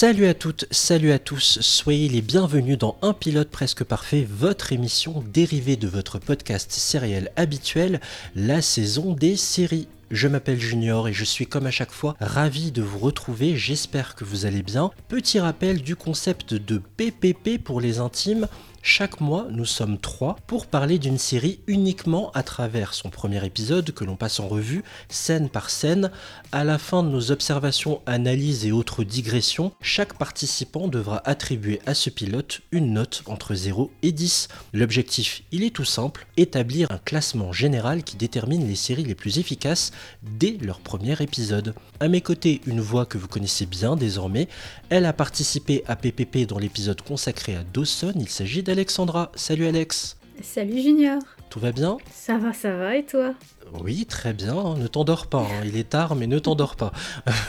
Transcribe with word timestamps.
Salut 0.00 0.26
à 0.26 0.34
toutes, 0.34 0.64
salut 0.70 1.10
à 1.10 1.18
tous, 1.18 1.58
soyez 1.60 2.08
les 2.08 2.22
bienvenus 2.22 2.78
dans 2.78 2.96
Un 3.02 3.12
pilote 3.12 3.50
presque 3.50 3.82
parfait, 3.82 4.24
votre 4.30 4.72
émission 4.72 5.24
dérivée 5.26 5.74
de 5.74 5.88
votre 5.88 6.20
podcast 6.20 6.70
sériel 6.70 7.32
habituel, 7.34 8.00
la 8.36 8.62
saison 8.62 9.14
des 9.14 9.34
séries. 9.34 9.88
Je 10.12 10.28
m'appelle 10.28 10.60
Junior 10.60 11.08
et 11.08 11.12
je 11.12 11.24
suis 11.24 11.48
comme 11.48 11.66
à 11.66 11.72
chaque 11.72 11.90
fois 11.90 12.14
ravi 12.20 12.70
de 12.70 12.80
vous 12.80 13.00
retrouver, 13.00 13.56
j'espère 13.56 14.14
que 14.14 14.22
vous 14.22 14.46
allez 14.46 14.62
bien. 14.62 14.92
Petit 15.08 15.40
rappel 15.40 15.82
du 15.82 15.96
concept 15.96 16.54
de 16.54 16.80
PPP 16.96 17.60
pour 17.60 17.80
les 17.80 17.98
intimes, 17.98 18.46
chaque 18.82 19.20
mois, 19.20 19.46
nous 19.50 19.64
sommes 19.64 19.98
trois 19.98 20.36
pour 20.46 20.66
parler 20.66 20.98
d'une 20.98 21.18
série 21.18 21.60
uniquement 21.66 22.30
à 22.32 22.42
travers 22.42 22.94
son 22.94 23.10
premier 23.10 23.44
épisode 23.44 23.90
que 23.90 24.04
l'on 24.04 24.16
passe 24.16 24.40
en 24.40 24.48
revue, 24.48 24.84
scène 25.08 25.48
par 25.48 25.68
scène. 25.68 26.10
À 26.52 26.64
la 26.64 26.78
fin 26.78 27.02
de 27.02 27.08
nos 27.08 27.30
observations, 27.30 28.00
analyses 28.06 28.64
et 28.64 28.72
autres 28.72 29.04
digressions, 29.04 29.72
chaque 29.80 30.16
participant 30.16 30.88
devra 30.88 31.20
attribuer 31.28 31.80
à 31.86 31.94
ce 31.94 32.08
pilote 32.08 32.60
une 32.70 32.92
note 32.92 33.22
entre 33.26 33.54
0 33.54 33.90
et 34.02 34.12
10. 34.12 34.48
L'objectif, 34.72 35.42
il 35.50 35.64
est 35.64 35.74
tout 35.74 35.84
simple, 35.84 36.26
établir 36.36 36.90
un 36.92 36.98
classement 36.98 37.52
général 37.52 38.04
qui 38.04 38.16
détermine 38.16 38.66
les 38.66 38.76
séries 38.76 39.04
les 39.04 39.16
plus 39.16 39.38
efficaces 39.38 39.90
dès 40.22 40.56
leur 40.60 40.80
premier 40.80 41.20
épisode. 41.20 41.74
À 42.00 42.08
mes 42.08 42.20
côtés, 42.20 42.60
une 42.66 42.80
voix 42.80 43.06
que 43.06 43.18
vous 43.18 43.28
connaissez 43.28 43.66
bien 43.66 43.96
désormais, 43.96 44.48
elle 44.88 45.04
a 45.04 45.12
participé 45.12 45.82
à 45.88 45.96
PPP 45.96 46.46
dans 46.46 46.58
l'épisode 46.58 47.02
consacré 47.02 47.56
à 47.56 47.64
Dawson, 47.64 48.14
il 48.16 48.28
s'agit 48.28 48.62
d'Alexandra. 48.68 49.32
Salut 49.34 49.66
Alex 49.66 50.18
Salut 50.42 50.82
Junior 50.82 51.22
Tout 51.48 51.58
va 51.58 51.72
bien? 51.72 51.96
Ça 52.12 52.36
va, 52.36 52.52
ça 52.52 52.76
va, 52.76 52.96
et 52.96 53.02
toi? 53.02 53.32
Oui, 53.80 54.04
très 54.04 54.34
bien, 54.34 54.74
ne 54.76 54.86
t'endors 54.86 55.26
pas, 55.26 55.40
hein. 55.40 55.64
il 55.64 55.78
est 55.78 55.88
tard 55.88 56.14
mais 56.16 56.26
ne 56.26 56.38
t'endors 56.38 56.76
pas. 56.76 56.92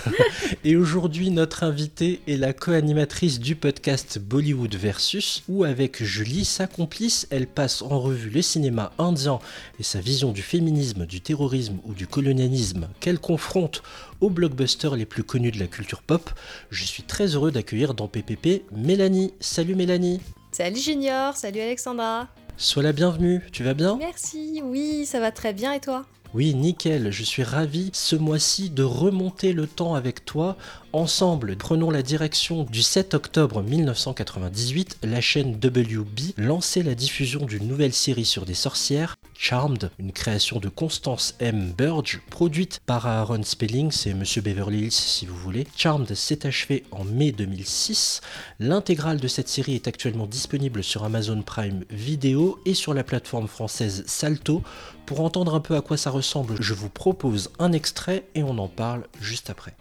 et 0.63 0.77
aujourd'hui, 0.77 1.29
notre 1.29 1.63
invitée 1.63 2.21
est 2.25 2.37
la 2.37 2.53
co-animatrice 2.53 3.41
du 3.41 3.57
podcast 3.57 4.17
Bollywood 4.17 4.73
Versus, 4.75 5.43
où 5.49 5.65
avec 5.65 6.01
Julie, 6.01 6.45
sa 6.45 6.67
complice, 6.67 7.27
elle 7.31 7.47
passe 7.47 7.81
en 7.81 7.99
revue 7.99 8.29
le 8.29 8.41
cinéma 8.41 8.93
indien 8.97 9.39
et 9.77 9.83
sa 9.83 9.99
vision 9.99 10.31
du 10.31 10.41
féminisme, 10.41 11.05
du 11.05 11.19
terrorisme 11.19 11.79
ou 11.83 11.93
du 11.93 12.07
colonialisme 12.07 12.87
qu'elle 13.01 13.19
confronte 13.19 13.83
aux 14.21 14.29
blockbusters 14.29 14.95
les 14.95 15.05
plus 15.05 15.23
connus 15.23 15.51
de 15.51 15.59
la 15.59 15.67
culture 15.67 16.01
pop. 16.01 16.29
Je 16.69 16.85
suis 16.85 17.03
très 17.03 17.35
heureux 17.35 17.51
d'accueillir 17.51 17.93
dans 17.93 18.07
PPP 18.07 18.63
Mélanie. 18.71 19.33
Salut 19.41 19.75
Mélanie 19.75 20.21
Salut 20.59 20.81
Junior, 20.81 21.37
salut 21.37 21.61
Alexandra. 21.61 22.27
Sois 22.57 22.83
la 22.83 22.91
bienvenue, 22.91 23.41
tu 23.53 23.63
vas 23.63 23.73
bien? 23.73 23.95
Merci, 23.95 24.59
oui, 24.61 25.05
ça 25.05 25.21
va 25.21 25.31
très 25.31 25.53
bien 25.53 25.71
et 25.71 25.79
toi? 25.79 26.05
Oui, 26.35 26.53
nickel, 26.53 27.11
je 27.11 27.23
suis 27.23 27.41
ravi 27.41 27.89
ce 27.91 28.15
mois-ci 28.15 28.69
de 28.69 28.83
remonter 28.83 29.51
le 29.51 29.65
temps 29.65 29.95
avec 29.95 30.25
toi. 30.25 30.57
Ensemble, 30.93 31.55
prenons 31.55 31.89
la 31.89 32.03
direction 32.03 32.63
du 32.63 32.83
7 32.83 33.15
octobre 33.15 33.63
1998, 33.63 34.99
la 35.03 35.21
chaîne 35.21 35.55
WB 35.55 36.33
lançait 36.37 36.83
la 36.83 36.93
diffusion 36.93 37.45
d'une 37.45 37.67
nouvelle 37.67 37.93
série 37.93 38.25
sur 38.25 38.45
des 38.45 38.53
sorcières, 38.53 39.15
Charmed, 39.41 39.89
une 39.99 40.11
création 40.11 40.59
de 40.59 40.67
Constance 40.67 41.33
M. 41.39 41.73
Burge, 41.77 42.19
produite 42.29 42.81
par 42.85 43.07
Aaron 43.07 43.43
Spelling, 43.43 43.89
c'est 43.89 44.13
Monsieur 44.13 44.41
Beverly 44.41 44.79
Hills 44.79 44.91
si 44.91 45.25
vous 45.25 45.37
voulez. 45.37 45.65
Charmed 45.77 46.13
s'est 46.13 46.45
achevé 46.45 46.83
en 46.91 47.05
mai 47.05 47.31
2006. 47.31 48.19
L'intégrale 48.59 49.21
de 49.21 49.29
cette 49.29 49.47
série 49.47 49.75
est 49.75 49.87
actuellement 49.87 50.27
disponible 50.27 50.83
sur 50.83 51.05
Amazon 51.05 51.41
Prime 51.41 51.85
Video 51.89 52.59
et 52.65 52.73
sur 52.73 52.93
la 52.93 53.05
plateforme 53.05 53.47
française 53.47 54.03
Salto. 54.07 54.61
Pour 55.09 55.21
entendre 55.21 55.55
un 55.55 55.59
peu 55.59 55.75
à 55.75 55.81
quoi 55.81 55.97
ça 55.97 56.11
ressemble, 56.11 56.61
je 56.61 56.75
vous 56.75 56.87
propose 56.87 57.51
un 57.57 57.71
extrait 57.71 58.25
et 58.35 58.43
on 58.43 58.59
en 58.59 58.67
parle 58.67 59.07
juste 59.19 59.49
après. 59.49 59.73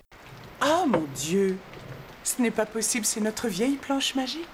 Oh 0.64 0.86
mon 0.88 1.04
Dieu 1.14 1.58
Ce 2.24 2.40
n'est 2.40 2.50
pas 2.50 2.64
possible, 2.64 3.04
c'est 3.04 3.20
notre 3.20 3.46
vieille 3.46 3.76
planche 3.76 4.14
magique 4.14 4.48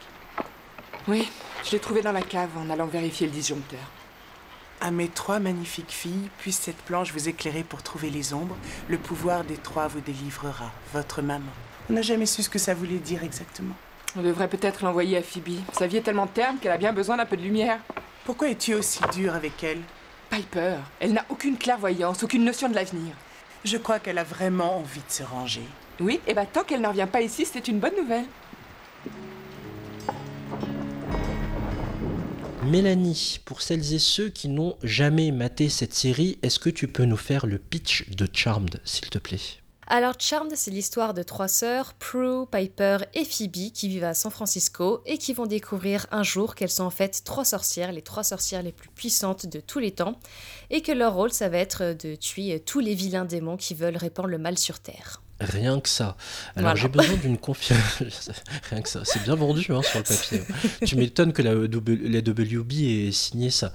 Oui, 1.07 1.31
je 1.65 1.71
l'ai 1.71 1.79
trouvée 1.79 2.03
dans 2.03 2.11
la 2.11 2.23
cave 2.23 2.51
en 2.59 2.71
allant 2.71 2.89
vérifier 2.89 3.29
le 3.29 3.33
disjoncteur. 3.33 3.79
À 4.81 4.91
mes 4.91 5.07
trois 5.07 5.39
magnifiques 5.39 5.93
filles, 5.93 6.29
puisse 6.39 6.59
cette 6.59 6.83
planche 6.83 7.13
vous 7.13 7.29
éclairer 7.29 7.63
pour 7.63 7.85
trouver 7.85 8.11
les 8.11 8.35
ombres. 8.35 8.57
Le 8.89 8.99
pouvoir 8.99 9.45
des 9.45 9.57
trois 9.57 9.87
vous 9.87 10.01
délivrera, 10.01 10.73
votre 10.93 11.23
maman. 11.23 11.53
On 11.89 11.93
n'a 11.93 12.03
jamais 12.03 12.27
su 12.27 12.43
ce 12.43 12.51
que 12.51 12.59
ça 12.59 12.75
voulait 12.75 12.99
dire 12.99 13.23
exactement. 13.23 13.77
On 14.17 14.23
devrait 14.23 14.49
peut-être 14.49 14.83
l'envoyer 14.83 15.19
à 15.19 15.23
Phoebe. 15.23 15.61
Sa 15.73 15.87
vie 15.87 15.99
est 15.99 16.03
tellement 16.03 16.27
terne 16.27 16.59
qu'elle 16.59 16.73
a 16.73 16.79
bien 16.79 16.93
besoin 16.93 17.17
d'un 17.17 17.27
peu 17.27 17.37
de 17.37 17.43
lumière. 17.43 17.79
Pourquoi 18.25 18.49
es-tu 18.49 18.75
aussi 18.75 18.99
dur 19.13 19.37
avec 19.37 19.63
elle? 19.63 19.83
Piper, 20.35 20.79
elle 20.99 21.13
n'a 21.13 21.25
aucune 21.29 21.57
clairvoyance, 21.57 22.25
aucune 22.25 22.45
notion 22.45 22.69
de 22.69 22.75
l'avenir. 22.75 23.15
Je 23.65 23.77
crois 23.77 24.01
qu'elle 24.01 24.19
a 24.19 24.25
vraiment 24.25 24.79
envie 24.79 24.99
de 25.07 25.13
se 25.13 25.23
ranger. 25.23 25.63
Oui, 26.01 26.19
et 26.27 26.35
bah 26.35 26.45
tant 26.45 26.65
qu'elle 26.65 26.81
ne 26.81 26.89
revient 26.89 27.07
pas 27.11 27.23
ici, 27.23 27.47
c'est 27.47 27.69
une 27.69 27.79
bonne 27.79 27.95
nouvelle. 27.97 28.25
Mélanie, 32.65 33.39
pour 33.45 33.63
celles 33.63 33.95
et 33.95 34.01
ceux 34.01 34.29
qui 34.29 34.49
n'ont 34.49 34.77
jamais 34.83 35.31
maté 35.31 35.69
cette 35.69 35.95
série, 35.95 36.37
est-ce 36.43 36.59
que 36.59 36.71
tu 36.71 36.89
peux 36.89 37.05
nous 37.05 37.17
faire 37.17 37.47
le 37.47 37.59
pitch 37.59 38.09
de 38.11 38.27
Charmed, 38.33 38.81
s'il 38.85 39.11
te 39.11 39.19
plaît? 39.19 39.39
Alors 39.87 40.15
Charmed, 40.19 40.53
c'est 40.57 40.71
l'histoire 40.71 41.13
de 41.15 41.23
trois 41.23 41.49
sœurs, 41.49 41.95
Prue, 41.95 42.47
Piper 42.51 42.99
et 43.13 43.25
Phoebe, 43.25 43.73
qui 43.73 43.89
vivent 43.89 44.05
à 44.05 44.15
San 44.15 44.31
Francisco 44.31 45.03
et 45.05 45.19
qui 45.19 45.35
vont 45.35 45.47
découvrir 45.47 46.07
un 46.11 46.23
jour 46.23 46.55
qu'elles 46.55 46.71
sont 46.71 46.85
en 46.85 46.91
fait 46.91 47.23
trois 47.25 47.45
sorcières, 47.45 47.93
les 47.93 48.03
trois 48.03 48.25
sorcières 48.25 48.63
les 48.63 48.73
plus 48.73 48.89
puissantes 48.89 49.47
de 49.47 49.61
tous 49.61 49.79
les 49.79 49.91
temps, 49.91 50.19
et 50.71 50.81
que 50.81 50.93
leur 50.93 51.15
rôle, 51.15 51.33
ça 51.33 51.49
va 51.49 51.59
être 51.59 51.95
de 52.03 52.15
tuer 52.15 52.61
tous 52.61 52.81
les 52.81 52.95
vilains 52.95 53.27
démons 53.27 53.57
qui 53.57 53.75
veulent 53.75 53.97
répandre 53.97 54.29
le 54.29 54.39
mal 54.39 54.57
sur 54.57 54.79
Terre. 54.81 55.21
Rien 55.41 55.81
que 55.81 55.89
ça. 55.89 56.17
Alors 56.55 56.77
j'ai 56.77 56.89
besoin 56.89 57.17
d'une 57.17 57.39
confirmation. 57.39 58.07
Rien 58.71 58.81
que 58.81 58.89
ça. 58.89 59.03
C'est 59.05 59.23
bien 59.25 59.35
vendu 59.35 59.67
hein, 59.71 59.83
sur 59.83 59.99
le 59.99 60.05
papier. 60.05 60.43
tu 60.87 60.97
m'étonnes 60.97 61.33
que 61.33 61.43
la, 61.43 61.55
la 61.55 62.19
WB 62.21 62.73
ait 62.73 63.13
signé 63.13 63.51
ça. 63.51 63.73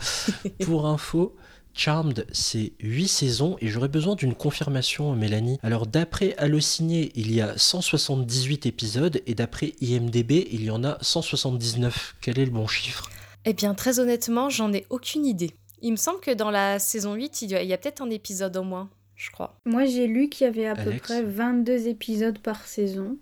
Pour 0.64 0.88
info, 0.88 1.36
Charmed, 1.74 2.26
c'est 2.32 2.74
8 2.80 3.08
saisons 3.08 3.58
et 3.62 3.68
j'aurais 3.68 3.88
besoin 3.88 4.16
d'une 4.16 4.36
confirmation, 4.36 5.16
Mélanie. 5.16 5.60
Alors, 5.64 5.88
d'après 5.88 6.36
Allociné, 6.38 7.12
il 7.16 7.34
y 7.34 7.42
a 7.42 7.58
178 7.58 8.66
épisodes 8.66 9.22
et 9.26 9.36
d'après 9.36 9.74
IMDB, 9.82 10.48
il 10.52 10.64
y 10.64 10.72
en 10.72 10.84
a 10.84 10.98
179. 11.02 12.16
Quel 12.22 12.40
est 12.40 12.46
le 12.46 12.52
bon 12.52 12.68
chiffre? 12.68 13.10
Eh 13.46 13.54
bien, 13.54 13.74
très 13.74 14.00
honnêtement, 14.00 14.50
j'en 14.50 14.74
ai 14.74 14.86
aucune 14.90 15.26
idée. 15.26 15.52
Il 15.82 15.92
me 15.92 15.98
semble 15.98 16.20
que 16.20 16.32
dans 16.32 16.52
la 16.52 16.80
saison 16.80 17.14
8, 17.14 17.42
il 17.44 17.52
y 17.52 17.74
a, 17.74 17.78
peut-être 17.78 18.02
un 18.02 18.10
épisode 18.10 18.58
au 18.58 18.64
moins, 18.64 18.90
je 19.16 19.32
crois. 19.32 19.56
Moi, 19.66 19.86
j'ai 19.86 20.08
lu 20.08 20.28
qu'il 20.30 20.46
y 20.46 20.48
avait 20.48 20.68
à 20.68 20.76
peu 20.76 20.92
près 20.98 21.24
22 21.24 21.88
épisodes 21.88 22.40
par 22.40 22.66
saison. 22.66 23.18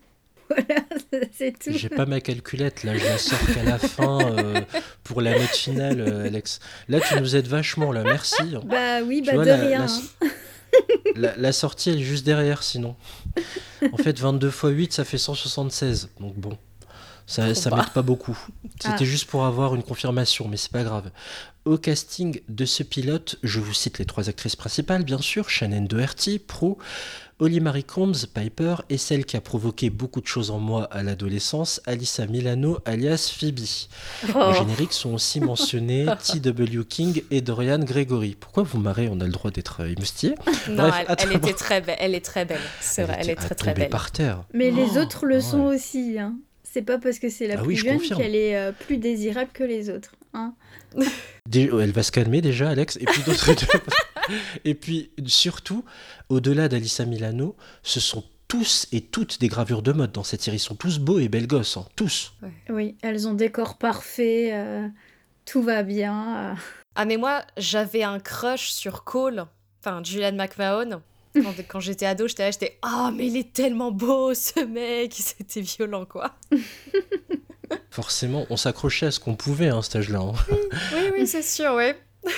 Voilà, 0.49 0.81
c'est 1.31 1.57
tout. 1.57 1.71
J'ai 1.71 1.89
pas 1.89 2.05
ma 2.05 2.21
calculette, 2.21 2.83
là, 2.83 2.97
je 2.97 3.03
la 3.03 3.17
sors 3.17 3.45
qu'à 3.53 3.63
la 3.63 3.77
fin 3.77 4.19
euh, 4.21 4.61
pour 5.03 5.21
la 5.21 5.37
note 5.37 5.55
finale, 5.55 6.01
euh, 6.01 6.25
Alex. 6.27 6.59
Là, 6.87 6.99
tu 6.99 7.19
nous 7.19 7.35
aides 7.35 7.47
vachement, 7.47 7.91
là, 7.91 8.03
merci. 8.03 8.43
Bah 8.65 9.01
oui, 9.03 9.21
bah 9.25 9.33
de 9.33 9.51
rien. 9.51 9.85
Hein. 9.85 10.27
La, 11.15 11.51
sortie, 11.51 11.89
elle 11.89 11.99
est 11.99 12.03
juste 12.03 12.25
derrière, 12.25 12.63
sinon. 12.63 12.95
En 13.91 13.97
fait, 13.97 14.19
22 14.19 14.47
x 14.49 14.61
8, 14.63 14.93
ça 14.93 15.05
fait 15.05 15.17
176. 15.17 16.09
Donc 16.19 16.35
bon, 16.35 16.57
ça, 17.25 17.55
ça 17.55 17.75
m'aide 17.75 17.89
pas 17.89 18.01
beaucoup. 18.01 18.37
C'était 18.79 18.95
ah. 18.99 19.03
juste 19.03 19.25
pour 19.25 19.45
avoir 19.45 19.75
une 19.75 19.83
confirmation, 19.83 20.47
mais 20.47 20.57
c'est 20.57 20.71
pas 20.71 20.83
grave. 20.83 21.09
Au 21.65 21.77
casting 21.77 22.41
de 22.47 22.65
ce 22.65 22.83
pilote, 22.83 23.37
je 23.43 23.59
vous 23.59 23.73
cite 23.73 23.99
les 23.99 24.05
trois 24.05 24.29
actrices 24.29 24.55
principales, 24.55 25.03
bien 25.03 25.19
sûr, 25.19 25.49
Shannon 25.49 25.81
Doherty, 25.81 26.39
pro, 26.39 26.77
Holly 27.39 27.59
Marie 27.59 27.83
Combs, 27.83 28.25
Piper, 28.33 28.77
et 28.89 28.97
celle 28.97 29.23
qui 29.23 29.37
a 29.37 29.41
provoqué 29.41 29.91
beaucoup 29.91 30.21
de 30.21 30.27
choses 30.27 30.49
en 30.49 30.57
moi 30.57 30.85
à 30.85 31.03
l'adolescence, 31.03 31.81
Alyssa 31.85 32.25
Milano, 32.25 32.79
alias 32.85 33.31
Phoebe. 33.37 33.59
Au 34.29 34.39
oh. 34.39 34.53
générique 34.53 34.91
sont 34.91 35.13
aussi 35.13 35.39
mentionnés 35.39 36.07
T.W. 36.23 36.83
King 36.85 37.21
et 37.29 37.41
Dorian 37.41 37.77
Gregory. 37.77 38.35
Pourquoi 38.39 38.63
vous 38.63 38.79
marrez 38.79 39.07
On 39.11 39.19
a 39.21 39.25
le 39.25 39.31
droit 39.31 39.51
d'être 39.51 39.85
émoustillé. 39.85 40.33
Non, 40.69 40.89
elle, 41.19 41.33
était 41.33 41.53
très 41.53 41.81
belle. 41.81 41.97
Elle 41.99 42.15
est 42.15 42.25
très 42.25 42.45
belle. 42.45 42.61
C'est 42.81 43.03
vrai, 43.03 43.17
elle 43.19 43.29
est 43.29 43.35
très 43.35 43.53
très 43.53 43.73
belle. 43.75 43.89
par 43.89 44.09
terre. 44.09 44.43
Mais 44.53 44.71
les 44.71 44.97
oh, 44.97 45.01
autres 45.01 45.27
le 45.27 45.39
sont 45.39 45.65
aussi. 45.65 46.17
Hein. 46.17 46.35
C'est 46.63 46.81
pas 46.81 46.97
parce 46.97 47.19
que 47.19 47.29
c'est 47.29 47.47
la 47.47 47.59
ah 47.59 47.63
plus 47.63 47.75
jeune 47.75 47.99
qu'elle 47.99 48.35
est 48.35 48.57
euh, 48.57 48.71
plus 48.71 48.97
désirable 48.97 49.51
que 49.53 49.63
les 49.63 49.89
autres. 49.89 50.15
Hein. 50.33 50.53
elle 51.53 51.91
va 51.91 52.03
se 52.03 52.11
calmer 52.11 52.41
déjà, 52.41 52.69
Alex. 52.69 52.97
Et 52.97 53.05
puis 53.05 53.21
d'autres. 53.23 53.51
et 54.65 54.73
puis 54.73 55.11
surtout, 55.25 55.83
au-delà 56.29 56.67
d'Alissa 56.67 57.05
Milano, 57.05 57.55
ce 57.83 57.99
sont 57.99 58.23
tous 58.47 58.87
et 58.91 59.01
toutes 59.01 59.39
des 59.39 59.47
gravures 59.47 59.81
de 59.81 59.91
mode 59.91 60.11
dans 60.11 60.23
cette 60.23 60.41
série. 60.41 60.57
Ils 60.57 60.61
sont 60.61 60.75
tous 60.75 60.99
beaux 60.99 61.19
et 61.19 61.27
belles 61.27 61.47
gosses, 61.47 61.77
hein. 61.77 61.85
tous. 61.95 62.33
Oui, 62.69 62.95
elles 63.01 63.27
ont 63.27 63.33
des 63.33 63.51
corps 63.51 63.77
parfaits, 63.77 64.53
euh, 64.53 64.87
tout 65.45 65.61
va 65.61 65.83
bien. 65.83 66.37
Euh. 66.37 66.53
Ah 66.95 67.05
mais 67.05 67.17
moi, 67.17 67.43
j'avais 67.57 68.03
un 68.03 68.19
crush 68.19 68.69
sur 68.69 69.03
Cole, 69.03 69.45
enfin 69.79 70.01
Julian 70.03 70.33
McMahon. 70.33 71.01
Quand, 71.67 71.79
j'étais 71.79 72.05
ado, 72.05 72.27
j'étais 72.27 72.43
là, 72.43 72.51
j'étais 72.51 72.79
ah 72.81 73.11
mais 73.13 73.27
il 73.27 73.37
est 73.37 73.53
tellement 73.53 73.91
beau 73.91 74.33
ce 74.33 74.59
mec, 74.65 75.13
c'était 75.13 75.61
violent 75.61 76.05
quoi. 76.05 76.35
Forcément, 77.91 78.45
on 78.49 78.57
s'accrochait 78.57 79.07
à 79.07 79.11
ce 79.11 79.19
qu'on 79.19 79.35
pouvait 79.35 79.67
à 79.67 79.75
un 79.75 79.81
stage 79.81 80.09
là 80.09 80.21
Oui, 80.21 81.11
oui, 81.13 81.27
c'est 81.27 81.43
sûr, 81.43 81.73
oui. 81.75 81.91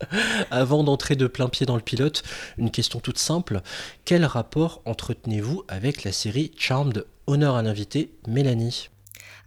Avant 0.50 0.84
d'entrer 0.84 1.16
de 1.16 1.26
plein 1.26 1.48
pied 1.48 1.66
dans 1.66 1.76
le 1.76 1.82
pilote, 1.82 2.22
une 2.56 2.70
question 2.70 3.00
toute 3.00 3.18
simple. 3.18 3.60
Quel 4.04 4.24
rapport 4.24 4.82
entretenez-vous 4.84 5.64
avec 5.68 6.04
la 6.04 6.12
série 6.12 6.52
Charmed? 6.56 7.04
Honneur 7.26 7.56
à 7.56 7.62
l'invité, 7.62 8.10
Mélanie. 8.26 8.88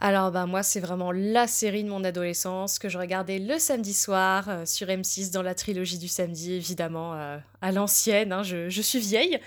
Alors 0.04 0.32
bah 0.32 0.48
moi 0.48 0.64
c'est 0.64 0.80
vraiment 0.80 1.12
la 1.12 1.46
série 1.46 1.84
de 1.84 1.90
mon 1.90 2.04
adolescence 2.04 2.80
que 2.80 2.90
je 2.90 2.98
regardais 2.98 3.38
le 3.38 3.60
samedi 3.60 3.94
soir 3.94 4.46
euh, 4.50 4.66
sur 4.66 4.88
M6 4.88 5.32
dans 5.32 5.44
la 5.44 5.54
trilogie 5.54 6.00
du 6.00 6.08
samedi 6.08 6.54
évidemment 6.54 7.14
euh, 7.14 7.38
à 7.62 7.72
l'ancienne, 7.72 8.34
hein, 8.34 8.42
je, 8.42 8.68
je, 8.68 8.82
suis 8.82 9.00
vieille. 9.00 9.40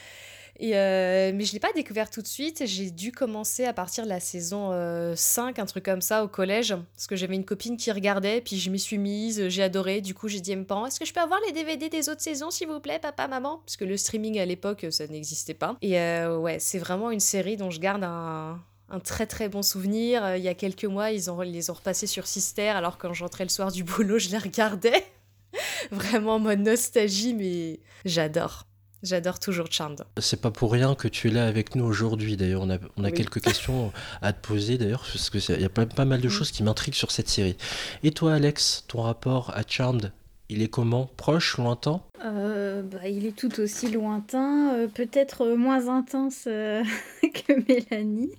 Euh, 0.62 1.32
mais 1.34 1.44
je 1.44 1.50
ne 1.50 1.52
l'ai 1.54 1.60
pas 1.60 1.72
découvert 1.74 2.10
tout 2.10 2.22
de 2.22 2.26
suite, 2.26 2.62
j'ai 2.66 2.90
dû 2.90 3.12
commencer 3.12 3.64
à 3.64 3.72
partir 3.72 4.04
de 4.04 4.08
la 4.08 4.20
saison 4.20 4.70
5, 5.16 5.58
un 5.58 5.66
truc 5.66 5.84
comme 5.84 6.00
ça 6.00 6.24
au 6.24 6.28
collège, 6.28 6.76
parce 6.94 7.06
que 7.06 7.16
j'avais 7.16 7.34
une 7.34 7.44
copine 7.44 7.76
qui 7.76 7.90
regardait, 7.90 8.40
puis 8.40 8.58
je 8.58 8.70
m'y 8.70 8.78
suis 8.78 8.98
mise, 8.98 9.48
j'ai 9.48 9.62
adoré, 9.62 10.00
du 10.00 10.14
coup 10.14 10.28
j'ai 10.28 10.40
dit 10.40 10.52
à 10.52 10.56
mes 10.56 10.64
est-ce 10.86 11.00
que 11.00 11.06
je 11.06 11.12
peux 11.12 11.20
avoir 11.20 11.40
les 11.46 11.52
DVD 11.52 11.88
des 11.88 12.08
autres 12.08 12.22
saisons 12.22 12.50
s'il 12.50 12.68
vous 12.68 12.80
plaît, 12.80 12.98
papa, 12.98 13.26
maman? 13.26 13.58
Parce 13.64 13.76
que 13.76 13.84
le 13.84 13.96
streaming 13.96 14.38
à 14.38 14.46
l'époque 14.46 14.86
ça 14.90 15.06
n'existait 15.06 15.54
pas. 15.54 15.76
Et 15.82 15.98
ouais, 16.26 16.58
c'est 16.60 16.78
vraiment 16.78 17.10
une 17.10 17.20
série 17.20 17.56
dont 17.56 17.70
je 17.70 17.80
garde 17.80 18.04
un, 18.04 18.60
très 19.02 19.26
très 19.26 19.48
bon 19.48 19.62
souvenir. 19.62 20.24
Euh, 20.24 20.36
il 20.36 20.44
y 20.44 20.48
a 20.48 20.54
quelques 20.54 20.84
mois, 20.84 21.10
ils, 21.10 21.24
les 21.46 21.70
ont 21.70 21.74
repassés 21.74 22.06
sur 22.06 22.26
Sister, 22.26 22.68
alors 22.68 22.98
quand 22.98 23.12
j'entrais 23.12 23.44
le 23.44 23.50
soir 23.50 23.72
du 23.72 23.84
boulot, 23.84 24.18
je 24.18 24.30
les 24.30 24.38
regardais. 24.38 25.04
Vraiment 25.90 26.36
en 26.36 26.38
mode 26.40 26.60
nostalgie, 26.60 27.34
mais 27.34 27.80
j'adore. 28.04 28.66
J'adore 29.04 29.38
toujours 29.38 29.70
Charmed. 29.70 30.02
C'est 30.18 30.40
pas 30.40 30.50
pour 30.50 30.72
rien 30.72 30.94
que 30.94 31.06
tu 31.06 31.28
es 31.28 31.30
là 31.30 31.46
avec 31.46 31.76
nous 31.76 31.84
aujourd'hui. 31.84 32.36
D'ailleurs, 32.36 32.62
on 32.62 32.70
a, 32.70 32.78
on 32.96 33.04
a 33.04 33.10
quelques 33.10 33.40
questions 33.44 33.92
à 34.22 34.32
te 34.32 34.46
poser 34.46 34.78
d'ailleurs, 34.78 35.04
parce 35.12 35.30
qu'il 35.30 35.60
y 35.60 35.64
a 35.64 35.68
pas, 35.68 35.86
pas 35.86 36.04
mal 36.04 36.20
de 36.20 36.26
mm. 36.26 36.30
choses 36.30 36.50
qui 36.50 36.62
m'intriguent 36.62 36.94
sur 36.94 37.10
cette 37.10 37.28
série. 37.28 37.56
Et 38.02 38.10
toi, 38.10 38.34
Alex, 38.34 38.84
ton 38.88 39.02
rapport 39.02 39.52
à 39.54 39.62
Charmed, 39.66 40.10
il 40.48 40.62
est 40.62 40.68
comment? 40.68 41.10
Proche, 41.16 41.56
lointain? 41.58 42.02
Euh, 42.24 42.82
bah, 42.82 43.08
Il 43.08 43.26
est 43.26 43.36
tout 43.36 43.60
aussi 43.60 43.90
lointain, 43.90 44.74
euh, 44.74 44.88
peut-être 44.88 45.46
moins 45.54 45.88
intense 45.88 46.44
que 46.44 47.52
Mélanie. 47.68 48.32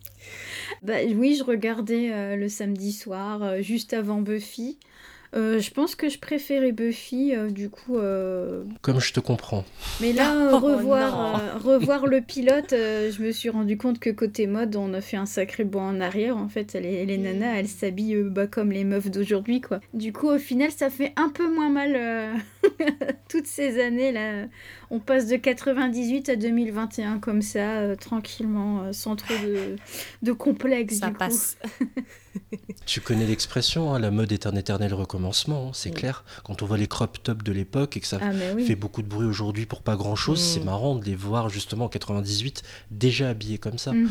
Bah, 0.81 0.97
oui, 1.15 1.35
je 1.35 1.43
regardais 1.43 2.11
euh, 2.11 2.35
le 2.35 2.49
samedi 2.49 2.91
soir, 2.91 3.41
euh, 3.43 3.61
juste 3.61 3.93
avant 3.93 4.21
Buffy. 4.21 4.77
Euh, 5.35 5.59
je 5.59 5.71
pense 5.71 5.95
que 5.95 6.09
je 6.09 6.17
préférais 6.19 6.71
Buffy, 6.71 7.33
du 7.49 7.69
coup. 7.69 7.97
Comme 8.81 8.99
je 8.99 9.13
te 9.13 9.19
comprends. 9.19 9.65
Mais 10.01 10.13
là, 10.13 10.49
oh, 10.53 10.59
revoir, 10.59 11.61
revoir 11.61 12.07
le 12.07 12.21
pilote, 12.21 12.71
je 12.71 13.21
me 13.21 13.31
suis 13.31 13.49
rendu 13.49 13.77
compte 13.77 13.99
que 13.99 14.09
côté 14.09 14.47
mode, 14.47 14.75
on 14.75 14.93
a 14.93 15.01
fait 15.01 15.17
un 15.17 15.25
sacré 15.25 15.63
bond 15.63 15.81
en 15.81 16.01
arrière. 16.01 16.37
En 16.37 16.47
fait, 16.47 16.73
les, 16.73 17.05
les 17.05 17.17
nanas, 17.17 17.59
elles 17.59 17.67
s'habillent 17.67 18.23
bah, 18.23 18.47
comme 18.47 18.71
les 18.71 18.83
meufs 18.83 19.11
d'aujourd'hui, 19.11 19.61
quoi. 19.61 19.79
Du 19.93 20.13
coup, 20.13 20.27
au 20.27 20.37
final, 20.37 20.71
ça 20.71 20.89
fait 20.89 21.13
un 21.15 21.29
peu 21.29 21.53
moins 21.53 21.69
mal 21.69 22.41
toutes 23.29 23.47
ces 23.47 23.81
années 23.81 24.11
là. 24.11 24.45
On 24.95 24.99
passe 24.99 25.27
de 25.27 25.35
98 25.35 26.29
à 26.29 26.35
2021 26.37 27.19
comme 27.19 27.41
ça, 27.41 27.97
tranquillement, 27.97 28.93
sans 28.93 29.17
trop 29.17 29.33
de, 29.33 29.75
de 30.21 30.31
complexe. 30.31 30.99
Ça 30.99 31.11
passe. 31.11 31.57
tu 32.85 33.01
connais 33.01 33.25
l'expression, 33.25 33.93
hein, 33.93 33.99
la 33.99 34.09
mode 34.09 34.31
est 34.31 34.47
un 34.47 34.55
éternel 34.55 34.93
recommencement, 34.93 35.67
hein, 35.67 35.71
c'est 35.73 35.91
clair. 35.91 36.23
Quand 36.45 36.63
on 36.63 36.65
voit 36.65 36.77
les 36.77 36.87
crop 36.87 37.21
tops 37.21 37.43
de 37.43 37.51
l'époque 37.51 37.97
et 37.97 37.99
que 37.99 38.07
ça 38.07 38.19
ah, 38.21 38.31
fait 38.65 38.77
beaucoup 38.77 39.01
de 39.01 39.07
bruit 39.09 39.27
aujourd'hui 39.27 39.65
pour 39.65 39.81
pas 39.81 39.97
grand 39.97 40.15
chose, 40.15 40.41
c'est 40.41 40.61
mm. 40.61 40.65
marrant 40.65 40.95
de 40.95 41.03
les 41.03 41.15
voir 41.15 41.49
justement 41.49 41.85
en 41.85 41.89
98 41.89 42.63
déjà 42.89 43.29
habillés 43.29 43.57
comme 43.57 43.77
ça. 43.77 43.91
Mm-hmm. 43.91 44.07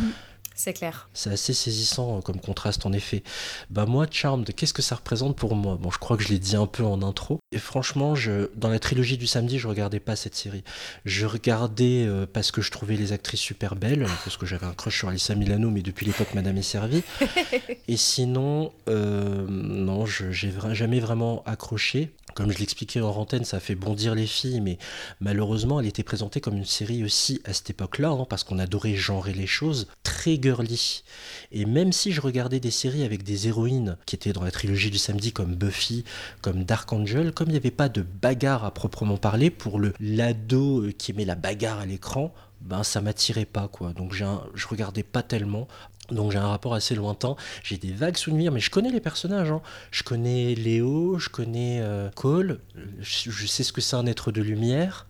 C'est 0.54 0.72
clair. 0.72 1.08
C'est 1.14 1.30
assez 1.30 1.52
saisissant 1.52 2.18
euh, 2.18 2.20
comme 2.20 2.40
contraste 2.40 2.86
en 2.86 2.92
effet. 2.92 3.22
Bah 3.70 3.86
moi, 3.86 4.06
Charmed, 4.10 4.48
qu'est-ce 4.54 4.72
que 4.72 4.82
ça 4.82 4.94
représente 4.94 5.36
pour 5.36 5.56
moi? 5.56 5.76
Bon, 5.80 5.90
je 5.90 5.98
crois 5.98 6.16
que 6.16 6.22
je 6.22 6.28
l'ai 6.28 6.38
dit 6.38 6.54
un 6.54 6.66
peu 6.66 6.84
en 6.84 7.02
intro. 7.02 7.40
Et 7.50 7.58
franchement, 7.58 8.14
je, 8.14 8.50
dans 8.54 8.68
la 8.68 8.78
trilogie 8.78 9.18
du 9.18 9.26
samedi, 9.26 9.58
je 9.58 9.66
regardais 9.66 9.98
pas 9.98 10.14
cette 10.14 10.36
série. 10.36 10.62
Je 11.04 11.26
regardais 11.26 12.04
euh, 12.06 12.26
parce 12.32 12.52
que 12.52 12.62
je 12.62 12.70
trouvais 12.70 12.96
les 12.96 13.12
actrices 13.12 13.40
super 13.40 13.74
belles, 13.74 14.06
parce 14.24 14.36
que 14.36 14.46
j'avais 14.46 14.66
un 14.66 14.74
crush 14.74 14.98
sur 14.98 15.08
Alissa 15.08 15.34
Milano, 15.34 15.70
mais 15.70 15.82
depuis 15.82 16.06
l'époque, 16.06 16.34
Madame 16.34 16.56
est 16.56 16.62
servie. 16.62 17.02
Et 17.88 17.96
sinon, 17.96 18.72
euh, 18.88 19.46
non, 19.48 20.06
je 20.06 20.30
j'ai 20.30 20.52
jamais 20.72 21.00
vraiment 21.00 21.42
accroché. 21.46 22.10
Comme 22.34 22.50
je 22.50 22.58
l'expliquais 22.58 23.00
en 23.00 23.10
antenne, 23.10 23.44
ça 23.44 23.60
fait 23.60 23.74
bondir 23.74 24.14
les 24.14 24.26
filles, 24.26 24.60
mais 24.60 24.78
malheureusement, 25.20 25.80
elle 25.80 25.86
était 25.86 26.02
présentée 26.02 26.40
comme 26.40 26.56
une 26.56 26.64
série 26.64 27.04
aussi 27.04 27.40
à 27.44 27.52
cette 27.52 27.70
époque-là, 27.70 28.10
hein, 28.10 28.26
parce 28.28 28.44
qu'on 28.44 28.58
adorait 28.58 28.94
genrer 28.94 29.32
les 29.32 29.46
choses, 29.46 29.86
très 30.02 30.38
girly. 30.40 31.04
Et 31.52 31.64
même 31.64 31.92
si 31.92 32.12
je 32.12 32.20
regardais 32.20 32.60
des 32.60 32.70
séries 32.70 33.04
avec 33.04 33.22
des 33.22 33.48
héroïnes 33.48 33.96
qui 34.06 34.16
étaient 34.16 34.32
dans 34.32 34.42
la 34.42 34.50
trilogie 34.50 34.90
du 34.90 34.98
samedi, 34.98 35.32
comme 35.32 35.54
Buffy, 35.54 36.04
comme 36.42 36.64
Dark 36.64 36.92
Angel, 36.92 37.32
comme 37.32 37.48
il 37.48 37.52
n'y 37.52 37.58
avait 37.58 37.70
pas 37.70 37.88
de 37.88 38.02
bagarre 38.02 38.64
à 38.64 38.74
proprement 38.74 39.16
parler, 39.16 39.50
pour 39.50 39.78
le 39.78 39.92
l'ado 40.00 40.80
euh, 40.80 40.92
qui 40.92 41.12
aimait 41.12 41.24
la 41.24 41.34
bagarre 41.34 41.78
à 41.78 41.86
l'écran, 41.86 42.34
ben 42.64 42.82
ça 42.82 43.00
m'attirait 43.00 43.44
pas 43.44 43.68
quoi. 43.68 43.92
Donc 43.92 44.14
je 44.14 44.66
regardais 44.68 45.02
pas 45.02 45.22
tellement. 45.22 45.68
Donc 46.10 46.32
j'ai 46.32 46.38
un 46.38 46.48
rapport 46.48 46.74
assez 46.74 46.94
lointain. 46.94 47.36
J'ai 47.62 47.78
des 47.78 47.92
vagues 47.92 48.16
souvenirs, 48.16 48.52
mais 48.52 48.60
je 48.60 48.70
connais 48.70 48.90
les 48.90 49.00
personnages. 49.00 49.50
Hein. 49.50 49.62
Je 49.90 50.02
connais 50.02 50.54
Léo, 50.54 51.18
je 51.18 51.28
connais 51.28 51.80
euh, 51.80 52.10
Cole, 52.10 52.60
je, 53.00 53.46
sais 53.46 53.62
ce 53.62 53.72
que 53.72 53.80
c'est 53.80 53.96
un 53.96 54.06
être 54.06 54.30
de 54.30 54.42
lumière, 54.42 55.06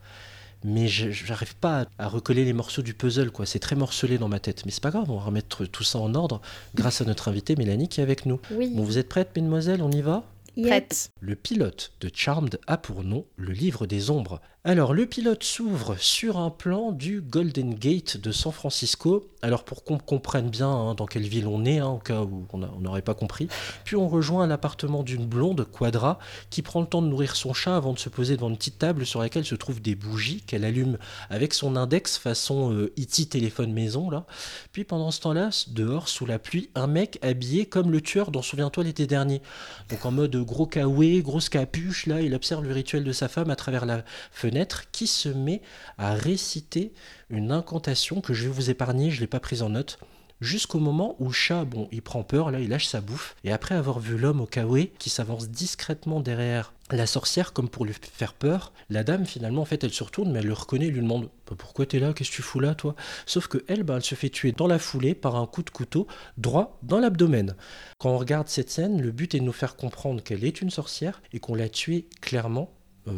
mais 0.63 0.87
je 0.87 1.29
n'arrive 1.29 1.57
pas 1.57 1.87
à, 1.99 2.09
recoller 2.09 2.45
les 2.45 2.53
morceaux 2.53 2.83
du 2.83 2.95
puzzle. 2.95 3.31
quoi. 3.31 3.45
C'est 3.47 3.59
très 3.59 3.77
morcelé 3.77 4.19
dans 4.19 4.29
ma 4.29 4.39
tête. 4.39 4.65
Mais 4.67 4.71
c'est 4.71 4.83
pas 4.83 4.91
grave, 4.91 5.11
on 5.11 5.17
va 5.17 5.25
remettre 5.25 5.65
tout 5.65 5.85
ça 5.85 5.99
en 5.99 6.15
ordre 6.15 6.41
grâce 6.75 7.01
à 7.01 7.05
notre 7.05 7.29
invitée 7.29 7.57
Mélanie 7.57 7.89
qui 7.89 8.01
est 8.01 8.05
avec 8.05 8.27
nous. 8.27 8.41
Oui. 8.53 8.73
Bon, 8.75 8.85
vous 8.85 8.99
êtes 8.99 9.09
prêtes, 9.09 9.31
mesdemoiselles? 9.35 9.83
On 9.83 9.91
y 9.91 10.01
va? 10.03 10.25
Prête. 10.63 11.11
Le 11.21 11.35
pilote 11.35 11.93
de 12.01 12.09
Charmed 12.15 12.61
a 12.69 12.77
pour 12.77 13.03
nom 13.03 13.27
le 13.37 13.53
livre 13.53 13.87
des 13.87 14.11
ombres. 14.11 14.41
Alors, 14.67 14.95
le 14.95 15.05
pilote 15.05 15.45
s'ouvre 15.45 15.95
sur 15.99 16.39
un 16.39 16.49
plan 16.49 16.91
du 16.91 17.21
Golden 17.21 17.75
Gate 17.75 18.17
de 18.17 18.33
San 18.33 18.51
Francisco. 18.51 19.29
Alors, 19.43 19.63
pour 19.63 19.85
qu'on 19.85 19.99
comprenne 19.99 20.49
bien 20.49 20.71
hein, 20.71 20.95
dans 20.95 21.05
quelle 21.05 21.29
ville 21.29 21.47
on 21.47 21.67
est, 21.67 21.81
hein, 21.81 21.89
au 21.89 21.99
cas 21.99 22.23
où 22.23 22.47
on 22.51 22.81
n'aurait 22.81 23.03
pas 23.03 23.13
compris. 23.13 23.47
Puis, 23.85 23.95
on 23.95 24.09
rejoint 24.09 24.47
l'appartement 24.47 25.03
d'une 25.03 25.27
blonde, 25.27 25.67
Quadra, 25.71 26.19
qui 26.49 26.63
prend 26.63 26.81
le 26.81 26.87
temps 26.87 27.03
de 27.03 27.09
nourrir 27.09 27.37
son 27.37 27.53
chat 27.53 27.77
avant 27.77 27.93
de 27.93 27.99
se 27.99 28.09
poser 28.09 28.37
devant 28.37 28.49
une 28.49 28.57
petite 28.57 28.79
table 28.79 29.05
sur 29.05 29.21
laquelle 29.21 29.45
se 29.45 29.55
trouvent 29.55 29.83
des 29.83 29.95
bougies 29.95 30.41
qu'elle 30.47 30.65
allume 30.65 30.97
avec 31.29 31.53
son 31.53 31.77
index 31.77 32.17
façon 32.17 32.73
euh, 32.73 32.91
E.T. 32.99 33.27
téléphone 33.27 33.71
maison, 33.71 34.09
là. 34.09 34.25
Puis, 34.73 34.85
pendant 34.85 35.11
ce 35.11 35.21
temps-là, 35.21 35.51
dehors, 35.69 36.09
sous 36.09 36.25
la 36.25 36.39
pluie, 36.39 36.71
un 36.75 36.87
mec 36.87 37.19
habillé 37.21 37.67
comme 37.67 37.91
le 37.91 38.01
tueur 38.01 38.31
dont 38.31 38.41
Souviens-toi 38.41 38.85
l'été 38.85 39.07
dernier. 39.07 39.43
Donc, 39.91 40.07
en 40.07 40.11
mode 40.11 40.35
gros 40.37 40.67
kawaii, 40.67 41.21
grosse 41.21 41.51
capuche, 41.51 42.07
là, 42.07 42.23
il 42.23 42.35
observe 42.35 42.65
le 42.65 42.73
rituel 42.73 43.05
de 43.05 43.13
sa 43.13 43.29
femme 43.29 43.51
à 43.51 43.57
travers 43.57 43.85
la 43.85 44.05
fenêtre 44.33 44.54
qui 44.93 45.07
se 45.07 45.29
met 45.29 45.63
à 45.99 46.15
réciter 46.15 46.93
une 47.31 47.53
incantation 47.53 48.21
que 48.21 48.35
je 48.35 48.45
vais 48.45 48.55
vous 48.55 48.71
épargner, 48.71 49.11
je 49.11 49.17
ne 49.17 49.21
l'ai 49.23 49.27
pas 49.27 49.41
prise 49.41 49.63
en 49.63 49.71
note, 49.71 49.99
jusqu'au 50.41 50.79
moment 50.79 51.17
où 51.19 51.33
chat, 51.33 51.65
bon, 51.65 51.89
il 51.91 52.03
prend 52.03 52.23
peur, 52.23 52.51
là, 52.51 52.61
il 52.61 52.69
lâche 52.69 52.87
sa 52.87 53.01
bouffe, 53.01 53.37
et 53.45 53.53
après 53.53 53.75
avoir 53.75 53.99
vu 53.99 54.17
l'homme 54.17 54.41
au 54.41 54.47
kawaii 54.47 54.91
qui 54.99 55.11
s'avance 55.11 55.49
discrètement 55.49 56.21
derrière 56.21 56.73
la 56.91 57.07
sorcière 57.07 57.53
comme 57.53 57.69
pour 57.69 57.87
lui 57.87 57.95
faire 57.95 58.35
peur, 58.35 58.73
la 58.91 59.05
dame 59.05 59.25
finalement 59.25 59.63
en 59.63 59.65
fait 59.65 59.83
elle 59.85 59.93
se 59.93 60.05
retourne 60.05 60.31
mais 60.31 60.41
elle 60.41 60.47
le 60.47 60.53
reconnaît 60.53 60.89
lui 60.89 61.01
demande 61.01 61.31
bah, 61.49 61.55
pourquoi 61.57 61.87
t'es 61.87 61.99
là, 61.99 62.13
qu'est-ce 62.13 62.31
que 62.31 62.37
tu 62.37 62.43
fous 62.43 62.61
là 62.61 62.75
toi? 62.75 62.95
Sauf 63.25 63.47
que 63.47 63.65
elle, 63.69 63.85
bah, 63.85 63.95
elle 63.97 64.05
se 64.05 64.15
fait 64.15 64.29
tuer 64.29 64.53
dans 64.53 64.67
la 64.67 64.79
foulée 64.79 65.15
par 65.15 65.37
un 65.37 65.47
coup 65.47 65.63
de 65.63 65.71
couteau 65.71 66.07
droit 66.37 66.79
dans 66.83 66.99
l'abdomen. 66.99 67.55
Quand 67.99 68.11
on 68.11 68.19
regarde 68.19 68.49
cette 68.49 68.71
scène, 68.71 69.01
le 69.01 69.13
but 69.13 69.35
est 69.35 69.41
de 69.41 69.45
nous 69.45 69.53
faire 69.53 69.77
comprendre 69.77 70.23
qu'elle 70.23 70.45
est 70.45 70.61
une 70.61 70.71
sorcière 70.71 71.23
et 71.33 71.41
qu'on 71.41 71.55
l'a 71.55 71.71
tuée 71.71 72.07
clairement 72.21 72.71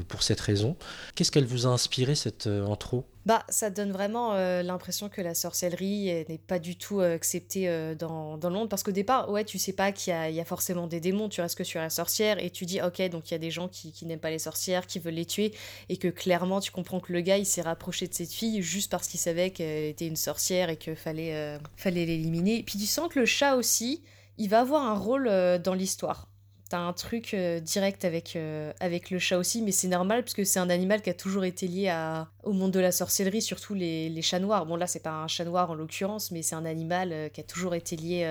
pour 0.09 0.23
cette 0.23 0.41
raison. 0.41 0.77
Qu'est-ce 1.15 1.31
qu'elle 1.31 1.47
vous 1.47 1.67
a 1.67 1.71
inspiré 1.71 2.15
cette 2.15 2.47
euh, 2.47 2.67
intro? 2.67 3.05
Bah, 3.25 3.45
ça 3.49 3.71
donne 3.71 3.91
vraiment 3.91 4.35
euh, 4.35 4.63
l'impression 4.63 5.09
que 5.09 5.21
la 5.21 5.35
sorcellerie 5.35 6.25
n'est 6.29 6.39
pas 6.39 6.59
du 6.59 6.77
tout 6.77 7.01
acceptée 7.01 7.95
dans, 7.99 8.37
dans, 8.37 8.49
le 8.49 8.55
monde. 8.55 8.69
Parce 8.69 8.83
qu'au 8.83 8.93
départ, 8.93 9.31
ouais, 9.31 9.45
tu 9.45 9.59
sais 9.59 9.73
pas 9.73 9.91
qu'il 9.93 10.13
y, 10.13 10.35
y 10.35 10.41
a, 10.41 10.45
forcément 10.45 10.87
des 10.87 11.01
démons, 11.01 11.29
tu 11.29 11.41
restes 11.41 11.59
que 11.59 11.65
sur 11.65 11.81
la 11.81 11.91
sorcière 11.91 12.43
et 12.43 12.51
tu 12.51 12.67
dis, 12.67 12.81
ok, 12.81 13.09
donc 13.11 13.31
il 13.31 13.33
y 13.33 13.35
a 13.35 13.39
des 13.39 13.51
gens 13.51 13.69
qui, 13.69 13.93
qui 13.93 14.07
n'aiment 14.07 14.21
pas 14.21 14.31
les 14.31 14.39
sorcières, 14.39 14.87
qui 14.87 14.99
veulent 14.99 15.15
les 15.15 15.27
tuer, 15.27 15.53
et 15.89 15.97
que 15.97 16.09
clairement, 16.09 16.61
tu 16.61 16.71
comprends 16.71 17.01
que 17.01 17.13
le 17.13 17.21
gars, 17.21 17.39
il 17.39 17.47
s'est 17.47 17.63
rapproché 17.63 18.07
de 18.07 18.15
cette 18.15 18.33
fille 18.33 18.63
juste 18.63 18.91
parce 18.91 19.09
qu'il 19.09 19.21
savait 19.21 19.51
qu'elle 19.51 19.85
était 19.85 20.07
une 20.07 20.17
sorcière 20.17 20.71
et 20.71 20.77
qu'il 20.77 20.95
fallait, 20.95 21.59
fallait 21.77 22.07
l'éliminer. 22.07 22.63
Puis 22.63 22.79
tu 22.79 22.87
sens 22.87 23.13
que 23.13 23.19
le 23.19 23.27
chat 23.27 23.57
aussi, 23.57 24.03
il 24.39 24.49
va 24.49 24.61
avoir 24.61 24.85
un 24.85 24.99
rôle 24.99 25.29
dans 25.63 25.75
l'histoire. 25.75 26.29
T'as 26.69 26.79
un 26.79 26.93
truc 26.93 27.33
euh, 27.33 27.61
direct 27.61 28.05
avec, 28.05 28.35
euh, 28.35 28.73
avec 28.81 29.11
le 29.11 29.21
chat 29.21 29.39
aussi, 29.39 29.63
mais 29.63 29.71
c'est 29.71 29.87
normal 29.87 30.23
parce 30.23 30.35
que 30.35 30.43
c'est 30.43 30.59
un 30.59 30.69
animal 30.69 31.01
qui 31.01 31.11
a 31.11 31.15
toujours 31.15 31.45
été 31.45 31.69
lié 31.69 31.89
à, 31.89 32.29
au 32.43 32.53
monde 32.53 32.73
de 32.73 32.81
la 32.81 32.91
sorcellerie, 32.91 33.41
surtout 33.41 33.75
les, 33.75 34.09
les 34.09 34.23
chats 34.23 34.41
noirs. 34.41 34.67
Bon, 34.67 34.75
là, 34.75 34.89
c'est 34.89 35.03
pas 35.03 35.13
un 35.13 35.29
chat 35.29 35.45
noir 35.45 35.71
en 35.71 35.75
l'occurrence, 35.75 36.33
mais 36.33 36.43
c'est 36.43 36.57
un 36.57 36.65
animal 36.65 37.13
euh, 37.13 37.29
qui 37.29 37.41
a 37.41 37.45
toujours 37.45 37.77
été 37.77 37.95
lié 37.95 38.25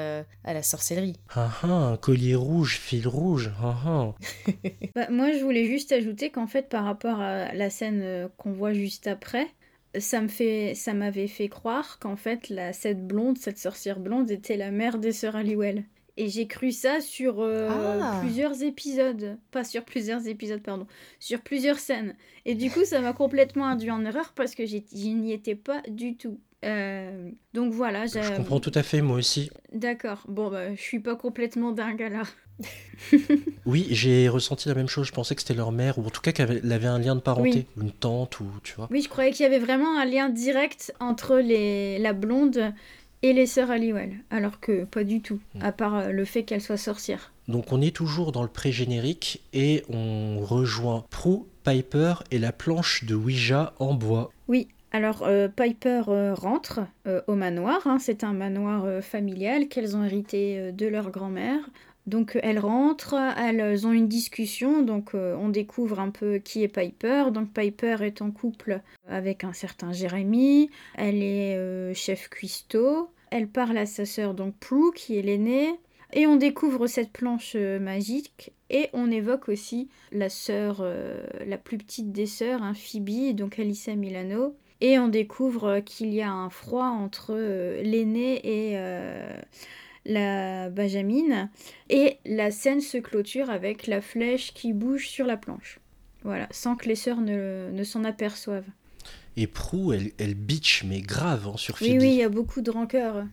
à 0.43 0.53
la 0.53 0.63
sorcellerie. 0.63 1.15
Ah 1.33 1.49
ah, 1.63 1.67
un 1.67 1.97
collier 1.97 2.35
rouge, 2.35 2.77
fil 2.77 3.07
rouge. 3.07 3.51
Ah 3.61 3.75
ah. 3.85 4.13
bah, 4.95 5.07
moi, 5.09 5.31
je 5.31 5.41
voulais 5.41 5.65
juste 5.65 5.93
ajouter 5.93 6.29
qu'en 6.29 6.47
fait, 6.47 6.67
par 6.67 6.83
rapport 6.83 7.21
à 7.21 7.53
la 7.53 7.69
scène 7.69 8.29
qu'on 8.37 8.51
voit 8.51 8.73
juste 8.73 9.07
après, 9.07 9.47
ça 9.99 10.19
me 10.21 10.27
fait 10.27 10.73
ça 10.75 10.93
m'avait 10.93 11.27
fait 11.27 11.47
croire 11.47 11.99
qu'en 11.99 12.15
fait 12.15 12.49
la 12.49 12.73
cette 12.73 13.07
blonde 13.07 13.37
cette 13.37 13.57
sorcière 13.57 13.99
blonde 13.99 14.29
était 14.29 14.57
la 14.57 14.71
mère 14.71 14.97
des 14.97 15.13
sœurs 15.13 15.37
Halliwell 15.37 15.85
et 16.17 16.29
j'ai 16.29 16.47
cru 16.47 16.71
ça 16.71 17.01
sur 17.01 17.41
euh, 17.41 17.69
ah. 17.69 18.19
plusieurs 18.21 18.63
épisodes. 18.63 19.37
Pas 19.51 19.63
sur 19.63 19.83
plusieurs 19.83 20.27
épisodes, 20.27 20.61
pardon. 20.61 20.87
Sur 21.19 21.41
plusieurs 21.41 21.79
scènes. 21.79 22.15
Et 22.45 22.55
du 22.55 22.71
coup, 22.71 22.85
ça 22.85 23.01
m'a 23.01 23.13
complètement 23.13 23.65
induit 23.65 23.91
en 23.91 24.05
erreur 24.05 24.33
parce 24.33 24.55
que 24.55 24.65
je 24.65 24.77
n'y 25.07 25.33
étais 25.33 25.55
pas 25.55 25.81
du 25.89 26.15
tout. 26.15 26.39
Euh, 26.63 27.29
donc 27.53 27.73
voilà. 27.73 28.05
Je 28.07 28.35
comprends 28.37 28.59
tout 28.59 28.71
à 28.73 28.83
fait, 28.83 29.01
moi 29.01 29.17
aussi. 29.17 29.49
D'accord. 29.73 30.23
Bon, 30.27 30.49
bah, 30.49 30.73
je 30.73 30.81
suis 30.81 30.99
pas 30.99 31.15
complètement 31.15 31.71
dingue 31.71 32.09
là. 32.11 32.23
oui, 33.65 33.87
j'ai 33.89 34.29
ressenti 34.29 34.69
la 34.69 34.75
même 34.75 34.87
chose. 34.87 35.05
Je 35.05 35.11
pensais 35.11 35.35
que 35.35 35.41
c'était 35.41 35.53
leur 35.53 35.73
mère, 35.73 35.99
ou 35.99 36.05
en 36.05 36.09
tout 36.09 36.21
cas 36.21 36.31
qu'elle 36.31 36.71
avait 36.71 36.87
un 36.87 36.99
lien 36.99 37.15
de 37.15 37.19
parenté, 37.19 37.65
une 37.79 37.91
tante, 37.91 38.39
ou 38.39 38.45
tu 38.63 38.73
vois. 38.75 38.87
Oui, 38.89 39.01
je 39.01 39.09
croyais 39.09 39.31
qu'il 39.31 39.43
y 39.43 39.47
avait 39.47 39.59
vraiment 39.59 39.99
un 39.99 40.05
lien 40.05 40.29
direct 40.29 40.93
entre 41.01 41.35
les... 41.35 41.99
la 41.99 42.13
blonde 42.13 42.73
et 43.21 43.33
les 43.33 43.45
sœurs 43.45 43.71
Halliwell, 43.71 44.19
alors 44.29 44.59
que 44.59 44.85
pas 44.85 45.03
du 45.03 45.21
tout, 45.21 45.39
mm. 45.55 45.61
à 45.63 45.71
part 45.71 45.95
euh, 45.95 46.09
le 46.11 46.25
fait 46.25 46.43
qu'elle 46.43 46.61
soit 46.61 46.77
sorcière. 46.77 47.33
Donc 47.47 47.71
on 47.71 47.81
est 47.81 47.95
toujours 47.95 48.31
dans 48.31 48.43
le 48.43 48.49
pré-générique 48.49 49.43
et 49.53 49.83
on 49.89 50.39
rejoint 50.39 51.05
Prue, 51.09 51.41
Piper 51.63 52.15
et 52.31 52.39
la 52.39 52.51
planche 52.51 53.03
de 53.05 53.15
Ouija 53.15 53.73
en 53.79 53.93
bois. 53.93 54.31
Oui, 54.47 54.67
alors 54.91 55.23
euh, 55.23 55.47
Piper 55.47 56.03
euh, 56.07 56.33
rentre 56.33 56.81
au 57.27 57.35
manoir, 57.35 57.81
hein. 57.85 57.97
c'est 57.99 58.23
un 58.23 58.33
manoir 58.33 59.03
familial 59.03 59.67
qu'elles 59.67 59.95
ont 59.95 60.03
hérité 60.03 60.71
de 60.71 60.87
leur 60.87 61.11
grand-mère. 61.11 61.69
Donc 62.07 62.37
elles 62.43 62.59
rentrent, 62.59 63.15
elles 63.37 63.87
ont 63.87 63.91
une 63.91 64.07
discussion, 64.07 64.83
donc 64.83 65.13
on 65.13 65.49
découvre 65.49 65.99
un 65.99 66.11
peu 66.11 66.37
qui 66.37 66.63
est 66.63 66.67
Piper. 66.67 67.31
Donc 67.31 67.51
Piper 67.51 67.97
est 68.01 68.21
en 68.21 68.31
couple 68.31 68.81
avec 69.07 69.43
un 69.43 69.53
certain 69.53 69.91
Jérémy, 69.91 70.69
elle 70.95 71.23
est 71.23 71.93
chef 71.95 72.29
cuistot, 72.29 73.09
elle 73.31 73.47
parle 73.47 73.77
à 73.77 73.85
sa 73.85 74.05
sœur 74.05 74.33
donc 74.35 74.55
Prue 74.59 74.93
qui 74.93 75.17
est 75.17 75.23
l'aînée, 75.23 75.73
et 76.15 76.27
on 76.27 76.37
découvre 76.37 76.87
cette 76.87 77.11
planche 77.11 77.53
euh, 77.55 77.77
magique 77.77 78.53
et 78.69 78.89
on 78.93 79.11
évoque 79.11 79.49
aussi 79.49 79.89
la 80.13 80.29
sœur, 80.29 80.77
euh, 80.79 81.21
la 81.45 81.57
plus 81.57 81.77
petite 81.77 82.11
des 82.13 82.25
sœurs, 82.25 82.63
hein, 82.63 82.73
Phoebe, 82.73 83.35
donc 83.35 83.59
Alyssa 83.59 83.95
Milano. 83.95 84.55
Et 84.81 84.97
on 84.99 85.07
découvre 85.07 85.79
qu'il 85.79 86.13
y 86.13 86.21
a 86.21 86.31
un 86.31 86.49
froid 86.49 86.87
entre 86.87 87.31
euh, 87.31 87.81
l'aînée 87.81 88.39
et 88.43 88.77
la 90.05 90.69
Benjamin. 90.69 91.49
Et 91.89 92.17
la 92.25 92.51
scène 92.51 92.81
se 92.81 92.97
clôture 92.97 93.49
avec 93.49 93.87
la 93.87 94.01
flèche 94.01 94.53
qui 94.53 94.73
bouge 94.73 95.07
sur 95.07 95.25
la 95.25 95.37
planche. 95.37 95.79
Voilà, 96.23 96.47
sans 96.51 96.75
que 96.75 96.87
les 96.87 96.95
sœurs 96.95 97.21
ne, 97.21 97.83
s'en 97.83 98.03
aperçoivent. 98.03 98.67
Et 99.37 99.47
Prue, 99.47 99.95
elle, 99.95 100.11
elle 100.17 100.33
bitch, 100.33 100.83
mais 100.85 101.01
grave, 101.01 101.47
hein, 101.47 101.57
sur 101.57 101.77
Phoebe. 101.77 101.91
Oui, 101.91 101.97
oui, 101.99 102.09
il 102.13 102.15
y 102.15 102.23
a 102.23 102.29
beaucoup 102.29 102.61
de 102.61 102.71
rancœur. 102.71 103.25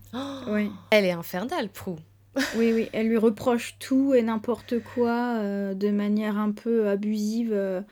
oui. 0.49 0.71
Elle 0.91 1.05
est 1.05 1.13
infernale, 1.13 1.69
Prue. 1.69 1.97
Oui, 2.57 2.73
oui, 2.73 2.89
elle 2.93 3.09
lui 3.09 3.19
reproche 3.19 3.77
tout 3.79 4.15
et 4.15 4.23
n'importe 4.23 4.81
quoi 4.95 5.37
euh, 5.39 5.75
de 5.75 5.91
manière 5.91 6.39
un 6.39 6.51
peu 6.51 6.89
abusive. 6.89 7.53
Euh. 7.53 7.83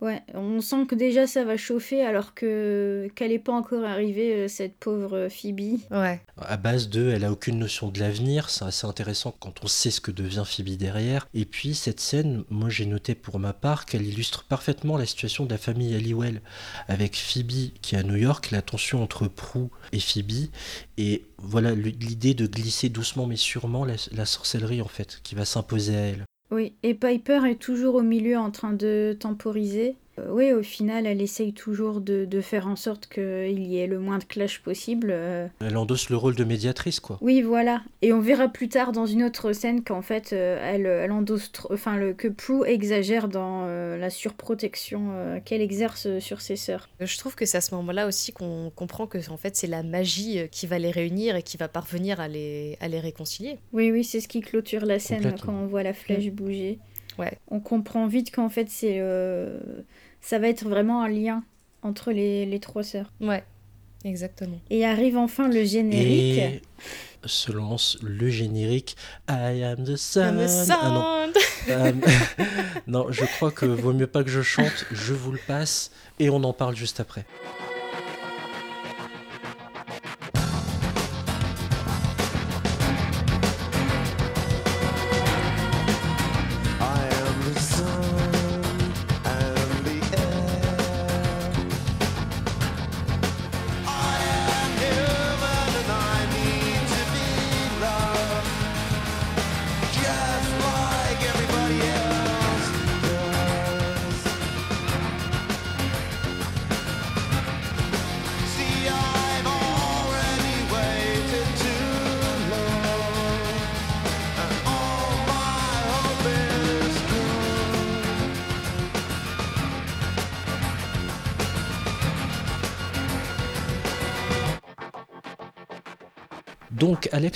Ouais, 0.00 0.22
on 0.34 0.60
sent 0.60 0.86
que 0.86 0.94
déjà 0.94 1.26
ça 1.26 1.44
va 1.44 1.56
chauffer 1.56 2.02
alors 2.02 2.34
que 2.34 3.08
qu'elle 3.14 3.30
n'est 3.30 3.38
pas 3.38 3.52
encore 3.52 3.84
arrivée, 3.84 4.34
euh, 4.34 4.48
cette 4.48 4.76
pauvre 4.76 5.28
Phoebe. 5.28 5.78
Ouais. 5.90 6.20
À 6.38 6.56
base 6.56 6.88
de, 6.88 7.08
elle 7.10 7.24
a 7.24 7.32
aucune 7.32 7.58
notion 7.58 7.88
de 7.88 8.00
l'avenir, 8.00 8.50
c'est 8.50 8.64
assez 8.64 8.86
intéressant 8.86 9.34
quand 9.38 9.64
on 9.64 9.66
sait 9.66 9.90
ce 9.90 10.00
que 10.00 10.10
devient 10.10 10.44
Phoebe 10.46 10.76
derrière. 10.76 11.28
Et 11.34 11.44
puis 11.44 11.74
cette 11.74 12.00
scène, 12.00 12.44
moi 12.50 12.68
j'ai 12.68 12.86
noté 12.86 13.14
pour 13.14 13.38
ma 13.38 13.52
part 13.52 13.86
qu'elle 13.86 14.06
illustre 14.06 14.44
parfaitement 14.44 14.96
la 14.96 15.06
situation 15.06 15.44
de 15.44 15.50
la 15.50 15.58
famille 15.58 15.94
Halliwell, 15.94 16.42
avec 16.88 17.16
Phoebe 17.16 17.72
qui 17.80 17.94
est 17.94 17.98
à 17.98 18.02
New 18.02 18.16
York, 18.16 18.50
la 18.50 18.62
tension 18.62 19.02
entre 19.02 19.28
Prue 19.28 19.68
et 19.92 20.00
Phoebe, 20.00 20.48
et 20.98 21.26
voilà 21.38 21.72
l'idée 21.72 22.34
de 22.34 22.46
glisser 22.46 22.88
doucement 22.88 23.26
mais 23.26 23.36
sûrement 23.36 23.84
la 23.84 24.26
sorcellerie 24.26 24.82
en 24.82 24.88
fait, 24.88 25.20
qui 25.22 25.34
va 25.34 25.44
s'imposer 25.44 25.96
à 25.96 26.00
elle. 26.00 26.24
Oui, 26.52 26.74
et 26.82 26.92
Piper 26.92 27.40
est 27.48 27.58
toujours 27.58 27.94
au 27.94 28.02
milieu 28.02 28.36
en 28.36 28.50
train 28.50 28.74
de 28.74 29.16
temporiser. 29.18 29.96
Euh, 30.18 30.26
oui, 30.30 30.52
au 30.52 30.62
final, 30.62 31.06
elle 31.06 31.22
essaye 31.22 31.52
toujours 31.52 32.00
de, 32.00 32.26
faire 32.42 32.66
en 32.66 32.76
sorte 32.76 33.08
qu'il 33.08 33.60
y 33.60 33.78
ait 33.78 33.86
le 33.86 33.98
moins 33.98 34.18
de 34.18 34.24
clash 34.24 34.60
possible. 34.60 35.08
Euh. 35.10 35.46
Elle 35.60 35.76
endosse 35.76 36.10
le 36.10 36.16
rôle 36.16 36.34
de 36.34 36.44
médiatrice, 36.44 37.00
quoi. 37.00 37.18
Oui, 37.20 37.40
voilà. 37.40 37.82
Et 38.02 38.12
on 38.12 38.20
verra 38.20 38.48
plus 38.48 38.68
tard 38.68 38.92
dans 38.92 39.06
une 39.06 39.22
autre 39.22 39.52
scène 39.52 39.84
qu'en 39.84 40.02
fait, 40.02 40.32
euh, 40.32 40.58
elle, 40.60 40.86
elle 40.86 41.12
endosse, 41.12 41.52
enfin, 41.70 41.96
le, 41.96 42.14
que 42.14 42.28
Prue 42.28 42.66
exagère 42.66 43.28
dans 43.28 43.66
la 43.66 44.10
surprotection 44.10 45.40
qu'elle 45.44 45.60
exerce 45.60 46.18
sur 46.18 46.40
ses 46.40 46.56
sœurs. 46.56 46.88
Je 47.00 47.18
trouve 47.18 47.34
que 47.34 47.46
c'est 47.46 47.58
à 47.58 47.60
ce 47.60 47.74
moment-là 47.74 48.06
aussi 48.06 48.32
qu'on 48.32 48.72
comprend 48.74 49.06
que 49.06 49.18
en 49.30 49.36
fait, 49.36 49.56
c'est 49.56 49.66
la 49.66 49.82
magie 49.82 50.48
qui 50.50 50.66
va 50.66 50.78
les 50.78 50.90
réunir 50.90 51.36
et 51.36 51.42
qui 51.42 51.56
va 51.56 51.68
parvenir 51.68 52.20
à 52.20 52.28
les, 52.28 52.76
à 52.80 52.88
les 52.88 53.00
réconcilier. 53.00 53.58
Oui, 53.72 53.90
oui, 53.90 54.04
c'est 54.04 54.20
ce 54.20 54.28
qui 54.28 54.40
clôture 54.40 54.84
la 54.84 54.98
scène 54.98 55.34
quand 55.40 55.52
on 55.52 55.66
voit 55.66 55.82
la 55.82 55.94
flèche 55.94 56.26
mm. 56.26 56.30
bouger. 56.30 56.78
Ouais. 57.18 57.38
On 57.48 57.60
comprend 57.60 58.06
vite 58.06 58.34
qu'en 58.34 58.48
fait, 58.48 58.68
c'est 58.68 58.98
ça 60.22 60.38
va 60.38 60.48
être 60.48 60.66
vraiment 60.66 61.02
un 61.02 61.08
lien 61.08 61.44
entre 61.82 62.12
les, 62.12 62.46
les 62.46 62.60
trois 62.60 62.82
sœurs. 62.82 63.12
Ouais, 63.20 63.44
exactement. 64.04 64.58
Et 64.70 64.86
arrive 64.86 65.18
enfin 65.18 65.48
le 65.48 65.64
générique. 65.64 66.38
Et 66.38 66.62
se 67.24 67.52
lance 67.52 67.98
le 68.02 68.30
générique 68.30 68.96
I 69.28 69.62
am 69.62 69.84
the 69.84 69.96
sun. 69.96 70.38
Ah, 70.70 70.88
non. 70.88 71.32
Euh, 71.68 71.92
non, 72.86 73.06
je 73.10 73.24
crois 73.24 73.50
que 73.50 73.66
vaut 73.66 73.92
mieux 73.92 74.06
pas 74.06 74.24
que 74.24 74.30
je 74.30 74.42
chante, 74.42 74.86
je 74.90 75.12
vous 75.12 75.32
le 75.32 75.40
passe 75.46 75.92
et 76.18 76.30
on 76.30 76.42
en 76.42 76.52
parle 76.52 76.76
juste 76.76 77.00
après. 77.00 77.24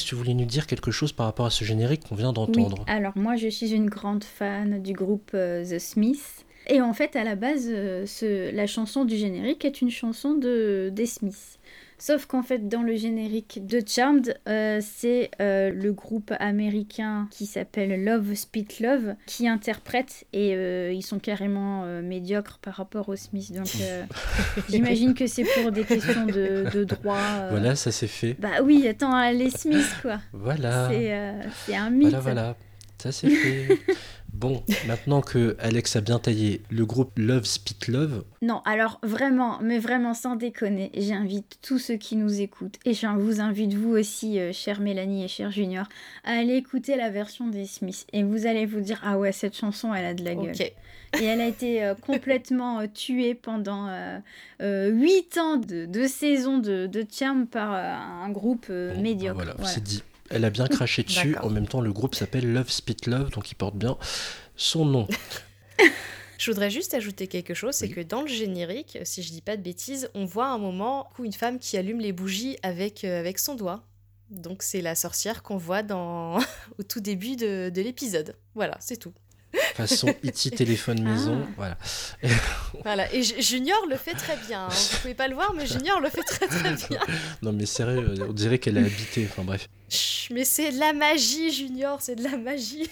Tu 0.07 0.15
voulais 0.15 0.35
nous 0.35 0.45
dire 0.45 0.67
quelque 0.67 0.93
chose 0.93 1.13
par 1.13 1.27
rapport 1.27 1.47
à 1.47 1.51
ce 1.51 1.65
générique 1.65 2.05
qu'on 2.09 2.15
vient 2.15 2.33
d'entendre. 2.33 2.79
Oui, 2.79 2.85
alors 2.87 3.13
moi, 3.17 3.35
je 3.37 3.49
suis 3.49 3.73
une 3.73 3.91
grande 3.91 4.23
fan 4.23 4.81
du 4.81 4.93
groupe 4.93 5.33
euh, 5.35 5.65
The 5.65 5.81
Smiths. 5.81 6.47
Et 6.69 6.81
en 6.81 6.95
fait, 6.95 7.17
à 7.17 7.25
la 7.25 7.35
base, 7.35 7.69
euh, 7.69 8.07
ce, 8.07 8.55
la 8.55 8.67
chanson 8.67 9.05
du 9.05 9.17
générique 9.17 9.65
est 9.65 9.81
une 9.81 9.91
chanson 9.91 10.35
de, 10.35 10.91
des 10.93 11.07
Smiths. 11.07 11.59
Sauf 11.99 12.27
qu'en 12.27 12.43
fait, 12.43 12.69
dans 12.69 12.83
le 12.83 12.95
générique 12.95 13.67
de 13.67 13.81
Charmed, 13.87 14.39
euh, 14.49 14.81
c'est 14.83 15.31
euh, 15.41 15.71
le 15.73 15.93
groupe 15.93 16.33
américain 16.39 17.29
qui 17.31 17.47
s'appelle 17.47 18.05
Love 18.05 18.35
Spit 18.35 18.69
Love 18.81 19.15
qui 19.27 19.49
interprète 19.49 20.27
et 20.33 20.55
euh, 20.55 20.93
ils 20.93 21.03
sont 21.03 21.19
carrément 21.19 21.87
médiocres 22.03 22.59
par 22.61 22.75
rapport 22.75 23.09
aux 23.09 23.17
Smiths. 23.17 23.53
Donc 23.53 23.69
j'imagine 24.69 25.15
que 25.15 25.27
c'est 25.27 25.45
pour 25.45 25.73
des 25.73 25.85
questions 25.85 26.27
de, 26.27 26.71
de 26.71 26.85
droit. 26.85 27.49
Voilà, 27.51 27.77
ça 27.77 27.91
s'est 27.91 28.07
fait. 28.07 28.37
Bah 28.39 28.63
oui, 28.63 28.87
attends, 28.87 29.31
les 29.31 29.51
Smiths 29.51 30.01
quoi. 30.03 30.21
Voilà. 30.33 30.91
C'est 31.65 31.77
un 31.77 31.91
mythe. 31.91 32.11
Voilà, 32.11 32.21
voilà. 32.21 32.57
Ça 32.99 33.13
s'est 33.13 33.31
fait. 33.31 33.69
Bon, 34.37 34.63
maintenant 34.87 35.23
que 35.23 35.57
Alex 35.61 35.97
a 35.97 36.03
bien 36.03 36.19
taillé 36.19 36.61
le 36.71 36.85
groupe 36.85 37.13
Love 37.17 37.45
Spit 37.45 37.91
Love. 37.91 38.23
Non, 38.43 38.61
alors 38.67 39.01
vraiment, 39.03 39.59
mais 39.63 39.79
vraiment 39.79 40.13
sans 40.13 40.37
déconner, 40.37 40.91
j'invite 40.95 41.59
tous 41.63 41.79
ceux 41.79 41.97
qui 41.97 42.17
nous 42.17 42.43
écoutent, 42.43 42.77
et 42.85 42.93
je 42.93 43.07
vous 43.07 43.41
invite 43.41 43.73
vous 43.73 43.97
aussi, 43.97 44.39
euh, 44.39 44.53
chère 44.53 44.81
Mélanie 44.81 45.25
et 45.25 45.29
cher 45.29 45.51
Junior, 45.51 45.87
à 46.23 46.33
aller 46.33 46.57
écouter 46.57 46.97
la 46.97 47.09
version 47.09 47.47
des 47.47 47.65
Smiths. 47.65 48.07
Et 48.13 48.25
vous 48.25 48.45
allez 48.45 48.67
vous 48.67 48.81
dire, 48.81 49.01
ah 49.03 49.17
ouais, 49.17 49.33
cette 49.33 49.57
chanson, 49.57 49.95
elle 49.95 50.05
a 50.05 50.13
de 50.13 50.23
la 50.23 50.35
gueule. 50.35 50.55
Et 51.19 51.25
elle 51.25 51.41
a 51.41 51.47
été 51.47 51.83
euh, 51.83 51.95
complètement 51.95 52.81
euh, 52.81 52.87
tuée 52.93 53.35
pendant 53.35 53.89
8 54.61 55.39
ans 55.39 55.57
de, 55.57 55.87
de 55.87 56.07
saison 56.07 56.59
de, 56.59 56.87
de 56.87 57.07
Charm 57.11 57.47
par 57.47 57.73
un 57.73 58.29
groupe 58.29 58.69
médiocre. 58.69 59.37
Voilà, 59.37 59.57
c'est 59.65 59.83
dit. 59.83 60.03
Elle 60.31 60.45
a 60.45 60.51
bien 60.51 60.67
craché 60.69 61.03
dessus. 61.05 61.37
En 61.39 61.51
même 61.51 61.67
temps, 61.67 61.81
le 61.81 61.93
groupe 61.93 62.15
s'appelle 62.15 62.53
Love 62.53 62.71
Spit 62.71 62.97
Love, 63.07 63.31
donc 63.31 63.51
il 63.51 63.55
porte 63.55 63.77
bien 63.77 63.97
son 64.57 64.85
nom. 64.85 65.09
Je 66.39 66.51
voudrais 66.51 66.71
juste 66.71 66.93
ajouter 66.93 67.29
quelque 67.29 67.55
chose, 67.55 67.75
c'est 67.75 67.89
que 67.89 68.01
dans 68.01 68.21
le 68.21 68.29
générique, 68.29 68.99
si 69.05 69.23
je 69.23 69.31
dis 69.31 69.41
pas 69.41 69.57
de 69.57 69.63
bêtises, 69.63 70.11
on 70.15 70.27
voit 70.27 70.49
un 70.49 70.59
moment 70.59 71.09
où 71.19 71.25
une 71.25 71.33
femme 71.33 71.59
qui 71.59 71.79
allume 71.79 71.99
les 71.99 72.13
bougies 72.13 72.59
avec, 72.63 73.05
euh, 73.05 73.19
avec 73.19 73.39
son 73.39 73.55
doigt. 73.55 73.85
Donc 74.29 74.63
c'est 74.63 74.83
la 74.83 74.95
sorcière 74.95 75.43
qu'on 75.43 75.57
voit 75.57 75.83
dans 75.83 76.39
au 76.79 76.83
tout 76.83 77.01
début 77.01 77.37
de, 77.37 77.71
de 77.71 77.81
l'épisode. 77.81 78.37
Voilà, 78.55 78.77
c'est 78.81 78.99
tout. 78.99 79.15
Façon 79.77 80.09
E.T. 80.25 80.51
téléphone 80.51 81.03
maison, 81.03 81.43
Ah. 81.45 81.53
voilà. 81.57 81.79
Voilà, 82.83 83.13
et 83.13 83.23
Junior 83.23 83.79
le 83.89 83.97
fait 83.97 84.13
très 84.15 84.37
bien. 84.47 84.67
hein. 84.67 84.69
Vous 84.69 84.99
pouvez 85.03 85.15
pas 85.15 85.29
le 85.29 85.35
voir, 85.35 85.53
mais 85.55 85.67
Junior 85.67 86.01
le 86.01 86.09
fait 86.09 86.23
très 86.23 86.47
très 86.47 86.75
bien. 86.89 87.01
Non 87.43 87.53
mais 87.53 87.67
sérieux, 87.67 88.15
on 88.29 88.33
dirait 88.33 88.59
qu'elle 88.59 88.79
a 88.79 88.83
habité, 88.83 89.27
enfin 89.31 89.43
bref. 89.43 89.69
Chut, 89.89 90.33
mais 90.35 90.45
c'est 90.45 90.73
de 90.73 90.79
la 90.79 90.93
magie, 90.93 91.53
Junior, 91.53 92.01
c'est 92.01 92.17
de 92.17 92.23
la 92.25 92.37
magie. 92.37 92.89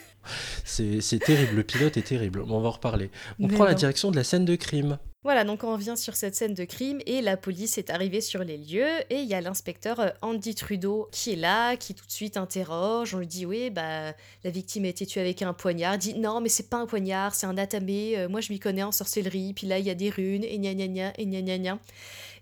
C'est 0.64 1.19
terrible, 1.25 1.55
le 1.57 1.62
pilote 1.64 1.97
est 1.97 2.03
terrible, 2.03 2.41
on 2.41 2.61
va 2.61 2.69
en 2.69 2.73
reparler. 2.73 3.11
On 3.38 3.47
Mais 3.49 3.55
prend 3.55 3.64
la 3.64 3.75
direction 3.75 4.11
de 4.11 4.17
la 4.17 4.25
scène 4.25 4.45
de 4.45 4.57
crime. 4.57 4.99
Voilà, 5.25 5.45
donc 5.45 5.64
on 5.64 5.73
revient 5.73 5.97
sur 5.97 6.16
cette 6.16 6.35
scène 6.35 6.52
de 6.52 6.64
crime 6.64 7.00
et 7.07 7.23
la 7.23 7.38
police 7.38 7.78
est 7.78 7.88
arrivée 7.88 8.21
sur 8.21 8.45
les 8.45 8.59
lieux 8.59 9.00
et 9.09 9.21
il 9.21 9.26
y 9.26 9.33
a 9.33 9.40
l'inspecteur 9.40 9.99
euh, 9.99 10.11
Andy 10.21 10.54
Trudeau 10.54 11.09
qui 11.12 11.33
est 11.33 11.37
là, 11.37 11.78
qui 11.78 11.95
tout 11.95 12.04
de 12.04 12.12
suite 12.12 12.37
interroge. 12.37 13.14
On 13.14 13.21
lui 13.21 13.26
dit 13.26 13.47
oui, 13.47 13.71
bah 13.71 14.12
la 14.45 14.50
victime 14.50 14.85
a 14.85 14.88
été 14.88 15.07
tuée 15.07 15.23
avec 15.23 15.40
un 15.40 15.54
poignard. 15.54 15.95
Il 15.95 15.99
dit 15.99 16.14
non, 16.14 16.43
mais 16.43 16.50
c'est 16.50 16.69
pas 16.69 16.76
un 16.76 16.85
poignard, 16.85 17.35
c'est 17.35 17.47
un 17.47 17.57
atamé. 17.57 18.19
Euh, 18.19 18.28
moi 18.28 18.43
je 18.43 18.52
m'y 18.52 18.61
connais 18.61 18.83
en 18.83 18.93
sorcellerie. 18.93 19.54
Puis 19.54 19.66
là 19.66 19.78
il 19.78 19.87
y 19.87 19.90
a 19.90 19.95
des 19.95 20.11
runes 20.11 20.45
et 20.45 20.59
gna 20.59 20.75
gna 20.75 20.88
gna 20.88 21.12
et 21.16 21.25
gna 21.25 21.40
gna 21.40 21.57
gna. 21.57 21.78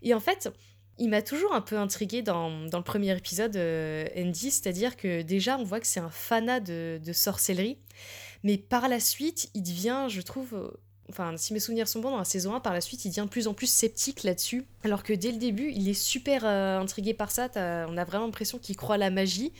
Et 0.02 0.12
en 0.12 0.20
fait, 0.20 0.50
il 0.98 1.08
m'a 1.08 1.22
toujours 1.22 1.54
un 1.54 1.60
peu 1.60 1.78
intrigué 1.78 2.22
dans, 2.22 2.66
dans 2.66 2.78
le 2.78 2.84
premier 2.84 3.16
épisode, 3.16 3.54
euh, 3.56 4.08
Andy, 4.16 4.50
c'est-à-dire 4.50 4.96
que 4.96 5.22
déjà 5.22 5.56
on 5.56 5.62
voit 5.62 5.78
que 5.78 5.86
c'est 5.86 6.00
un 6.00 6.10
fanat 6.10 6.58
de, 6.58 7.00
de 7.04 7.12
sorcellerie, 7.12 7.78
mais 8.42 8.58
par 8.58 8.88
la 8.88 8.98
suite 8.98 9.50
il 9.54 9.62
devient, 9.62 10.06
je 10.08 10.20
trouve, 10.20 10.72
enfin 11.08 11.36
si 11.36 11.52
mes 11.52 11.60
souvenirs 11.60 11.88
sont 11.88 12.00
bons, 12.00 12.10
dans 12.10 12.18
la 12.18 12.24
saison 12.24 12.54
1, 12.54 12.60
par 12.60 12.72
la 12.72 12.80
suite 12.80 13.04
il 13.04 13.08
devient 13.08 13.22
de 13.22 13.30
plus 13.30 13.48
en 13.48 13.54
plus 13.54 13.66
sceptique 13.66 14.22
là-dessus, 14.22 14.64
alors 14.84 15.02
que 15.02 15.12
dès 15.12 15.32
le 15.32 15.38
début 15.38 15.70
il 15.74 15.88
est 15.88 15.94
super 15.94 16.44
euh, 16.44 16.78
intrigué 16.78 17.14
par 17.14 17.30
ça, 17.30 17.48
on 17.56 17.96
a 17.96 18.04
vraiment 18.04 18.26
l'impression 18.26 18.58
qu'il 18.58 18.76
croit 18.76 18.94
à 18.96 18.98
la 18.98 19.10
magie, 19.10 19.52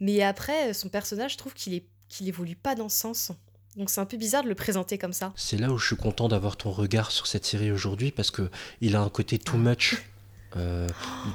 mais 0.00 0.22
après 0.22 0.74
son 0.74 0.88
personnage, 0.88 1.32
je 1.32 1.38
trouve 1.38 1.54
qu'il 1.54 1.74
est 1.74 1.84
qu'il 2.08 2.28
évolue 2.28 2.56
pas 2.56 2.74
dans 2.74 2.88
ce 2.88 2.98
sens. 2.98 3.32
Donc 3.76 3.90
c'est 3.90 4.00
un 4.00 4.06
peu 4.06 4.16
bizarre 4.16 4.42
de 4.42 4.48
le 4.48 4.54
présenter 4.54 4.96
comme 4.96 5.12
ça. 5.12 5.32
C'est 5.36 5.58
là 5.58 5.70
où 5.70 5.78
je 5.78 5.86
suis 5.86 5.96
content 5.96 6.28
d'avoir 6.28 6.56
ton 6.56 6.70
regard 6.70 7.10
sur 7.10 7.26
cette 7.26 7.44
série 7.44 7.70
aujourd'hui 7.70 8.10
parce 8.10 8.30
que 8.30 8.50
il 8.80 8.96
a 8.96 9.02
un 9.02 9.10
côté 9.10 9.38
too 9.38 9.56
much. 9.56 10.02
euh, 10.56 10.86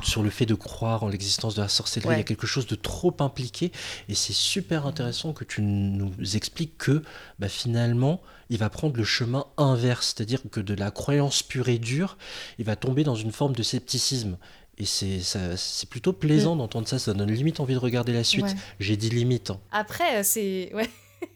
sur 0.04 0.24
le 0.24 0.30
fait 0.30 0.46
de 0.46 0.56
croire 0.56 1.04
en 1.04 1.08
l'existence 1.08 1.56
de 1.56 1.62
la 1.62 1.68
sorcellerie, 1.68 2.10
Ouais. 2.10 2.16
il 2.16 2.18
y 2.18 2.22
a 2.22 2.26
quelque 2.26 2.48
chose 2.48 2.68
de 2.68 2.76
trop 2.76 3.16
impliqué 3.20 3.72
et 4.10 4.16
c'est 4.16 4.34
super 4.34 4.86
intéressant 4.88 5.34
que 5.34 5.44
tu 5.44 5.62
nous 5.62 6.12
expliques 6.36 6.78
que 6.78 7.04
bah, 7.40 7.48
finalement 7.50 8.22
il 8.50 8.58
va 8.58 8.70
prendre 8.70 8.98
le 8.98 9.04
chemin 9.06 9.46
inverse, 9.58 10.14
c'est-à-dire 10.16 10.42
que 10.52 10.60
de 10.60 10.74
la 10.74 10.92
croyance 10.92 11.42
pure 11.44 11.70
et 11.70 11.78
dure, 11.80 12.18
il 12.60 12.66
va 12.66 12.76
tomber 12.76 13.04
dans 13.04 13.16
une 13.16 13.32
forme 13.32 13.56
de 13.56 13.64
scepticisme. 13.64 14.38
Et 14.78 14.86
c'est 14.86 15.20
ça- 15.20 15.56
c'est 15.58 15.88
plutôt 15.88 16.12
plaisant 16.12 16.56
d'entendre 16.56 16.88
ça, 16.88 16.98
ça 16.98 17.14
donne 17.14 17.32
limite 17.32 17.60
envie 17.60 17.76
de 17.76 17.80
regarder 17.80 18.14
la 18.14 18.24
suite. 18.24 18.46
Ouais. 18.46 18.56
J'ai 18.80 18.98
dit 18.98 19.10
limite. 19.10 19.52
hein. 19.52 19.60
Après, 19.72 20.18
euh, 20.20 20.22
c'est. 20.24 20.72
Ouais. 20.74 20.90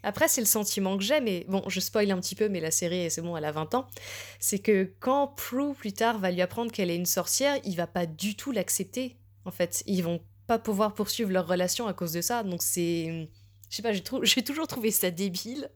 Après, 0.04 0.28
c'est 0.28 0.42
le 0.42 0.48
sentiment 0.48 0.98
que 0.98 1.04
j'ai, 1.04 1.20
mais 1.22 1.46
bon, 1.48 1.64
je 1.68 1.80
spoil 1.80 2.12
un 2.12 2.20
petit 2.20 2.36
peu, 2.36 2.50
mais 2.50 2.60
la 2.60 2.72
série, 2.72 3.10
c'est 3.10 3.22
bon, 3.22 3.36
elle 3.36 3.46
a 3.46 3.52
20 3.52 3.76
ans. 3.76 3.88
C'est 4.40 4.60
que 4.60 4.94
quand 5.00 5.28
Prue, 5.28 5.74
plus 5.74 5.94
tard, 5.94 6.20
va 6.20 6.32
lui 6.32 6.42
apprendre 6.42 6.72
qu'elle 6.72 6.92
est 6.92 6.96
une 6.96 7.06
sorcière, 7.06 7.58
il 7.64 7.76
va 7.76 7.88
pas 7.88 8.06
du 8.06 8.36
tout 8.36 8.52
l'accepter, 8.52 9.16
en 9.46 9.52
fait. 9.52 9.84
Ils 9.88 10.04
vont 10.04 10.22
pas 10.48 10.60
pouvoir 10.60 10.94
poursuivre 10.94 11.32
leur 11.32 11.48
relation 11.48 11.88
à 11.88 11.94
cause 11.94 12.12
de 12.12 12.22
ça. 12.22 12.44
Donc, 12.44 12.62
c'est. 12.62 13.28
Je 13.70 13.76
sais 13.76 13.82
pas, 13.82 13.92
j'ai 13.92 14.44
toujours 14.44 14.68
trouvé 14.68 14.92
ça 14.92 15.12
débile. 15.12 15.70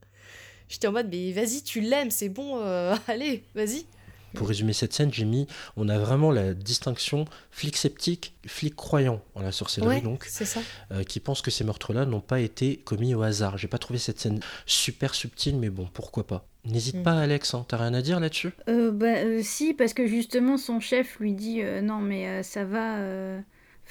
J'étais 0.69 0.87
en 0.87 0.91
mode, 0.91 1.09
mais 1.09 1.31
vas-y, 1.31 1.63
tu 1.63 1.81
l'aimes, 1.81 2.11
c'est 2.11 2.29
bon, 2.29 2.59
euh, 2.59 2.95
allez, 3.07 3.43
vas-y. 3.55 3.85
Pour 4.33 4.47
résumer 4.47 4.73
cette 4.73 4.93
scène, 4.93 5.11
j'ai 5.13 5.25
mis, 5.25 5.47
on 5.77 5.89
a 5.89 5.97
vraiment 5.97 6.31
la 6.31 6.53
distinction 6.53 7.25
flic 7.51 7.75
sceptique, 7.77 8.35
flic 8.47 8.75
croyant 8.75 9.21
en 9.35 9.41
la 9.41 9.51
sorcellerie 9.51 9.87
Ouais, 9.97 10.01
donc, 10.01 10.25
c'est 10.27 10.45
ça. 10.45 10.61
euh, 10.91 11.03
qui 11.03 11.19
pense 11.19 11.41
que 11.41 11.51
ces 11.51 11.63
meurtres-là 11.63 12.05
n'ont 12.05 12.21
pas 12.21 12.39
été 12.39 12.77
commis 12.77 13.13
au 13.15 13.21
hasard. 13.23 13.57
J'ai 13.57 13.67
pas 13.67 13.77
trouvé 13.79 13.99
cette 13.99 14.19
scène 14.19 14.39
super 14.65 15.15
subtile, 15.15 15.57
mais 15.57 15.69
bon, 15.69 15.87
pourquoi 15.93 16.25
pas. 16.27 16.45
N'hésite 16.65 16.97
Mm. 16.97 17.03
pas, 17.03 17.19
Alex, 17.19 17.53
hein, 17.53 17.65
t'as 17.67 17.77
rien 17.77 17.93
à 17.93 18.01
dire 18.01 18.19
là-dessus? 18.19 18.51
Euh, 18.67 18.91
bah, 18.91 19.07
euh, 19.17 19.41
si, 19.43 19.73
parce 19.73 19.93
que 19.93 20.05
justement, 20.07 20.57
son 20.57 20.79
chef 20.79 21.17
lui 21.19 21.33
dit 21.33 21.61
euh, 21.61 21.81
non, 21.81 21.99
mais 21.99 22.27
euh, 22.27 22.43
ça 22.43 22.65
va. 22.65 22.97
euh, 22.97 23.39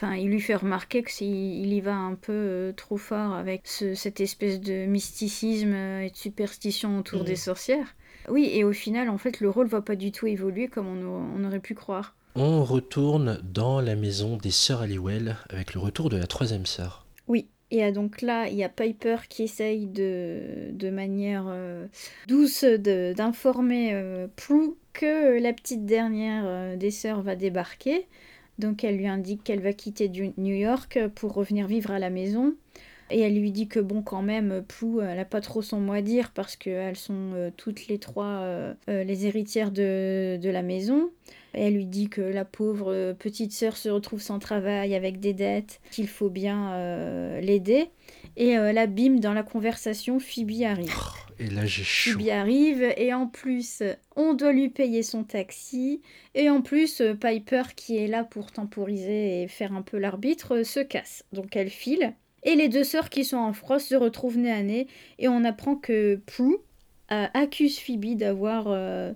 Enfin, 0.01 0.15
il 0.15 0.29
lui 0.29 0.41
fait 0.41 0.55
remarquer 0.55 1.03
que 1.03 1.11
s'il 1.11 1.27
il 1.57 1.73
y 1.73 1.81
va 1.81 1.93
un 1.97 2.15
peu 2.15 2.33
euh, 2.33 2.73
trop 2.73 2.99
fort 2.99 3.33
avec 3.35 3.63
ce- 3.65 3.97
cette 3.97 4.21
espèce 4.21 4.61
de 4.61 4.87
mysticisme 4.87 5.73
euh, 5.75 6.03
et 6.03 6.11
de 6.11 6.17
superstition 6.17 6.99
autour 7.01 7.21
Mhm. 7.23 7.27
des 7.27 7.35
sorcières. 7.35 7.97
Oui, 8.31 8.51
et 8.53 8.65
au 8.65 8.73
final, 8.73 9.09
en 9.09 9.19
fait, 9.19 9.41
le 9.41 9.51
rôle 9.51 9.67
va 9.69 9.81
pas 9.83 9.97
du 9.97 10.13
tout 10.13 10.27
évoluer 10.27 10.69
comme 10.69 10.87
on, 10.87 11.03
au- 11.07 11.25
on 11.37 11.45
aurait 11.45 11.61
pu 11.61 11.75
croire. 11.75 12.15
On 12.35 12.63
retourne 12.65 13.41
dans 13.43 13.81
la 13.81 13.97
maison 13.97 14.37
des 14.37 14.51
sœurs 14.51 14.83
Halliwell 14.83 15.37
avec 15.51 15.75
le 15.75 15.81
retour 15.81 16.09
de 16.09 16.17
la 16.17 16.27
troisième 16.27 16.67
sœur. 16.67 17.07
Oui, 17.27 17.47
et 17.71 17.91
donc 17.91 18.23
là, 18.23 18.49
il 18.49 18.55
y 18.55 18.65
a 18.65 18.69
Piper 18.69 19.17
qui 19.29 19.43
essaye 19.43 19.87
de, 19.87 20.71
de 20.73 20.91
manière 20.91 21.47
euh, 21.49 21.87
douce 22.29 22.65
de- 22.65 23.13
d'informer 23.17 23.91
euh, 23.93 24.27
Prue 24.37 24.75
que 24.93 25.41
la 25.41 25.53
petite 25.53 25.85
dernière 25.85 26.45
euh, 26.47 26.77
des 26.77 26.91
sœurs 26.91 27.23
va 27.23 27.35
débarquer. 27.37 28.07
Donc 28.59 28.83
elle 28.85 28.97
lui 28.97 29.07
indique 29.07 29.45
qu'elle 29.45 29.61
va 29.61 29.73
quitter 29.73 30.09
du- 30.09 30.33
New 30.37 30.55
York 30.55 30.99
pour 31.15 31.33
revenir 31.35 31.67
vivre 31.67 31.91
à 31.91 31.99
la 31.99 32.11
maison. 32.11 32.55
Et 33.11 33.21
elle 33.21 33.39
lui 33.39 33.53
dit 33.53 33.69
que 33.69 33.81
bon, 33.81 34.03
quand 34.03 34.23
même, 34.23 34.63
Prue, 34.67 35.01
elle 35.03 35.17
n'a 35.17 35.25
pas 35.25 35.41
trop 35.41 35.63
son 35.63 35.81
mot 35.81 35.95
à 35.95 36.03
dire 36.03 36.31
parce 36.33 36.57
qu'elles 36.57 36.97
sont 36.97 37.33
euh, 37.35 37.51
toutes 37.57 37.87
les 37.89 37.99
trois 37.99 38.41
euh, 38.43 38.75
euh, 38.89 39.05
les 39.05 39.27
héritières 39.27 39.71
de, 39.71 40.37
de 40.37 40.51
la 40.51 40.63
maison. 40.63 41.11
Et 41.55 41.63
elle 41.63 41.75
lui 41.75 41.87
dit 41.87 42.09
que 42.09 42.21
la 42.21 42.45
pauvre 42.45 42.93
euh, 42.93 43.15
petite 43.15 43.53
sœur 43.53 43.77
se 43.77 43.89
retrouve 43.89 44.21
sans 44.21 44.39
travail 44.39 44.95
avec 44.95 45.19
des 45.21 45.33
dettes, 45.33 45.81
qu'il 45.91 46.09
faut 46.09 46.29
bien 46.29 46.73
euh, 46.75 47.41
l'aider. 47.41 47.87
Et 48.37 48.59
euh, 48.59 48.73
là, 48.73 48.87
bim, 48.87 49.17
dans 49.17 49.33
la 49.33 49.43
conversation, 49.43 50.21
Phoebe 50.21 50.63
arrive. 50.65 50.93
Et 51.41 51.49
là, 51.49 51.65
j'ai 51.67 51.85
chaud. 51.85 52.19
Phoebe 52.19 52.29
arrive 52.29 52.83
et 52.97 53.15
en 53.15 53.27
plus, 53.27 53.83
on 54.17 54.35
doit 54.35 54.53
lui 54.53 54.69
payer 54.69 55.03
son 55.03 55.25
taxi. 55.25 56.03
Et 56.35 56.51
en 56.51 56.61
plus, 56.61 57.01
euh, 57.01 57.15
Piper, 57.15 57.63
qui 57.75 57.97
est 57.97 58.09
là 58.09 58.25
pour 58.25 58.53
temporiser 58.53 59.43
et 59.43 59.49
faire 59.49 59.73
un 59.73 59.83
peu 59.83 59.99
l'arbitre, 59.99 60.57
euh, 60.57 60.65
se 60.65 60.81
casse. 60.81 61.25
Donc 61.33 61.57
elle 61.57 61.71
file. 61.71 62.15
Et 62.45 62.55
les 62.55 62.69
deux 62.69 62.85
sœurs 62.85 63.11
qui 63.11 63.25
sont 63.25 63.37
en 63.37 63.53
frost 63.53 63.89
se 63.89 63.95
retrouvent 63.95 64.39
nez 64.39 64.53
à 64.53 64.63
nez. 64.63 64.87
Et 65.19 65.29
on 65.29 65.45
apprend 65.45 65.77
que 65.77 66.21
Prue 66.27 66.57
euh, 67.13 67.27
accuse 67.35 67.79
Phoebe 67.79 68.17
d'avoir 68.17 68.67
euh, 68.69 69.13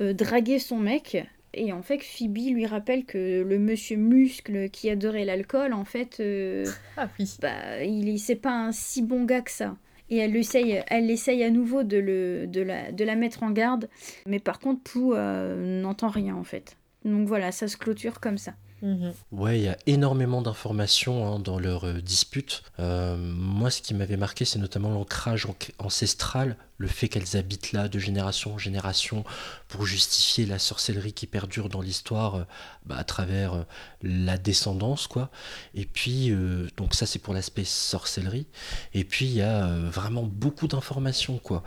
euh, 0.00 0.12
dragué 0.12 0.58
son 0.58 0.78
mec. 0.78 1.16
Et 1.54 1.72
en 1.72 1.82
fait, 1.82 2.02
Phoebe 2.02 2.52
lui 2.52 2.66
rappelle 2.66 3.04
que 3.04 3.42
le 3.42 3.58
monsieur 3.58 3.96
muscle 3.96 4.68
qui 4.70 4.90
adorait 4.90 5.24
l'alcool, 5.24 5.72
en 5.72 5.84
fait, 5.84 6.20
euh, 6.20 6.66
Ah 6.96 7.08
oui. 7.18 7.36
bah, 7.40 7.82
il 7.82 8.18
c'est 8.18 8.36
pas 8.36 8.52
un 8.52 8.72
si 8.72 9.02
bon 9.02 9.24
gars 9.24 9.40
que 9.40 9.50
ça. 9.50 9.76
Et 10.10 10.18
elle 10.18 10.36
essaye, 10.36 10.82
elle 10.88 11.10
essaye 11.10 11.42
à 11.44 11.50
nouveau 11.50 11.82
de, 11.82 11.98
le, 11.98 12.46
de, 12.46 12.62
la, 12.62 12.92
de 12.92 13.04
la 13.04 13.14
mettre 13.14 13.42
en 13.42 13.50
garde. 13.50 13.88
Mais 14.26 14.38
par 14.38 14.58
contre, 14.58 14.82
Pou 14.82 15.14
euh, 15.14 15.80
n'entend 15.82 16.08
rien 16.08 16.34
en 16.34 16.44
fait. 16.44 16.76
Donc 17.04 17.26
voilà, 17.28 17.52
ça 17.52 17.68
se 17.68 17.76
clôture 17.76 18.20
comme 18.20 18.38
ça. 18.38 18.54
Mhm. 18.82 19.12
Ouais, 19.32 19.58
il 19.58 19.64
y 19.64 19.68
a 19.68 19.76
énormément 19.86 20.40
d'informations 20.42 21.26
hein, 21.26 21.38
dans 21.38 21.58
leur 21.58 21.84
euh, 21.86 22.00
dispute. 22.00 22.62
Euh, 22.78 23.16
moi, 23.16 23.70
ce 23.70 23.82
qui 23.82 23.94
m'avait 23.94 24.16
marqué, 24.16 24.44
c'est 24.44 24.58
notamment 24.58 24.90
l'ancrage 24.90 25.46
an- 25.46 25.56
ancestral, 25.78 26.56
le 26.78 26.86
fait 26.86 27.08
qu'elles 27.08 27.36
habitent 27.36 27.72
là 27.72 27.88
de 27.88 27.98
génération 27.98 28.54
en 28.54 28.58
génération 28.58 29.24
pour 29.66 29.84
justifier 29.84 30.46
la 30.46 30.58
sorcellerie 30.58 31.12
qui 31.12 31.26
perdure 31.26 31.68
dans 31.68 31.80
l'histoire 31.80 32.36
euh, 32.36 32.44
bah, 32.86 32.96
à 32.96 33.04
travers 33.04 33.54
euh, 33.54 33.62
la 34.02 34.38
descendance, 34.38 35.08
quoi. 35.08 35.30
Et 35.74 35.84
puis, 35.84 36.30
euh, 36.30 36.68
donc 36.76 36.94
ça, 36.94 37.04
c'est 37.04 37.18
pour 37.18 37.34
l'aspect 37.34 37.64
sorcellerie. 37.64 38.46
Et 38.94 39.04
puis, 39.04 39.26
il 39.26 39.32
y 39.32 39.42
a 39.42 39.66
vraiment 39.66 40.22
beaucoup 40.22 40.68
d'informations, 40.68 41.38
quoi. 41.38 41.62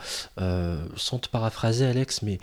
Sans 0.95 1.19
te 1.19 1.29
paraphraser, 1.29 1.85
Alex, 1.85 2.21
mais 2.21 2.39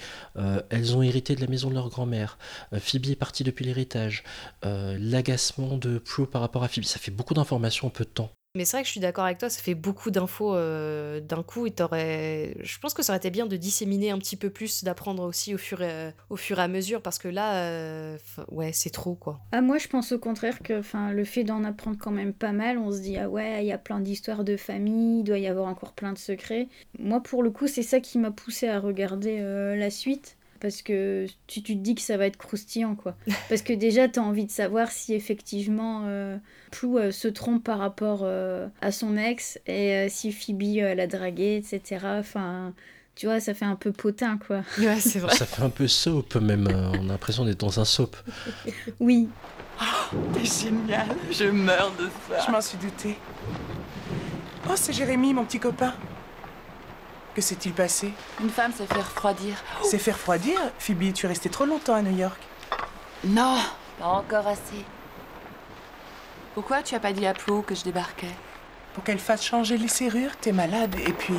elles 0.71 0.97
ont 0.97 1.03
hérité 1.03 1.35
de 1.35 1.41
la 1.41 1.47
maison 1.47 1.71
de 1.71 1.75
leur 1.75 1.89
grand-mère. 1.89 2.39
Phoebe 2.79 3.07
est 3.07 3.17
partie 3.17 3.45
depuis 3.45 3.65
l'héritage 3.65 4.23
l'agacement 4.63 5.77
de 5.79 5.99
Prue 5.99 6.27
par 6.27 6.43
rapport 6.43 6.63
à 6.63 6.69
Phoebe. 6.69 6.85
Ça 6.85 6.99
fait 6.99 7.11
beaucoup 7.11 7.35
d'informations 7.35 7.89
en 7.89 7.91
peu 7.91 8.05
de 8.05 8.11
temps. 8.11 8.31
Mais 8.55 8.65
c'est 8.65 8.79
vrai 8.79 8.83
que 8.83 8.87
je 8.87 8.93
suis 8.93 9.01
d'accord 9.01 9.25
avec 9.25 9.39
toi, 9.39 9.51
ça 9.51 9.61
fait 9.63 9.75
beaucoup 9.75 10.11
d'infos 10.11 10.55
euh, 10.55 11.21
d'un 11.21 11.43
coup 11.43 11.67
et 11.67 11.71
t'aurais... 11.71 12.57
Je 12.61 12.79
pense 12.79 12.95
que 12.95 13.03
ça 13.03 13.13
aurait 13.13 13.19
été 13.19 13.31
bien 13.31 13.47
de 13.47 13.57
disséminer 13.57 14.11
un 14.11 14.19
petit 14.19 14.37
peu 14.37 14.51
plus, 14.51 14.85
d'apprendre 14.85 15.23
aussi 15.23 15.55
au 15.55 15.59
fur, 15.59 15.83
et, 15.83 16.09
et 16.09 16.53
à 16.57 16.69
mesure, 16.69 17.03
parce 17.03 17.19
que 17.19 17.29
là, 17.29 17.65
euh, 17.65 18.19
ouais, 18.51 18.73
c'est 18.73 18.91
trop, 18.91 19.15
quoi. 19.15 19.39
Ah, 19.53 19.61
moi, 19.61 19.79
je 19.79 19.87
pense 19.89 20.13
au 20.13 20.19
contraire 20.19 20.61
que 20.61 20.81
le 21.13 21.25
fait 21.25 21.45
d'en 21.45 21.63
apprendre 21.63 21.99
quand 22.01 22.11
même 22.11 22.33
pas 22.33 22.53
mal, 22.53 22.79
on 22.79 22.91
se 22.91 23.01
dit, 23.01 23.19
ah 23.19 23.29
ouais, 23.29 23.63
il 23.65 23.67
y 23.67 23.73
a 23.73 23.79
plein 23.79 24.01
d'histoires 24.01 24.45
de 24.45 24.57
famille, 24.57 25.21
il 25.21 25.25
doit 25.25 25.39
y 25.39 25.47
avoir 25.47 25.69
encore 25.69 25.93
plein 25.93 26.15
de 26.15 26.19
secrets. 26.19 26.69
Moi, 26.99 27.23
pour 27.23 27.43
le 27.43 27.51
coup, 27.51 27.67
c'est 27.67 27.83
ça 27.83 28.01
qui 28.01 28.19
m'a 28.19 28.31
poussé 28.31 28.67
à 28.67 28.81
regarder 28.81 29.39
euh, 29.41 29.77
la 29.77 29.91
suite. 29.91 30.38
Parce 30.61 30.83
que 30.83 31.27
tu, 31.47 31.63
tu 31.63 31.75
te 31.77 31.83
dis 31.83 31.95
que 31.95 32.01
ça 32.01 32.17
va 32.17 32.27
être 32.27 32.37
croustillant, 32.37 32.95
quoi. 32.95 33.17
Parce 33.49 33.63
que 33.63 33.73
déjà, 33.73 34.09
tu 34.09 34.19
as 34.19 34.23
envie 34.23 34.45
de 34.47 34.51
savoir 34.51 34.91
si 34.91 35.15
effectivement 35.15 36.03
euh, 36.07 36.37
Prue 36.71 36.99
euh, 36.99 37.11
se 37.13 37.29
trompe 37.29 37.65
par 37.65 37.79
rapport 37.79 38.21
euh, 38.23 38.67
à 38.81 38.91
son 38.93 39.17
ex 39.17 39.59
et 39.67 39.93
euh, 39.95 40.07
si 40.09 40.33
Phoebe 40.33 40.63
euh, 40.79 40.95
l'a 40.95 41.07
dragué, 41.07 41.57
etc. 41.57 42.05
Enfin, 42.19 42.73
tu 43.15 43.27
vois, 43.27 43.41
ça 43.41 43.55
fait 43.55 43.65
un 43.65 43.77
peu 43.77 43.93
potin, 43.93 44.39
quoi. 44.39 44.63
Ouais, 44.79 45.01
c'est 45.01 45.19
vrai. 45.19 45.35
Ça 45.35 45.47
fait 45.47 45.63
un 45.63 45.71
peu 45.71 45.89
soap 45.89 46.37
même. 46.37 46.67
euh, 46.69 46.91
On 47.01 47.05
a 47.09 47.13
l'impression 47.13 47.45
d'être 47.45 47.61
dans 47.61 47.81
un 47.81 47.85
soap. 47.85 48.17
Oui, 49.01 49.29
T'es 50.33 50.45
génial, 50.45 51.07
je 51.31 51.45
meurs 51.45 51.93
de 51.99 52.09
ça. 52.29 52.45
Je 52.47 52.51
m'en 52.51 52.61
suis 52.61 52.79
douté. 52.79 53.17
Oh, 54.69 54.73
c'est 54.75 54.93
Jérémy, 54.93 55.33
mon 55.35 55.45
petit 55.45 55.61
copain. 55.61 55.95
Que 57.35 57.41
s'est-il 57.41 57.73
passé? 57.73 58.13
Une 58.41 58.51
femme 58.51 58.73
s'est 58.73 58.87
fait 58.87 59.01
refroidir. 59.01 59.55
C'est 59.83 59.99
fait 59.99 60.13
refroidir? 60.13 60.59
Phoebe, 60.79 61.13
tu 61.13 61.27
es 61.27 61.29
restée 61.29 61.51
trop 61.51 61.67
longtemps 61.67 61.95
à 61.95 62.03
New 62.03 62.17
York. 62.17 62.41
Non, 63.25 63.59
pas 63.99 64.07
encore 64.07 64.47
assez. 64.47 64.85
Pourquoi 66.55 66.83
tu 66.83 66.95
as 66.95 67.01
pas 67.01 67.13
dit 67.13 67.27
à 67.27 67.35
Prue 67.35 67.63
que 67.63 67.75
je 67.75 67.85
débarquais? 67.85 68.35
Pour 68.95 69.05
qu'elle 69.05 69.19
fasse 69.19 69.45
changer 69.45 69.77
les 69.79 69.89
serrures, 69.89 70.37
t'es 70.41 70.51
malade. 70.51 70.97
Et 71.07 71.13
puis, 71.13 71.35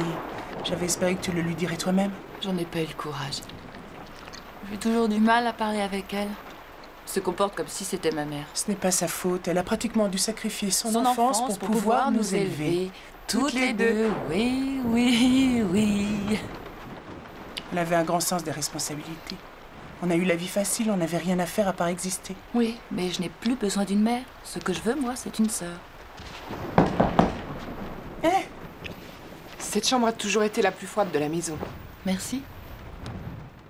j'avais 0.63 0.85
espéré 0.85 1.15
que 1.15 1.21
tu 1.21 1.31
le 1.31 1.41
lui 1.41 1.55
dirais 1.55 1.75
toi-même. 1.75 2.11
J'en 2.41 2.57
ai 2.57 2.63
pas 2.65 2.79
eu 2.79 2.85
le 2.85 2.93
courage. 2.93 3.41
J'ai 4.71 4.77
toujours 4.77 5.09
du 5.09 5.19
mal 5.19 5.45
à 5.47 5.51
parler 5.51 5.81
avec 5.81 6.13
elle. 6.13 6.29
Elle 6.29 7.13
se 7.13 7.19
comporte 7.19 7.55
comme 7.55 7.67
si 7.67 7.83
c'était 7.83 8.11
ma 8.11 8.23
mère. 8.23 8.45
Ce 8.53 8.69
n'est 8.69 8.77
pas 8.77 8.91
sa 8.91 9.07
faute. 9.07 9.47
Elle 9.47 9.57
a 9.57 9.63
pratiquement 9.63 10.07
dû 10.07 10.17
sacrifier 10.17 10.69
son, 10.71 10.95
enfance, 10.95 11.41
pour, 11.57 11.57
pouvoir, 11.57 12.11
nous 12.11 12.35
élever. 12.35 12.91
Toutes 13.29 13.53
les 13.53 13.73
deux. 13.73 14.09
Oui, 14.27 14.81
oui, 14.85 15.63
oui. 15.71 16.39
Elle 17.71 17.77
avait 17.77 17.95
un 17.95 18.03
grand 18.03 18.19
sens 18.19 18.43
des 18.43 18.49
responsabilités. 18.49 19.35
On 20.01 20.09
a 20.09 20.15
eu 20.15 20.23
la 20.23 20.35
vie 20.35 20.47
facile, 20.47 20.89
on 20.89 20.97
n'avait 20.97 21.17
rien 21.17 21.37
à 21.37 21.45
faire 21.45 21.67
à 21.67 21.73
part 21.73 21.89
exister. 21.89 22.35
Oui, 22.55 22.77
mais 22.89 23.11
je 23.11 23.21
n'ai 23.21 23.29
plus 23.29 23.55
besoin 23.55 23.83
d'une 23.83 24.01
mère. 24.01 24.23
Ce 24.43 24.57
que 24.57 24.73
je 24.73 24.81
veux, 24.81 24.95
moi, 24.95 25.13
c'est 25.15 25.37
une 25.37 25.49
sœur. 25.49 25.77
Eh 28.23 28.47
Cette 29.59 29.87
chambre 29.87 30.07
a 30.07 30.11
toujours 30.11 30.41
été 30.41 30.63
la 30.63 30.71
plus 30.71 30.87
froide 30.87 31.11
de 31.11 31.19
la 31.19 31.29
maison. 31.29 31.57
Merci. 32.07 32.41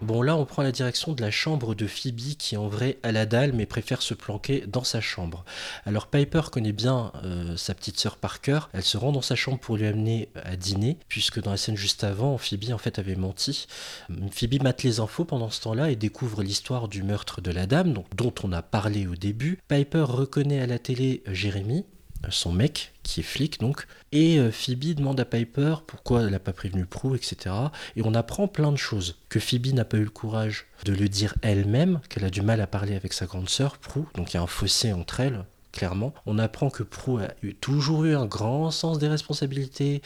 Bon, 0.10 0.24
là, 0.24 0.36
on 0.36 0.44
prend 0.44 0.64
la 0.64 0.72
direction 0.72 1.14
de 1.14 1.22
la 1.22 1.30
chambre 1.30 1.76
de 1.76 1.86
Phoebe 1.86 2.36
qui, 2.36 2.58
en 2.58 2.68
vrai, 2.68 2.98
a 3.04 3.12
la 3.12 3.28
dalle, 3.28 3.54
mais 3.54 3.68
préfère 3.68 4.02
se 4.02 4.16
planquer 4.16 4.64
dans 4.66 4.84
sa 4.84 5.02
chambre. 5.02 5.46
Alors, 5.86 6.08
Piper 6.08 6.42
connaît 6.52 6.72
bien 6.72 7.12
euh, 7.24 7.56
sa 7.58 7.76
petite 7.76 8.00
sœur 8.00 8.18
par 8.18 8.42
cœur. 8.42 8.72
Elle 8.74 8.82
se 8.82 8.98
rend 8.98 9.12
dans 9.12 9.22
sa 9.22 9.36
chambre 9.36 9.60
pour 9.60 9.78
lui 9.78 9.86
amener 9.86 10.30
à 10.34 10.56
dîner, 10.56 10.98
puisque 11.10 11.40
dans 11.40 11.52
la 11.52 11.58
scène 11.58 11.78
juste 11.78 12.04
avant, 12.04 12.40
Phoebe, 12.40 12.74
en 12.74 12.80
fait, 12.80 12.98
avait 12.98 13.14
menti. 13.14 13.68
Phoebe 14.32 14.64
mate 14.64 14.82
les 14.82 15.00
infos 15.00 15.26
pendant 15.26 15.52
ce 15.52 15.62
temps-là 15.62 15.92
et 15.92 15.96
découvre 15.96 16.42
l'histoire 16.42 16.88
du 16.88 17.04
meurtre 17.04 17.40
de 17.40 17.52
la 17.52 17.68
dame, 17.68 17.94
dont 18.16 18.34
on 18.42 18.52
a 18.52 18.64
parlé 18.64 19.06
au 19.06 19.14
début. 19.14 19.60
Piper 19.68 20.06
reconnaît 20.08 20.60
à 20.60 20.66
la 20.66 20.80
télé 20.80 21.22
Jérémy, 21.28 21.86
son 22.30 22.52
mec, 22.52 22.94
qui 23.04 23.22
est 23.22 23.24
flic 23.24 23.60
donc, 23.60 23.88
et 24.12 24.40
euh, 24.40 24.52
Phoebe 24.52 24.96
demande 24.96 25.20
à 25.20 25.26
Piper 25.26 25.76
pourquoi 25.88 26.22
elle 26.22 26.32
n'a 26.32 26.40
pas 26.40 26.54
prévenu 26.54 26.86
Prue, 26.86 27.16
etc. 27.16 27.56
Et 27.96 28.02
on 28.04 28.14
apprend 28.14 28.48
plein 28.48 28.72
de 28.72 28.78
choses. 28.78 29.18
Que 29.30 29.40
Phoebe 29.40 29.74
n'a 29.74 29.86
pas 29.86 29.98
eu 29.98 30.04
le 30.04 30.10
courage 30.10 30.68
de 30.86 30.94
le 30.94 31.08
dire 31.10 31.36
elle-même, 31.42 32.00
qu'elle 32.10 32.26
a 32.26 32.30
du 32.30 32.42
mal 32.42 32.62
à 32.62 32.68
parler 32.68 32.96
avec 32.96 33.14
sa 33.14 33.26
grande 33.26 33.50
sœur, 33.50 33.78
Prue, 33.78 34.04
donc 34.16 34.34
il 34.34 34.38
y 34.38 34.40
a 34.40 34.44
un 34.44 34.48
fossé 34.48 34.92
entre 34.94 35.20
elles, 35.20 35.44
clairement. 35.72 36.14
On 36.26 36.40
apprend 36.40 36.70
que 36.70 36.84
Prue 36.84 37.24
a 37.24 37.34
toujours 37.62 38.06
eu 38.06 38.16
un 38.16 38.26
grand 38.26 38.72
sens 38.72 39.00
des 39.00 39.08
responsabilités. 39.08 40.02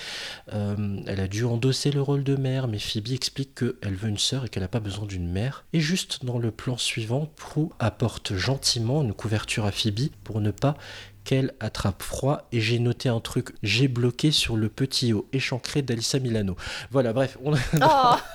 Euh, 0.54 0.98
elle 1.08 1.20
a 1.20 1.28
dû 1.28 1.46
endosser 1.46 1.92
le 1.92 2.02
rôle 2.02 2.24
de 2.24 2.36
mère, 2.36 2.68
mais 2.68 2.80
Phoebe 2.80 3.12
explique 3.12 3.56
qu'elle 3.56 3.96
veut 3.96 4.10
une 4.10 4.18
sœur 4.18 4.46
et 4.46 4.50
qu'elle 4.50 4.64
n'a 4.64 4.70
pas 4.70 4.80
besoin 4.80 5.06
d'une 5.06 5.30
mère. 5.30 5.66
Et 5.74 5.80
juste 5.80 6.26
dans 6.26 6.38
le 6.38 6.52
plan 6.52 6.78
suivant, 6.78 7.30
Prue 7.36 7.70
apporte 7.80 8.36
gentiment 8.36 9.02
une 9.02 9.14
couverture 9.14 9.66
à 9.66 9.72
Phoebe 9.72 10.10
pour 10.24 10.42
ne 10.42 10.52
pas 10.52 10.78
qu'elle 11.24 11.54
attrape 11.60 12.02
froid. 12.04 12.48
Et 12.52 12.62
j'ai 12.62 12.80
noté 12.80 13.10
un 13.10 13.20
truc, 13.20 13.56
j'ai 13.64 13.88
bloqué 13.88 14.32
sur 14.32 14.56
le 14.56 14.70
petit 14.70 15.14
haut 15.14 15.28
échancré 15.34 15.82
d'Alissa 15.82 16.20
Milano. 16.20 16.56
Voilà, 16.92 17.14
bref, 17.14 17.38
on 17.44 17.54
Oh. 17.54 18.16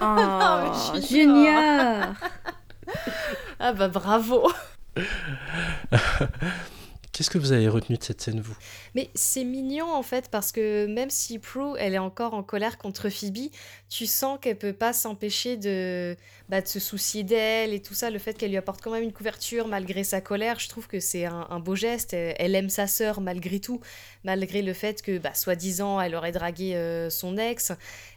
Oh, 0.00 0.16
mais 0.94 1.00
Junior 1.00 2.14
Ah 3.60 3.72
bah 3.72 3.86
bravo. 3.86 4.50
Qu'est-ce 7.12 7.30
que 7.30 7.38
vous 7.38 7.52
avez 7.52 7.68
retenu 7.68 7.96
de 7.96 8.02
cette 8.02 8.20
scène, 8.20 8.40
vous? 8.40 8.56
Mais 8.96 9.10
c'est 9.14 9.44
mignon 9.44 9.92
en 9.92 10.02
fait 10.02 10.30
parce 10.30 10.52
que 10.52 10.86
même 10.86 11.10
si 11.10 11.38
Prue 11.38 11.76
elle 11.78 11.92
est 11.92 11.98
encore 11.98 12.32
en 12.32 12.42
colère 12.42 12.78
contre 12.78 13.10
Phoebe, 13.10 13.50
tu 13.90 14.06
sens 14.06 14.38
qu'elle 14.40 14.56
peut 14.56 14.72
pas 14.72 14.94
s'empêcher 14.94 15.58
de, 15.58 16.16
bah, 16.48 16.62
de 16.62 16.66
se 16.66 16.80
soucier 16.80 17.22
d'elle 17.22 17.74
et 17.74 17.82
tout 17.82 17.92
ça. 17.92 18.08
Le 18.08 18.18
fait 18.18 18.32
qu'elle 18.38 18.48
lui 18.48 18.56
apporte 18.56 18.80
quand 18.80 18.90
même 18.90 19.02
une 19.02 19.12
couverture 19.12 19.68
malgré 19.68 20.02
sa 20.02 20.22
colère, 20.22 20.58
je 20.58 20.70
trouve 20.70 20.86
que 20.86 20.98
c'est 20.98 21.26
un, 21.26 21.60
beau 21.60 21.74
geste. 21.74 22.14
Elle, 22.14 22.54
aime 22.54 22.70
sa 22.70 22.86
sœur 22.86 23.20
malgré 23.20 23.60
tout, 23.60 23.82
malgré 24.24 24.62
le 24.62 24.72
fait 24.72 25.02
que 25.02 25.18
bah, 25.18 25.34
soi-disant 25.34 26.00
elle 26.00 26.14
aurait 26.14 26.32
dragué 26.32 26.74
euh, 26.74 27.10
son 27.10 27.36
ex. 27.36 27.72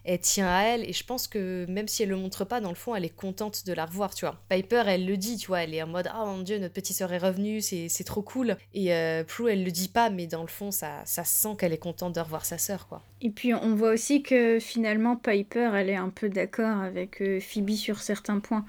Elle 0.06 0.20
tient 0.22 0.48
à 0.48 0.63
elle 0.63 0.89
et 0.89 0.94
je 0.94 1.04
pense 1.04 1.28
que 1.28 1.65
même 1.68 1.89
si 1.89 2.04
elle 2.04 2.10
le 2.10 2.15
montre 2.15 2.46
pas, 2.46 2.62
dans 2.62 2.70
le 2.70 2.76
fond 2.76 2.96
elle 2.96 3.04
est 3.04 3.10
contente 3.10 3.65
de 3.65 3.74
la 3.74 3.86
revoir, 3.86 4.15
tu 4.15 4.26
vois. 4.26 4.42
Piper 4.48 4.84
elle 4.88 5.06
le 5.06 5.18
dit, 5.18 5.36
tu 5.36 5.48
vois, 5.48 5.62
elle 5.63 5.74
est 5.74 5.84
en 5.84 5.88
mode 5.88 6.10
ah 6.10 6.24
mon 6.24 6.39
dieu 6.39 6.58
notre 6.58 6.74
petite 6.74 6.96
sœur 6.96 7.12
est 7.12 7.18
revenue, 7.18 7.60
c'est 7.60 7.89
c'est 7.89 8.06
trop 8.06 8.22
cool. 8.22 8.56
Et 8.74 8.94
euh, 8.94 9.26
Prue 9.26 9.52
elle 9.52 9.65
le 9.65 9.72
dit 9.72 9.89
pas, 9.89 10.10
mais 10.10 10.26
dans 10.26 10.42
le 10.42 10.48
fond 10.48 10.68
ça, 10.71 11.01
ça 11.05 11.23
sent 11.23 11.55
qu'elle 11.58 11.73
est 11.73 11.77
contente 11.77 12.15
de 12.15 12.19
revoir 12.19 12.45
sa 12.45 12.58
sœur 12.58 12.88
quoi. 12.88 13.03
Et 13.21 13.29
puis 13.29 13.53
on 13.53 13.75
voit 13.75 13.91
aussi 13.91 14.23
que 14.23 14.60
finalement 14.60 15.15
Piper, 15.15 15.71
elle 15.75 15.89
est 15.89 15.95
un 15.95 16.10
peu 16.10 16.29
d'accord 16.29 16.77
avec 16.79 17.21
euh, 17.21 17.39
Phoebe 17.39 17.71
sur 17.71 17.99
certains 18.01 18.39
points. 18.39 18.65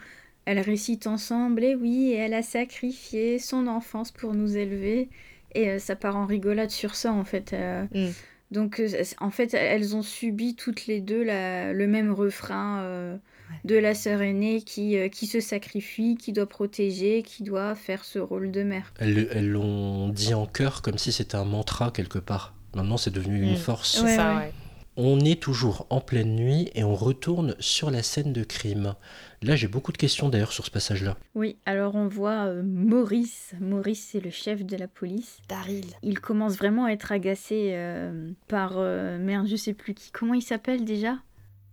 Elle 0.46 0.58
récite 0.60 1.06
ensemble, 1.06 1.62
et 1.62 1.74
oui, 1.74 2.10
et 2.12 2.16
elle 2.16 2.34
a 2.34 2.42
sacrifié 2.42 3.38
son 3.38 3.66
enfance 3.66 4.10
pour 4.10 4.34
nous 4.34 4.56
élever. 4.56 5.08
Et 5.54 5.68
euh, 5.68 5.78
ça 5.78 5.96
part 5.96 6.16
en 6.16 6.26
rigolade 6.26 6.70
sur 6.70 6.94
ça 6.94 7.12
en 7.12 7.24
fait. 7.24 7.52
euh. 7.52 7.84
Mm. 7.94 8.10
Donc 8.50 8.82
en 9.20 9.30
fait, 9.30 9.54
elles 9.54 9.94
ont 9.94 10.02
subi 10.02 10.56
toutes 10.56 10.86
les 10.86 11.00
deux 11.00 11.22
la- 11.22 11.72
le 11.72 11.86
même 11.86 12.10
refrain 12.10 12.80
euh, 12.80 13.16
de 13.64 13.76
la 13.76 13.94
sœur 13.94 14.22
aînée 14.22 14.62
qui, 14.62 14.96
euh, 14.98 15.08
qui 15.08 15.26
se 15.26 15.40
sacrifie, 15.40 16.16
qui 16.16 16.32
doit 16.32 16.48
protéger, 16.48 17.22
qui 17.22 17.42
doit 17.42 17.74
faire 17.74 18.04
ce 18.04 18.18
rôle 18.18 18.50
de 18.50 18.62
mère. 18.62 18.92
Elles 18.98 19.48
l'ont 19.50 20.08
dit 20.08 20.34
en 20.34 20.46
chœur 20.46 20.82
comme 20.82 20.98
si 20.98 21.12
c'était 21.12 21.36
un 21.36 21.44
mantra 21.44 21.90
quelque 21.90 22.18
part. 22.18 22.54
Maintenant, 22.74 22.96
c'est 22.96 23.10
devenu 23.12 23.42
une 23.42 23.54
Mm. 23.54 23.56
force. 23.56 23.96
C'est 23.96 24.02
Ouais, 24.04 24.16
ça, 24.16 24.34
ouais. 24.34 24.40
ouais. 24.42 24.52
On 24.96 25.20
est 25.20 25.40
toujours 25.40 25.86
en 25.88 26.00
pleine 26.00 26.34
nuit 26.36 26.68
et 26.74 26.84
on 26.84 26.94
retourne 26.94 27.54
sur 27.58 27.90
la 27.90 28.02
scène 28.02 28.32
de 28.34 28.42
crime. 28.44 28.94
Là, 29.40 29.56
j'ai 29.56 29.68
beaucoup 29.68 29.92
de 29.92 29.96
questions 29.96 30.28
d'ailleurs 30.28 30.52
sur 30.52 30.66
ce 30.66 30.70
passage-là. 30.70 31.16
Oui, 31.34 31.56
alors 31.64 31.94
on 31.94 32.06
voit 32.06 32.46
euh, 32.46 32.62
Maurice. 32.62 33.52
Maurice, 33.60 34.08
c'est 34.12 34.20
le 34.20 34.30
chef 34.30 34.64
de 34.64 34.76
la 34.76 34.88
police. 34.88 35.38
Daryl. 35.48 35.86
Il 36.02 36.20
commence 36.20 36.56
vraiment 36.56 36.84
à 36.84 36.90
être 36.90 37.12
agacé 37.12 37.70
euh, 37.72 38.30
par... 38.48 38.74
euh, 38.76 39.16
merde, 39.18 39.46
je 39.46 39.56
sais 39.56 39.72
plus 39.74 39.94
qui. 39.94 40.10
Comment 40.10 40.34
il 40.34 40.42
s'appelle 40.42 40.84
déjà? 40.84 41.16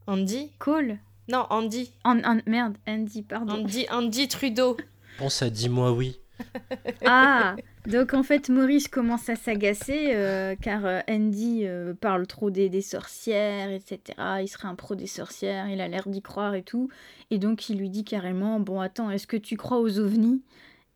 Andy? 0.06 0.52
Cole 0.60 0.98
Non, 1.28 1.46
Andy. 1.50 1.92
An- 2.04 2.22
An- 2.24 2.42
Merde, 2.46 2.78
Andy, 2.88 3.22
pardon. 3.22 3.54
Andy, 3.64 3.86
Andy 3.92 4.28
Trudeau. 4.28 4.78
Pense 5.18 5.42
à 5.42 5.50
Dis-moi 5.50 5.92
oui. 5.92 6.20
Ah 7.06 7.56
Donc 7.88 8.14
en 8.14 8.22
fait, 8.24 8.50
Maurice 8.50 8.88
commence 8.88 9.28
à 9.30 9.36
s'agacer 9.36 10.12
euh, 10.14 10.56
car 10.62 10.86
euh, 10.86 11.00
Andy 11.10 11.62
euh, 11.66 11.94
parle 11.94 12.28
trop 12.28 12.50
des, 12.52 12.70
des 12.70 12.82
sorcières, 12.82 13.70
etc. 13.72 14.00
Il 14.42 14.48
serait 14.48 14.68
un 14.68 14.76
pro 14.76 14.94
des 14.96 15.08
sorcières, 15.08 15.68
il 15.70 15.82
a 15.82 15.88
l'air 15.88 16.08
d'y 16.08 16.22
croire 16.22 16.54
et 16.56 16.64
tout. 16.64 16.90
Et 17.32 17.40
donc 17.40 17.70
il 17.70 17.80
lui 17.80 17.90
dit 17.90 18.04
carrément, 18.04 18.60
bon 18.60 18.80
attends, 18.80 19.10
est-ce 19.10 19.26
que 19.28 19.38
tu 19.38 19.58
crois 19.58 19.80
aux 19.80 20.00
ovnis? 20.00 20.42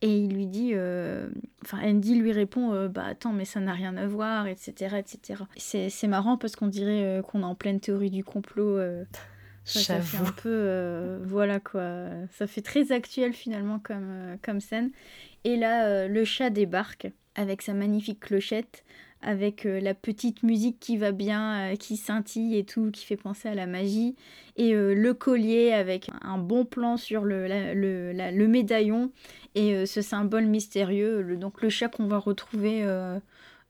Et 0.04 0.18
il 0.18 0.34
lui 0.34 0.48
dit, 0.48 0.72
euh, 0.74 1.28
enfin 1.64 1.80
Andy 1.84 2.16
lui 2.16 2.32
répond, 2.32 2.74
euh, 2.74 2.88
bah 2.88 3.06
attends, 3.08 3.34
mais 3.34 3.46
ça 3.46 3.60
n'a 3.60 3.74
rien 3.74 3.98
à 3.98 4.08
voir, 4.08 4.48
etc. 4.48 4.98
etc. 4.98 5.44
C'est 5.58 5.90
c'est 5.90 6.08
marrant 6.08 6.38
parce 6.38 6.56
qu'on 6.56 6.68
dirait 6.68 7.04
euh, 7.20 7.22
qu'on 7.22 7.42
est 7.42 7.46
en 7.46 7.56
pleine 7.56 7.80
théorie 7.80 8.10
du 8.12 8.24
complot. 8.24 8.78
Ça, 9.66 10.02
fait 10.02 10.18
un 10.18 10.32
peu, 10.32 10.50
euh, 10.50 11.20
voilà 11.24 11.60
quoi, 11.60 12.08
ça 12.32 12.48
fait 12.48 12.62
très 12.62 12.92
actuel 12.92 13.34
finalement 13.34 13.80
comme, 13.80 14.10
euh, 14.10 14.36
comme 14.42 14.60
scène. 14.60 14.92
Et 15.44 15.56
là, 15.58 15.86
euh, 15.88 16.08
le 16.08 16.24
chat 16.26 16.50
débarque 16.50 17.08
avec 17.36 17.62
sa 17.62 17.74
magnifique 17.74 18.20
clochette, 18.20 18.84
avec 19.24 19.66
la 19.66 19.94
petite 19.94 20.42
musique 20.42 20.80
qui 20.80 20.98
va 20.98 21.12
bien, 21.12 21.76
qui 21.80 21.96
scintille 21.96 22.58
et 22.58 22.64
tout, 22.64 22.90
qui 22.90 23.06
fait 23.06 23.18
penser 23.18 23.50
à 23.50 23.54
la 23.54 23.68
magie, 23.68 24.16
et 24.58 24.74
le 24.74 25.14
collier 25.14 25.72
avec 25.74 26.10
un 26.24 26.40
bon 26.40 26.66
plan 26.66 26.98
sur 26.98 27.24
le, 27.24 27.46
la- 27.46 27.76
le, 27.76 28.14
la- 28.14 28.32
le 28.32 28.48
médaillon, 28.48 29.12
et 29.54 29.86
ce 29.86 30.02
symbole 30.02 30.48
mystérieux, 30.48 31.22
le, 31.22 31.38
donc 31.38 31.62
le 31.62 31.70
chat 31.70 31.88
qu'on 31.88 32.08
va 32.08 32.18
retrouver 32.18 32.84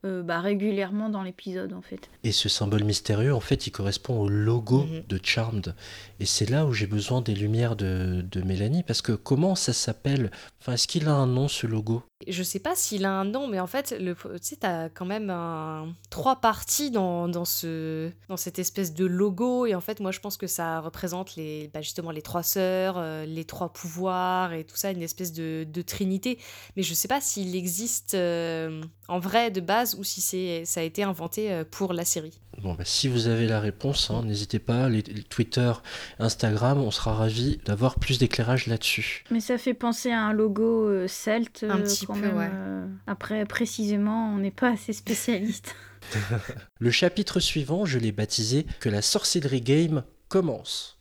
euh, 0.06 0.24
bah, 0.24 0.40
régulièrement 0.42 1.10
dans 1.10 1.24
l'épisode 1.24 1.74
en 1.74 1.82
fait. 1.82 2.10
Et 2.24 2.32
ce 2.32 2.50
symbole 2.50 2.84
mystérieux, 2.84 3.34
en 3.34 3.40
fait, 3.40 3.68
il 3.68 3.72
correspond 3.72 4.20
au 4.20 4.30
logo 4.30 4.84
Mhm. 4.84 5.04
de 5.08 5.20
Charmed. 5.24 5.76
Et 6.20 6.26
c'est 6.26 6.50
là 6.50 6.66
où 6.66 6.74
j'ai 6.74 6.88
besoin 6.88 7.22
des 7.22 7.34
lumières 7.34 7.76
de, 7.76 8.24
de 8.32 8.42
Mélanie, 8.42 8.84
parce 8.84 9.02
que 9.02 9.12
comment 9.14 9.56
ça 9.56 9.74
s'appelle? 9.74 10.32
Enfin, 10.60 10.74
est-ce 10.74 10.88
qu'il 10.88 11.08
a 11.08 11.14
un 11.14 11.26
nom, 11.28 11.48
ce 11.48 11.66
logo? 11.66 12.04
Je 12.28 12.44
sais 12.44 12.60
pas 12.60 12.76
s'il 12.76 13.06
a 13.06 13.12
un 13.12 13.26
nom, 13.26 13.48
mais 13.48 13.60
en 13.60 13.66
fait, 13.66 13.96
le, 14.00 14.14
tu 14.14 14.30
sais, 14.42 14.56
t'as 14.58 14.90
quand 14.90 15.06
même 15.06 15.32
un, 15.32 15.88
trois 16.12 16.36
parties 16.36 16.92
dans, 16.92 17.28
dans, 17.28 17.46
ce, 17.46 18.12
dans 18.30 18.38
cette 18.38 18.60
espèce 18.60 18.94
de 18.94 19.06
logo. 19.06 19.66
Et 19.66 19.74
en 19.74 19.82
fait, 19.82 20.00
moi, 20.00 20.12
je 20.12 20.20
pense 20.20 20.38
que 20.38 20.46
ça 20.46 20.80
représente 20.82 21.36
les, 21.36 21.72
bah, 21.74 21.82
justement 21.82 22.12
les 22.12 22.22
trois 22.22 22.44
sœurs, 22.44 22.96
euh, 23.00 23.26
les 23.26 23.46
trois 23.46 23.74
pouvoirs 23.74 24.54
et 24.54 24.64
tout 24.64 24.76
ça, 24.76 24.92
une 24.92 25.02
espèce 25.02 25.34
de, 25.34 25.66
de 25.68 25.82
trinité. 25.82 26.38
Mais 26.76 26.84
je 26.84 26.94
sais 26.94 27.08
pas 27.08 27.22
s'il 27.22 27.56
existe 27.56 28.14
euh, 28.14 28.84
en 29.08 29.18
vrai 29.20 29.50
de 29.50 29.60
base 29.62 29.90
ou 29.97 30.04
si 30.04 30.21
c'est, 30.21 30.63
ça 30.65 30.80
a 30.80 30.84
été 30.84 31.04
inventé 31.04 31.51
euh, 31.51 31.63
pour 31.69 31.93
la 31.93 32.06
série. 32.06 32.39
Bon, 32.62 32.73
bah, 32.73 32.84
si 32.86 33.08
vous 33.08 33.27
avez 33.27 33.47
la 33.47 33.60
réponse, 33.60 34.10
hein, 34.12 34.23
n'hésitez 34.25 34.60
pas, 34.60 34.89
les, 34.89 35.01
les 35.01 35.23
Twitter, 35.23 35.71
Instagram, 36.19 36.80
on 36.80 36.91
sera 36.91 37.13
ravis 37.13 37.60
d'avoir 37.65 37.95
plus 37.99 38.19
d'éclairage 38.19 38.67
là-dessus. 38.67 39.23
Mais 39.32 39.39
ça 39.39 39.58
fait 39.58 39.73
penser 39.73 40.12
à 40.12 40.21
un 40.21 40.34
logo 40.34 40.88
euh, 40.88 41.08
celte. 41.08 41.65
Un 41.67 41.80
euh, 41.80 41.84
petit 41.84 42.06
quand 42.06 42.13
peu, 42.15 42.21
même, 42.21 42.38
ouais. 42.38 42.49
euh. 42.51 42.86
Après, 43.08 43.45
précisément, 43.45 44.34
on 44.34 44.38
n'est 44.38 44.51
pas 44.51 44.71
assez 44.71 44.93
spécialiste. 44.93 45.75
Le 46.80 46.91
chapitre 46.91 47.39
suivant, 47.39 47.86
je 47.86 47.99
l'ai 47.99 48.12
baptisé 48.12 48.65
Que 48.80 48.89
la 48.89 49.01
sorcellerie 49.01 49.62
game 49.62 50.04
commence. 50.30 50.97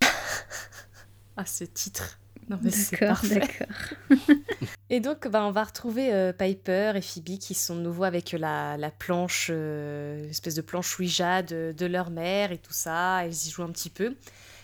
ah, 1.36 1.46
ce 1.46 1.64
titre. 1.64 2.18
D'accord, 2.56 3.20
d'accord. 3.28 3.66
Et 4.90 5.00
donc, 5.00 5.28
bah, 5.28 5.44
on 5.44 5.52
va 5.52 5.64
retrouver 5.64 6.12
euh, 6.12 6.32
Piper 6.32 6.92
et 6.96 7.00
Phoebe 7.00 7.38
qui 7.38 7.54
sont 7.54 7.76
de 7.76 7.80
nouveau 7.80 8.04
avec 8.04 8.32
la, 8.32 8.76
la 8.76 8.90
planche, 8.90 9.48
euh, 9.50 10.26
l'espèce 10.26 10.54
de 10.54 10.62
planche 10.62 10.98
Ouija 10.98 11.42
de, 11.42 11.72
de 11.76 11.86
leur 11.86 12.10
mère 12.10 12.50
et 12.52 12.58
tout 12.58 12.72
ça. 12.72 13.24
Elles 13.24 13.32
y 13.32 13.50
jouent 13.50 13.62
un 13.62 13.70
petit 13.70 13.90
peu. 13.90 14.14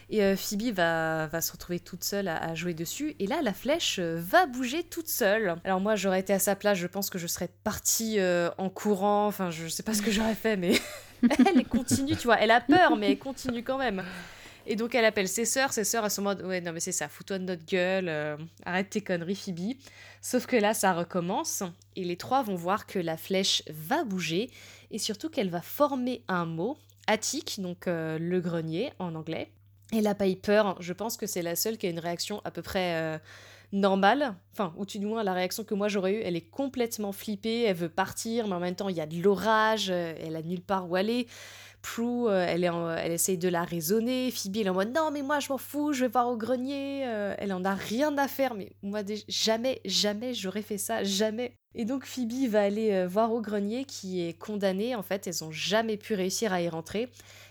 Et 0.09 0.23
euh, 0.23 0.37
Phoebe 0.37 0.73
va, 0.73 1.27
va 1.27 1.41
se 1.41 1.51
retrouver 1.51 1.81
toute 1.81 2.05
seule 2.05 2.29
à, 2.29 2.37
à 2.37 2.55
jouer 2.55 2.75
dessus. 2.75 3.17
Et 3.19 3.27
là, 3.27 3.41
la 3.43 3.53
flèche 3.53 3.99
euh, 3.99 4.21
va 4.21 4.47
bouger 4.47 4.85
toute 4.85 5.09
seule. 5.09 5.57
Alors 5.65 5.81
moi, 5.81 5.97
j'aurais 5.97 6.21
été 6.21 6.33
à 6.33 6.39
sa 6.39 6.55
place, 6.55 6.79
je 6.79 6.87
pense 6.87 7.11
que 7.11 7.19
je 7.19 7.27
serais 7.27 7.49
partie 7.65 8.21
euh, 8.21 8.51
en 8.59 8.71
courant. 8.71 9.27
Enfin, 9.27 9.51
je 9.51 9.67
sais 9.67 9.83
pas 9.83 9.95
ce 9.95 10.03
que 10.03 10.13
j'aurais 10.13 10.37
fait, 10.37 10.57
mais 10.57 10.79
elle 11.23 11.67
continue, 11.67 12.17
tu 12.17 12.29
vois. 12.29 12.39
Elle 12.41 12.53
a 12.53 12.61
peur, 12.61 12.97
mais 12.97 13.11
elle 13.13 13.19
continue 13.19 13.65
quand 13.65 13.79
même. 13.79 14.05
Et 14.69 14.75
donc 14.75 14.95
elle 14.97 15.05
appelle 15.05 15.29
ses 15.29 15.45
sœurs, 15.45 15.73
ses 15.73 15.85
sœurs 15.85 16.05
elles 16.05 16.11
sont 16.11 16.23
mode 16.23 16.43
ouais 16.43 16.61
non 16.61 16.73
mais 16.73 16.81
c'est 16.81 16.93
ça, 16.93 17.09
fous-toi 17.09 17.39
de 17.39 17.45
notre 17.45 17.65
gueule, 17.65 18.09
euh, 18.09 18.37
arrête 18.65 18.91
tes 18.91 19.01
conneries 19.01 19.37
Phoebe. 19.37 19.77
Sauf 20.21 20.47
que 20.47 20.57
là 20.57 20.75
ça 20.75 20.93
recommence 20.93 21.63
et 21.95 22.03
les 22.03 22.17
trois 22.17 22.43
vont 22.43 22.57
voir 22.57 22.87
que 22.87 22.99
la 22.99 23.17
flèche 23.17 23.63
va 23.69 24.03
bouger 24.03 24.51
et 24.91 24.99
surtout 24.99 25.31
qu'elle 25.31 25.51
va 25.51 25.63
former 25.63 26.25
un 26.27 26.47
mot, 26.47 26.77
attic, 27.07 27.61
donc 27.61 27.87
euh, 27.87 28.19
le 28.19 28.41
grenier 28.41 28.93
en 28.99 29.15
anglais. 29.15 29.53
Et 29.93 30.01
la 30.01 30.17
Piper, 30.17 30.73
je 30.81 30.93
pense 30.93 31.17
que 31.17 31.27
c'est 31.27 31.43
la 31.43 31.55
seule 31.55 31.79
qui 31.79 31.87
a 31.87 31.91
une 31.91 32.01
réaction 32.01 32.41
à 32.45 32.51
peu 32.51 32.61
près 32.61 32.97
euh, 32.97 33.19
normale, 33.71 34.35
enfin 34.53 34.75
ou 34.77 34.85
du 34.85 34.99
moins 34.99 35.23
la 35.23 35.33
réaction 35.33 35.63
que 35.63 35.75
moi 35.75 35.87
j'aurais 35.87 36.15
eue, 36.15 36.23
elle 36.25 36.35
est 36.35 36.51
complètement 36.51 37.13
flippée, 37.13 37.63
elle 37.63 37.77
veut 37.77 37.89
partir 37.89 38.49
mais 38.49 38.55
en 38.55 38.61
même 38.61 38.75
temps 38.75 38.89
il 38.89 38.97
y 38.97 39.01
a 39.01 39.07
de 39.07 39.23
l'orage, 39.23 39.91
elle 39.91 40.35
a 40.35 40.43
nulle 40.43 40.63
part 40.63 40.91
où 40.91 40.97
aller. 40.97 41.29
Prue, 41.87 42.27
euh, 42.29 42.45
elle, 42.49 42.65
est 42.65 42.69
en- 42.69 42.91
elle 42.91 43.13
essaye 43.13 43.39
de 43.39 43.49
la 43.49 43.63
raisonner. 43.63 44.33
Phoebe, 44.33 44.57
elle 44.57 44.67
est 44.67 44.71
en 44.71 44.75
mode 44.75 44.93
non, 44.93 45.11
mais 45.13 45.23
moi 45.23 45.39
je 45.39 45.51
m'en 45.51 45.59
fous, 45.59 45.93
je 45.93 46.01
vais 46.05 46.09
voir 46.11 46.27
au 46.29 46.37
grenier. 46.37 47.05
Euh, 47.07 47.35
elle 47.39 47.53
en 47.53 47.65
a 47.65 47.75
rien 47.75 48.19
à 48.19 48.27
faire, 48.27 48.55
mais 48.55 48.73
moi 48.83 49.03
jamais, 49.29 49.81
jamais 49.85 50.35
j'aurais 50.35 50.63
fait 50.63 50.79
ça, 50.79 51.05
jamais. 51.05 51.53
Et 51.77 51.85
donc 51.85 52.05
Phoebe 52.05 52.49
va 52.51 52.63
aller 52.63 52.91
euh, 52.93 53.07
voir 53.07 53.33
au 53.33 53.41
grenier 53.41 53.85
qui 53.85 54.21
est 54.27 54.33
condamné. 54.37 54.97
En 54.97 55.03
fait, 55.05 55.29
elles 55.29 55.45
ont 55.45 55.53
jamais 55.53 55.97
pu 55.97 56.15
réussir 56.15 56.53
à 56.53 56.61
y 56.61 56.69
rentrer. 56.69 57.09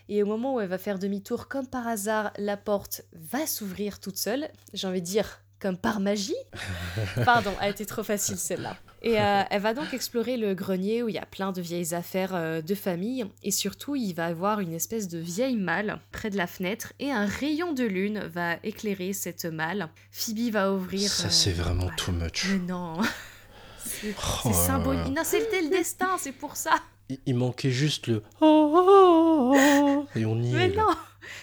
Et 0.10 0.22
au 0.22 0.26
moment 0.26 0.56
où 0.56 0.60
elle 0.60 0.68
va 0.68 0.78
faire 0.78 1.00
demi-tour, 1.00 1.48
comme 1.48 1.68
par 1.68 1.88
hasard, 1.88 2.32
la 2.38 2.58
porte 2.58 3.04
va 3.14 3.48
s'ouvrir 3.48 4.02
toute 4.02 4.18
seule. 4.18 4.50
J'ai 4.74 4.86
envie 4.86 5.02
de 5.02 5.08
dire 5.08 5.40
comme 5.62 5.78
par 5.78 6.02
magie. 6.02 6.36
Pardon, 7.24 7.54
elle 7.62 7.72
était 7.72 7.86
trop 7.86 8.04
facile 8.04 8.38
celle-là. 8.38 8.76
Et 9.06 9.22
euh, 9.22 9.44
elle 9.52 9.62
va 9.62 9.76
donc 9.76 9.94
explorer 9.94 10.36
le 10.36 10.56
grenier 10.56 11.04
où 11.04 11.10
il 11.10 11.14
y 11.16 11.20
a 11.20 11.28
plein 11.28 11.52
de 11.52 11.62
vieilles 11.62 11.94
affaires 11.94 12.34
euh, 12.34 12.64
de 12.64 12.74
famille. 12.74 13.24
Et 13.44 13.52
surtout, 13.52 13.96
il 13.96 14.14
va 14.14 14.26
avoir 14.26 14.62
une 14.62 14.74
espèce 14.74 15.08
de 15.08 15.20
vieille 15.20 15.58
malle 15.58 16.00
près 16.12 16.32
de 16.32 16.38
la 16.38 16.48
fenêtre. 16.48 16.92
Et 16.98 17.12
un 17.12 17.28
rayon 17.28 17.72
de 17.74 17.84
lune 17.84 18.20
va 18.34 18.56
éclairer 18.64 19.14
cette 19.14 19.46
malle. 19.46 19.90
Phoebe 20.12 20.52
va 20.52 20.74
ouvrir. 20.74 21.08
Ça, 21.08 21.28
euh, 21.28 21.30
c'est 21.30 21.52
vraiment 21.52 21.84
voilà. 21.84 21.96
too 21.98 22.12
much. 22.14 22.48
Mais 22.50 22.58
non. 22.68 23.00
C'est 23.86 24.16
Oh 24.46 24.52
symbolique. 24.52 25.16
Non, 25.16 25.22
c'était 25.24 25.62
le 25.62 25.70
destin, 25.70 26.18
c'est 26.18 26.32
pour 26.32 26.56
ça. 26.56 26.72
Il, 27.08 27.20
il 27.28 27.36
manquait 27.36 27.70
juste 27.70 28.08
le 28.08 28.24
oh, 28.42 28.74
oh, 28.76 29.56
oh, 29.56 30.08
et 30.16 30.26
on 30.26 30.42
y 30.42 30.52
Mais 30.54 30.66
est. 30.66 30.76
là. 30.76 30.82
non, 30.88 30.96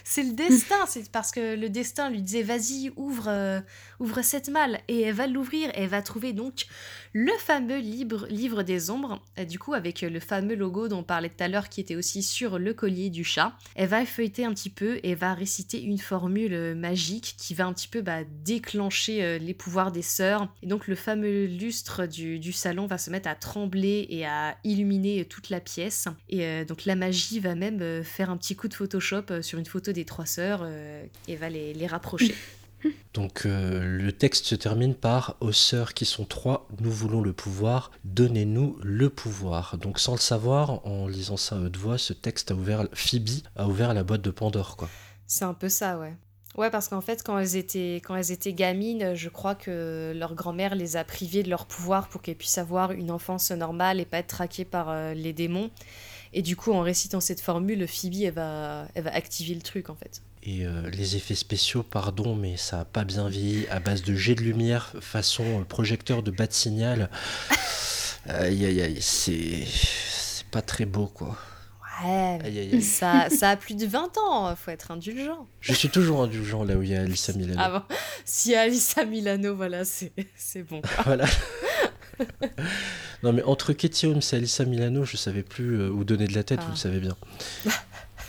c'est 0.03 0.25
le 0.25 0.33
destin. 0.33 0.75
C'est 0.89 1.09
parce 1.13 1.31
que 1.31 1.55
le 1.55 1.69
destin 1.69 2.11
lui 2.11 2.21
disait 2.21 2.43
vas-y, 2.43 2.91
ouvre, 2.97 3.29
euh, 3.29 3.61
ouvre 4.03 4.23
cette 4.23 4.49
malle. 4.49 4.81
Et 4.89 5.03
elle 5.03 5.15
va 5.15 5.27
l'ouvrir 5.27 5.71
et 5.71 5.83
elle 5.83 5.89
va 5.89 6.03
trouver 6.03 6.33
donc 6.33 6.67
le 7.13 7.33
fameux 7.39 7.79
livre, 7.79 8.27
livre 8.29 8.63
des 8.63 8.91
ombres. 8.91 9.23
Et 9.37 9.47
du 9.47 9.59
coup, 9.59 9.75
avec 9.75 10.03
le 10.03 10.21
fameux 10.21 10.55
logo 10.55 10.89
dont 10.89 10.99
on 10.99 11.03
parlait 11.03 11.29
tout 11.29 11.43
à 11.43 11.49
l'heure 11.49 11.69
qui 11.69 11.81
était 11.81 11.97
aussi 11.97 12.23
sur 12.23 12.59
le 12.59 12.75
collier 12.75 13.11
du 13.11 13.25
chat. 13.25 13.55
Elle 13.75 13.89
va 13.89 14.05
feuilleter 14.05 14.45
un 14.45 14.53
petit 14.53 14.71
peu 14.71 15.01
et 15.03 15.15
va 15.15 15.35
réciter 15.35 15.83
une 15.83 15.99
formule 15.99 16.75
magique 16.75 17.35
qui 17.39 17.55
va 17.55 17.67
un 17.67 17.73
petit 17.73 17.89
peu 17.89 18.01
bah, 18.01 18.21
déclencher 18.45 19.23
euh, 19.23 19.39
les 19.39 19.55
pouvoirs 19.55 19.93
des 19.93 20.03
sœurs. 20.03 20.49
Et 20.63 20.67
donc, 20.67 20.89
le 20.89 20.95
fameux 20.95 21.47
lustre 21.47 22.07
du, 22.07 22.39
du 22.39 22.53
salon 22.53 22.87
va 22.87 22.99
se 22.99 23.11
mettre 23.11 23.29
à 23.29 23.35
trembler 23.35 24.07
et 24.11 24.27
à 24.27 24.57
illuminer 24.65 25.25
toute 25.25 25.51
la 25.51 25.61
pièce. 25.61 26.09
Et 26.29 26.45
euh, 26.45 26.65
donc, 26.65 26.85
la 26.85 26.97
magie 26.97 27.41
va 27.41 27.55
même 27.55 27.81
euh, 27.83 28.03
faire 28.03 28.31
un 28.31 28.37
petit 28.37 28.57
coup 28.57 28.69
de 28.69 28.75
Photoshop 28.75 29.43
sur 29.43 29.59
une 29.59 29.67
photo 29.67 29.93
des 29.93 30.05
trois 30.05 30.27
sœurs 30.27 30.67
et 31.29 31.37
va 31.37 31.49
les, 31.49 31.75
les 31.75 31.87
rapprocher. 31.87 32.35
Donc 33.15 33.45
euh, 33.45 33.85
le 33.85 34.13
texte 34.13 34.47
se 34.47 34.55
termine 34.55 34.95
par 34.95 35.37
Aux 35.41 35.53
sœurs 35.53 35.95
qui 35.95 36.05
sont 36.05 36.25
trois, 36.25 36.67
nous 36.81 36.91
voulons 36.91 37.21
le 37.21 37.33
pouvoir, 37.33 37.91
donnez-nous 38.05 38.79
le 38.83 39.11
pouvoir. 39.11 39.77
Donc 39.79 39.99
sans 39.99 40.13
le 40.13 40.21
savoir, 40.21 40.87
en 40.87 41.09
lisant 41.09 41.37
ça 41.37 41.57
à 41.57 41.61
haute 41.61 41.77
voix, 41.77 41.99
ce 41.99 42.13
texte 42.13 42.51
a 42.51 42.55
ouvert, 42.55 42.89
Phoebe 42.95 43.43
a 43.57 43.69
ouvert 43.69 43.93
la 43.93 44.03
boîte 44.03 44.23
de 44.23 44.31
Pandore, 44.31 44.77
quoi. 44.77 44.89
C'est 45.27 45.45
un 45.45 45.55
peu 45.55 45.69
ça, 45.69 45.99
ouais. 45.99 46.15
Ouais, 46.57 46.71
parce 46.71 46.89
qu'en 46.89 47.01
fait, 47.01 47.23
quand 47.23 47.39
elles, 47.39 47.57
étaient, 47.57 48.03
quand 48.05 48.15
elles 48.15 48.31
étaient 48.31 48.53
gamines, 48.53 49.15
je 49.15 49.29
crois 49.31 49.55
que 49.55 50.13
leur 50.15 50.35
grand-mère 50.35 50.75
les 50.75 50.97
a 50.97 51.05
privées 51.05 51.43
de 51.43 51.49
leur 51.49 51.65
pouvoir 51.65 52.09
pour 52.09 52.21
qu'elles 52.21 52.37
puissent 52.37 52.59
avoir 52.59 52.93
une 52.93 53.11
enfance 53.11 53.51
normale 53.53 54.01
et 54.01 54.05
pas 54.05 54.19
être 54.19 54.27
traquées 54.27 54.67
par 54.67 54.91
euh, 54.91 55.15
les 55.15 55.33
démons. 55.33 55.71
Et 56.35 56.43
du 56.43 56.57
coup, 56.57 56.73
en 56.73 56.81
récitant 56.81 57.21
cette 57.21 57.41
formule, 57.41 57.87
Phoebe, 57.89 58.23
elle 58.25 58.35
va, 58.35 58.87
elle 58.95 59.05
va 59.05 59.15
activer 59.15 59.55
le 59.55 59.63
truc, 59.63 59.89
en 59.89 59.95
fait. 59.95 60.23
Et 60.45 60.67
euh, 60.67 60.91
les 60.91 61.15
effets 61.17 61.37
spéciaux, 61.37 61.85
pardon, 61.85 62.35
mais 62.35 62.57
ça 62.57 62.81
a 62.81 62.85
pas 62.85 63.05
bien 63.05 63.29
vieilli, 63.29 63.67
à 63.69 63.79
base 63.79 64.03
de 64.03 64.15
jets 64.17 64.35
de 64.35 64.41
lumière 64.41 64.93
façon 65.01 65.61
euh, 65.61 65.65
projecteur 65.65 66.23
de 66.25 66.33
bas 66.33 66.49
de 66.49 66.53
signal. 66.53 67.11
Aïe 68.29 68.65
aïe 68.67 68.81
aïe, 68.83 68.99
c'est... 69.01 69.65
c'est 69.65 70.47
pas 70.47 70.63
très 70.63 70.85
beau, 70.85 71.07
quoi. 71.07 71.37
Ouais, 72.05 72.39
Aïe 72.45 72.59
aïe 72.59 72.71
aïe. 72.75 72.83
ça, 72.83 73.29
ça 73.31 73.51
a 73.51 73.57
plus 73.57 73.77
de 73.77 73.87
20 73.87 74.19
ans, 74.19 74.57
faut 74.57 74.73
être 74.73 74.91
indulgent. 74.91 75.47
Je 75.61 75.73
suis 75.73 75.89
toujours 75.89 76.23
indulgent 76.23 76.65
là 76.65 76.75
où 76.75 76.83
il 76.83 76.89
y 76.89 76.97
a 76.97 77.03
Alissa 77.03 77.33
Milano. 77.35 77.61
Ah 77.63 77.71
bon, 77.71 77.97
si 78.25 78.57
Alissa 78.57 79.05
Milano, 79.05 79.55
voilà, 79.55 79.85
c'est 79.85 80.13
c'est 80.37 80.65
bon. 80.65 80.81
quoi. 80.81 80.91
Voilà. 81.05 81.27
non 83.23 83.33
mais 83.33 83.43
entre 83.45 83.73
Katie 83.73 84.07
Holmes 84.07 84.21
et 84.33 84.37
Alissa 84.37 84.65
Milano, 84.65 85.05
je 85.05 85.17
savais 85.17 85.43
plus 85.45 85.79
euh, 85.81 85.91
où 85.91 86.03
donner 86.05 86.27
de 86.27 86.35
la 86.35 86.43
tête, 86.43 86.59
Ah. 86.63 86.65
vous 86.67 86.73
le 86.73 86.77
savez 86.77 86.99
bien. 86.99 87.17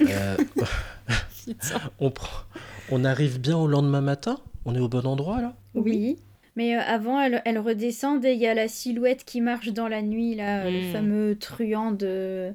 Euh, 0.01 0.37
on, 1.99 2.11
prend- 2.11 2.43
on 2.89 3.03
arrive 3.05 3.39
bien 3.39 3.57
au 3.57 3.67
lendemain 3.67 4.01
matin? 4.01 4.37
On 4.65 4.75
est 4.75 4.79
au 4.79 4.87
bon 4.87 5.05
endroit 5.05 5.41
là? 5.41 5.53
Oui. 5.75 6.17
Mais 6.55 6.75
euh, 6.77 6.81
avant, 6.81 7.19
elle, 7.19 7.41
elle 7.45 7.57
redescend 7.59 8.23
et 8.25 8.33
il 8.33 8.39
y 8.39 8.47
a 8.47 8.53
la 8.53 8.67
silhouette 8.67 9.23
qui 9.25 9.41
marche 9.41 9.69
dans 9.69 9.87
la 9.87 10.01
nuit, 10.01 10.35
là, 10.35 10.69
le 10.69 10.89
Mm. 10.89 10.91
fameux 10.93 11.37
truand 11.39 11.91
de. 11.91 12.53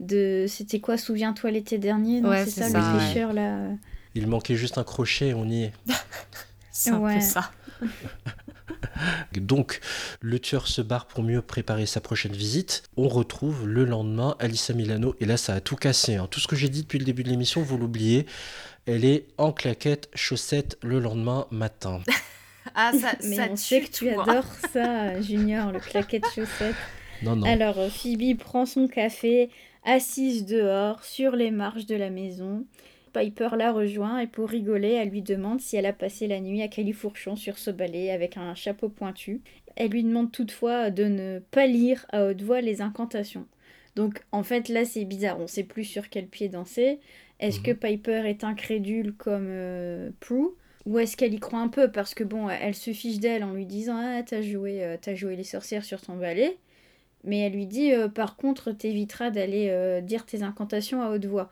de 0.00 0.46
C'était 0.48 0.80
quoi 0.80 0.96
Souviens-toi 0.96 1.50
l'été 1.50 1.76
dernier 1.78 2.20
Ouais, 2.22 2.44
c'est 2.46 2.62
ça, 2.62 2.68
ça, 2.70 2.78
le 2.78 3.26
ouais. 3.26 3.32
là. 3.34 3.58
Il 4.14 4.26
manquait 4.28 4.54
juste 4.56 4.78
un 4.78 4.84
crochet, 4.84 5.34
on 5.34 5.44
y 5.48 5.64
est. 5.64 5.72
C'est 6.72 6.90
un 6.90 6.98
Ouais. 7.00 7.14
peu 7.16 7.20
ça. 7.20 7.50
Donc, 9.36 9.80
le 10.20 10.38
tueur 10.38 10.66
se 10.68 10.80
barre 10.80 11.06
pour 11.06 11.22
mieux 11.22 11.42
préparer 11.42 11.86
sa 11.86 12.00
prochaine 12.00 12.32
visite. 12.32 12.84
On 12.96 13.08
retrouve 13.08 13.66
le 13.68 13.84
lendemain 13.84 14.36
Alissa 14.38 14.72
Milano. 14.72 15.14
Et 15.20 15.26
là, 15.26 15.36
ça 15.36 15.54
a 15.54 15.60
tout 15.60 15.76
cassé. 15.76 16.16
hein. 16.16 16.28
Tout 16.30 16.40
ce 16.40 16.48
que 16.48 16.56
j'ai 16.56 16.68
dit 16.68 16.82
depuis 16.82 16.98
le 16.98 17.04
début 17.04 17.22
de 17.24 17.28
l'émission, 17.30 17.62
vous 17.62 17.76
l'oubliez. 17.78 18.26
Elle 18.86 19.04
est 19.04 19.26
en 19.38 19.52
claquette, 19.52 20.08
chaussettes 20.14 20.78
le 20.82 21.00
lendemain 21.00 21.46
matin. 21.50 22.00
Ah, 22.74 22.92
ça, 22.98 23.12
Mais 23.22 23.36
ça 23.36 23.46
on 23.50 23.54
tue 23.54 23.60
sait 23.62 23.80
que 23.82 23.90
tu 23.90 24.08
adores 24.08 24.46
ça, 24.72 25.20
Junior, 25.20 25.70
le 25.70 25.80
claquette 25.80 26.24
chaussette. 26.34 26.74
Non, 27.22 27.36
non. 27.36 27.46
Alors, 27.46 27.78
euh, 27.78 27.90
Phoebe 27.90 28.38
prend 28.38 28.64
son 28.64 28.88
café, 28.88 29.50
assise 29.84 30.46
dehors, 30.46 31.04
sur 31.04 31.36
les 31.36 31.50
marches 31.50 31.84
de 31.84 31.94
la 31.94 32.08
maison. 32.08 32.64
Piper 33.14 33.50
la 33.56 33.72
rejoint 33.72 34.18
et 34.18 34.26
pour 34.26 34.48
rigoler, 34.50 34.90
elle 34.90 35.08
lui 35.08 35.22
demande 35.22 35.60
si 35.60 35.76
elle 35.76 35.86
a 35.86 35.92
passé 35.92 36.26
la 36.26 36.40
nuit 36.40 36.60
à 36.62 36.68
Califourchon 36.68 37.36
sur 37.36 37.58
ce 37.58 37.70
balai 37.70 38.10
avec 38.10 38.36
un 38.36 38.54
chapeau 38.54 38.88
pointu. 38.88 39.40
Elle 39.76 39.90
lui 39.90 40.02
demande 40.04 40.32
toutefois 40.32 40.90
de 40.90 41.04
ne 41.04 41.38
pas 41.50 41.66
lire 41.66 42.04
à 42.10 42.26
haute 42.26 42.42
voix 42.42 42.60
les 42.60 42.82
incantations. 42.82 43.46
Donc, 43.96 44.20
en 44.32 44.42
fait, 44.42 44.68
là, 44.68 44.84
c'est 44.84 45.04
bizarre. 45.04 45.38
On 45.40 45.46
sait 45.46 45.62
plus 45.62 45.84
sur 45.84 46.08
quel 46.10 46.26
pied 46.26 46.48
danser. 46.48 46.98
Est-ce 47.40 47.58
Mhm. 47.58 47.64
que 47.64 47.70
Piper 47.72 48.22
est 48.26 48.42
incrédule 48.44 49.14
comme 49.14 49.46
euh, 49.48 50.10
Prue? 50.20 50.48
Ou 50.86 50.98
est-ce 50.98 51.16
qu'elle 51.16 51.32
y 51.34 51.38
croit 51.40 51.60
un 51.60 51.68
peu? 51.68 51.90
Parce 51.90 52.14
que 52.14 52.24
bon, 52.24 52.48
elle 52.50 52.74
se 52.74 52.92
fiche 52.92 53.18
d'elle 53.18 53.44
en 53.44 53.52
lui 53.54 53.64
disant 53.66 53.96
Ah, 53.96 54.22
t'as 54.24 54.42
joué, 54.42 54.82
euh, 54.84 54.96
t'as 55.00 55.14
joué 55.14 55.36
les 55.36 55.44
sorcières 55.44 55.84
sur 55.84 56.00
ton 56.00 56.16
balai. 56.16 56.58
Mais 57.24 57.38
elle 57.40 57.52
lui 57.54 57.66
dit 57.66 57.92
euh, 57.92 58.08
Par 58.08 58.36
contre, 58.36 58.72
t'éviteras 58.72 59.30
d'aller 59.30 60.00
dire 60.02 60.26
tes 60.26 60.42
incantations 60.42 61.00
à 61.02 61.10
haute 61.10 61.24
voix. 61.26 61.50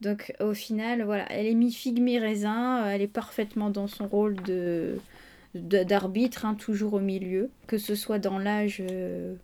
Donc 0.00 0.34
au 0.40 0.52
final, 0.54 1.02
voilà, 1.04 1.24
elle 1.32 1.46
est 1.46 1.54
mi-figue, 1.54 2.00
mi-raisin. 2.00 2.84
euh, 2.84 2.90
Elle 2.90 3.02
est 3.02 3.06
parfaitement 3.08 3.70
dans 3.70 3.86
son 3.86 4.06
rôle 4.06 4.36
de 4.42 4.98
de- 5.54 5.84
d'arbitre, 5.84 6.44
hein, 6.44 6.54
toujours 6.54 6.94
au 6.94 7.00
milieu. 7.00 7.48
Que 7.66 7.78
ce 7.78 7.94
soit 7.94 8.18
dans 8.18 8.38
l'âge 8.38 8.82
euh, 8.90 9.34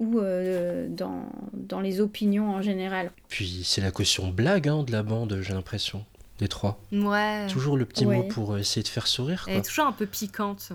ou 0.00 0.18
euh, 0.18 0.86
dans, 0.90 1.30
dans 1.54 1.80
les 1.80 2.00
opinions 2.02 2.50
en 2.50 2.60
général. 2.60 3.10
Puis 3.28 3.62
c'est 3.64 3.80
la 3.80 3.90
caution 3.90 4.28
blague 4.28 4.68
hein, 4.68 4.82
de 4.82 4.92
la 4.92 5.02
bande, 5.02 5.38
j'ai 5.40 5.54
l'impression. 5.54 6.04
Des 6.38 6.48
trois. 6.48 6.78
Ouais. 6.92 7.46
Toujours 7.48 7.76
le 7.78 7.84
petit 7.86 8.04
Ouais. 8.04 8.16
mot 8.16 8.22
pour 8.24 8.58
essayer 8.58 8.82
de 8.82 8.88
faire 8.88 9.06
sourire. 9.06 9.44
Elle 9.46 9.54
Quoi. 9.54 9.60
est 9.60 9.66
toujours 9.66 9.86
un 9.86 9.92
peu 9.92 10.06
piquante. 10.06 10.72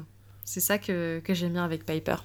C'est 0.48 0.62
ça 0.62 0.78
que, 0.78 1.20
que 1.26 1.34
j'aime 1.34 1.52
bien 1.52 1.66
avec 1.66 1.86
Piper. 1.86 2.16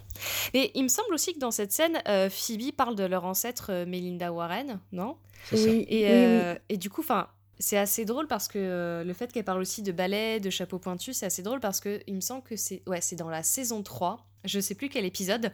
Et 0.54 0.70
il 0.76 0.84
me 0.84 0.88
semble 0.88 1.12
aussi 1.12 1.34
que 1.34 1.40
dans 1.40 1.50
cette 1.50 1.72
scène, 1.72 2.00
Phoebe 2.30 2.70
parle 2.70 2.94
de 2.94 3.02
leur 3.02 3.24
ancêtre 3.24 3.84
Melinda 3.84 4.32
Warren, 4.32 4.78
non? 4.92 5.16
Oui, 5.50 5.84
et, 5.88 6.06
oui, 6.06 6.58
et 6.68 6.76
du 6.76 6.88
coup, 6.88 7.00
enfin, 7.00 7.26
c'est 7.62 7.78
assez 7.78 8.04
drôle 8.04 8.26
parce 8.26 8.48
que 8.48 8.58
euh, 8.58 9.04
le 9.04 9.12
fait 9.12 9.32
qu'elle 9.32 9.44
parle 9.44 9.60
aussi 9.60 9.82
de 9.82 9.92
ballet, 9.92 10.40
de 10.40 10.50
chapeau 10.50 10.80
pointu, 10.80 11.12
c'est 11.12 11.26
assez 11.26 11.42
drôle 11.42 11.60
parce 11.60 11.78
que 11.78 12.00
il 12.08 12.16
me 12.16 12.20
semble 12.20 12.42
que 12.42 12.56
c'est 12.56 12.82
ouais, 12.88 13.00
c'est 13.00 13.14
dans 13.14 13.30
la 13.30 13.44
saison 13.44 13.84
3, 13.84 14.26
je 14.44 14.58
sais 14.58 14.74
plus 14.74 14.88
quel 14.88 15.04
épisode, 15.04 15.52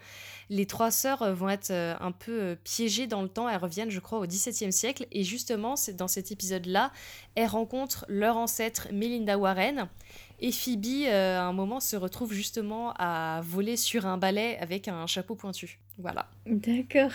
les 0.49 0.65
trois 0.65 0.91
sœurs 0.91 1.21
euh, 1.21 1.35
vont 1.35 1.51
être 1.51 1.71
euh, 1.71 1.95
un 2.01 2.13
peu 2.13 2.57
piégées 2.65 3.07
dans 3.07 3.21
le 3.21 3.29
temps, 3.29 3.47
elles 3.47 3.59
reviennent 3.59 3.91
je 3.91 4.01
crois 4.01 4.21
au 4.21 4.27
XVIIe 4.27 4.73
siècle 4.73 5.07
et 5.13 5.23
justement, 5.23 5.77
c'est 5.77 5.93
dans 5.93 6.09
cet 6.09 6.33
épisode-là, 6.33 6.93
elles 7.35 7.47
rencontrent 7.47 8.07
leur 8.09 8.39
ancêtre 8.39 8.89
Melinda 8.91 9.37
Warren 9.37 9.89
et 10.41 10.51
Phoebe 10.51 11.09
à 11.09 11.43
un 11.43 11.53
moment 11.53 11.79
se 11.79 11.97
retrouve 11.97 12.33
justement 12.33 12.95
à 12.97 13.43
voler 13.45 13.77
sur 13.77 14.07
un 14.07 14.17
balai 14.17 14.57
avec 14.61 14.89
un 14.89 15.07
chapeau 15.07 15.35
pointu. 15.35 15.79
Voilà. 15.99 16.31
D'accord. 16.47 17.13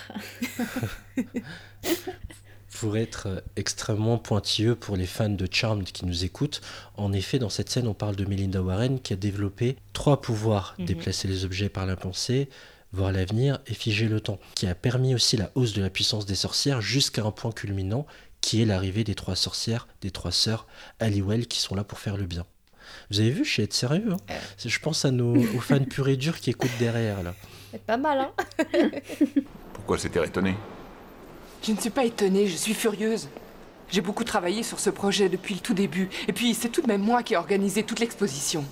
pour 2.79 2.97
être 2.97 3.27
euh, 3.27 3.39
extrêmement 3.55 4.17
pointilleux 4.17 4.75
pour 4.75 4.95
les 4.97 5.05
fans 5.05 5.29
de 5.29 5.47
Charmed 5.51 5.83
qui 5.85 6.05
nous 6.05 6.23
écoutent, 6.25 6.61
en 6.97 7.13
effet, 7.13 7.39
dans 7.39 7.49
cette 7.49 7.69
scène, 7.69 7.87
on 7.87 7.93
parle 7.93 8.15
de 8.15 8.25
Melinda 8.25 8.61
Warren 8.61 8.99
qui 8.99 9.13
a 9.13 9.15
développé 9.15 9.77
trois 9.93 10.21
pouvoirs 10.21 10.75
Mhm. 10.79 10.85
déplacer 10.85 11.27
les 11.27 11.45
objets 11.45 11.69
par 11.69 11.85
la 11.85 11.95
pensée, 11.95 12.49
voir 12.91 13.11
l'avenir 13.11 13.59
et 13.67 13.73
figer 13.73 14.07
le 14.07 14.19
temps, 14.19 14.39
qui 14.55 14.67
a 14.67 14.75
permis 14.75 15.15
aussi 15.15 15.37
la 15.37 15.51
hausse 15.55 15.73
de 15.73 15.81
la 15.81 15.89
puissance 15.89 16.25
des 16.25 16.35
sorcières 16.35 16.81
jusqu'à 16.81 17.23
un 17.23 17.31
point 17.31 17.51
culminant 17.51 18.05
qui 18.41 18.61
est 18.61 18.65
l'arrivée 18.65 19.03
des 19.03 19.15
trois 19.15 19.35
sorcières, 19.35 19.87
des 20.01 20.11
trois 20.11 20.31
sœurs 20.31 20.67
Halliwell 20.99 21.47
qui 21.47 21.59
sont 21.59 21.75
là 21.75 21.83
pour 21.83 21.99
faire 21.99 22.17
le 22.17 22.25
bien. 22.25 22.45
Vous 23.09 23.19
avez 23.21 23.31
vu, 23.31 23.45
je 23.45 23.49
suis 23.51 23.63
être 23.63 23.73
sérieux. 23.73 24.11
hein. 24.11 24.17
Euh. 24.29 24.39
Je 24.65 24.79
pense 24.79 25.05
à 25.05 25.11
nos 25.11 25.35
aux 25.35 25.59
fans 25.61 25.79
purs 25.83 26.09
et 26.09 26.17
durs 26.17 26.39
qui 26.39 26.49
écoutent 26.49 26.77
derrière 26.79 27.23
là. 27.23 27.33
C'est 27.71 27.81
pas 27.81 27.97
mal, 27.97 28.19
hein 28.19 28.31
Pourquoi 29.73 29.97
s'était 29.97 30.23
étonné? 30.25 30.55
Je 31.63 31.71
ne 31.71 31.79
suis 31.79 31.89
pas 31.89 32.03
étonnée, 32.03 32.47
je 32.47 32.57
suis 32.57 32.73
furieuse. 32.73 33.29
J'ai 33.89 34.01
beaucoup 34.01 34.25
travaillé 34.25 34.63
sur 34.63 34.79
ce 34.81 34.89
projet 34.89 35.29
depuis 35.29 35.55
le 35.55 35.61
tout 35.61 35.73
début. 35.73 36.09
Et 36.27 36.33
puis, 36.33 36.53
c'est 36.53 36.67
tout 36.67 36.81
de 36.81 36.87
même 36.87 37.01
moi 37.01 37.23
qui 37.23 37.33
ai 37.33 37.37
organisé 37.37 37.83
toute 37.83 37.99
l'exposition. 37.99 38.65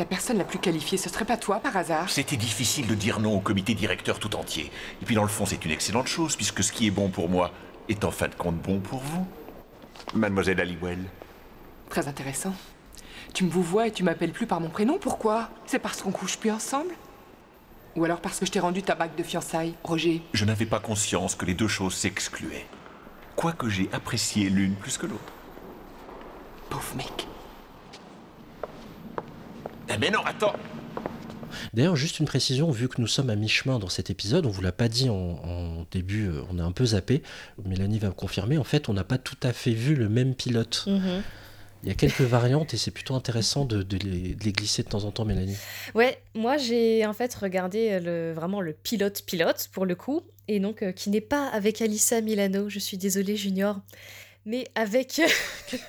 La 0.00 0.04
personne 0.04 0.38
la 0.38 0.44
plus 0.44 0.58
qualifiée, 0.58 0.98
ce 0.98 1.08
serait 1.08 1.24
pas 1.24 1.36
toi 1.36 1.60
par 1.60 1.76
hasard? 1.76 2.08
C'était 2.10 2.36
difficile 2.36 2.86
de 2.86 2.94
dire 2.94 3.20
non 3.20 3.36
au 3.36 3.40
comité 3.40 3.74
directeur 3.74 4.18
tout 4.18 4.34
entier. 4.36 4.70
Et 5.00 5.04
puis 5.04 5.14
dans 5.14 5.22
le 5.22 5.28
fond, 5.28 5.46
c'est 5.46 5.64
une 5.64 5.70
excellente 5.70 6.08
chose, 6.08 6.34
puisque 6.34 6.62
ce 6.62 6.72
qui 6.72 6.86
est 6.86 6.90
bon 6.90 7.08
pour 7.08 7.28
moi 7.28 7.52
est 7.88 8.04
en 8.04 8.10
fin 8.10 8.28
de 8.28 8.34
compte 8.34 8.56
bon 8.56 8.80
pour 8.80 9.00
vous. 9.00 9.26
Mademoiselle 10.14 10.60
Halliwell. 10.60 11.04
Très 11.88 12.08
intéressant. 12.08 12.54
Tu 13.32 13.44
me 13.44 13.50
vous 13.50 13.62
vois 13.62 13.86
et 13.86 13.92
tu 13.92 14.02
m'appelles 14.02 14.32
plus 14.32 14.46
par 14.46 14.60
mon 14.60 14.70
prénom, 14.70 14.98
pourquoi? 14.98 15.50
C'est 15.66 15.78
parce 15.78 16.00
qu'on 16.02 16.10
couche 16.10 16.36
plus 16.36 16.50
ensemble? 16.50 16.94
Ou 17.98 18.04
alors 18.04 18.20
parce 18.20 18.38
que 18.38 18.46
je 18.46 18.52
t'ai 18.52 18.60
rendu 18.60 18.84
ta 18.84 18.94
bague 18.94 19.16
de 19.16 19.24
fiançailles, 19.24 19.74
Roger 19.82 20.22
Je 20.32 20.44
n'avais 20.44 20.66
pas 20.66 20.78
conscience 20.78 21.34
que 21.34 21.44
les 21.44 21.54
deux 21.54 21.66
choses 21.66 21.94
s'excluaient. 21.94 22.64
Quoique 23.34 23.68
j'ai 23.68 23.88
apprécié 23.92 24.48
l'une 24.50 24.76
plus 24.76 24.98
que 24.98 25.06
l'autre. 25.06 25.32
Pauvre 26.70 26.94
mec. 26.96 27.26
Eh 29.92 29.98
mais 29.98 30.10
non, 30.10 30.20
attends 30.24 30.52
D'ailleurs, 31.74 31.96
juste 31.96 32.20
une 32.20 32.26
précision, 32.26 32.70
vu 32.70 32.88
que 32.88 33.00
nous 33.00 33.08
sommes 33.08 33.30
à 33.30 33.36
mi-chemin 33.36 33.80
dans 33.80 33.88
cet 33.88 34.10
épisode, 34.10 34.46
on 34.46 34.50
vous 34.50 34.62
l'a 34.62 34.70
pas 34.70 34.88
dit 34.88 35.10
en, 35.10 35.14
en 35.14 35.86
début, 35.90 36.28
euh, 36.28 36.42
on 36.52 36.60
a 36.60 36.62
un 36.62 36.72
peu 36.72 36.84
zappé, 36.84 37.22
Mélanie 37.64 37.98
va 37.98 38.08
me 38.08 38.14
confirmer, 38.14 38.58
en 38.58 38.64
fait, 38.64 38.88
on 38.88 38.92
n'a 38.92 39.02
pas 39.02 39.18
tout 39.18 39.36
à 39.42 39.52
fait 39.52 39.72
vu 39.72 39.96
le 39.96 40.08
même 40.08 40.36
pilote. 40.36 40.84
Mhm. 40.86 41.22
Il 41.82 41.88
y 41.88 41.92
a 41.92 41.94
quelques 41.94 42.22
variantes 42.22 42.74
et 42.74 42.76
c'est 42.76 42.90
plutôt 42.90 43.14
intéressant 43.14 43.64
de, 43.64 43.82
de 43.82 43.96
les, 43.98 44.34
de 44.34 44.44
les 44.44 44.52
glisser 44.52 44.82
de 44.82 44.88
temps 44.88 45.04
en 45.04 45.12
temps, 45.12 45.24
Mélanie. 45.24 45.56
Ouais, 45.94 46.20
moi 46.34 46.56
j'ai 46.56 47.06
en 47.06 47.12
fait 47.12 47.32
regardé 47.34 48.00
le, 48.00 48.32
vraiment 48.32 48.60
le 48.60 48.72
pilote 48.72 49.22
pilote 49.24 49.68
pour 49.72 49.86
le 49.86 49.94
coup, 49.94 50.22
et 50.48 50.58
donc 50.58 50.82
euh, 50.82 50.92
qui 50.92 51.10
n'est 51.10 51.20
pas 51.20 51.46
avec 51.48 51.80
Alissa 51.80 52.20
Milano, 52.20 52.68
je 52.68 52.80
suis 52.80 52.98
désolée 52.98 53.36
Junior, 53.36 53.80
mais 54.44 54.66
avec... 54.74 55.20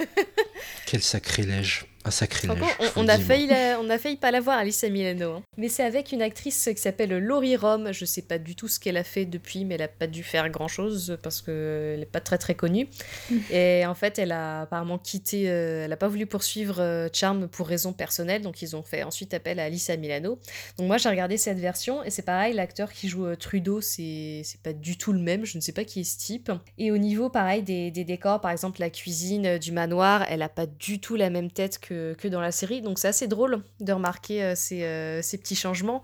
Quel 0.86 1.02
sacrilège, 1.02 1.86
un 2.10 2.12
sacrilège. 2.12 2.58
On, 2.96 3.08
a 3.08 3.18
failli 3.18 3.48
la- 3.48 3.80
on 3.80 3.90
a 3.90 3.98
failli 3.98 4.18
pas 4.18 4.32
la 4.32 4.42
voir, 4.42 4.58
Alissa 4.58 4.90
Milano. 4.90 5.34
hein. 5.34 5.44
Mais 5.58 5.70
c'est 5.70 5.84
avec 5.84 6.12
une 6.12 6.22
actrice 6.22 6.70
qui 6.76 6.82
s'appelle 6.82 7.18
Laurie 7.18 7.56
Rome. 7.56 7.92
Je 7.92 8.06
sais 8.06 8.22
pas 8.22 8.38
du 8.38 8.56
tout 8.56 8.68
ce 8.68 8.80
qu'elle 8.80 8.98
a 8.98 9.04
fait 9.04 9.26
depuis, 9.26 9.66
mais 9.66 9.76
elle 9.76 9.84
a 9.84 9.88
pas 9.88 10.08
dû 10.08 10.24
faire 10.24 10.50
grand 10.50 10.68
chose 10.68 11.18
parce 11.24 11.42
qu'elle 11.42 12.02
est 12.02 12.10
pas 12.12 12.20
très 12.22 12.38
très 12.38 12.56
connue. 12.56 12.88
Et 13.52 13.86
en 13.86 13.96
fait, 13.96 14.20
elle 14.20 14.32
a 14.32 14.62
apparemment 14.62 14.98
quitté. 14.98 15.50
euh, 15.50 15.86
elle 15.86 15.94
a 15.94 15.98
pas 15.98 16.08
voulu 16.08 16.26
poursuivre 16.26 16.80
euh, 16.80 17.08
Charm 17.14 17.48
pour 17.48 17.68
raisons 17.68 17.94
personnelles, 17.94 18.42
donc 18.42 18.62
ils 18.62 18.76
ont 18.76 18.84
fait 18.84 19.04
ensuite 19.04 19.34
appel 19.34 19.60
à 19.60 19.66
Alissa 19.66 19.96
Milano. 19.98 20.40
Donc 20.78 20.88
moi 20.88 20.98
j'ai 20.98 21.10
regardé 21.10 21.38
cette 21.38 21.60
version 21.60 22.04
et 22.04 22.10
c'est 22.10 22.22
pareil, 22.24 22.54
l'acteur 22.54 22.92
qui 22.92 23.08
joue 23.10 23.26
euh, 23.26 23.36
Trudeau, 23.36 23.82
c'est 23.82 24.42
c'est 24.44 24.62
pas 24.62 24.74
du 24.74 24.98
tout 24.98 25.14
le 25.14 25.20
même. 25.20 25.46
Je 25.46 25.58
ne 25.58 25.62
sais 25.62 25.72
pas 25.72 25.84
qui 25.84 26.02
est 26.02 26.04
ce 26.04 26.18
type. 26.18 26.52
Et 26.78 26.92
au 26.92 26.98
niveau 26.98 27.30
pareil 27.30 27.64
des, 27.64 27.92
des 27.92 28.04
décors, 28.04 28.42
par 28.42 28.52
exemple 28.52 28.80
la 28.80 28.90
cuisine 28.90 29.46
euh, 29.46 29.58
du 29.58 29.72
manoir, 29.72 30.26
elle 30.30 30.42
a 30.42 30.50
pas 30.50 30.66
du 30.66 31.00
tout 31.00 31.16
la 31.16 31.30
même 31.30 31.52
tête 31.52 31.80
que, 31.80 31.94
que 32.18 32.28
dans 32.28 32.42
la 32.42 32.52
série. 32.52 32.82
Donc 32.82 33.00
c'est 33.00 33.08
assez 33.08 33.28
drôle 33.28 33.62
de 33.80 33.94
remarquer 33.94 34.44
euh, 34.44 34.54
ces, 34.56 34.84
euh, 34.84 35.22
ces 35.22 35.38
petits 35.38 35.56
changements. 35.56 36.02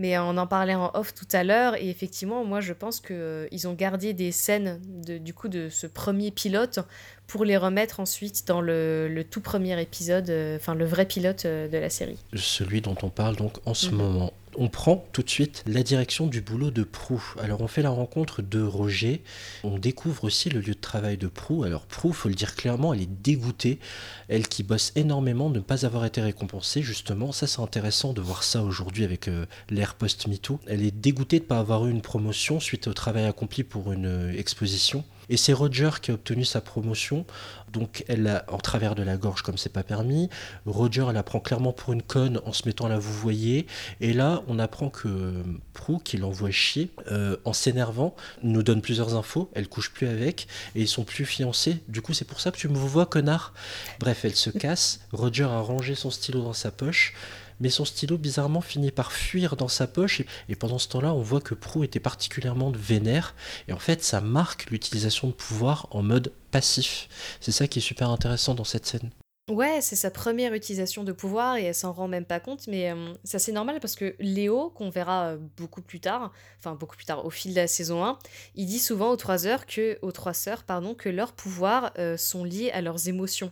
Mais 0.00 0.16
on 0.16 0.36
en 0.36 0.46
parlait 0.46 0.76
en 0.76 0.92
off 0.94 1.12
tout 1.12 1.26
à 1.32 1.42
l'heure 1.42 1.74
et 1.74 1.88
effectivement, 1.90 2.44
moi 2.44 2.60
je 2.60 2.72
pense 2.72 3.00
que 3.00 3.12
euh, 3.14 3.48
ils 3.50 3.66
ont 3.66 3.74
gardé 3.74 4.12
des 4.12 4.30
scènes 4.30 4.80
de, 5.04 5.18
du 5.18 5.34
coup 5.34 5.48
de 5.48 5.68
ce 5.70 5.88
premier 5.88 6.30
pilote 6.30 6.78
pour 7.26 7.44
les 7.44 7.56
remettre 7.56 7.98
ensuite 7.98 8.46
dans 8.46 8.60
le, 8.60 9.08
le 9.08 9.24
tout 9.24 9.40
premier 9.40 9.80
épisode, 9.82 10.30
enfin 10.56 10.74
le 10.76 10.84
vrai 10.84 11.04
pilote 11.04 11.44
de 11.46 11.76
la 11.76 11.90
série. 11.90 12.18
Celui 12.34 12.80
dont 12.80 12.96
on 13.02 13.10
parle 13.10 13.34
donc 13.36 13.54
en 13.66 13.74
ce 13.74 13.88
Mhm. 13.90 13.96
moment. 13.96 14.32
On 14.60 14.68
prend 14.68 15.06
tout 15.12 15.22
de 15.22 15.30
suite 15.30 15.62
la 15.68 15.84
direction 15.84 16.26
du 16.26 16.40
boulot 16.40 16.72
de 16.72 16.82
Prou. 16.82 17.22
Alors 17.40 17.60
on 17.60 17.68
fait 17.68 17.80
la 17.80 17.90
rencontre 17.90 18.42
de 18.42 18.60
Roger. 18.60 19.22
On 19.62 19.78
découvre 19.78 20.24
aussi 20.24 20.50
le 20.50 20.58
lieu 20.58 20.74
de 20.74 20.80
travail 20.80 21.16
de 21.16 21.28
Prou. 21.28 21.62
Alors 21.62 21.86
Prou, 21.86 22.12
faut 22.12 22.28
le 22.28 22.34
dire 22.34 22.56
clairement, 22.56 22.92
elle 22.92 23.02
est 23.02 23.22
dégoûtée. 23.22 23.78
Elle 24.26 24.48
qui 24.48 24.64
bosse 24.64 24.90
énormément 24.96 25.48
de 25.48 25.60
ne 25.60 25.64
pas 25.64 25.86
avoir 25.86 26.04
été 26.04 26.20
récompensée 26.20 26.82
justement. 26.82 27.30
Ça 27.30 27.46
c'est 27.46 27.60
intéressant 27.60 28.12
de 28.12 28.20
voir 28.20 28.42
ça 28.42 28.64
aujourd'hui 28.64 29.04
avec 29.04 29.28
euh, 29.28 29.46
l'ère 29.70 29.94
post-MeToo. 29.94 30.58
Elle 30.66 30.82
est 30.82 30.90
dégoûtée 30.90 31.38
de 31.38 31.44
ne 31.44 31.48
pas 31.48 31.60
avoir 31.60 31.86
eu 31.86 31.90
une 31.92 32.02
promotion 32.02 32.58
suite 32.58 32.88
au 32.88 32.94
travail 32.94 33.26
accompli 33.26 33.62
pour 33.62 33.92
une 33.92 34.06
euh, 34.06 34.36
exposition. 34.36 35.04
Et 35.30 35.36
c'est 35.36 35.52
Roger 35.52 35.90
qui 36.00 36.10
a 36.10 36.14
obtenu 36.14 36.44
sa 36.44 36.60
promotion, 36.60 37.24
donc 37.72 38.04
elle 38.08 38.22
l'a 38.22 38.44
en 38.48 38.58
travers 38.58 38.94
de 38.94 39.02
la 39.02 39.16
gorge 39.16 39.42
comme 39.42 39.58
c'est 39.58 39.72
pas 39.72 39.82
permis. 39.82 40.28
Roger 40.66 41.06
la 41.12 41.22
prend 41.22 41.40
clairement 41.40 41.72
pour 41.72 41.92
une 41.92 42.02
conne 42.02 42.40
en 42.44 42.52
se 42.52 42.66
mettant 42.66 42.86
à 42.86 42.88
la 42.88 42.98
vous 42.98 43.12
voyez. 43.12 43.66
Et 44.00 44.12
là, 44.12 44.42
on 44.48 44.58
apprend 44.58 44.90
que 44.90 45.08
euh, 45.08 45.42
Prue, 45.74 45.98
qui 46.02 46.16
l'envoie 46.16 46.50
chier, 46.50 46.90
euh, 47.10 47.36
en 47.44 47.52
s'énervant, 47.52 48.14
nous 48.42 48.62
donne 48.62 48.80
plusieurs 48.80 49.14
infos. 49.14 49.50
Elle 49.54 49.68
couche 49.68 49.90
plus 49.92 50.08
avec 50.08 50.48
et 50.74 50.80
ils 50.80 50.88
sont 50.88 51.04
plus 51.04 51.24
fiancés. 51.24 51.78
Du 51.88 52.02
coup, 52.02 52.12
c'est 52.12 52.24
pour 52.24 52.40
ça 52.40 52.50
que 52.50 52.56
tu 52.56 52.68
me 52.68 52.76
vois, 52.76 53.06
connard. 53.06 53.52
Bref, 54.00 54.24
elle 54.24 54.34
se 54.34 54.50
casse. 54.58 55.00
Roger 55.12 55.44
a 55.44 55.60
rangé 55.60 55.94
son 55.94 56.10
stylo 56.10 56.42
dans 56.42 56.52
sa 56.52 56.70
poche. 56.70 57.14
Mais 57.60 57.70
son 57.70 57.84
stylo, 57.84 58.18
bizarrement, 58.18 58.60
finit 58.60 58.90
par 58.90 59.12
fuir 59.12 59.56
dans 59.56 59.68
sa 59.68 59.86
poche. 59.86 60.22
Et, 60.48 60.56
pendant 60.56 60.78
ce 60.78 60.88
temps-là, 60.88 61.14
on 61.14 61.22
voit 61.22 61.40
que 61.40 61.54
Prue 61.54 61.84
était 61.84 62.00
particulièrement 62.00 62.72
vénère. 62.74 63.34
Et 63.68 63.72
en 63.72 63.78
fait, 63.78 64.02
ça 64.02 64.20
marque 64.20 64.70
l'utilisation 64.70 65.28
de 65.28 65.32
pouvoir 65.32 65.88
en 65.90 66.02
mode 66.02 66.32
passif. 66.50 67.08
C'est 67.40 67.52
ça 67.52 67.66
qui 67.66 67.78
est 67.78 67.82
super 67.82 68.10
intéressant 68.10 68.54
dans 68.54 68.64
cette 68.64 68.86
scène. 68.86 69.10
Ouais, 69.48 69.80
c'est 69.80 69.96
sa 69.96 70.10
première 70.10 70.52
utilisation 70.52 71.04
de 71.04 71.12
pouvoir 71.12 71.56
et 71.56 71.64
elle 71.64 71.74
s'en 71.74 71.90
rend 71.90 72.06
même 72.06 72.26
pas 72.26 72.38
compte, 72.38 72.66
mais 72.68 72.90
euh, 72.90 73.14
ça 73.24 73.38
c'est 73.38 73.52
normal 73.52 73.78
parce 73.80 73.94
que 73.94 74.14
Léo, 74.18 74.68
qu'on 74.68 74.90
verra 74.90 75.28
euh, 75.28 75.38
beaucoup 75.56 75.80
plus 75.80 76.00
tard, 76.00 76.32
enfin 76.58 76.74
beaucoup 76.74 76.96
plus 76.96 77.06
tard 77.06 77.24
au 77.24 77.30
fil 77.30 77.52
de 77.52 77.56
la 77.56 77.66
saison 77.66 78.04
1, 78.04 78.18
il 78.56 78.66
dit 78.66 78.78
souvent 78.78 79.10
aux 79.10 79.16
trois 79.16 79.46
heures 79.46 79.64
que, 79.64 79.98
aux 80.02 80.12
trois 80.12 80.34
sœurs, 80.34 80.64
pardon, 80.64 80.94
que 80.94 81.08
leurs 81.08 81.32
pouvoirs 81.32 81.92
euh, 81.98 82.18
sont 82.18 82.44
liés 82.44 82.70
à 82.72 82.82
leurs 82.82 83.08
émotions. 83.08 83.50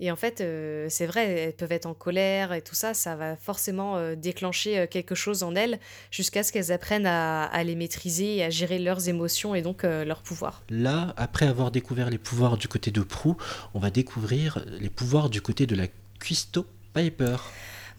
Et 0.00 0.10
en 0.10 0.16
fait, 0.16 0.40
euh, 0.40 0.86
c'est 0.88 1.06
vrai, 1.06 1.28
elles 1.28 1.52
peuvent 1.52 1.72
être 1.72 1.86
en 1.86 1.92
colère 1.92 2.54
et 2.54 2.62
tout 2.62 2.74
ça, 2.74 2.94
ça 2.94 3.16
va 3.16 3.36
forcément 3.36 3.96
euh, 3.96 4.14
déclencher 4.16 4.78
euh, 4.78 4.86
quelque 4.86 5.14
chose 5.14 5.42
en 5.42 5.54
elles 5.54 5.78
jusqu'à 6.10 6.42
ce 6.42 6.52
qu'elles 6.52 6.72
apprennent 6.72 7.06
à, 7.06 7.62
les 7.62 7.74
maîtriser 7.74 8.36
et 8.36 8.44
à 8.44 8.50
gérer 8.50 8.78
leurs 8.78 9.10
émotions 9.10 9.54
et 9.54 9.60
donc 9.60 9.82
leurs 9.82 10.22
pouvoirs. 10.22 10.62
Là, 10.70 11.12
après 11.18 11.46
avoir 11.46 11.70
découvert 11.70 12.08
les 12.08 12.16
pouvoirs 12.16 12.56
du 12.56 12.68
côté 12.68 12.90
de 12.90 13.02
Prue, 13.02 13.34
on 13.74 13.78
va 13.78 13.90
découvrir 13.90 14.64
les 14.80 14.88
pouvoirs 14.88 15.28
du 15.28 15.42
côté 15.42 15.66
de 15.66 15.74
la 15.76 15.86
Cuisto 16.18 16.64
Piper. 16.94 17.36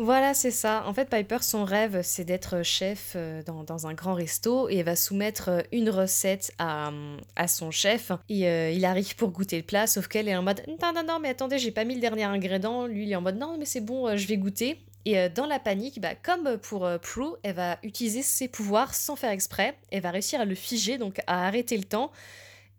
Voilà, 0.03 0.33
c'est 0.33 0.49
ça. 0.49 0.83
En 0.87 0.95
fait, 0.95 1.09
Piper, 1.11 1.37
son 1.41 1.63
rêve, 1.63 2.01
c'est 2.01 2.25
d'être 2.25 2.63
chef 2.63 3.13
euh, 3.15 3.43
dans, 3.43 3.85
un 3.85 3.93
grand 3.93 4.15
resto 4.15 4.67
et 4.67 4.77
elle 4.77 4.85
va 4.85 4.95
soumettre 4.95 5.49
euh, 5.49 5.61
une 5.71 5.91
recette 5.91 6.51
à, 6.57 6.91
à 7.35 7.47
son 7.47 7.69
chef. 7.69 8.11
Et 8.27 8.47
euh, 8.47 8.71
il 8.71 8.83
arrive 8.83 9.15
pour 9.15 9.29
goûter 9.29 9.57
le 9.57 9.63
plat, 9.63 9.85
sauf 9.85 10.07
qu'elle 10.07 10.27
est 10.27 10.35
en 10.35 10.41
mode 10.41 10.63
Non, 10.67 10.91
non, 10.95 11.03
non, 11.07 11.19
mais 11.21 11.29
attendez, 11.29 11.59
j'ai 11.59 11.69
pas 11.69 11.83
mis 11.83 11.93
le 11.93 12.01
dernier 12.01 12.23
ingrédient. 12.23 12.87
Lui, 12.87 13.03
il 13.03 13.11
est 13.11 13.15
en 13.15 13.21
mode 13.21 13.37
Non, 13.37 13.57
mais 13.59 13.65
c'est 13.65 13.79
bon, 13.79 14.17
je 14.17 14.25
vais 14.25 14.37
goûter. 14.37 14.79
Et 15.05 15.29
dans 15.29 15.45
la 15.45 15.59
panique, 15.59 15.99
bah, 15.99 16.15
comme 16.15 16.57
pour 16.57 16.85
euh, 16.85 16.97
Prue, 16.97 17.35
elle 17.43 17.55
va 17.55 17.77
utiliser 17.83 18.21
ses 18.21 18.47
pouvoirs 18.47 18.93
sans 18.93 19.15
faire 19.15 19.31
exprès. 19.31 19.75
Elle 19.91 20.01
va 20.01 20.11
réussir 20.11 20.39
à 20.41 20.45
le 20.45 20.55
figer, 20.55 20.97
donc 20.97 21.19
à 21.27 21.47
arrêter 21.47 21.77
le 21.77 21.83
temps. 21.83 22.11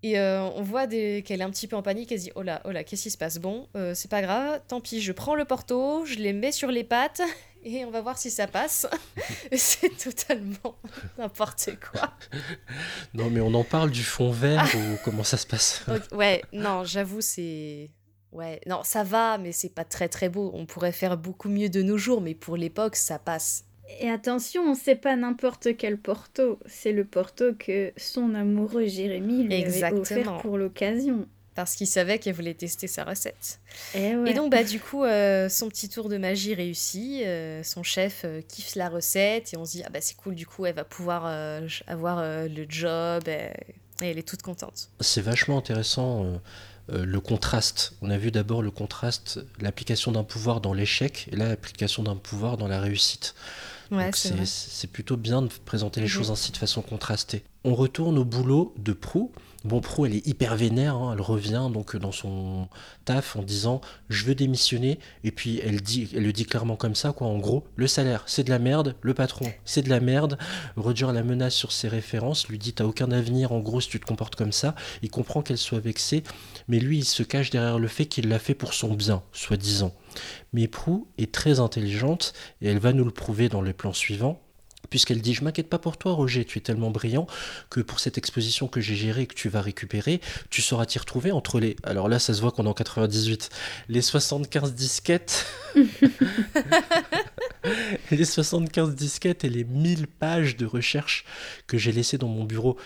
Et 0.03 0.19
euh, 0.19 0.43
on 0.43 0.63
voit 0.63 0.87
qu'elle 0.87 1.41
est 1.41 1.43
un 1.43 1.51
petit 1.51 1.69
peu 1.69 1.77
en 1.77 1.83
panique. 1.83 2.11
Elle 2.11 2.19
se 2.19 2.25
dit 2.25 2.33
Oh 2.35 2.43
là, 2.43 2.61
oh 2.65 2.71
là, 2.71 2.83
qu'est-ce 2.83 3.05
qui 3.05 3.11
se 3.11 3.19
passe? 3.19 3.39
Bon, 3.39 3.69
euh, 3.77 3.95
c'est 3.95 4.11
pas 4.11 4.23
grave, 4.23 4.61
tant 4.67 4.81
pis, 4.81 5.01
je 5.01 5.13
prends 5.13 5.35
le 5.35 5.45
porto, 5.45 6.05
je 6.05 6.17
les 6.17 6.33
mets 6.33 6.53
sur 6.53 6.71
les 6.71 6.83
pattes 6.83 7.23
et 7.65 7.85
on 7.85 7.91
va 7.91 8.01
voir 8.01 8.19
si 8.19 8.31
ça 8.31 8.49
passe. 8.49 8.87
c'est 9.53 9.97
totalement 9.97 10.77
n'importe 11.19 11.71
quoi. 11.81 12.13
Non, 13.15 13.31
mais 13.31 13.41
on 13.41 13.55
en 13.55 13.65
parle 13.65 13.91
du 13.91 14.03
fond 14.03 14.31
vert 14.31 14.69
ou 14.75 14.97
comment 15.05 15.25
ça 15.25 15.37
se 15.37 15.47
passe? 15.47 15.85
Ouais, 16.13 16.43
non, 16.53 16.85
j'avoue, 16.85 17.21
c'est. 17.21 17.91
Ouais, 18.33 18.61
non, 18.67 18.81
ça 18.83 19.05
va, 19.05 19.37
mais 19.37 19.53
c'est 19.53 19.69
pas 19.69 19.85
très 19.85 20.09
très 20.09 20.31
beau. 20.31 20.51
On 20.55 20.65
pourrait 20.65 20.93
faire 20.93 21.19
beaucoup 21.19 21.51
mieux 21.51 21.69
de 21.69 21.83
nos 21.83 21.99
jours, 21.99 22.23
mais 22.23 22.35
pour 22.35 22.57
l'époque, 22.57 22.97
ça 22.97 23.19
passe. 23.19 23.67
Et 24.01 24.11
attention, 24.11 24.75
c'est 24.75 24.97
pas 24.97 25.17
n'importe 25.17 25.77
quel 25.77 25.99
Porto, 25.99 26.59
c'est 26.67 26.93
le 26.93 27.05
Porto 27.05 27.53
que 27.59 27.93
son 27.97 28.35
amoureux 28.35 28.87
Jérémy 28.87 29.45
lui 29.45 29.65
avait 29.65 29.93
offert 29.93 30.39
pour 30.39 30.59
l'occasion. 30.59 31.27
Parce 31.55 31.75
qu'il 31.75 31.87
savait 31.87 32.19
qu'elle 32.19 32.35
voulait 32.35 32.55
tester 32.55 32.87
sa 32.87 33.05
recette. 33.05 33.61
Eh 33.95 34.13
Et, 34.27 34.33
donc, 34.33 34.51
bah, 34.51 34.65
du 34.65 34.81
coup, 34.81 35.05
euh, 35.05 35.51
son 35.51 35.69
petit 35.69 35.91
tour 35.91 36.09
de 36.09 36.17
magie 36.17 36.55
réussit. 36.55 37.23
Euh, 37.25 37.63
son 37.63 37.83
chef 37.83 38.23
euh, 38.25 38.41
kiffe 38.41 38.75
la 38.75 38.89
recette 38.89 39.53
et 39.53 39.59
on 39.59 39.67
se 39.67 39.73
dit, 39.73 39.83
ah 39.85 39.91
bah 39.91 39.99
c'est 40.01 40.17
cool, 40.17 40.35
du 40.35 40.47
coup, 40.47 40.65
elle 40.65 40.75
va 40.75 40.85
pouvoir 40.85 41.27
avoir 41.87 42.23
le 42.25 42.67
job. 42.69 43.25
Et, 43.29 43.51
elle 44.01 44.19
est 44.19 44.27
toute 44.27 44.43
contente. 44.43 44.89
C'est 45.01 45.21
vachement 45.21 45.59
intéressant 45.59 46.41
le 46.89 47.21
contraste. 47.21 47.93
On 48.01 48.11
a 48.11 48.19
vu 48.19 48.31
d'abord 48.31 48.63
le 48.63 48.71
contraste, 48.71 49.41
l'application 49.61 50.11
d'un 50.11 50.25
pouvoir 50.25 50.61
dans 50.61 50.73
l'échec 50.73 51.29
et 51.31 51.37
là 51.37 51.47
l'application 51.47 52.03
d'un 52.03 52.17
pouvoir 52.17 52.57
dans 52.57 52.67
la 52.67 52.81
réussite 52.81 53.35
c'est 54.45 54.91
plutôt 54.91 55.17
bien 55.17 55.43
de 55.43 55.49
présenter 55.65 56.01
les 56.01 56.07
mhm. 56.07 56.13
choses 56.13 56.31
ainsi 56.31 56.53
de 56.53 56.57
façon 56.57 56.83
contrastée. 56.83 57.45
On 57.65 57.75
retourne 57.75 58.19
au 58.19 58.25
boulot 58.25 58.75
de 58.79 58.93
Prou. 58.93 59.33
Bon, 59.65 59.81
Prou, 59.81 60.07
elle 60.07 60.17
est 60.17 60.27
hyper 60.27 60.57
vénère, 60.57 60.97
hein. 60.97 61.13
elle 61.15 61.21
revient 61.21 61.69
donc 61.73 61.97
dans 61.97 62.11
son 62.11 62.69
taf 63.05 63.37
en 63.37 63.43
disant 63.43 63.81
je 64.09 64.25
veux 64.25 64.35
démissionner, 64.35 64.99
et 65.23 65.31
puis 65.31 65.61
elle, 65.65 65.81
dit, 65.81 66.09
elle 66.15 66.25
le 66.25 66.33
dit 66.33 66.47
clairement 66.47 66.75
comme 66.75 66.97
ça, 66.97 67.13
quoi. 67.13 67.29
En 67.29 67.39
gros, 67.39 67.65
le 67.77 67.87
salaire, 67.87 68.25
c'est 68.27 68.43
de 68.43 68.51
la 68.51 68.59
merde, 68.59 68.97
le 69.03 69.15
patron, 69.15 69.47
c'est 69.65 69.83
de 69.83 69.89
la 69.89 70.01
merde. 70.01 70.37
Redure 70.77 71.13
la 71.13 71.23
menace 71.23 71.55
sur 71.55 71.71
ses 71.71 71.89
références, 71.89 72.49
lui 72.49 72.59
dit 72.59 72.73
t'as 72.73 72.85
aucun 72.85 73.13
avenir, 73.13 73.53
en 73.53 73.61
gros, 73.61 73.81
si 73.81 73.89
tu 73.89 74.01
te 74.01 74.07
comportes 74.07 74.35
comme 74.35 74.53
ça. 74.53 74.75
Il 75.03 75.11
comprend 75.11 75.43
qu'elle 75.43 75.59
soit 75.59 75.81
vexée, 75.81 76.25
mais 76.67 76.81
lui, 76.81 76.99
il 76.99 77.05
se 77.05 77.23
cache 77.23 77.51
derrière 77.51 77.79
le 77.79 77.89
fait 77.89 78.07
qu'il 78.07 78.29
l'a 78.29 78.41
fait 78.41 78.55
pour 78.55 78.75
son 78.75 78.95
bien, 78.95 79.23
soi-disant. 79.33 79.95
Mais 80.53 80.67
Prou 80.67 81.07
est 81.19 81.33
très 81.33 81.61
intelligente 81.61 82.33
et 82.61 82.69
elle 82.69 82.79
va 82.79 82.93
nous 82.93 83.05
le 83.05 83.11
prouver 83.11 83.49
dans 83.49 83.63
les 83.63 83.73
plans 83.73 83.93
suivants 83.93 84.42
puisqu'elle 84.91 85.21
dit 85.21 85.35
Je 85.35 85.45
m'inquiète 85.45 85.69
pas 85.69 85.79
pour 85.79 85.97
toi, 85.97 86.13
Roger, 86.13 86.45
tu 86.45 86.59
es 86.59 86.61
tellement 86.61 86.91
brillant 86.91 87.27
que 87.71 87.81
pour 87.81 88.01
cette 88.01 88.19
exposition 88.19 88.69
que 88.69 88.81
j'ai 88.81 88.95
gérée 88.95 89.23
et 89.23 89.27
que 89.27 89.35
tu 89.35 89.49
vas 89.49 89.61
récupérer, 89.61 90.21
tu 90.51 90.63
sauras 90.63 90.87
t'y 90.87 90.99
retrouver 90.99 91.33
entre 91.33 91.61
les. 91.61 91.77
Alors 91.83 92.09
là, 92.09 92.19
ça 92.19 92.35
se 92.35 92.41
voit 92.41 92.53
qu'on 92.53 92.67
est 92.67 92.69
en 92.69 92.75
98. 92.75 93.51
Les 93.89 94.03
75 94.03 94.75
disquettes. 94.75 95.47
les 98.11 98.25
75 98.25 98.95
disquettes 98.95 99.45
et 99.45 99.49
les 99.49 99.65
1000 99.65 100.07
pages 100.07 100.57
de 100.57 100.67
recherche 100.67 101.25
que 101.67 101.79
j'ai 101.79 101.93
laissées 101.93 102.19
dans 102.19 102.29
mon 102.29 102.45
bureau. 102.45 102.77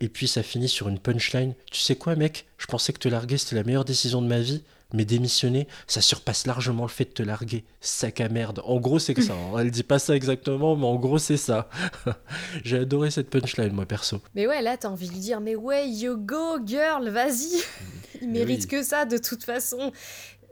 Et 0.00 0.08
puis 0.08 0.26
ça 0.26 0.42
finit 0.42 0.68
sur 0.68 0.88
une 0.88 0.98
punchline. 0.98 1.54
Tu 1.70 1.80
sais 1.80 1.96
quoi, 1.96 2.16
mec? 2.16 2.46
Je 2.58 2.66
pensais 2.66 2.92
que 2.92 2.98
te 2.98 3.08
larguer, 3.08 3.38
c'était 3.38 3.56
la 3.56 3.64
meilleure 3.64 3.84
décision 3.84 4.22
de 4.22 4.26
ma 4.26 4.40
vie 4.40 4.62
mais 4.92 5.04
démissionner, 5.04 5.68
ça 5.86 6.00
surpasse 6.00 6.46
largement 6.46 6.82
le 6.82 6.88
fait 6.88 7.04
de 7.04 7.10
te 7.10 7.22
larguer. 7.22 7.64
Sac 7.80 8.20
à 8.20 8.28
merde. 8.28 8.60
En 8.64 8.80
gros, 8.80 8.98
c'est 8.98 9.14
que 9.14 9.22
ça. 9.22 9.34
Hein. 9.34 9.58
Elle 9.58 9.70
dit 9.70 9.82
pas 9.82 9.98
ça 9.98 10.14
exactement, 10.14 10.76
mais 10.76 10.86
en 10.86 10.96
gros, 10.96 11.18
c'est 11.18 11.36
ça. 11.36 11.68
J'ai 12.64 12.78
adoré 12.78 13.10
cette 13.10 13.30
punchline, 13.30 13.72
moi, 13.72 13.86
perso. 13.86 14.20
Mais 14.34 14.46
ouais, 14.46 14.62
là, 14.62 14.76
t'as 14.76 14.88
envie 14.88 15.08
de 15.08 15.12
lui 15.12 15.20
dire, 15.20 15.40
mais 15.40 15.56
ouais, 15.56 15.88
you 15.88 16.16
go, 16.16 16.58
girl, 16.64 17.08
vas-y. 17.08 17.62
Il 18.22 18.28
mérite 18.28 18.66
que 18.66 18.82
ça, 18.82 19.04
de 19.04 19.18
toute 19.18 19.44
façon. 19.44 19.92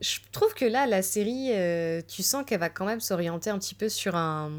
Je 0.00 0.18
trouve 0.32 0.54
que 0.54 0.64
là, 0.64 0.86
la 0.86 1.02
série, 1.02 1.50
euh, 1.52 2.00
tu 2.06 2.22
sens 2.22 2.44
qu'elle 2.44 2.60
va 2.60 2.70
quand 2.70 2.86
même 2.86 3.00
s'orienter 3.00 3.50
un 3.50 3.58
petit 3.58 3.74
peu 3.74 3.88
sur 3.88 4.16
un, 4.16 4.50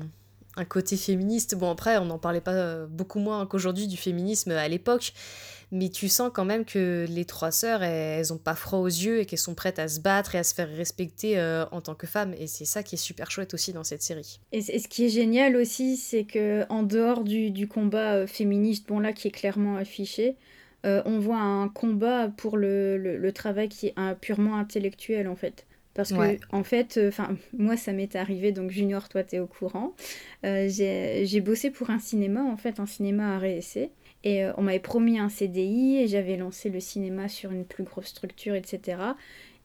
un 0.55 0.65
côté 0.65 0.97
féministe. 0.97 1.55
Bon, 1.55 1.71
après, 1.71 1.97
on 1.97 2.05
n'en 2.05 2.19
parlait 2.19 2.41
pas 2.41 2.53
euh, 2.53 2.87
beaucoup 2.87 3.19
moins 3.19 3.45
qu'aujourd'hui 3.45 3.87
du 3.87 3.97
féminisme 3.97 4.51
à 4.51 4.67
l'époque 4.67 5.13
mais 5.71 5.89
tu 5.89 6.09
sens 6.09 6.31
quand 6.33 6.43
même 6.43 6.65
que 6.65 7.05
les 7.09 7.23
trois 7.23 7.51
sœurs, 7.51 7.81
elles, 7.81 8.33
ont 8.33 8.37
pas 8.37 8.55
froid 8.55 8.79
aux 8.79 8.87
yeux 8.87 9.19
et 9.19 9.25
qu'elles 9.25 9.39
sont 9.39 9.55
prêtes 9.55 9.79
à 9.79 9.87
se 9.87 10.01
battre 10.01 10.35
et 10.35 10.37
à 10.37 10.43
se 10.43 10.53
faire 10.53 10.69
respecter 10.69 11.39
euh, 11.39 11.65
en 11.71 11.79
tant 11.79 11.95
que 11.95 12.07
femmes. 12.07 12.33
Et 12.37 12.47
c'est 12.47 12.65
ça 12.65 12.83
qui 12.83 12.95
est 12.95 12.97
super 12.97 13.31
chouette 13.31 13.53
aussi 13.53 13.71
dans 13.71 13.85
cette 13.85 14.01
série. 14.01 14.41
Et, 14.51 14.61
ce 14.61 14.87
qui 14.89 15.05
est 15.05 15.09
génial 15.09 15.55
aussi, 15.55 15.95
c'est 15.95 16.25
que 16.25 16.65
en 16.69 16.83
dehors 16.83 17.23
du, 17.23 17.67
combat 17.69 18.15
euh, 18.15 18.27
féministe, 18.27 18.87
bon 18.89 18.99
là 18.99 19.13
qui 19.13 19.29
est 19.29 19.31
clairement 19.31 19.77
affiché, 19.77 20.35
euh, 20.85 21.01
on 21.05 21.19
voit 21.19 21.39
un 21.39 21.69
combat 21.69 22.27
pour 22.27 22.57
le, 22.57 23.31
travail 23.33 23.69
qui 23.69 23.87
est 23.87 23.95
purement 24.19 24.57
intellectuel 24.57 25.29
en 25.29 25.35
fait. 25.35 25.65
Parce 25.93 26.13
que, 26.13 26.37
en 26.55 26.63
fait, 26.63 26.99
enfin, 27.07 27.35
moi, 27.57 27.75
ça 27.75 27.91
m'est 27.91 28.15
arrivé, 28.15 28.53
donc 28.53 28.71
Junior, 28.71 29.09
toi, 29.09 29.23
tu 29.23 29.35
es 29.35 29.39
au 29.39 29.47
courant. 29.47 29.93
j'ai 30.43 31.41
bossé 31.41 31.69
pour 31.69 31.89
un 31.89 31.99
cinéma, 31.99 32.43
en 32.43 32.57
fait, 32.57 32.79
un 32.79 32.85
cinéma 32.85 33.35
à 33.35 33.39
réessayer. 33.39 33.91
Et 34.23 34.43
euh, 34.43 34.53
on 34.57 34.61
m'avait 34.61 34.79
promis 34.79 35.19
un 35.19 35.29
CDI 35.29 35.97
et 35.97 36.07
j'avais 36.07 36.37
lancé 36.37 36.69
le 36.69 36.79
cinéma 36.79 37.27
sur 37.27 37.51
une 37.51 37.65
plus 37.65 37.83
grosse 37.83 38.07
structure, 38.07 38.55
etc. 38.55 39.01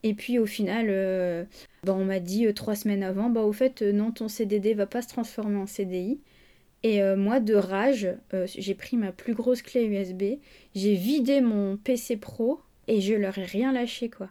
Et 0.03 0.15
puis 0.15 0.39
au 0.39 0.47
final, 0.47 0.87
euh, 0.89 1.45
bah, 1.85 1.95
on 1.95 2.05
m'a 2.05 2.21
dit 2.21 2.47
euh, 2.47 2.53
trois 2.53 2.75
semaines 2.75 3.03
avant, 3.03 3.29
bah 3.29 3.43
au 3.43 3.53
fait, 3.53 3.83
non, 3.83 4.13
ton 4.13 4.29
CDD 4.29 4.75
va 4.75 4.87
pas 4.87 5.03
se 5.03 5.09
transformer 5.09 5.59
en 5.59 5.67
CDI. 5.67 6.21
Et 6.83 7.03
moi, 7.17 7.41
de 7.41 7.55
rage, 7.55 8.07
j'ai 8.45 8.75
pris 8.75 8.97
ma 8.97 9.11
plus 9.11 9.35
grosse 9.35 9.61
clé 9.61 9.87
USB, 9.87 10.39
j'ai 10.77 10.95
vidé 10.95 11.41
mon 11.41 11.77
PC 11.77 12.17
Pro 12.17 12.61
et 12.87 13.01
je 13.01 13.15
leur 13.15 13.37
ai 13.39 13.45
rien 13.45 13.73
lâché, 13.73 14.09
quoi. 14.09 14.29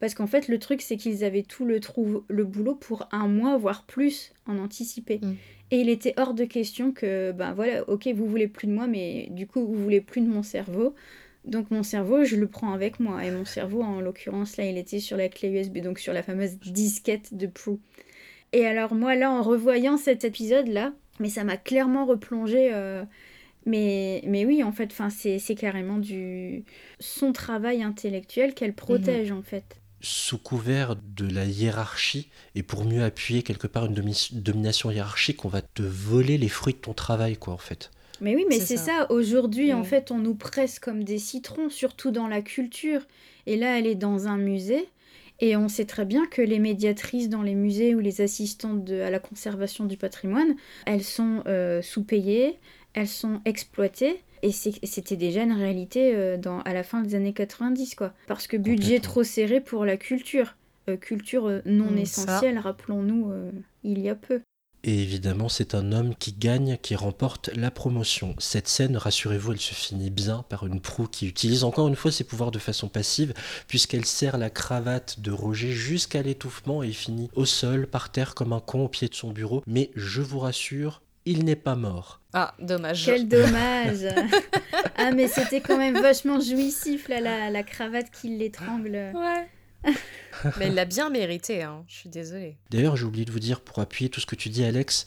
Parce 0.00 0.14
qu'en 0.14 0.26
fait, 0.26 0.48
le 0.48 0.58
truc, 0.58 0.80
c'est 0.80 0.96
qu'ils 0.96 1.24
avaient 1.24 1.42
tout 1.42 1.66
le, 1.66 1.80
trou 1.80 2.24
le 2.28 2.44
boulot 2.44 2.76
pour 2.76 3.08
un 3.12 3.28
mois, 3.28 3.58
voire 3.58 3.84
plus, 3.84 4.32
en 4.46 4.58
anticipé. 4.58 5.18
Mm. 5.22 5.34
Et 5.70 5.80
il 5.80 5.88
était 5.88 6.14
hors 6.16 6.34
de 6.34 6.44
question 6.44 6.92
que, 6.92 7.32
ben 7.32 7.52
voilà, 7.52 7.88
ok, 7.88 8.08
vous 8.14 8.26
voulez 8.26 8.48
plus 8.48 8.66
de 8.66 8.72
moi, 8.72 8.86
mais 8.86 9.28
du 9.30 9.46
coup, 9.46 9.66
vous 9.66 9.74
voulez 9.74 10.00
plus 10.00 10.20
de 10.20 10.26
mon 10.26 10.42
cerveau. 10.42 10.94
Donc 11.44 11.70
mon 11.70 11.82
cerveau, 11.82 12.24
je 12.24 12.36
le 12.36 12.46
prends 12.46 12.72
avec 12.72 13.00
moi. 13.00 13.24
Et 13.24 13.30
mon 13.30 13.44
cerveau, 13.44 13.82
en 13.82 14.00
l'occurrence, 14.00 14.56
là, 14.56 14.64
il 14.64 14.78
était 14.78 14.98
sur 14.98 15.16
la 15.16 15.28
clé 15.28 15.48
USB, 15.50 15.78
donc 15.78 15.98
sur 15.98 16.12
la 16.12 16.22
fameuse 16.22 16.58
disquette 16.58 17.34
de 17.34 17.46
Prue. 17.46 17.78
Et 18.52 18.64
alors 18.64 18.94
moi, 18.94 19.14
là, 19.14 19.30
en 19.30 19.42
revoyant 19.42 19.98
cet 19.98 20.24
épisode-là, 20.24 20.94
mais 21.20 21.28
ça 21.28 21.44
m'a 21.44 21.56
clairement 21.56 22.06
replongé... 22.06 22.70
Euh, 22.72 23.04
mais, 23.66 24.22
mais 24.24 24.46
oui, 24.46 24.62
en 24.62 24.72
fait, 24.72 24.94
c'est 25.10 25.54
carrément 25.54 25.98
du 25.98 26.64
son 27.00 27.32
travail 27.32 27.82
intellectuel 27.82 28.54
qu'elle 28.54 28.72
protège, 28.72 29.30
en 29.30 29.42
fait 29.42 29.78
sous 30.00 30.38
couvert 30.38 30.96
de 30.96 31.28
la 31.28 31.44
hiérarchie 31.44 32.28
et 32.54 32.62
pour 32.62 32.84
mieux 32.84 33.02
appuyer 33.02 33.42
quelque 33.42 33.66
part 33.66 33.86
une 33.86 33.94
domination 34.32 34.90
hiérarchique, 34.90 35.44
on 35.44 35.48
va 35.48 35.62
te 35.62 35.82
voler 35.82 36.38
les 36.38 36.48
fruits 36.48 36.74
de 36.74 36.78
ton 36.78 36.94
travail, 36.94 37.36
quoi, 37.36 37.54
en 37.54 37.58
fait. 37.58 37.90
Mais 38.20 38.34
oui, 38.34 38.44
mais 38.48 38.58
c'est 38.58 38.76
ça. 38.76 39.06
Aujourd'hui, 39.10 39.72
en 39.72 39.84
fait, 39.84 40.10
on 40.10 40.18
nous 40.18 40.34
presse 40.34 40.78
comme 40.78 41.04
des 41.04 41.18
citrons, 41.18 41.70
surtout 41.70 42.10
dans 42.10 42.26
la 42.26 42.42
culture. 42.42 43.02
Et 43.46 43.56
là, 43.56 43.78
elle 43.78 43.86
est 43.86 43.94
dans 43.94 44.26
un 44.26 44.36
musée. 44.36 44.88
Et 45.40 45.56
on 45.56 45.68
sait 45.68 45.84
très 45.84 46.04
bien 46.04 46.26
que 46.26 46.42
les 46.42 46.58
médiatrices 46.58 47.28
dans 47.28 47.42
les 47.42 47.54
musées 47.54 47.94
ou 47.94 48.00
les 48.00 48.20
assistantes 48.20 48.90
à 48.90 49.10
la 49.10 49.20
conservation 49.20 49.84
du 49.84 49.96
patrimoine, 49.96 50.56
elles 50.84 51.04
sont 51.04 51.44
euh, 51.46 51.80
sous-payées, 51.80 52.58
elles 52.94 53.08
sont 53.08 53.40
exploitées. 53.44 54.20
Et 54.42 54.52
c'était 54.52 55.16
déjà 55.16 55.42
une 55.42 55.52
réalité 55.52 56.14
euh, 56.14 56.36
dans, 56.36 56.60
à 56.60 56.72
la 56.72 56.82
fin 56.82 57.02
des 57.02 57.14
années 57.14 57.32
90, 57.32 57.94
quoi. 57.94 58.12
Parce 58.26 58.46
que 58.46 58.56
budget 58.56 59.00
trop 59.00 59.24
serré 59.24 59.60
pour 59.60 59.84
la 59.84 59.96
culture. 59.96 60.56
Euh, 60.88 60.96
culture 60.96 61.46
euh, 61.46 61.60
non 61.64 61.90
mm, 61.90 61.98
essentielle, 61.98 62.58
rappelons-nous, 62.58 63.32
il 63.84 63.98
y 64.00 64.08
a 64.08 64.14
peu. 64.14 64.40
Et 64.84 65.02
évidemment, 65.02 65.48
c'est 65.48 65.74
un 65.74 65.90
homme 65.90 66.14
qui 66.14 66.32
gagne, 66.32 66.78
qui 66.80 66.94
remporte 66.94 67.50
la 67.56 67.72
promotion. 67.72 68.36
Cette 68.38 68.68
scène, 68.68 68.96
rassurez-vous, 68.96 69.52
elle 69.52 69.60
se 69.60 69.74
finit 69.74 70.10
bien 70.10 70.44
par 70.48 70.66
une 70.66 70.80
proue 70.80 71.08
qui 71.08 71.26
utilise 71.26 71.64
encore 71.64 71.88
une 71.88 71.96
fois 71.96 72.12
ses 72.12 72.22
pouvoirs 72.22 72.52
de 72.52 72.60
façon 72.60 72.88
passive, 72.88 73.34
puisqu'elle 73.66 74.04
serre 74.04 74.38
la 74.38 74.50
cravate 74.50 75.18
de 75.18 75.32
Roger 75.32 75.72
jusqu'à 75.72 76.22
l'étouffement 76.22 76.84
et 76.84 76.92
finit 76.92 77.28
au 77.34 77.44
sol, 77.44 77.88
par 77.88 78.12
terre, 78.12 78.36
comme 78.36 78.52
un 78.52 78.60
con 78.60 78.84
au 78.84 78.88
pied 78.88 79.08
de 79.08 79.14
son 79.14 79.32
bureau. 79.32 79.64
Mais 79.66 79.90
je 79.96 80.22
vous 80.22 80.38
rassure, 80.38 81.02
il 81.30 81.44
n'est 81.44 81.56
pas 81.56 81.74
mort. 81.76 82.20
Ah, 82.32 82.54
dommage. 82.58 83.04
Quel 83.04 83.28
dommage. 83.28 84.06
ah, 84.96 85.10
mais 85.12 85.28
c'était 85.28 85.60
quand 85.60 85.76
même 85.76 85.98
vachement 86.00 86.40
jouissif, 86.40 87.08
là, 87.08 87.20
la, 87.20 87.50
la 87.50 87.62
cravate 87.62 88.10
qui 88.10 88.36
l'étrangle. 88.36 89.12
Ouais. 89.14 89.48
Mais 90.58 90.66
elle 90.66 90.74
l'a 90.74 90.84
bien 90.84 91.10
mérité, 91.10 91.64
hein. 91.64 91.82
je 91.88 91.94
suis 91.96 92.08
désolée. 92.08 92.58
D'ailleurs, 92.70 92.96
j'ai 92.96 93.04
oublié 93.04 93.24
de 93.24 93.32
vous 93.32 93.40
dire, 93.40 93.60
pour 93.60 93.80
appuyer 93.80 94.08
tout 94.08 94.20
ce 94.20 94.26
que 94.26 94.36
tu 94.36 94.50
dis, 94.50 94.62
Alex, 94.62 95.04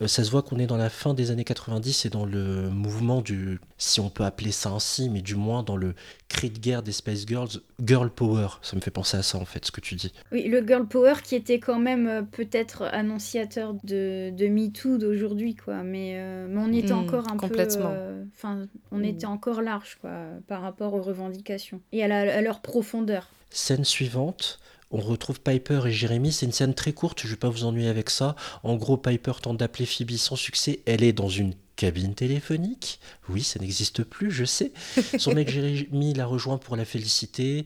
euh, 0.00 0.08
ça 0.08 0.24
se 0.24 0.30
voit 0.30 0.42
qu'on 0.42 0.58
est 0.58 0.66
dans 0.66 0.76
la 0.76 0.90
fin 0.90 1.14
des 1.14 1.30
années 1.30 1.44
90 1.44 2.04
et 2.06 2.10
dans 2.10 2.24
le 2.26 2.68
mouvement 2.68 3.20
du, 3.20 3.60
si 3.78 4.00
on 4.00 4.10
peut 4.10 4.24
appeler 4.24 4.50
ça 4.50 4.70
ainsi, 4.70 5.08
mais 5.08 5.20
du 5.22 5.36
moins 5.36 5.62
dans 5.62 5.76
le 5.76 5.94
cri 6.28 6.50
de 6.50 6.58
guerre 6.58 6.82
des 6.82 6.90
Space 6.90 7.24
Girls, 7.28 7.60
Girl 7.84 8.10
Power. 8.10 8.48
Ça 8.62 8.74
me 8.74 8.80
fait 8.80 8.90
penser 8.90 9.16
à 9.16 9.22
ça, 9.22 9.38
en 9.38 9.44
fait, 9.44 9.64
ce 9.64 9.70
que 9.70 9.80
tu 9.80 9.94
dis. 9.94 10.12
Oui, 10.32 10.48
le 10.48 10.66
Girl 10.66 10.86
Power 10.88 11.14
qui 11.22 11.36
était 11.36 11.60
quand 11.60 11.78
même 11.78 12.08
euh, 12.08 12.22
peut-être 12.22 12.82
annonciateur 12.82 13.74
de, 13.84 14.30
de 14.30 14.46
MeToo 14.48 14.98
d'aujourd'hui, 14.98 15.54
quoi. 15.54 15.84
Mais, 15.84 16.14
euh, 16.16 16.48
mais 16.50 16.60
on 16.60 16.72
était 16.72 16.92
Mm, 16.92 16.98
encore 16.98 17.28
un 17.30 17.36
complètement. 17.36 17.92
peu... 17.92 18.24
Enfin, 18.34 18.66
on 18.90 18.98
Mm. 18.98 19.04
était 19.04 19.26
encore 19.26 19.62
large, 19.62 19.98
quoi, 20.00 20.10
par 20.48 20.62
rapport 20.62 20.94
aux 20.94 21.02
revendications. 21.02 21.80
Et 21.92 22.02
à, 22.02 22.08
la- 22.08 22.34
à 22.36 22.40
leur 22.40 22.62
profondeur. 22.62 23.30
Scène 23.52 23.84
suivante, 23.84 24.58
on 24.90 25.00
retrouve 25.00 25.40
Piper 25.40 25.82
et 25.86 25.92
Jérémy. 25.92 26.32
C'est 26.32 26.46
une 26.46 26.52
scène 26.52 26.74
très 26.74 26.92
courte, 26.92 27.22
je 27.22 27.28
vais 27.28 27.36
pas 27.36 27.48
vous 27.48 27.64
ennuyer 27.64 27.88
avec 27.88 28.10
ça. 28.10 28.36
En 28.62 28.76
gros, 28.76 28.96
Piper 28.96 29.32
tente 29.40 29.56
d'appeler 29.56 29.86
Phoebe 29.86 30.12
sans 30.12 30.36
succès. 30.36 30.80
Elle 30.86 31.02
est 31.02 31.14
dans 31.14 31.30
une 31.30 31.54
cabine 31.76 32.14
téléphonique. 32.14 33.00
Oui, 33.28 33.42
ça 33.42 33.58
n'existe 33.58 34.04
plus, 34.04 34.30
je 34.30 34.44
sais. 34.44 34.72
Son 35.18 35.32
mec 35.32 35.48
Jérémy 35.50 36.12
la 36.12 36.26
rejoint 36.26 36.58
pour 36.58 36.76
la 36.76 36.84
féliciter. 36.84 37.64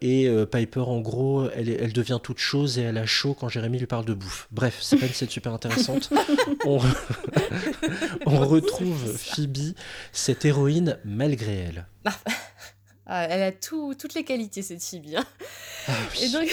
Et 0.00 0.28
euh, 0.28 0.46
Piper, 0.46 0.80
en 0.80 1.00
gros, 1.00 1.50
elle, 1.50 1.92
devient 1.92 2.20
toute 2.22 2.38
chose 2.38 2.78
et 2.78 2.82
elle 2.82 2.96
a 2.96 3.06
chaud 3.06 3.34
quand 3.34 3.48
Jérémy 3.48 3.78
lui 3.78 3.86
parle 3.86 4.04
de 4.04 4.14
bouffe. 4.14 4.46
Bref, 4.52 4.78
c'est 4.80 4.96
pas 4.96 5.06
une 5.06 5.12
scène 5.12 5.28
super 5.28 5.52
intéressante. 5.52 6.10
On, 6.64 6.80
on 8.26 8.46
retrouve 8.46 9.16
Phoebe, 9.16 9.74
cette 10.12 10.44
héroïne, 10.44 10.98
malgré 11.04 11.52
elle. 11.52 11.86
Ah, 13.08 13.24
elle 13.24 13.42
a 13.42 13.52
tout, 13.52 13.94
toutes 13.94 14.14
les 14.14 14.24
qualités, 14.24 14.62
cette 14.62 14.82
Phoebe. 14.84 15.14
hein. 15.16 15.24
Ah 15.88 15.92
oui. 16.12 16.24
Et 16.24 16.28
donc... 16.30 16.48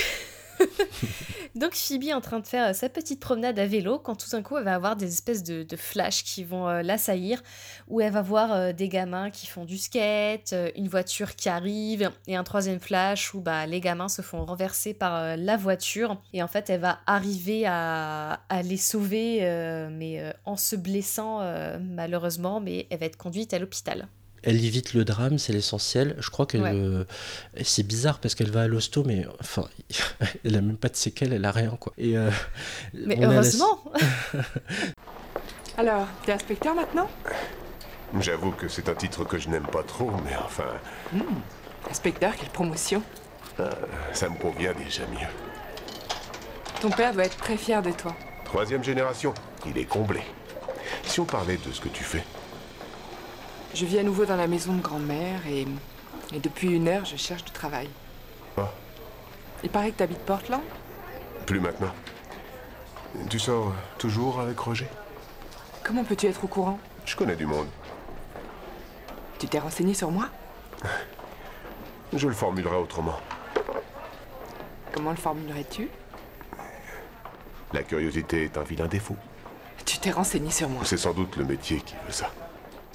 donc 1.56 1.74
Phoebe 1.76 2.06
est 2.06 2.14
en 2.14 2.22
train 2.22 2.40
de 2.40 2.48
faire 2.48 2.70
euh, 2.70 2.74
sa 2.74 2.88
petite 2.88 3.20
promenade 3.20 3.60
à 3.60 3.66
vélo 3.66 4.00
quand 4.00 4.16
tout 4.16 4.30
d'un 4.30 4.42
coup 4.42 4.58
elle 4.58 4.64
va 4.64 4.76
avoir 4.76 4.96
des 4.96 5.08
espèces 5.08 5.44
de, 5.44 5.64
de 5.64 5.76
flashs 5.76 6.24
qui 6.24 6.46
vont 6.46 6.70
euh, 6.70 6.82
l'assaillir 6.82 7.44
où 7.90 8.00
elle 8.00 8.14
va 8.14 8.22
voir 8.22 8.54
euh, 8.54 8.72
des 8.72 8.88
gamins 8.88 9.32
qui 9.32 9.48
font 9.48 9.66
du 9.66 9.78
skate, 9.78 10.54
euh, 10.54 10.72
une 10.78 10.88
voiture 10.88 11.36
qui 11.36 11.50
arrive 11.50 12.10
et 12.28 12.38
un 12.38 12.46
troisième 12.46 12.80
flash 12.80 13.34
où 13.34 13.42
bah, 13.42 13.66
les 13.66 13.82
gamins 13.82 14.08
se 14.08 14.22
font 14.22 14.46
renverser 14.46 14.94
par 14.94 15.36
la 15.36 15.58
voiture 15.58 16.22
et 16.32 16.42
en 16.42 16.48
fait 16.48 16.70
elle 16.70 16.80
va 16.80 17.00
arriver 17.06 17.66
à, 17.66 18.40
à 18.48 18.62
les 18.62 18.78
sauver 18.78 19.42
mais 19.92 20.34
en 20.46 20.56
se 20.56 20.78
blessant 20.78 21.42
malheureusement 21.82 22.62
mais 22.62 22.88
elle 22.90 23.00
va 23.00 23.08
être 23.08 23.18
conduite 23.18 23.54
à 23.54 23.60
l'hôpital. 23.60 24.08
Elle 24.46 24.64
évite 24.64 24.94
le 24.94 25.04
drame, 25.06 25.38
c'est 25.40 25.54
l'essentiel. 25.54 26.16
Je 26.20 26.30
crois 26.30 26.46
que 26.46 26.58
Ouais. 26.58 27.06
c'est 27.64 27.84
bizarre 27.84 28.20
parce 28.20 28.36
qu'elle 28.36 28.52
va 28.52 28.62
à 28.64 28.68
l'hosto, 28.68 29.04
mais 29.04 29.26
enfin, 29.42 29.66
elle 30.46 30.56
a 30.56 30.62
même 30.62 30.78
pas 30.78 30.90
de 30.90 30.96
séquelles, 30.96 31.34
elle 31.34 31.46
a 31.46 31.52
rien 31.52 31.72
quoi. 31.80 31.94
Et 31.98 32.16
euh, 32.18 32.30
Mais 32.94 33.16
la- 33.16 33.28
heureusement 33.28 33.84
Alors, 35.78 36.08
t'es 36.26 36.32
inspecteur 36.32 36.74
maintenant? 36.76 37.10
J'avoue 38.22 38.52
que 38.52 38.68
c'est 38.70 38.88
un 38.88 38.96
titre 38.96 39.26
que 39.26 39.38
je 39.38 39.50
n'aime 39.50 39.68
pas 39.68 39.84
trop, 39.84 40.12
mais 40.24 40.36
enfin, 40.38 40.64
Inspecteur, 41.90 42.36
quelle 42.36 42.50
promotion 42.50 43.02
ça 44.14 44.30
me 44.30 44.38
convient 44.38 44.74
déjà 44.74 45.04
mieux. 45.08 45.28
Ton 46.82 46.90
père 46.90 47.14
doit 47.14 47.24
être 47.26 47.38
très 47.38 47.56
fier 47.58 47.82
de 47.82 47.92
toi. 47.92 48.14
Troisième 48.44 48.84
génération, 48.84 49.34
il 49.66 49.78
est 49.78 49.86
comblé. 49.86 50.22
Si 51.04 51.20
on 51.22 51.26
parlait 51.26 51.58
de 51.58 51.72
ce 51.72 51.80
que 51.80 51.88
tu 51.90 52.04
fais, 52.04 52.24
Je 53.76 53.86
vis 53.86 54.00
à 54.00 54.04
nouveau 54.04 54.26
dans 54.26 54.38
la 54.38 54.48
maison 54.48 54.74
de 54.74 54.82
grand-mère 54.82 55.46
et, 55.48 55.68
et 56.34 56.40
depuis 56.40 56.72
une 56.72 56.88
heure, 56.88 57.04
je 57.04 57.18
cherche 57.18 57.44
du 57.44 57.52
travail. 57.52 57.90
Ah. 58.56 58.72
Il 59.64 59.70
paraît 59.70 59.92
que 59.92 59.98
t'habites 59.98 60.20
Portland? 60.20 60.62
Plus 61.46 61.60
maintenant. 61.60 61.94
Tu 63.30 63.38
sors 63.38 63.74
toujours 63.98 64.40
avec 64.40 64.58
Roger? 64.58 64.88
Comment 65.84 66.06
peux-tu 66.06 66.28
être 66.28 66.46
au 66.46 66.48
courant? 66.48 66.80
Je 67.06 67.18
connais 67.18 67.36
du 67.36 67.46
monde. 67.46 67.68
Tu 69.40 69.48
t'es 69.48 69.60
renseigné 69.60 69.94
sur 69.94 70.10
moi? 70.10 70.30
Je 72.14 72.30
le 72.30 72.34
formulerai 72.34 72.78
autrement. 72.78 73.20
Comment 74.94 75.12
le 75.12 75.18
formulerais-tu? 75.18 75.90
La 77.74 77.84
curiosité 77.84 78.46
est 78.46 78.58
un 78.58 78.64
vilain 78.64 78.88
défaut. 78.88 79.18
Tu 79.86 79.98
t'es 79.98 80.12
renseigné 80.12 80.50
sur 80.50 80.70
moi? 80.70 80.84
C'est 80.86 80.96
sans 80.96 81.14
doute 81.14 81.36
le 81.36 81.44
métier 81.44 81.82
qui 81.82 81.96
veut 82.06 82.14
ça. 82.14 82.32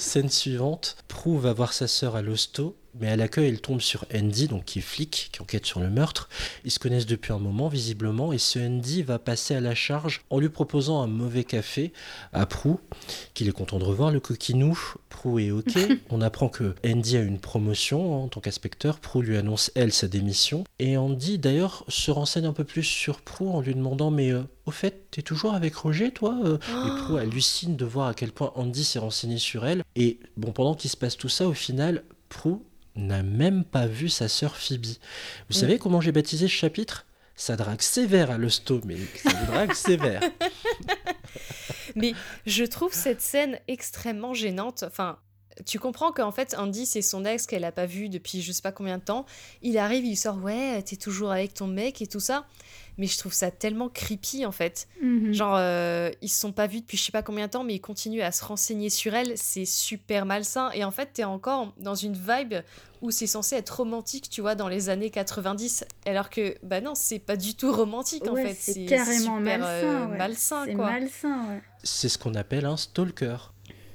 Scène 0.00 0.30
suivante, 0.30 0.96
Prue 1.08 1.38
va 1.38 1.52
voir 1.52 1.74
sa 1.74 1.86
sœur 1.86 2.16
à 2.16 2.22
l'hosto, 2.22 2.74
mais 2.98 3.08
à 3.08 3.16
l'accueil, 3.16 3.48
elle 3.48 3.60
tombe 3.60 3.80
sur 3.80 4.04
Andy, 4.14 4.48
donc 4.48 4.64
qui 4.64 4.80
est 4.80 4.82
flic, 4.82 5.30
qui 5.32 5.40
enquête 5.40 5.66
sur 5.66 5.80
le 5.80 5.90
meurtre. 5.90 6.28
Ils 6.64 6.70
se 6.70 6.78
connaissent 6.78 7.06
depuis 7.06 7.32
un 7.32 7.38
moment, 7.38 7.68
visiblement, 7.68 8.32
et 8.32 8.38
ce 8.38 8.58
Andy 8.58 9.02
va 9.02 9.18
passer 9.18 9.54
à 9.54 9.60
la 9.60 9.74
charge 9.74 10.22
en 10.30 10.38
lui 10.38 10.48
proposant 10.48 11.02
un 11.02 11.06
mauvais 11.06 11.44
café 11.44 11.92
à 12.32 12.46
Prue, 12.46 12.76
qu'il 13.34 13.48
est 13.48 13.52
content 13.52 13.78
de 13.78 13.84
revoir, 13.84 14.10
le 14.10 14.20
coquinou. 14.20 14.78
Prue 15.08 15.44
est 15.44 15.50
OK. 15.50 15.76
On 16.10 16.20
apprend 16.20 16.48
que 16.48 16.74
Andy 16.84 17.16
a 17.16 17.22
une 17.22 17.38
promotion 17.38 18.24
en 18.24 18.28
tant 18.28 18.40
qu'inspecteur. 18.40 18.98
Prue 18.98 19.22
lui 19.22 19.36
annonce, 19.36 19.70
elle, 19.74 19.92
sa 19.92 20.08
démission. 20.08 20.64
Et 20.78 20.96
Andy, 20.96 21.38
d'ailleurs, 21.38 21.84
se 21.88 22.10
renseigne 22.10 22.46
un 22.46 22.52
peu 22.52 22.64
plus 22.64 22.82
sur 22.82 23.20
Prue 23.20 23.48
en 23.48 23.60
lui 23.60 23.74
demandant 23.74 24.10
Mais 24.10 24.32
euh, 24.32 24.42
au 24.66 24.70
fait, 24.70 25.10
t'es 25.10 25.22
toujours 25.22 25.54
avec 25.54 25.74
Roger, 25.74 26.12
toi 26.12 26.38
euh? 26.44 26.56
Et 26.56 27.02
Prue 27.02 27.18
hallucine 27.18 27.76
de 27.76 27.84
voir 27.84 28.08
à 28.08 28.14
quel 28.14 28.32
point 28.32 28.52
Andy 28.54 28.84
s'est 28.84 28.98
renseigné 28.98 29.38
sur 29.38 29.66
elle. 29.66 29.82
Et 29.96 30.20
bon, 30.36 30.52
pendant 30.52 30.74
qu'il 30.74 30.90
se 30.90 30.96
passe 30.96 31.16
tout 31.16 31.28
ça, 31.28 31.46
au 31.46 31.54
final, 31.54 32.04
Prue 32.28 32.58
n'a 32.96 33.22
même 33.22 33.64
pas 33.64 33.86
vu 33.86 34.08
sa 34.08 34.28
sœur 34.28 34.56
Phoebe. 34.56 34.86
Vous 35.48 35.54
savez 35.54 35.78
comment 35.78 36.00
j'ai 36.00 36.12
baptisé 36.12 36.46
ce 36.48 36.52
chapitre? 36.52 37.06
Ça 37.36 37.56
drague 37.56 37.80
sévère 37.80 38.30
à 38.30 38.36
l'hosto, 38.38 38.80
mais 38.84 38.96
ça 39.16 39.32
drague 39.46 39.72
sévère. 39.74 40.20
Mais 41.96 42.12
je 42.46 42.64
trouve 42.64 42.92
cette 42.92 43.22
scène 43.22 43.58
extrêmement 43.66 44.34
gênante. 44.34 44.84
Enfin, 44.86 45.18
tu 45.66 45.78
comprends 45.78 46.12
qu'en 46.12 46.30
fait, 46.32 46.54
Andy, 46.58 46.86
c'est 46.86 47.02
son 47.02 47.24
ex 47.24 47.46
qu'elle 47.46 47.64
a 47.64 47.72
pas 47.72 47.86
vu 47.86 48.08
depuis 48.08 48.42
je 48.42 48.52
sais 48.52 48.62
pas 48.62 48.72
combien 48.72 48.98
de 48.98 49.02
temps. 49.04 49.26
Il 49.62 49.78
arrive, 49.78 50.04
il 50.04 50.16
sort, 50.16 50.38
ouais, 50.42 50.82
t'es 50.82 50.96
toujours 50.96 51.30
avec 51.32 51.54
ton 51.54 51.66
mec 51.66 52.00
et 52.02 52.06
tout 52.06 52.20
ça. 52.20 52.46
Mais 52.98 53.06
je 53.06 53.16
trouve 53.16 53.32
ça 53.32 53.50
tellement 53.50 53.88
creepy 53.88 54.44
en 54.44 54.52
fait. 54.52 54.86
Mhm. 55.00 55.32
Genre, 55.32 55.54
euh, 55.56 56.10
ils 56.20 56.28
se 56.28 56.38
sont 56.38 56.52
pas 56.52 56.66
vus 56.66 56.80
depuis 56.80 56.98
je 56.98 57.04
sais 57.04 57.12
pas 57.12 57.22
combien 57.22 57.46
de 57.46 57.50
temps, 57.52 57.64
mais 57.64 57.74
ils 57.74 57.80
continuent 57.80 58.20
à 58.20 58.30
se 58.32 58.44
renseigner 58.44 58.90
sur 58.90 59.14
elle. 59.14 59.32
C'est 59.36 59.64
super 59.64 60.26
malsain. 60.26 60.70
Et 60.72 60.84
en 60.84 60.90
fait, 60.90 61.10
t'es 61.14 61.24
encore 61.24 61.72
dans 61.78 61.94
une 61.94 62.12
vibe 62.14 62.56
où 63.00 63.10
c'est 63.10 63.26
censé 63.26 63.56
être 63.56 63.70
romantique, 63.78 64.28
tu 64.28 64.42
vois, 64.42 64.54
dans 64.54 64.68
les 64.68 64.90
années 64.90 65.08
90. 65.08 65.84
Alors 66.04 66.28
que, 66.28 66.56
bah 66.62 66.82
non, 66.82 66.94
c'est 66.94 67.18
pas 67.20 67.36
du 67.36 67.54
tout 67.54 67.72
romantique 67.72 68.28
en 68.28 68.34
fait. 68.36 68.54
c'est 68.58 68.84
carrément 68.84 69.38
super, 69.38 69.58
malsain. 69.58 69.66
euh, 69.86 70.06
ouais. 70.06 70.18
malsain, 70.18 70.64
C'est 70.66 70.74
quoi. 70.74 70.90
malsain, 70.90 71.48
ouais. 71.48 71.62
C'est 71.82 72.08
ce 72.10 72.18
qu'on 72.18 72.34
appelle 72.34 72.66
un 72.66 72.76
stalker. 72.76 73.36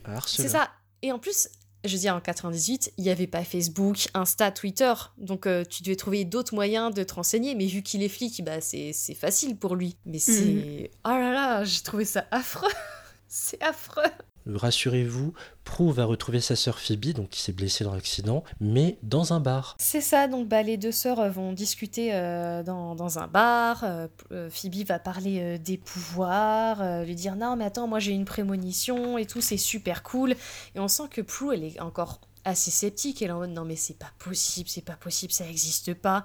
Un 0.06 0.14
harceleur. 0.14 0.50
C'est 0.50 0.58
ça. 0.58 0.70
Et 1.02 1.12
en 1.12 1.20
plus, 1.20 1.50
je 1.84 1.94
veux 1.94 2.00
dire, 2.00 2.16
en 2.16 2.22
98, 2.22 2.94
il 2.98 3.04
n'y 3.04 3.10
avait 3.10 3.28
pas 3.28 3.44
Facebook, 3.44 4.08
Insta, 4.14 4.52
Twitter. 4.52 4.94
Donc, 5.18 5.46
euh, 5.46 5.64
tu 5.64 5.84
devais 5.84 5.96
trouver 5.96 6.26
d'autres 6.26 6.56
moyens 6.56 6.94
de 6.94 7.04
te 7.04 7.14
renseigner. 7.14 7.56
Mais 7.56 7.68
vu 7.68 7.84
qu'il 7.84 8.04
est 8.04 8.10
flic, 8.10 8.44
bah, 8.44 8.62
c'est 8.62 8.92
c'est 8.94 9.14
facile 9.14 9.58
pour 9.58 9.76
lui. 9.76 9.98
Mais 10.06 10.20
c'est. 10.20 10.92
Oh 11.06 11.10
là 11.10 11.32
là, 11.32 11.64
j'ai 11.64 11.82
trouvé 11.82 12.06
ça 12.06 12.26
affreux. 12.32 12.72
c'est 13.28 13.62
affreux. 13.62 14.04
Rassurez-vous, 14.48 15.34
Prue 15.64 15.92
va 15.92 16.06
retrouver 16.06 16.40
sa 16.40 16.56
sœur 16.56 16.80
Phoebe, 16.80 17.14
donc 17.14 17.30
qui 17.30 17.42
s'est 17.42 17.52
blessée 17.52 17.84
dans 17.84 17.94
l'accident, 17.94 18.44
mais 18.60 19.00
dans 19.02 19.34
un 19.34 19.40
bar. 19.40 19.76
C'est 19.80 20.02
ça, 20.02 20.28
donc 20.28 20.48
bah, 20.48 20.62
les 20.62 20.78
deux 20.78 20.92
sœurs 20.92 21.20
euh, 21.20 21.30
vont 21.30 21.54
discuter 21.54 22.14
euh, 22.14 22.62
dans, 22.64 22.96
dans 22.96 23.18
un 23.18 23.28
bar. 23.28 23.84
euh, 23.84 24.08
Phoebe 24.50 24.86
va 24.86 25.00
parler 25.00 25.58
des 25.60 25.78
pouvoirs, 25.78 27.04
lui 27.04 27.16
dire 27.16 27.36
non, 27.36 27.56
mais 27.56 27.66
attends, 27.66 27.88
moi 27.88 28.00
j'ai 28.00 28.12
une 28.12 28.26
prémonition 28.26 29.18
et 29.18 29.26
tout, 29.26 29.42
c'est 29.42 29.58
super 29.58 30.04
cool. 30.04 30.36
Et 30.76 30.80
on 30.80 30.88
sent 30.88 31.04
que 31.10 31.22
Prue, 31.22 31.54
elle 31.54 31.64
est 31.64 31.80
encore 31.82 32.22
assez 32.44 32.70
sceptique. 32.70 33.22
Elle 33.22 33.30
est 33.30 33.34
en 33.34 33.40
mode 33.40 33.50
non, 33.52 33.66
mais 33.66 33.76
c'est 33.76 33.98
pas 33.98 34.12
possible, 34.20 34.70
c'est 34.70 34.86
pas 34.86 34.96
possible, 34.96 35.34
ça 35.34 35.46
n'existe 35.46 35.94
pas. 35.96 36.24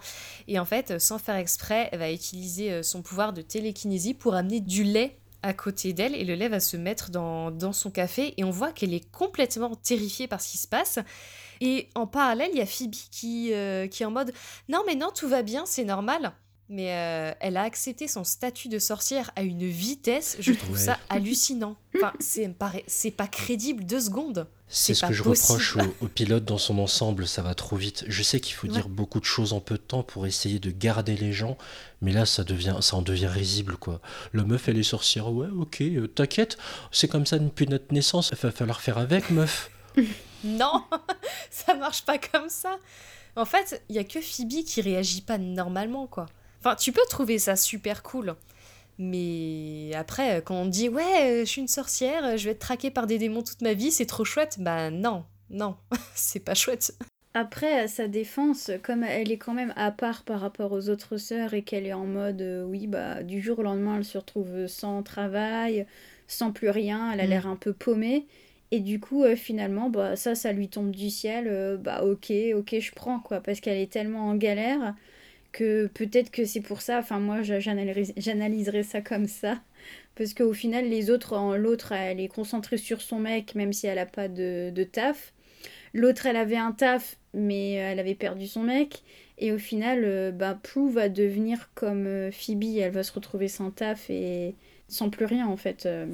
Et 0.49 0.59
en 0.59 0.64
fait, 0.66 0.99
sans 0.99 1.18
faire 1.18 1.37
exprès, 1.37 1.89
elle 1.93 1.99
va 1.99 2.12
utiliser 2.12 2.83
son 2.83 3.01
pouvoir 3.01 3.33
de 3.33 3.41
télékinésie 3.43 4.14
pour 4.14 4.35
amener 4.35 4.61
du 4.61 4.85
lait 4.85 5.16
à 5.43 5.55
côté 5.55 5.93
d'elle 5.93 6.14
et 6.14 6.24
le 6.24 6.34
lait 6.34 6.49
va 6.49 6.61
se 6.61 6.76
mettre 6.76 7.11
dans, 7.11 7.51
dans 7.51 7.72
son 7.72 7.91
café 7.91 8.34
et 8.36 8.45
on 8.45 8.51
voit 8.51 8.72
qu'elle 8.72 8.95
est 8.95 9.11
complètement 9.11 9.74
terrifiée 9.74 10.28
par 10.28 10.41
ce 10.41 10.51
qui 10.51 10.59
se 10.59 10.68
passe. 10.68 10.99
Et 11.61 11.88
en 11.95 12.07
parallèle, 12.07 12.51
il 12.53 12.59
y 12.59 12.62
a 12.62 12.66
Phoebe 12.66 12.93
qui, 13.11 13.53
euh, 13.53 13.86
qui 13.86 14.03
est 14.03 14.07
en 14.07 14.11
mode 14.11 14.32
non 14.68 14.82
mais 14.86 14.95
non, 14.95 15.11
tout 15.14 15.28
va 15.28 15.43
bien, 15.43 15.64
c'est 15.66 15.84
normal. 15.84 16.32
Mais 16.73 16.93
euh, 16.93 17.33
elle 17.41 17.57
a 17.57 17.62
accepté 17.62 18.07
son 18.07 18.23
statut 18.23 18.68
de 18.68 18.79
sorcière 18.79 19.33
à 19.35 19.43
une 19.43 19.66
vitesse, 19.66 20.37
je 20.39 20.53
trouve 20.53 20.77
Ouais. 20.77 20.79
ça 20.81 20.99
hallucinant. 21.09 21.75
Enfin, 21.97 22.12
c'est 22.87 23.11
pas 23.11 23.27
crédible 23.27 23.85
deux 23.85 23.99
secondes. 24.01 24.47
C'est 24.68 24.95
ce 24.95 25.05
que 25.05 25.12
je 25.12 25.25
possible. 25.25 25.49
reproche 25.51 25.77
au, 25.79 26.05
au 26.05 26.09
pilote 26.09 26.45
dans 26.45 26.59
son 26.59 26.79
ensemble, 26.79 27.27
ça 27.27 27.43
va 27.43 27.57
trop 27.57 27.75
vite. 27.75 28.05
Je 28.07 28.23
sais 28.23 28.39
qu'il 28.39 28.55
faut 28.55 28.68
dire 28.68 28.89
beaucoup 28.89 29.18
de 29.18 29.25
choses 29.25 29.53
en 29.53 29.59
peu 29.61 29.75
de 29.75 29.81
temps 29.81 30.05
pour 30.05 30.29
essayer 30.29 30.61
de 30.61 30.71
garder 30.71 31.16
les 31.16 31.33
gens, 31.33 31.59
mais 32.03 32.12
là 32.12 32.25
ça 32.25 32.45
devient, 32.45 32.77
ça 32.81 32.95
en 32.95 33.03
devient 33.03 33.27
risible 33.27 33.77
quoi. 33.77 34.01
La 34.33 34.45
meuf 34.45 34.68
elle 34.68 34.79
est 34.79 34.85
sorcière, 34.85 35.33
ouais 35.33 35.49
ok, 35.49 35.81
euh, 35.81 36.07
t'inquiète, 36.07 36.57
c'est 36.93 37.09
comme 37.09 37.27
ça 37.27 37.41
depuis 37.41 37.66
notre 37.66 37.93
naissance, 37.93 38.31
il 38.33 38.39
va 38.39 38.53
falloir 38.53 38.81
faire 38.81 38.99
avec 38.99 39.31
meuf. 39.31 39.71
Non, 40.45 40.85
ça 41.51 41.75
marche 41.75 42.03
pas 42.05 42.16
comme 42.18 42.49
ça. 42.49 42.79
En 43.37 43.45
fait, 43.45 43.83
il 43.91 43.97
y 43.97 43.99
a 43.99 44.05
que 44.05 44.21
Phoebe 44.23 44.64
qui 44.64 44.81
réagit 44.81 45.21
pas 45.21 45.37
normalement, 45.37 46.07
quoi. 46.07 46.27
Enfin, 46.61 46.76
tu 46.76 46.92
peux 46.92 47.00
trouver 47.08 47.38
ça 47.38 47.56
super 47.56 48.02
cool. 48.02 48.34
Mais 48.98 49.92
après, 49.94 50.42
quand 50.44 50.56
on 50.56 50.66
dit 50.66 50.88
ouais, 50.88 51.40
je 51.40 51.44
suis 51.44 51.62
une 51.62 51.68
sorcière, 51.68 52.36
je 52.36 52.44
vais 52.44 52.50
être 52.52 52.58
traquée 52.58 52.90
par 52.90 53.06
des 53.06 53.18
démons 53.18 53.42
toute 53.42 53.62
ma 53.62 53.72
vie, 53.72 53.90
c'est 53.90 54.06
trop 54.06 54.24
chouette. 54.24 54.56
Bah 54.61 54.90
non, 54.90 55.24
non, 55.48 55.76
c'est 56.14 56.40
pas 56.40 56.54
chouette. 56.54 56.94
Après, 57.32 57.78
à 57.78 57.86
sa 57.86 58.08
défense, 58.08 58.72
comme 58.82 59.04
elle 59.04 59.30
est 59.30 59.38
quand 59.38 59.54
même 59.54 59.72
à 59.76 59.92
part 59.92 60.24
par 60.24 60.40
rapport 60.40 60.72
aux 60.72 60.88
autres 60.88 61.16
sœurs 61.16 61.54
et 61.54 61.62
qu'elle 61.62 61.86
est 61.86 61.92
en 61.92 62.04
mode, 62.06 62.42
euh, 62.42 62.64
oui, 62.64 62.88
bah, 62.88 63.22
du 63.22 63.40
jour 63.40 63.61
au 63.61 63.62
lendemain, 63.62 63.96
elle 63.98 64.04
se 64.04 64.18
retrouve 64.18 64.66
sans 64.66 65.02
travail, 65.04 65.86
sans 66.26 66.50
plus 66.52 66.70
rien, 66.70 67.12
elle 67.12 67.20
a 67.20 67.26
Mm. 67.26 67.28
l'air 67.28 67.46
un 67.46 67.54
peu 67.56 67.72
paumée. 67.72 68.26
Et 68.72 68.80
du 68.80 68.98
coup, 69.00 69.22
euh, 69.22 69.36
finalement, 69.36 69.90
bah, 69.90 70.16
ça, 70.16 70.34
ça 70.34 70.52
lui 70.52 70.68
tombe 70.68 70.90
du 70.90 71.08
ciel, 71.08 71.46
euh, 71.48 71.76
bah, 71.76 72.02
ok, 72.04 72.32
ok, 72.56 72.76
je 72.80 72.92
prends, 72.92 73.20
quoi, 73.20 73.40
parce 73.40 73.61
qu'elle 73.61 73.78
est 73.78 73.92
tellement 73.92 74.26
en 74.28 74.34
galère 74.36 74.94
que 75.53 75.86
peut-être 75.88 76.30
que 76.30 76.44
c'est 76.44 76.61
pour 76.61 76.80
ça, 76.82 76.98
enfin, 76.98 77.18
moi, 77.20 77.42
j'analyserais 77.42 78.82
ça 78.82 79.01
comme 79.01 79.26
ça. 79.26 79.61
Parce 80.16 80.34
qu'au 80.34 80.53
final, 80.53 80.88
les 80.88 81.11
autres, 81.11 81.57
l'autre, 81.57 81.92
elle 81.92 82.20
est 82.20 82.28
concentrée 82.28 82.76
sur 82.76 83.01
son 83.01 83.18
mec, 83.18 83.55
même 83.55 83.72
si 83.72 83.86
elle 83.86 83.98
a 83.98 84.07
pas 84.07 84.28
de, 84.28 84.70
de 84.70 84.84
taf. 84.84 85.32
L'autre, 85.94 86.26
elle 86.26 86.36
avait 86.36 86.57
un 86.57 86.72
taf, 86.72 87.16
mais 87.34 87.72
elle 87.72 87.98
avait 87.98 88.14
perdu 88.14 88.46
son 88.46 88.62
mec. 88.62 89.03
Et 89.38 89.53
au 89.53 89.59
final, 89.59 90.03
euh, 90.05 90.30
bah, 90.32 90.59
Prue 90.62 90.90
va 90.90 91.09
devenir 91.09 91.70
comme 91.74 92.07
euh, 92.07 92.30
Phoebe. 92.30 92.78
Elle 92.78 92.92
va 92.92 93.03
se 93.03 93.12
retrouver 93.12 93.48
sans 93.48 93.70
taf 93.70 94.11
et 94.11 94.55
sans 94.88 95.11
plus 95.11 95.24
rien, 95.24 95.46
en 95.48 95.57
fait. 95.57 95.86
euh, 95.86 96.07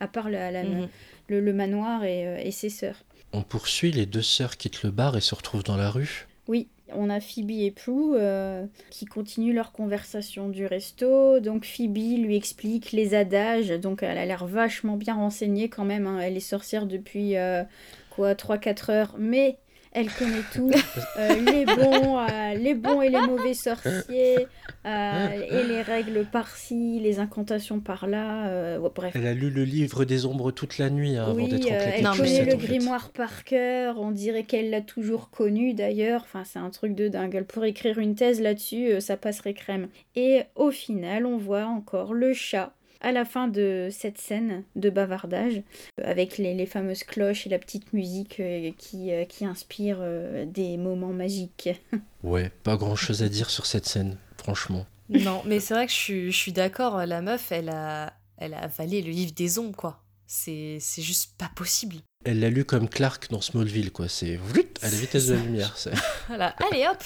à 0.00 0.06
part 0.06 0.30
la- 0.30 0.50
la- 0.52 0.62
Mhm. 0.62 0.88
le, 1.28 1.40
le 1.40 1.52
manoir 1.52 2.04
et, 2.04 2.26
euh, 2.26 2.38
et 2.38 2.52
ses 2.52 2.70
sœurs. 2.70 3.02
On 3.32 3.42
poursuit, 3.42 3.90
les 3.90 4.06
deux 4.06 4.22
sœurs 4.22 4.56
quittent 4.56 4.84
le 4.84 4.90
bar 4.92 5.16
et 5.16 5.20
se 5.20 5.34
retrouvent 5.34 5.64
dans 5.64 5.76
la 5.76 5.90
rue. 5.90 6.26
Oui, 6.46 6.68
on 6.94 7.10
a 7.10 7.20
Phoebe 7.20 7.50
et 7.50 7.70
Prue 7.70 8.14
euh, 8.14 8.66
qui 8.90 9.04
continuent 9.04 9.54
leur 9.54 9.72
conversation 9.72 10.48
du 10.48 10.66
resto. 10.66 11.40
Donc 11.40 11.64
Phoebe 11.64 11.96
lui 12.24 12.36
explique 12.36 12.92
les 12.92 13.14
adages. 13.14 13.68
Donc 13.68 14.02
elle 14.02 14.18
a 14.18 14.26
l'air 14.26 14.46
vachement 14.46 14.96
bien 14.96 15.14
renseignée 15.14 15.68
quand 15.68 15.84
même. 15.84 16.06
hein. 16.06 16.20
Elle 16.20 16.36
est 16.36 16.40
sorcière 16.40 16.86
depuis 16.86 17.36
euh, 17.36 17.62
quoi 18.10 18.34
3-4 18.34 18.90
heures. 18.90 19.14
Mais 19.18 19.58
elle 19.98 20.10
connaît 20.10 20.44
tout. 20.54 20.70
Euh, 21.18 21.34
les, 21.34 21.64
bons, 21.64 22.18
euh, 22.18 22.54
les 22.54 22.74
bons 22.74 23.02
et 23.02 23.08
les 23.08 23.20
mauvais 23.20 23.54
sorciers. 23.54 24.46
euh, 24.86 25.28
et 25.50 25.64
les 25.66 25.82
règles 25.82 26.24
par-ci, 26.30 27.00
les 27.00 27.18
incantations 27.18 27.80
par-là. 27.80 28.78
ouais, 28.78 28.90
bref. 28.94 29.12
Elle 29.16 29.26
a 29.26 29.34
lu 29.34 29.50
le 29.50 29.64
livre 29.64 30.04
des 30.04 30.26
ombres 30.26 30.50
toute 30.52 30.78
la 30.78 30.90
nuit 30.90 31.16
hein, 31.16 31.24
avant 31.24 31.34
Oui, 31.34 31.48
d'être 31.48 31.66
elle 31.70 32.04
Non, 32.04 32.12
connaît 32.12 32.44
le 32.44 32.56
grimoire 32.56 33.10
par 33.10 33.44
cœur, 33.44 34.00
on 34.00 34.10
dirait 34.10 34.44
qu'elle 34.44 34.70
l'a 34.70 34.80
toujours 34.80 35.30
connu 35.30 35.74
d'ailleurs, 35.74 36.22
enfin 36.22 36.44
c'est 36.44 36.58
un 36.58 36.70
truc 36.70 36.94
de 36.94 37.08
dingue, 37.08 37.42
pourrait 37.44 37.70
écrire 37.70 37.98
une 37.98 38.14
thèse 38.14 38.40
là-dessus, 38.40 39.00
ça 39.00 39.16
passerait 39.16 39.54
crème. 39.54 39.88
Et 40.14 40.42
au 40.54 40.70
final, 40.70 41.26
on 41.26 41.36
voit 41.36 41.64
encore 41.66 42.14
le 42.14 42.32
chat 42.32 42.72
à 43.00 43.12
la 43.12 43.24
fin 43.24 43.48
de 43.48 43.88
cette 43.92 44.18
scène 44.18 44.64
de 44.76 44.90
bavardage, 44.90 45.62
euh, 46.00 46.04
avec 46.04 46.38
les, 46.38 46.54
les 46.54 46.66
fameuses 46.66 47.04
cloches 47.04 47.46
et 47.46 47.50
la 47.50 47.58
petite 47.58 47.92
musique 47.92 48.40
euh, 48.40 48.70
qui, 48.76 49.12
euh, 49.12 49.24
qui 49.24 49.44
inspire 49.44 49.98
des 50.46 50.76
moments 50.76 51.12
magiques. 51.12 51.68
Ouais, 52.24 52.50
pas 52.64 52.76
grand 52.76 52.96
chose 52.96 53.22
à 53.22 53.28
dire 53.28 53.48
sur 53.48 53.64
cette 53.66 53.86
scène, 53.86 54.16
franchement. 54.38 54.86
Non, 55.08 55.40
mais 55.46 55.60
c'est 55.60 55.72
vrai 55.74 55.86
que 55.86 55.92
je 55.92 55.96
suis, 55.96 56.32
je 56.32 56.36
suis 56.36 56.52
d'accord, 56.52 57.06
la 57.06 57.22
meuf, 57.22 57.52
elle 57.52 57.68
a, 57.68 58.12
elle 58.38 58.54
a 58.54 58.58
avalé 58.64 59.02
le 59.02 59.10
livre 59.10 59.32
des 59.32 59.58
ombres, 59.60 59.76
quoi. 59.76 60.02
C'est 60.26 60.76
c'est 60.80 61.00
juste 61.00 61.34
pas 61.38 61.50
possible. 61.54 61.94
Elle 62.26 62.40
l'a 62.40 62.50
lu 62.50 62.64
comme 62.64 62.88
Clark 62.88 63.30
dans 63.30 63.40
Smallville, 63.40 63.92
quoi. 63.92 64.08
C'est 64.08 64.34
vlut, 64.36 64.66
à 64.82 64.90
la 64.90 64.96
vitesse 64.96 65.28
de 65.28 65.34
la 65.34 65.40
lumière. 65.40 65.76
c'est- 65.78 65.92
Voilà, 66.26 66.54
allez 66.70 66.86
hop 66.90 67.02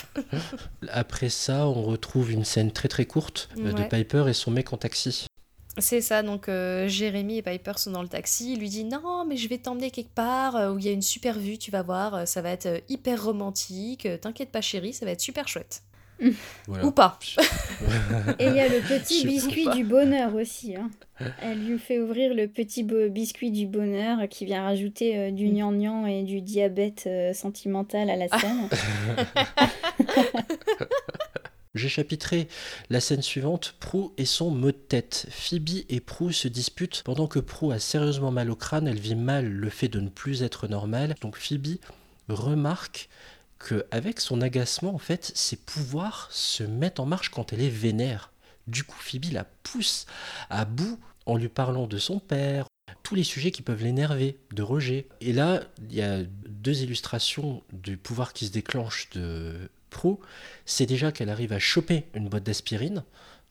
Après 0.89 1.29
ça, 1.29 1.69
on 1.69 1.83
retrouve 1.83 2.33
une 2.33 2.45
scène 2.45 2.73
très 2.73 2.89
très 2.89 3.05
courte 3.07 3.49
de. 3.57 3.89
Piper 3.89 4.25
et 4.29 4.33
son 4.33 4.51
mec 4.51 4.73
en 4.73 4.77
taxi. 4.79 5.27
C'est 5.79 6.03
ça, 6.03 6.23
donc 6.23 6.49
euh, 6.51 6.87
Jérémy 6.87 7.39
et 7.39 7.43
Piper 7.43 7.73
sont 7.77 7.93
dans 7.93 8.03
le 8.03 8.09
taxi, 8.09 8.53
il 8.53 8.59
lui 8.61 8.69
dit 8.69 8.85
non 8.85 9.25
mais 9.27 9.37
je 9.39 9.49
vais 9.49 9.57
t'emmener 9.57 9.91
quelque 9.91 10.15
part 10.15 10.55
euh, 10.55 10.71
où 10.73 10.79
il 10.79 10.85
y 10.85 10.89
a 10.89 10.93
une 10.93 11.01
super 11.03 11.39
vue, 11.39 11.57
tu 11.57 11.71
vas 11.71 11.83
voir, 11.83 12.15
euh, 12.15 12.25
ça 12.27 12.43
va 12.43 12.51
être 12.51 12.83
hyper 12.91 13.25
romantique, 13.25 14.07
t'inquiète 14.21 14.51
pas 14.51 14.61
chérie, 14.61 14.93
ça 14.93 15.07
va 15.07 15.13
être 15.13 15.21
super 15.23 15.49
chouette. 15.49 15.83
Voilà. 16.69 16.85
Ou 16.87 16.93
pas. 16.93 17.19
Et 18.39 18.47
il 18.47 18.55
y 18.55 18.61
a 18.61 18.69
le 18.69 18.81
petit 18.87 19.27
biscuit 19.27 19.69
du 19.71 19.83
bonheur 19.83 20.35
aussi. 20.37 20.77
hein. 20.77 20.91
Elle 21.41 21.65
lui 21.65 21.79
fait 21.79 21.99
ouvrir 21.99 22.35
le 22.35 22.47
petit 22.47 22.85
biscuit 22.85 23.51
du 23.51 23.67
bonheur 23.67 24.19
qui 24.29 24.45
vient 24.45 24.63
rajouter 24.63 25.19
euh, 25.19 25.31
du 25.33 25.49
gnangnan 25.49 26.07
et 26.07 26.23
du 26.23 26.41
diabète 26.41 27.05
euh, 27.07 27.33
sentimental 27.33 28.09
à 28.11 28.17
la 28.17 28.29
scène. 28.29 28.69
J'ai 31.75 31.89
chapitré 31.89 32.49
la 32.91 33.01
scène 33.01 33.23
suivante, 33.23 33.77
Prue 33.81 34.11
et 34.19 34.27
son 34.27 34.51
mot 34.51 34.73
de 34.73 34.77
tête. 34.77 35.27
Phoebe 35.31 35.85
et 35.89 36.01
Prue 36.01 36.35
se 36.35 36.47
disputent 36.47 37.03
pendant 37.03 37.27
que 37.27 37.39
Prue 37.39 37.73
a 37.73 37.79
sérieusement 37.79 38.31
mal 38.31 38.51
au 38.51 38.57
crâne, 38.57 38.87
elle 38.87 38.99
vit 38.99 39.15
mal 39.15 39.49
le 39.49 39.71
fait 39.71 39.89
de 39.89 39.99
ne 39.99 40.11
plus 40.11 40.43
être 40.43 40.69
normale. 40.69 41.15
Donc 41.23 41.39
Phoebe 41.39 41.79
remarque 42.29 43.09
que 43.59 43.87
avec 43.91 44.21
son 44.21 44.43
agacement, 44.43 44.95
en 44.95 44.99
fait, 44.99 45.33
ses 45.35 45.57
pouvoirs 45.57 46.29
se 46.31 46.63
mettent 46.63 47.01
en 47.01 47.07
marche 47.07 47.31
quand 47.31 47.55
elle 47.55 47.63
est 47.63 47.71
vénère. 47.71 48.33
Du 48.67 48.85
coup, 48.85 48.99
Phoebe 49.01 49.33
la 49.33 49.45
pousse 49.45 50.05
à 50.51 50.67
bout 50.67 50.99
en 51.25 51.39
lui 51.39 51.49
parlant 51.49 51.87
de 51.87 51.97
son 51.97 52.19
père, 52.19 52.67
tous 53.03 53.15
les 53.15 53.25
sujets 53.25 53.51
qui 53.51 53.63
peuvent 53.63 53.83
l'énerver, 53.83 54.37
de 54.53 54.63
rejet. 54.63 55.07
Et 55.23 55.33
là, 55.33 55.63
il 55.89 55.95
y 55.95 56.03
a 56.03 56.23
deux 56.23 56.83
illustrations 56.83 57.63
du 57.73 57.97
pouvoir 57.97 58.35
qui 58.35 58.47
se 58.47 58.53
déclenche 58.53 59.09
de 59.11 59.71
Prue. 59.93 60.17
C'est 60.67 60.87
déjà 60.87 61.13
qu'elle 61.13 61.31
arrive 61.31 61.53
à 61.53 61.59
choper 61.59 62.07
une 62.15 62.29
boîte 62.29 62.45
d'aspirine 62.45 63.05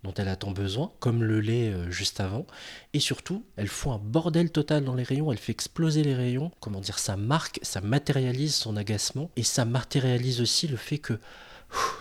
dont 0.03 0.13
elle 0.15 0.29
a 0.29 0.35
tant 0.35 0.51
besoin, 0.51 0.91
comme 0.99 1.23
le 1.23 1.39
lait 1.39 1.69
euh, 1.69 1.91
juste 1.91 2.19
avant. 2.19 2.47
Et 2.93 2.99
surtout, 2.99 3.45
elle 3.55 3.67
fout 3.67 3.93
un 3.93 3.99
bordel 3.99 4.51
total 4.51 4.83
dans 4.83 4.95
les 4.95 5.03
rayons, 5.03 5.31
elle 5.31 5.37
fait 5.37 5.51
exploser 5.51 6.03
les 6.03 6.15
rayons. 6.15 6.51
Comment 6.59 6.81
dire, 6.81 6.97
ça 6.97 7.17
marque, 7.17 7.59
ça 7.61 7.81
matérialise 7.81 8.55
son 8.55 8.77
agacement, 8.77 9.29
et 9.35 9.43
ça 9.43 9.63
matérialise 9.63 10.41
aussi 10.41 10.67
le 10.67 10.77
fait 10.77 10.97
que, 10.97 11.19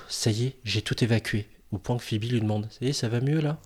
ça 0.08 0.30
y 0.30 0.46
est, 0.46 0.56
j'ai 0.64 0.80
tout 0.80 1.04
évacué. 1.04 1.46
Au 1.72 1.78
point 1.78 1.96
que 1.98 2.02
Phoebe 2.02 2.24
lui 2.24 2.40
demande, 2.40 2.68
est, 2.80 2.92
ça 2.92 3.08
va 3.08 3.20
mieux 3.20 3.40
là? 3.40 3.58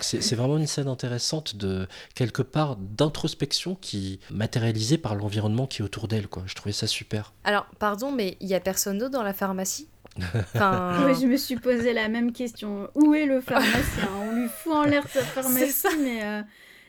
C'est 0.00 0.34
vraiment 0.36 0.56
une 0.56 0.66
scène 0.66 0.88
intéressante 0.88 1.56
de 1.56 1.86
quelque 2.14 2.40
part 2.40 2.76
d'introspection 2.76 3.74
qui 3.74 4.20
matérialisée 4.30 4.96
par 4.96 5.14
l'environnement 5.14 5.66
qui 5.66 5.82
est 5.82 5.84
autour 5.84 6.08
d'elle. 6.08 6.28
Je 6.46 6.54
trouvais 6.54 6.72
ça 6.72 6.86
super. 6.86 7.34
Alors, 7.44 7.66
pardon, 7.78 8.10
mais 8.10 8.38
il 8.40 8.48
y 8.48 8.54
a 8.54 8.60
personne 8.60 8.96
d'autre 8.96 9.10
dans 9.10 9.22
la 9.22 9.34
pharmacie? 9.34 9.88
Enfin... 10.18 11.04
Ouais, 11.06 11.14
je 11.14 11.26
me 11.26 11.36
suis 11.36 11.56
posé 11.56 11.92
la 11.92 12.08
même 12.08 12.32
question. 12.32 12.88
Où 12.94 13.14
est 13.14 13.26
le 13.26 13.40
pharmacien? 13.40 14.08
On 14.22 14.32
lui 14.36 14.48
fout 14.48 14.72
en 14.74 14.84
l'air 14.84 15.06
sa 15.08 15.20
pharmacie, 15.22 15.72
ça. 15.72 15.88
mais 16.00 16.22
euh, 16.24 16.42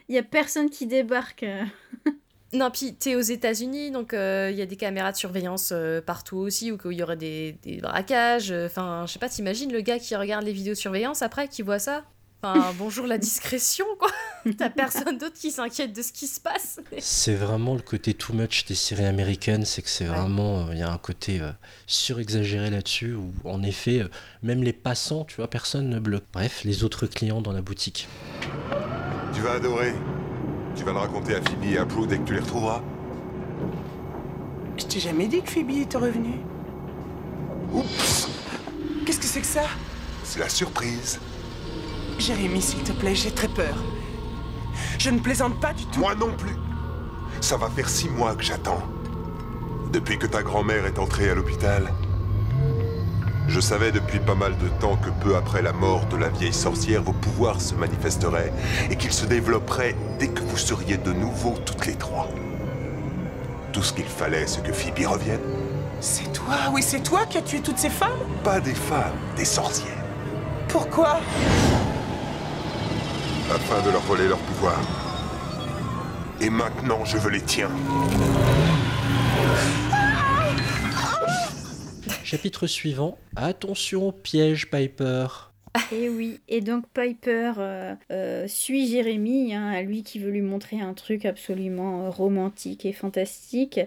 il 0.09 0.15
y 0.15 0.17
a 0.17 0.23
personne 0.23 0.69
qui 0.69 0.85
débarque. 0.87 1.43
euh. 1.43 1.63
Non, 2.53 2.69
puis 2.69 2.93
t'es 2.93 3.15
aux 3.15 3.21
États-Unis, 3.21 3.89
donc 3.89 4.13
euh, 4.13 4.49
il 4.51 4.57
y 4.57 4.61
a 4.61 4.67
des 4.67 4.75
caméras 4.75 5.11
de 5.11 5.17
surveillance 5.17 5.71
euh, 5.71 6.01
partout 6.01 6.37
aussi, 6.37 6.71
ou 6.71 6.77
qu'il 6.77 6.91
y 6.91 7.01
aurait 7.01 7.17
des, 7.17 7.53
des 7.63 7.77
braquages. 7.77 8.51
euh, 8.51 8.67
Enfin, 8.67 9.05
je 9.07 9.13
sais 9.13 9.17
pas, 9.17 9.27
t'imagines 9.27 9.73
le 9.73 9.81
gars 9.81 9.97
qui 9.97 10.15
regarde 10.15 10.43
les 10.45 10.53
vidéos 10.53 10.73
de 10.73 10.77
surveillance 10.77 11.23
après, 11.23 11.47
qui 11.47 11.63
voit 11.63 11.79
ça? 11.79 12.03
Enfin, 12.45 12.73
bonjour 12.77 13.07
la 13.07 13.17
discrétion, 13.17 13.85
quoi 13.97 14.09
T'as 14.57 14.69
personne 14.69 15.17
d'autre 15.17 15.35
qui 15.39 15.49
s'inquiète 15.49 15.93
de 15.93 16.01
ce 16.01 16.11
qui 16.11 16.27
se 16.27 16.41
passe 16.41 16.81
C'est 16.99 17.35
vraiment 17.35 17.73
le 17.73 17.79
côté 17.81 18.13
too 18.13 18.33
much 18.33 18.65
des 18.65 18.75
séries 18.75 19.05
américaines, 19.05 19.63
c'est 19.63 19.81
que 19.81 19.87
c'est 19.89 20.09
Ouais. 20.09 20.15
vraiment, 20.15 20.69
il 20.73 20.79
y 20.79 20.81
a 20.81 20.91
un 20.91 20.97
côté 20.97 21.39
euh, 21.39 21.51
surexagéré 21.87 22.69
là-dessus, 22.69 23.13
où 23.15 23.31
en 23.45 23.63
effet, 23.63 23.99
euh, 24.01 24.09
même 24.41 24.61
les 24.61 24.73
passants, 24.73 25.23
tu 25.23 25.37
vois, 25.37 25.49
personne 25.49 25.87
ne 25.89 25.99
bloque. 25.99 26.25
Bref, 26.33 26.65
les 26.65 26.83
autres 26.83 27.07
clients 27.07 27.39
dans 27.41 27.53
la 27.53 27.61
boutique. 27.61 28.09
Tu 29.33 29.39
vas 29.39 29.53
adorer. 29.53 29.93
Tu 30.75 30.83
vas 30.83 30.91
le 30.91 30.97
raconter 30.97 31.35
à 31.35 31.41
Phoebe 31.41 31.63
et 31.63 31.77
à 31.77 31.85
Prue 31.85 32.07
dès 32.07 32.17
que 32.17 32.23
tu 32.25 32.33
les 32.33 32.41
retrouveras. 32.41 32.81
Je 34.77 34.83
t'ai 34.83 34.99
jamais 34.99 35.27
dit 35.27 35.41
que 35.41 35.49
Phoebe 35.49 35.69
était 35.69 35.97
revenue. 35.97 36.39
Oups 37.71 38.27
Qu'est-ce 39.05 39.19
que 39.19 39.25
c'est 39.27 39.39
que 39.41 39.47
ça? 39.47 39.63
C'est 40.25 40.39
la 40.39 40.49
surprise. 40.49 41.19
Jérémy, 42.19 42.61
s'il 42.61 42.83
te 42.83 42.91
plaît, 42.91 43.15
j'ai 43.15 43.31
très 43.31 43.47
peur. 43.47 43.75
Je 44.97 45.09
ne 45.09 45.19
plaisante 45.19 45.59
pas 45.59 45.73
du 45.73 45.85
tout. 45.85 45.99
Moi 45.99 46.15
non 46.15 46.31
plus. 46.37 46.55
Ça 47.41 47.57
va 47.57 47.69
faire 47.69 47.89
six 47.89 48.09
mois 48.09 48.35
que 48.35 48.43
j'attends. 48.43 48.81
Depuis 49.91 50.17
que 50.17 50.27
ta 50.27 50.41
grand-mère 50.41 50.85
est 50.85 50.99
entrée 50.99 51.29
à 51.29 51.35
l'hôpital. 51.35 51.93
Je 53.47 53.59
savais 53.59 53.91
depuis 53.91 54.19
pas 54.19 54.35
mal 54.35 54.57
de 54.57 54.69
temps 54.79 54.95
que 54.95 55.09
peu 55.23 55.35
après 55.35 55.61
la 55.61 55.73
mort 55.73 56.05
de 56.05 56.15
la 56.15 56.29
vieille 56.29 56.53
sorcière, 56.53 57.03
vos 57.03 57.13
pouvoirs 57.13 57.59
se 57.59 57.75
manifesteraient 57.75 58.53
et 58.89 58.95
qu'ils 58.95 59.11
se 59.11 59.25
développeraient 59.25 59.95
dès 60.17 60.29
que 60.29 60.41
vous 60.41 60.57
seriez 60.57 60.97
de 60.97 61.11
nouveau 61.11 61.55
toutes 61.65 61.85
les 61.85 61.95
trois. 61.95 62.29
Tout 63.73 63.83
ce 63.83 63.91
qu'il 63.91 64.05
fallait, 64.05 64.47
c'est 64.47 64.63
que 64.63 64.71
Phoebe 64.71 65.05
revienne. 65.05 65.41
C'est 65.99 66.31
toi, 66.31 66.55
oui, 66.71 66.81
c'est 66.81 67.01
toi 67.01 67.25
qui 67.29 67.37
as 67.37 67.41
tué 67.41 67.59
toutes 67.59 67.77
ces 67.77 67.89
femmes 67.89 68.09
Pas 68.43 68.59
des 68.59 68.73
femmes, 68.73 69.13
des 69.35 69.45
sorcières. 69.45 70.03
Pourquoi? 70.67 71.19
Afin 73.51 73.81
de 73.85 73.91
leur 73.91 74.01
voler 74.01 74.27
leur 74.27 74.39
pouvoir. 74.39 74.79
Et 76.41 76.49
maintenant, 76.49 77.05
je 77.05 77.17
veux 77.17 77.29
les 77.29 77.41
tiens. 77.41 77.69
Chapitre 82.23 82.67
suivant. 82.67 83.17
Attention, 83.35 84.11
piège 84.11 84.69
Piper. 84.69 85.27
Et 85.91 86.09
oui, 86.09 86.39
et 86.47 86.61
donc 86.61 86.85
Piper 86.93 87.53
euh, 87.57 87.95
euh, 88.11 88.47
suit 88.47 88.87
Jérémy, 88.87 89.53
hein, 89.53 89.69
à 89.69 89.81
lui 89.81 90.03
qui 90.03 90.19
veut 90.19 90.31
lui 90.31 90.41
montrer 90.41 90.79
un 90.79 90.93
truc 90.93 91.25
absolument 91.25 92.05
euh, 92.05 92.09
romantique 92.09 92.85
et 92.85 92.93
fantastique. 92.93 93.79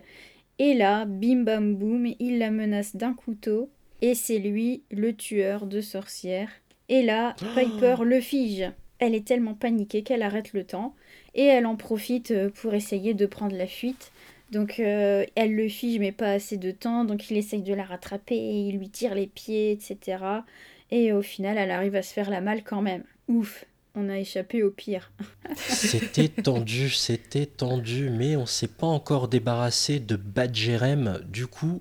Et 0.59 0.75
là, 0.75 1.05
bim 1.05 1.45
bam 1.45 1.75
boum, 1.77 2.07
il 2.19 2.39
la 2.39 2.51
menace 2.51 2.97
d'un 2.97 3.15
couteau, 3.15 3.71
et 4.01 4.15
c'est 4.15 4.39
lui 4.39 4.83
le 4.91 5.15
tueur 5.15 5.67
de 5.67 5.81
sorcières. 5.81 6.51
Et 6.89 7.03
là, 7.03 7.35
Piper 7.57 7.97
le 8.05 8.21
fige. 8.21 8.71
Elle 8.99 9.14
est 9.14 9.26
tellement 9.26 9.55
paniquée 9.55 10.03
qu'elle 10.03 10.22
arrête 10.22 10.53
le 10.53 10.64
temps, 10.64 10.94
et 11.34 11.44
elle 11.44 11.66
en 11.66 11.76
profite 11.76 12.32
pour 12.55 12.74
essayer 12.74 13.14
de 13.14 13.26
prendre 13.26 13.57
la 13.57 13.66
fuite. 13.66 14.12
Donc 14.53 14.78
elle 14.78 15.55
le 15.55 15.68
fige 15.68 15.99
mais 15.99 16.12
pas 16.12 16.30
assez 16.30 16.57
de 16.57 16.70
temps, 16.70 17.05
donc 17.05 17.30
il 17.30 17.36
essaye 17.36 17.62
de 17.62 17.74
la 17.74 17.84
rattraper, 17.84 18.36
il 18.36 18.78
lui 18.78 18.88
tire 18.88 19.14
les 19.14 19.26
pieds, 19.26 19.72
etc. 19.72 20.44
Et 20.90 21.12
au 21.12 21.22
final, 21.22 21.59
elle 21.59 21.72
arrive 21.72 21.97
à 21.97 22.03
se 22.03 22.12
faire 22.12 22.30
la 22.30 22.40
malle 22.40 22.62
quand 22.62 22.80
même. 22.80 23.03
Ouf, 23.28 23.64
on 23.97 24.11
a 24.11 24.18
échappé 24.18 24.62
au 24.62 24.70
pire. 24.70 25.11
c'était 25.57 26.28
tendu, 26.28 26.90
c'était 26.90 27.47
tendu, 27.47 28.11
mais 28.11 28.36
on 28.36 28.44
s'est 28.44 28.68
pas 28.68 28.86
encore 28.86 29.26
débarrassé 29.26 30.01
de 30.01 30.16
Badgerem. 30.16 31.20
Du 31.26 31.47
coup, 31.47 31.80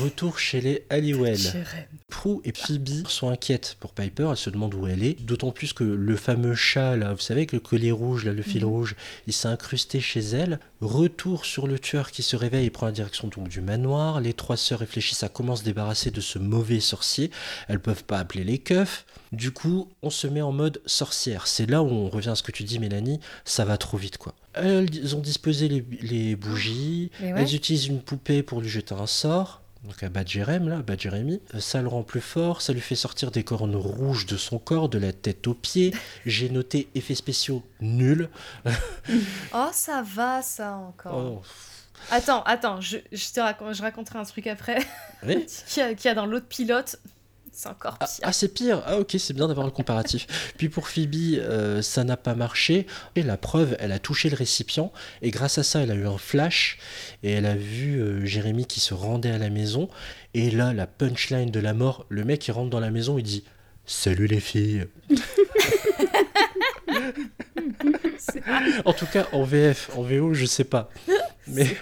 retour 0.00 0.38
chez 0.38 0.60
les 0.60 0.86
Halliwell. 0.88 1.66
Prue 2.08 2.38
et 2.44 2.52
Phoebe 2.54 3.06
sont 3.08 3.28
inquiètes 3.28 3.76
pour 3.80 3.92
Piper, 3.92 4.28
elles 4.30 4.36
se 4.36 4.50
demandent 4.50 4.74
où 4.74 4.86
elle 4.86 5.02
est. 5.02 5.20
D'autant 5.20 5.50
plus 5.50 5.72
que 5.72 5.82
le 5.82 6.16
fameux 6.16 6.54
chat, 6.54 6.96
là, 6.96 7.12
vous 7.12 7.18
savez, 7.18 7.40
avec 7.40 7.52
le 7.52 7.60
collier 7.60 7.92
rouge, 7.92 8.24
là, 8.24 8.32
le 8.32 8.42
fil 8.42 8.62
mhm. 8.62 8.70
rouge, 8.70 8.94
il 9.26 9.32
s'est 9.32 9.48
incrusté 9.48 10.00
chez 10.00 10.20
elle. 10.20 10.60
Retour 10.80 11.44
sur 11.44 11.66
le 11.66 11.80
tueur 11.80 12.12
qui 12.12 12.22
se 12.22 12.36
réveille 12.36 12.66
et 12.66 12.70
prend 12.70 12.86
la 12.86 12.92
direction 12.92 13.26
donc 13.26 13.48
du 13.48 13.60
manoir. 13.60 14.20
Les 14.20 14.32
trois 14.32 14.56
sœurs 14.56 14.78
réfléchissent 14.78 15.24
à 15.24 15.28
comment 15.28 15.56
se 15.56 15.64
débarrasser 15.64 16.12
de 16.12 16.20
ce 16.20 16.38
mauvais 16.38 16.78
sorcier. 16.78 17.32
Elles 17.66 17.80
peuvent 17.80 18.04
pas 18.04 18.18
appeler 18.18 18.44
les 18.44 18.58
keufs. 18.58 19.04
Du 19.32 19.52
coup, 19.52 19.88
on 20.02 20.10
se 20.10 20.26
met 20.26 20.42
en 20.42 20.52
mode 20.52 20.80
sorcière. 20.86 21.46
C'est 21.46 21.66
là 21.66 21.82
où 21.82 21.88
on 21.88 22.08
revient 22.08 22.30
à 22.30 22.34
ce 22.34 22.42
que 22.42 22.52
tu 22.52 22.64
dis, 22.64 22.78
Mélanie. 22.78 23.20
Ça 23.44 23.64
va 23.64 23.76
trop 23.76 23.96
vite, 23.96 24.18
quoi. 24.18 24.34
Elles 24.54 25.14
ont 25.14 25.20
disposé 25.20 25.68
les, 25.68 26.36
bougies. 26.36 27.10
Elles 27.20 27.54
utilisent 27.54 27.86
une 27.86 28.00
poupée 28.00 28.42
pour 28.42 28.60
lui 28.60 28.68
jeter 28.68 28.94
un 28.94 29.06
sort. 29.06 29.62
Donc 29.84 30.02
à 30.02 30.08
Badgerem, 30.08 30.68
là, 30.68 30.82
Badjeremi, 30.82 31.40
euh, 31.54 31.60
ça 31.60 31.80
le 31.80 31.88
rend 31.88 32.02
plus 32.02 32.20
fort, 32.20 32.62
ça 32.62 32.72
lui 32.72 32.80
fait 32.80 32.96
sortir 32.96 33.30
des 33.30 33.44
cornes 33.44 33.76
rouges 33.76 34.26
de 34.26 34.36
son 34.36 34.58
corps, 34.58 34.88
de 34.88 34.98
la 34.98 35.12
tête 35.12 35.46
aux 35.46 35.54
pieds. 35.54 35.94
J'ai 36.26 36.50
noté 36.50 36.88
effets 36.94 37.14
spéciaux 37.14 37.62
nuls. 37.80 38.28
oh, 39.54 39.68
ça 39.72 40.02
va, 40.02 40.42
ça 40.42 40.74
encore. 40.74 41.16
Oh. 41.16 41.42
Attends, 42.10 42.42
attends, 42.44 42.80
je, 42.80 42.98
te 42.98 43.40
raconte, 43.40 43.74
je 43.74 43.82
raconterai 43.82 44.18
un 44.18 44.24
truc 44.24 44.46
après. 44.46 44.78
Oui 45.26 45.46
Qu'il 45.66 45.96
y, 46.04 46.08
a 46.08 46.14
dans 46.14 46.26
l'autre 46.26 46.46
pilote. 46.46 46.96
C'est 47.58 47.70
encore 47.70 47.96
ah, 47.98 48.06
pire. 48.06 48.20
Ah, 48.22 48.32
c'est 48.32 48.54
pire. 48.54 48.82
Ah, 48.86 48.98
ok, 48.98 49.16
c'est 49.18 49.34
bien 49.34 49.48
d'avoir 49.48 49.66
le 49.66 49.72
comparatif. 49.72 50.52
Puis 50.58 50.68
pour 50.68 50.86
Phoebe, 50.86 51.40
euh, 51.40 51.82
ça 51.82 52.04
n'a 52.04 52.16
pas 52.16 52.36
marché. 52.36 52.86
Et 53.16 53.24
la 53.24 53.36
preuve, 53.36 53.76
elle 53.80 53.90
a 53.90 53.98
touché 53.98 54.30
le 54.30 54.36
récipient. 54.36 54.92
Et 55.22 55.32
grâce 55.32 55.58
à 55.58 55.64
ça, 55.64 55.80
elle 55.80 55.90
a 55.90 55.94
eu 55.94 56.06
un 56.06 56.18
flash. 56.18 56.78
Et 57.24 57.32
elle 57.32 57.46
a 57.46 57.56
vu 57.56 58.00
euh, 58.00 58.24
Jérémy 58.24 58.64
qui 58.64 58.78
se 58.78 58.94
rendait 58.94 59.32
à 59.32 59.38
la 59.38 59.50
maison. 59.50 59.88
Et 60.34 60.52
là, 60.52 60.72
la 60.72 60.86
punchline 60.86 61.50
de 61.50 61.58
la 61.58 61.74
mort, 61.74 62.06
le 62.10 62.24
mec, 62.24 62.46
il 62.46 62.52
rentre 62.52 62.70
dans 62.70 62.78
la 62.78 62.92
maison, 62.92 63.18
il 63.18 63.24
dit 63.24 63.42
Salut 63.86 64.28
les 64.28 64.38
filles. 64.38 64.86
en 68.84 68.92
tout 68.92 69.06
cas, 69.06 69.26
en 69.32 69.42
VF, 69.42 69.90
en 69.96 70.02
VO, 70.02 70.32
je 70.32 70.46
sais 70.46 70.62
pas. 70.62 70.90
Mais 71.48 71.76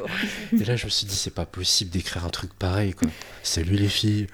et 0.53 0.65
là, 0.65 0.77
je 0.77 0.85
me 0.87 0.91
suis 0.91 1.07
dit, 1.07 1.15
c'est 1.15 1.35
pas 1.35 1.47
possible 1.47 1.91
d'écrire 1.91 2.25
un 2.25 2.31
truc 2.31 2.53
pareil, 2.55 2.93
quoi. 2.93 3.09
Salut 3.43 3.77
les 3.77 3.89
filles. 3.89 4.27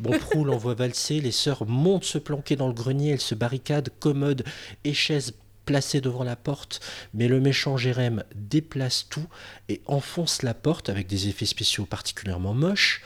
Bon, 0.00 0.16
Prou 0.18 0.44
l'envoie 0.46 0.74
valser, 0.74 1.20
les 1.20 1.32
sœurs 1.32 1.66
montent 1.66 2.04
se 2.04 2.18
planquer 2.18 2.56
dans 2.56 2.68
le 2.68 2.74
grenier, 2.74 3.10
elles 3.10 3.20
se 3.20 3.34
barricadent, 3.34 3.90
commode 4.00 4.44
et 4.84 4.94
chaises 4.94 5.34
placées 5.64 6.00
devant 6.00 6.24
la 6.24 6.36
porte, 6.36 6.80
mais 7.12 7.28
le 7.28 7.40
méchant 7.40 7.76
Jérém 7.76 8.24
déplace 8.34 9.06
tout 9.10 9.26
et 9.68 9.82
enfonce 9.84 10.42
la 10.42 10.54
porte 10.54 10.88
avec 10.88 11.06
des 11.06 11.28
effets 11.28 11.44
spéciaux 11.44 11.84
particulièrement 11.84 12.54
moches. 12.54 13.02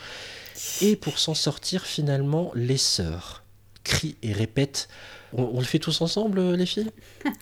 Et 0.80 0.94
pour 0.94 1.18
s'en 1.18 1.34
sortir, 1.34 1.84
finalement, 1.84 2.52
les 2.54 2.76
sœurs 2.76 3.42
crient 3.82 4.16
et 4.22 4.32
répètent. 4.32 4.88
On, 5.32 5.58
le 5.58 5.64
fait 5.64 5.80
tous 5.80 6.02
ensemble, 6.02 6.54
les 6.54 6.66
filles? 6.66 6.90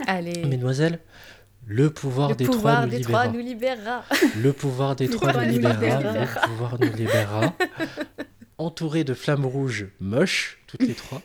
Allez. 0.06 0.44
Mesdemoiselles? 0.44 1.00
Le 1.72 1.88
pouvoir, 1.88 2.34
des, 2.34 2.46
trois, 2.46 2.84
nous 3.28 3.38
libérera. 3.38 4.04
Le 4.36 4.52
pouvoir 4.52 4.96
des 4.96 5.08
trois 5.08 5.32
nous 5.32 5.52
libérera. 5.52 6.00
Le 6.00 6.48
pouvoir 6.48 6.80
nous 6.80 6.92
libérera. 6.92 7.54
Entouré 8.58 9.04
de 9.04 9.14
flammes 9.14 9.46
rouges 9.46 9.86
moches, 10.00 10.58
toutes 10.66 10.82
les 10.82 10.94
trois. 10.94 11.22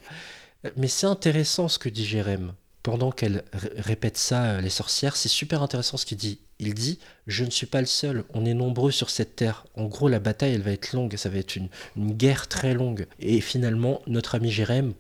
Mais 0.77 0.87
c'est 0.87 1.07
intéressant 1.07 1.67
ce 1.67 1.79
que 1.79 1.89
dit 1.89 2.05
Jérém. 2.05 2.53
Pendant 2.83 3.11
qu'elle 3.11 3.43
répète 3.53 4.17
ça, 4.17 4.43
euh, 4.43 4.61
les 4.61 4.69
sorcières, 4.69 5.15
c'est 5.15 5.29
super 5.29 5.63
intéressant 5.63 5.97
ce 5.97 6.05
qu'il 6.05 6.19
dit. 6.19 6.39
Il 6.59 6.75
dit 6.75 6.99
Je 7.25 7.43
ne 7.43 7.49
suis 7.49 7.65
pas 7.65 7.79
le 7.81 7.87
seul, 7.87 8.23
on 8.35 8.45
est 8.45 8.53
nombreux 8.53 8.91
sur 8.91 9.09
cette 9.09 9.35
terre. 9.35 9.65
En 9.75 9.85
gros, 9.85 10.09
la 10.09 10.19
bataille, 10.19 10.53
elle 10.53 10.61
va 10.61 10.73
être 10.73 10.93
longue, 10.93 11.15
ça 11.15 11.29
va 11.29 11.39
être 11.39 11.55
une, 11.55 11.69
guerre 11.97 12.47
très 12.47 12.75
longue. 12.75 13.07
Et 13.19 13.41
finalement, 13.41 14.03
notre 14.05 14.35
ami 14.35 14.51
Jérém 14.51 14.93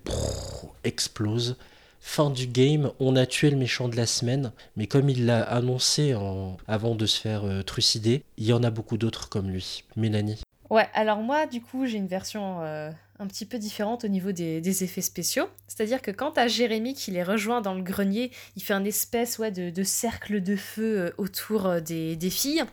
explose 0.83 1.55
fin 2.05 2.29
du 2.29 2.45
game, 2.45 2.91
on 2.99 3.15
a 3.15 3.25
tué 3.25 3.49
le 3.49 3.57
méchant 3.57 3.89
de 3.89 3.95
la 3.97 4.05
semaine, 4.05 4.53
mais 4.77 4.85
comme 4.85 5.09
il 5.09 5.25
l'a 5.25 5.41
annoncé 5.41 6.15
avant 6.67 6.93
de 6.93 7.05
se 7.07 7.19
faire 7.19 7.43
euh, 7.43 7.63
trucider, 7.63 8.23
il 8.37 8.45
y 8.45 8.53
en 8.53 8.63
a 8.63 8.69
beaucoup 8.69 8.97
d'autres 8.97 9.27
comme 9.27 9.49
lui. 9.49 9.83
Mélanie. 9.95 10.39
Ouais, 10.69 10.87
alors 10.93 11.17
moi, 11.17 11.47
du 11.47 11.61
coup, 11.61 11.87
j'ai 11.87 11.97
une 11.97 12.07
version 12.07 12.61
euh, 12.61 12.91
un 13.17 13.27
petit 13.27 13.45
peu 13.45 13.57
différente 13.57 14.05
au 14.05 14.07
niveau 14.07 14.31
des, 14.31 14.83
effets 14.83 15.01
spéciaux. 15.01 15.47
C'est-à-dire 15.67 16.01
que 16.01 16.11
quand 16.11 16.37
à 16.37 16.47
Jérémy 16.47 16.93
qui 16.93 17.09
les 17.09 17.23
rejoint 17.23 17.59
dans 17.61 17.73
le 17.73 17.81
grenier, 17.81 18.31
il 18.55 18.61
fait 18.61 18.73
un 18.73 18.85
espèce 18.85 19.39
ouais, 19.39 19.51
de, 19.51 19.83
cercle 19.83 20.41
de 20.41 20.55
feu 20.55 20.99
euh, 20.99 21.11
autour 21.17 21.81
des, 21.81 22.29
filles. 22.29 22.63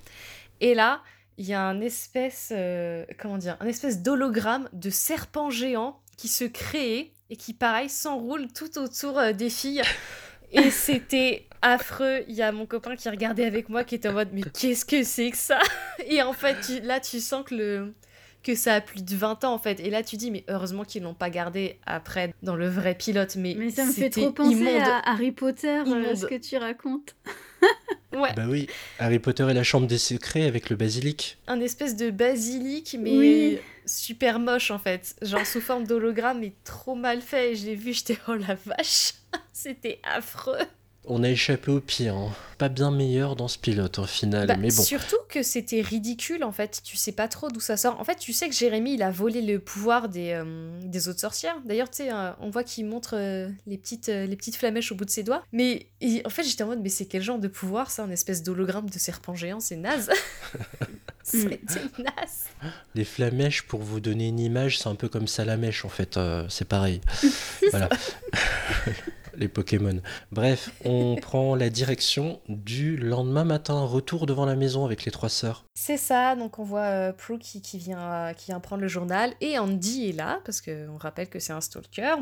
Et 0.60 0.74
là, 0.74 1.00
il 1.38 1.46
y 1.46 1.54
a 1.54 1.62
un 1.62 1.80
espèce, 1.80 2.52
comment 3.18 3.38
dire, 3.38 3.56
un 3.60 3.66
espèce 3.66 4.02
d'hologramme 4.02 4.68
de 4.74 4.90
serpent 4.90 5.48
géant 5.48 5.98
qui 6.18 6.28
se 6.28 6.44
crée 6.44 7.12
et 7.32 7.36
qui, 7.36 7.54
pareil, 7.54 7.88
s'enroule 7.88 8.46
tout 8.52 8.78
autour 8.78 9.18
euh, 9.18 9.32
des 9.32 9.48
filles. 9.48 9.80
Et 10.52 10.70
c'était 10.70 11.46
affreux. 11.62 12.24
Il 12.28 12.34
y 12.34 12.42
a 12.42 12.52
mon 12.52 12.66
copain 12.66 12.94
qui 12.94 13.08
regardait 13.08 13.46
avec 13.46 13.70
moi 13.70 13.84
qui 13.84 13.94
était 13.94 14.08
en 14.08 14.12
mode 14.12 14.28
Mais 14.34 14.42
qu'est-ce 14.42 14.84
que 14.84 15.02
c'est 15.02 15.30
que 15.30 15.38
ça? 15.38 15.58
Et 16.06 16.22
en 16.22 16.34
fait, 16.34 16.82
là, 16.84 17.00
tu 17.00 17.20
sens 17.20 17.42
que, 17.46 17.54
le... 17.54 17.94
que 18.42 18.54
ça 18.54 18.74
a 18.74 18.80
plus 18.82 19.02
de 19.02 19.16
20 19.16 19.44
ans 19.44 19.54
en 19.54 19.58
fait. 19.58 19.80
Et 19.80 19.88
là, 19.88 20.02
tu 20.02 20.18
dis 20.18 20.30
Mais 20.30 20.44
heureusement 20.48 20.84
qu'ils 20.84 21.04
l'ont 21.04 21.14
pas 21.14 21.30
gardé 21.30 21.78
après 21.86 22.34
dans 22.42 22.54
le 22.54 22.68
vrai 22.68 22.94
pilote. 22.94 23.34
Mais, 23.36 23.56
mais 23.58 23.70
ça 23.70 23.86
me 23.86 23.92
fait 23.92 24.10
trop 24.10 24.30
penser 24.30 24.76
à 24.76 24.98
Harry 25.10 25.32
Potter, 25.32 25.82
euh, 25.86 26.14
ce 26.14 26.26
que 26.26 26.34
tu 26.34 26.58
racontes. 26.58 27.16
ouais. 28.12 28.32
Bah 28.34 28.44
oui, 28.48 28.66
Harry 28.98 29.18
Potter 29.18 29.46
et 29.50 29.54
la 29.54 29.62
chambre 29.62 29.86
des 29.86 29.98
secrets 29.98 30.44
avec 30.44 30.70
le 30.70 30.76
basilic. 30.76 31.38
Un 31.46 31.60
espèce 31.60 31.96
de 31.96 32.10
basilic, 32.10 32.96
mais 32.98 33.60
super 33.86 34.38
moche 34.38 34.70
en 34.70 34.78
fait. 34.78 35.14
Genre 35.22 35.46
sous 35.46 35.60
forme 35.60 35.86
d'hologramme, 35.86 36.40
mais 36.40 36.52
trop 36.64 36.94
mal 36.94 37.20
fait. 37.20 37.52
Et 37.52 37.56
je 37.56 37.66
l'ai 37.66 37.74
vu, 37.74 37.92
j'étais 37.92 38.18
oh 38.28 38.34
la 38.34 38.54
vache, 38.54 39.14
c'était 39.52 40.00
affreux. 40.02 40.58
On 41.04 41.24
a 41.24 41.28
échappé 41.28 41.72
au 41.72 41.80
pire, 41.80 42.14
hein. 42.14 42.32
pas 42.58 42.68
bien 42.68 42.92
meilleur 42.92 43.34
dans 43.34 43.48
ce 43.48 43.58
pilote 43.58 43.98
au 43.98 44.06
final, 44.06 44.46
bah, 44.46 44.56
mais 44.56 44.68
bon. 44.68 44.82
Surtout 44.82 45.16
que 45.28 45.42
c'était 45.42 45.80
ridicule 45.80 46.44
en 46.44 46.52
fait, 46.52 46.80
tu 46.84 46.96
sais 46.96 47.10
pas 47.10 47.26
trop 47.26 47.48
d'où 47.48 47.58
ça 47.58 47.76
sort. 47.76 47.98
En 47.98 48.04
fait, 48.04 48.16
tu 48.16 48.32
sais 48.32 48.48
que 48.48 48.54
Jérémy 48.54 48.94
il 48.94 49.02
a 49.02 49.10
volé 49.10 49.42
le 49.42 49.58
pouvoir 49.58 50.08
des, 50.08 50.30
euh, 50.30 50.78
des 50.84 51.08
autres 51.08 51.18
sorcières. 51.18 51.56
D'ailleurs, 51.64 51.90
tu 51.90 52.04
sais, 52.04 52.12
euh, 52.12 52.30
on 52.38 52.50
voit 52.50 52.62
qu'il 52.62 52.86
montre 52.86 53.16
euh, 53.16 53.48
les, 53.66 53.78
petites, 53.78 54.06
les 54.06 54.36
petites 54.36 54.54
flamèches 54.54 54.92
au 54.92 54.94
bout 54.94 55.04
de 55.04 55.10
ses 55.10 55.24
doigts. 55.24 55.42
Mais 55.50 55.88
en 56.24 56.30
fait, 56.30 56.44
j'étais 56.44 56.62
en 56.62 56.68
mode, 56.68 56.80
mais 56.80 56.88
c'est 56.88 57.06
quel 57.06 57.22
genre 57.22 57.40
de 57.40 57.48
pouvoir 57.48 57.90
ça, 57.90 58.04
un 58.04 58.10
espèce 58.10 58.44
d'hologramme 58.44 58.88
de 58.88 58.98
serpent 58.98 59.34
géant, 59.34 59.58
c'est 59.58 59.76
naze. 59.76 60.08
C'était 61.24 61.58
naze. 61.98 62.46
Les 62.94 63.04
flamèches, 63.04 63.62
pour 63.62 63.80
vous 63.80 64.00
donner 64.00 64.28
une 64.28 64.40
image, 64.40 64.78
c'est 64.78 64.88
un 64.88 64.96
peu 64.96 65.08
comme 65.08 65.26
Salamèche 65.26 65.84
en 65.84 65.88
fait, 65.88 66.18
c'est 66.48 66.66
pareil. 66.66 67.00
voilà. 67.70 67.88
les 69.36 69.48
Pokémon. 69.48 70.00
Bref, 70.30 70.70
on 70.84 71.16
prend 71.20 71.54
la 71.54 71.70
direction 71.70 72.40
du 72.48 72.96
lendemain 72.96 73.44
matin, 73.44 73.80
retour 73.82 74.26
devant 74.26 74.46
la 74.46 74.56
maison 74.56 74.84
avec 74.84 75.04
les 75.04 75.12
trois 75.12 75.28
sœurs. 75.28 75.64
C'est 75.74 75.96
ça, 75.96 76.36
donc 76.36 76.58
on 76.58 76.64
voit 76.64 76.80
euh, 76.80 77.12
Prue 77.12 77.38
qui, 77.38 77.60
vient, 77.78 78.32
qui 78.36 78.46
vient 78.46 78.60
prendre 78.60 78.82
le 78.82 78.88
journal 78.88 79.34
et 79.40 79.58
Andy 79.58 80.08
est 80.08 80.12
là, 80.12 80.40
parce 80.44 80.60
qu'on 80.60 80.96
rappelle 80.98 81.28
que 81.28 81.38
c'est 81.38 81.52
un 81.52 81.60
stalker. 81.60 82.16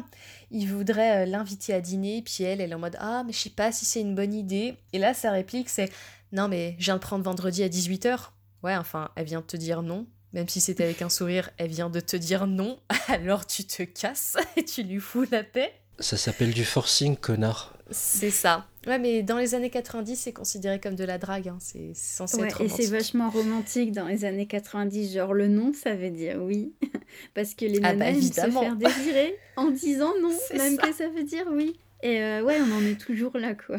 Il 0.51 0.67
voudrait 0.67 1.23
euh, 1.23 1.27
l'inviter 1.27 1.75
à 1.75 1.81
dîner, 1.81 2.23
puis 2.23 2.45
elle, 2.45 2.61
elle 2.61 2.73
est 2.73 2.75
en 2.75 2.79
mode 2.79 2.97
Ah, 3.01 3.23
mais 3.27 3.33
je 3.33 3.39
sais 3.39 3.51
pas 3.51 3.73
si 3.73 3.85
c'est 3.85 4.01
une 4.01 4.15
bonne 4.15 4.35
idée. 4.35 4.77
Et 4.93 4.99
là, 4.99 5.15
sa 5.15 5.31
réplique, 5.31 5.69
c'est 5.69 5.91
Non, 6.33 6.49
mais 6.49 6.77
je 6.79 6.85
viens 6.85 6.97
de 6.97 7.01
prendre 7.01 7.25
vendredi 7.25 7.63
à 7.63 7.69
18h. 7.69 8.31
Ouais, 8.63 8.77
enfin, 8.77 9.11
elle 9.17 9.27
vient 9.27 9.41
de 9.41 9.47
te 9.47 9.57
dire 9.57 9.83
non. 9.83 10.07
Même 10.33 10.49
si 10.49 10.61
c'était 10.61 10.85
avec 10.85 11.03
un 11.03 11.09
sourire, 11.09 11.51
elle 11.57 11.71
vient 11.71 11.91
de 11.91 11.99
te 11.99 12.17
dire 12.17 12.47
non, 12.47 12.79
alors 13.09 13.47
tu 13.47 13.65
te 13.65 13.83
casses 13.83 14.37
et 14.57 14.65
tu 14.65 14.83
lui 14.83 15.01
fous 15.01 15.27
la 15.31 15.43
paix. 15.43 15.73
Ça 16.01 16.17
s'appelle 16.17 16.53
du 16.53 16.65
forcing, 16.65 17.17
connard. 17.17 17.77
C'est 17.91 18.31
ça. 18.31 18.67
Ouais, 18.87 18.99
mais 18.99 19.23
dans 19.23 19.37
les 19.37 19.55
années 19.55 19.69
90, 19.71 20.17
c'est 20.17 20.33
considéré 20.33 20.79
comme 20.81 20.95
de 20.95 21.05
la 21.05 21.19
drague. 21.19 21.49
Hein. 21.49 21.59
C'est 21.61 21.93
censé 21.95 22.39
ouais, 22.39 22.47
être 22.47 22.61
Et 22.61 22.65
romantique. 22.65 22.85
c'est 22.87 22.91
vachement 22.91 23.29
romantique 23.31 23.93
dans 23.93 24.07
les 24.07 24.25
années 24.25 24.47
90. 24.47 25.13
Genre, 25.13 25.35
le 25.35 25.49
nom, 25.49 25.73
ça 25.75 25.95
veut 25.95 26.11
dire 26.11 26.37
oui. 26.41 26.73
Parce 27.35 27.55
que 27.55 27.65
les 27.67 27.81
Ah 27.83 27.93
bah, 27.95 28.13
nanas 28.13 28.19
aiment 28.19 28.23
se 28.53 28.59
faire 28.59 28.77
désirer 28.77 29.37
en 29.57 29.71
disant 29.71 30.13
non, 30.23 30.31
C'est 30.49 30.57
même 30.57 30.77
ça. 30.77 30.83
que 30.87 30.93
ça 30.95 31.09
veut 31.09 31.25
dire 31.25 31.45
oui. 31.51 31.79
Et 32.03 32.21
euh, 32.23 32.43
ouais, 32.43 32.59
on 32.61 32.73
en 32.77 32.83
est 32.87 32.99
toujours 32.99 33.37
là, 33.37 33.55
quoi. 33.55 33.77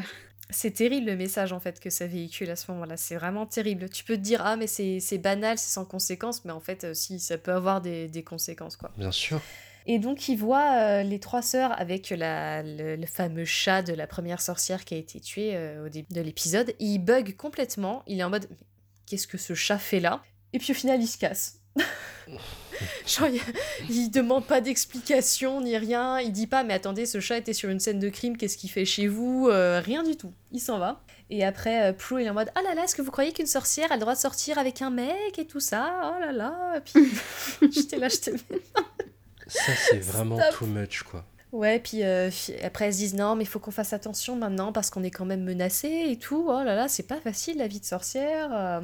C'est 0.50 0.72
terrible 0.72 1.06
le 1.06 1.16
message 1.16 1.54
en 1.54 1.60
fait 1.60 1.80
que 1.80 1.88
ça 1.88 2.06
véhicule 2.06 2.50
à 2.50 2.56
ce 2.56 2.70
moment-là. 2.72 2.98
C'est 2.98 3.16
vraiment 3.16 3.46
terrible. 3.46 3.88
Tu 3.88 4.04
peux 4.04 4.16
te 4.16 4.20
dire 4.20 4.42
ah 4.44 4.56
mais 4.56 4.66
c'est 4.66 5.00
c'est 5.00 5.16
banal, 5.16 5.56
c'est 5.56 5.72
sans 5.72 5.86
conséquence, 5.86 6.44
mais 6.44 6.52
en 6.52 6.60
fait 6.60 6.84
euh, 6.84 6.92
si 6.94 7.18
ça 7.18 7.38
peut 7.38 7.52
avoir 7.52 7.80
des, 7.80 8.06
des 8.08 8.22
conséquences 8.22 8.76
quoi. 8.76 8.92
Bien 8.98 9.10
sûr. 9.12 9.40
Et 9.86 9.98
donc 9.98 10.28
il 10.28 10.36
voit 10.36 10.76
euh, 10.76 11.02
les 11.02 11.18
trois 11.18 11.42
sœurs 11.42 11.78
avec 11.80 12.10
la, 12.10 12.62
le, 12.62 12.96
le 12.96 13.06
fameux 13.06 13.44
chat 13.44 13.82
de 13.82 13.92
la 13.92 14.06
première 14.06 14.40
sorcière 14.40 14.84
qui 14.84 14.94
a 14.94 14.96
été 14.98 15.20
tuée 15.20 15.52
euh, 15.56 15.86
au 15.86 15.88
début 15.88 16.12
de 16.12 16.20
l'épisode. 16.20 16.72
Il 16.78 16.98
bug 16.98 17.36
complètement. 17.36 18.02
Il 18.06 18.20
est 18.20 18.24
en 18.24 18.30
mode 18.30 18.46
Mais 18.50 18.56
qu'est-ce 19.06 19.26
que 19.26 19.38
ce 19.38 19.54
chat 19.54 19.78
fait 19.78 20.00
là? 20.00 20.22
Et 20.52 20.58
puis 20.58 20.72
au 20.72 20.74
final 20.76 21.00
il 21.00 21.06
se 21.08 21.18
casse. 21.18 21.58
Genre, 23.06 23.28
il, 23.28 23.40
il 23.90 24.10
demande 24.10 24.46
pas 24.46 24.60
d'explication 24.60 25.60
ni 25.60 25.76
rien. 25.76 26.18
Il 26.20 26.32
dit 26.32 26.46
pas, 26.46 26.64
mais 26.64 26.74
attendez, 26.74 27.06
ce 27.06 27.20
chat 27.20 27.38
était 27.38 27.52
sur 27.52 27.70
une 27.70 27.80
scène 27.80 27.98
de 27.98 28.08
crime, 28.08 28.36
qu'est-ce 28.36 28.56
qu'il 28.56 28.70
fait 28.70 28.84
chez 28.84 29.06
vous? 29.08 29.48
Euh, 29.50 29.80
Rien 29.84 30.02
du 30.02 30.16
tout. 30.16 30.32
Il 30.50 30.60
s'en 30.60 30.78
va. 30.78 31.02
Et 31.30 31.44
après, 31.44 31.94
Prue, 31.96 32.22
il 32.22 32.26
est 32.26 32.30
en 32.30 32.34
mode 32.34 32.50
Ah 32.54 32.62
là 32.62 32.74
là, 32.74 32.84
est-ce 32.84 32.94
que 32.94 33.02
vous 33.02 33.10
croyez 33.10 33.32
qu'une 33.32 33.46
sorcière 33.46 33.90
a 33.90 33.94
le 33.94 34.00
droit 34.00 34.14
de 34.14 34.18
sortir 34.18 34.58
avec 34.58 34.82
un 34.82 34.90
mec 34.90 35.38
et 35.38 35.46
tout 35.46 35.60
ça? 35.60 36.12
Oh 36.16 36.20
là 36.20 36.32
là. 36.32 36.76
Et 36.76 36.80
puis, 36.80 37.70
j'étais 37.72 37.96
là, 37.98 38.08
j'étais. 38.08 38.32
Ça, 39.46 39.72
c'est 39.76 39.98
vraiment 40.02 40.38
Stop. 40.40 40.54
too 40.58 40.66
much, 40.66 41.02
quoi. 41.02 41.24
Ouais, 41.52 41.80
puis 41.80 42.02
euh, 42.02 42.30
après, 42.64 42.86
elles 42.86 42.94
se 42.94 42.98
disent 42.98 43.14
Non, 43.14 43.34
mais 43.36 43.44
il 43.44 43.46
faut 43.46 43.58
qu'on 43.58 43.70
fasse 43.70 43.92
attention 43.92 44.36
maintenant 44.36 44.72
parce 44.72 44.88
qu'on 44.88 45.02
est 45.02 45.10
quand 45.10 45.26
même 45.26 45.44
menacé 45.44 46.06
et 46.08 46.16
tout. 46.18 46.46
Oh 46.48 46.62
là 46.64 46.74
là, 46.74 46.88
c'est 46.88 47.02
pas 47.06 47.20
facile 47.20 47.58
la 47.58 47.66
vie 47.66 47.78
de 47.78 47.84
sorcière. 47.84 48.48
euh. 48.52 48.80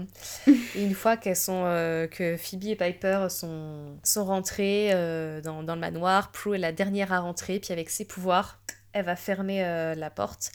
et 0.74 0.84
une 0.84 0.92
fois 0.94 1.16
qu'elles 1.16 1.34
sont, 1.34 1.62
euh, 1.64 2.06
que 2.06 2.36
Phoebe 2.36 2.64
et 2.64 2.76
Piper 2.76 3.28
sont, 3.30 3.96
sont 4.04 4.24
rentrées 4.26 4.90
euh, 4.92 5.40
dans, 5.40 5.62
dans 5.62 5.74
le 5.76 5.80
manoir, 5.80 6.30
Prue 6.30 6.56
est 6.56 6.58
la 6.58 6.72
dernière 6.72 7.10
à 7.10 7.20
rentrer, 7.20 7.58
puis 7.58 7.72
avec 7.72 7.88
ses 7.88 8.04
pouvoirs, 8.04 8.58
elle 8.92 9.06
va 9.06 9.16
fermer 9.16 9.64
euh, 9.64 9.94
la 9.94 10.10
porte. 10.10 10.52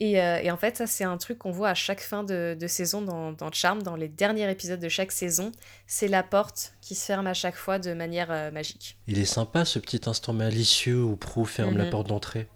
Et, 0.00 0.20
euh, 0.22 0.38
et 0.40 0.50
en 0.50 0.56
fait, 0.56 0.76
ça, 0.76 0.86
c'est 0.86 1.04
un 1.04 1.16
truc 1.16 1.38
qu'on 1.38 1.50
voit 1.50 1.70
à 1.70 1.74
chaque 1.74 2.00
fin 2.00 2.22
de, 2.22 2.56
de 2.58 2.66
saison 2.68 3.02
dans, 3.02 3.32
dans 3.32 3.50
Charm, 3.52 3.82
dans 3.82 3.96
les 3.96 4.08
derniers 4.08 4.48
épisodes 4.50 4.78
de 4.80 4.88
chaque 4.88 5.10
saison. 5.12 5.50
C'est 5.86 6.08
la 6.08 6.22
porte 6.22 6.74
qui 6.80 6.94
se 6.94 7.04
ferme 7.04 7.26
à 7.26 7.34
chaque 7.34 7.56
fois 7.56 7.78
de 7.78 7.92
manière 7.94 8.30
euh, 8.30 8.50
magique. 8.52 8.96
Il 9.08 9.18
est 9.18 9.24
sympa 9.24 9.64
ce 9.64 9.78
petit 9.80 10.00
instant 10.06 10.32
malicieux 10.32 11.02
où 11.02 11.16
Prue 11.16 11.46
ferme 11.46 11.76
la 11.76 11.84
Mhm. 11.84 11.90
porte 11.90 12.06
d'entrée. 12.08 12.46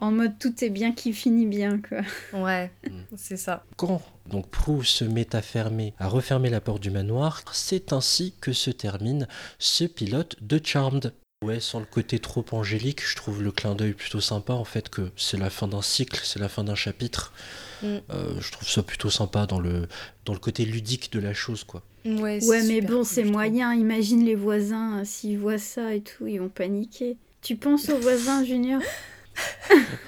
En 0.00 0.12
mode 0.12 0.38
tout 0.38 0.64
est 0.64 0.70
bien 0.70 0.92
qui 0.92 1.12
finit 1.12 1.46
bien, 1.46 1.80
quoi. 1.80 1.98
Ouais, 2.32 2.70
Mm. 2.88 3.00
c'est 3.16 3.36
ça. 3.36 3.64
Quand 3.76 4.00
donc 4.26 4.48
Prue 4.48 4.84
se 4.84 5.04
met 5.04 5.34
à 5.34 5.42
fermer, 5.42 5.94
à 5.98 6.06
refermer 6.08 6.50
la 6.50 6.60
porte 6.60 6.80
du 6.82 6.90
manoir, 6.90 7.42
c'est 7.52 7.92
ainsi 7.92 8.34
que 8.40 8.52
se 8.52 8.70
termine 8.70 9.26
ce 9.58 9.84
pilote 9.84 10.36
de 10.40 10.60
Charmed. 10.62 11.12
Ouais, 11.44 11.60
sans 11.60 11.78
le 11.78 11.86
côté 11.86 12.18
trop 12.18 12.44
angélique, 12.50 13.00
je 13.06 13.14
trouve 13.14 13.44
le 13.44 13.52
clin 13.52 13.76
d'œil 13.76 13.92
plutôt 13.92 14.20
sympa 14.20 14.54
en 14.54 14.64
fait 14.64 14.88
que 14.88 15.10
c'est 15.16 15.36
la 15.36 15.50
fin 15.50 15.68
d'un 15.68 15.82
cycle, 15.82 16.20
c'est 16.24 16.40
la 16.40 16.48
fin 16.48 16.64
d'un 16.64 16.74
chapitre. 16.74 17.32
Mm. 17.82 17.86
Euh, 18.10 18.40
je 18.40 18.50
trouve 18.50 18.68
ça 18.68 18.82
plutôt 18.82 19.08
sympa 19.08 19.46
dans 19.46 19.60
le, 19.60 19.86
dans 20.24 20.32
le 20.32 20.40
côté 20.40 20.64
ludique 20.64 21.12
de 21.12 21.20
la 21.20 21.34
chose 21.34 21.62
quoi. 21.62 21.82
Ouais, 22.04 22.40
mais 22.66 22.80
bon, 22.80 22.96
cool, 22.98 23.04
c'est 23.04 23.20
trouve. 23.22 23.32
moyen. 23.32 23.72
Imagine 23.72 24.24
les 24.24 24.34
voisins, 24.34 24.98
euh, 24.98 25.04
s'ils 25.04 25.38
voient 25.38 25.58
ça 25.58 25.94
et 25.94 26.00
tout, 26.00 26.26
ils 26.26 26.40
vont 26.40 26.48
paniquer. 26.48 27.16
Tu 27.40 27.54
penses 27.54 27.88
aux 27.88 27.98
voisins, 27.98 28.44
Junior? 28.44 28.82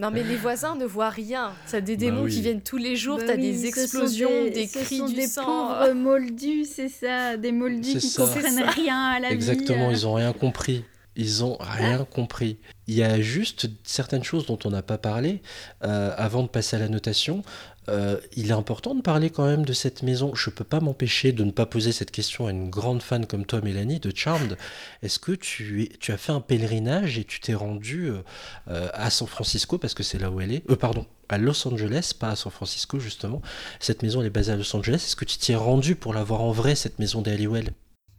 Non, 0.00 0.10
mais 0.10 0.22
les 0.22 0.36
voisins 0.36 0.74
ne 0.74 0.84
voient 0.86 1.10
rien. 1.10 1.52
T'as 1.70 1.80
des 1.80 1.96
Bah 1.96 2.00
démons 2.06 2.22
oui. 2.22 2.32
qui 2.34 2.40
viennent 2.40 2.62
tous 2.62 2.78
les 2.78 2.96
jours, 2.96 3.18
Bah 3.18 3.24
t'as 3.26 3.34
oui, 3.36 3.42
des 3.42 3.66
explosions, 3.66 4.30
des, 4.52 4.66
ce 4.66 4.78
cris 4.78 4.98
sont 4.98 5.06
du 5.06 5.14
des 5.14 5.26
sang. 5.26 5.44
pauvres 5.44 5.92
moldus, 5.94 6.64
c'est 6.64 6.88
ça, 6.88 7.36
des 7.36 7.52
moldus 7.52 7.98
qui 7.98 8.08
ça. 8.08 8.22
Comprennent 8.24 8.62
rien 8.68 8.98
à 9.16 9.20
la 9.20 9.30
Exactement, 9.30 9.88
vie. 9.88 9.94
ils 9.96 10.06
ont 10.06 10.14
rien 10.14 10.32
compris. 10.32 10.84
Ils 11.14 11.44
ont 11.44 11.58
rien 11.60 12.06
compris. 12.10 12.56
Il 12.88 12.94
y 12.94 13.02
a 13.02 13.20
juste 13.20 13.68
certaines 13.84 14.24
choses 14.24 14.46
dont 14.46 14.58
on 14.64 14.70
n'a 14.70 14.80
pas 14.82 14.96
parlé 14.96 15.42
euh, 15.84 16.10
avant 16.16 16.42
de 16.42 16.48
passer 16.48 16.76
à 16.76 16.78
la 16.78 16.88
notation. 16.88 17.42
Euh, 17.88 18.20
il 18.36 18.50
est 18.50 18.54
important 18.54 18.94
de 18.94 19.02
parler 19.02 19.30
quand 19.30 19.46
même 19.46 19.64
de 19.64 19.72
cette 19.72 20.02
maison. 20.02 20.34
Je 20.34 20.50
peux 20.50 20.64
pas 20.64 20.80
m'empêcher 20.80 21.32
de 21.32 21.44
ne 21.44 21.50
pas 21.50 21.66
poser 21.66 21.92
cette 21.92 22.10
question 22.10 22.46
à 22.46 22.50
une 22.50 22.70
grande 22.70 23.02
fan 23.02 23.26
comme 23.26 23.44
toi, 23.44 23.60
Mélanie, 23.60 24.00
de 24.00 24.12
Charmed. 24.14 24.56
Est-ce 25.02 25.18
que 25.18 25.32
tu, 25.32 25.90
as 26.08 26.16
fait 26.16 26.32
un 26.32 26.40
pèlerinage 26.40 27.18
et 27.18 27.24
tu 27.24 27.40
t'es 27.40 27.54
rendu 27.54 28.06
euh, 28.06 28.22
euh, 28.68 28.88
à 28.92 29.10
San 29.10 29.26
Francisco 29.26 29.78
parce 29.78 29.94
que 29.94 30.02
c'est 30.02 30.18
là 30.18 30.30
où 30.30 30.40
elle 30.40 30.52
est 30.52 30.76
Pardon, 30.76 31.06
à 31.28 31.38
Los 31.38 31.66
Angeles, 31.66 32.12
pas 32.18 32.30
à 32.30 32.36
San 32.36 32.52
Francisco 32.52 32.98
justement. 32.98 33.42
Cette 33.80 34.02
maison 34.02 34.20
elle 34.20 34.28
est 34.28 34.30
basée 34.30 34.52
à 34.52 34.56
Los 34.56 34.76
Angeles. 34.76 35.02
Est-ce 35.06 35.16
que 35.16 35.24
tu 35.24 35.38
t'y 35.38 35.52
es 35.52 35.56
rendu 35.56 35.96
pour 35.96 36.14
la 36.14 36.22
voir 36.22 36.42
en 36.42 36.52
vrai 36.52 36.74
cette 36.74 36.98
maison 36.98 37.22
des 37.22 37.48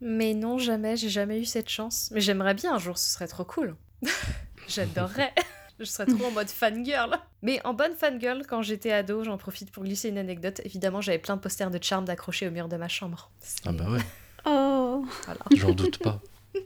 Mais 0.01 0.33
non, 0.33 0.57
jamais, 0.57 0.97
j'ai 0.97 1.09
jamais 1.09 1.39
eu 1.39 1.45
cette 1.45 1.69
chance. 1.69 2.09
Mais 2.11 2.21
j'aimerais 2.21 2.53
bien 2.53 2.75
un 2.75 2.79
jour, 2.79 2.97
ce 2.97 3.09
serait 3.09 3.27
trop 3.27 3.45
cool. 3.45 3.75
J'adorerais. 4.67 5.33
Je 5.79 5.85
serais 5.85 6.05
trop 6.05 6.25
en 6.25 6.31
mode 6.31 6.49
fangirl. 6.49 7.17
Mais 7.41 7.59
en 7.65 7.73
bonne 7.73 7.95
fangirl, 7.95 8.43
quand 8.47 8.61
j'étais 8.61 8.91
ado, 8.91 9.23
j'en 9.23 9.37
profite 9.37 9.71
pour 9.71 9.83
glisser 9.83 10.09
une 10.09 10.17
anecdote. 10.17 10.61
Évidemment, 10.65 11.01
j'avais 11.01 11.17
plein 11.19 11.35
de 11.35 11.41
posters 11.41 11.71
de 11.71 11.79
Charmed 11.81 12.09
accrochés 12.09 12.47
au 12.47 12.51
mur 12.51 12.67
de 12.67 12.77
ma 12.77 12.87
chambre. 12.87 13.31
Ah 13.65 13.71
bah 13.71 13.89
ouais, 13.89 13.99
Oh 14.45 15.05
Voilà. 15.25 15.39
j'en 15.55 15.71
doute 15.71 15.97
pas. 15.99 16.21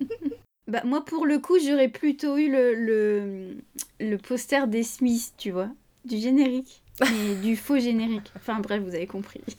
Bah 0.70 0.82
moi 0.84 1.06
pour 1.06 1.26
le 1.26 1.40
coup 1.40 1.58
j'aurais 1.66 1.88
plutôt 1.88 2.36
eu 2.38 2.52
le, 2.52 2.76
le, 2.76 3.56
le 4.02 4.18
poster 4.18 4.68
des 4.68 4.84
Smiths, 4.84 5.32
tu 5.38 5.52
vois, 5.52 5.70
du 6.04 6.18
générique, 6.18 6.84
mais 7.00 7.36
du 7.36 7.56
faux 7.56 7.80
générique. 7.80 8.34
Enfin 8.36 8.60
bref, 8.60 8.82
vous 8.84 8.94
avez 8.94 9.08
compris. 9.08 9.40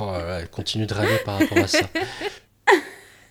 Oh 0.00 0.06
là 0.06 0.26
là, 0.26 0.40
elle 0.40 0.50
continue 0.50 0.86
de 0.86 0.94
râler 0.94 1.18
par 1.24 1.38
rapport 1.38 1.58
à 1.58 1.68
ça. 1.68 1.88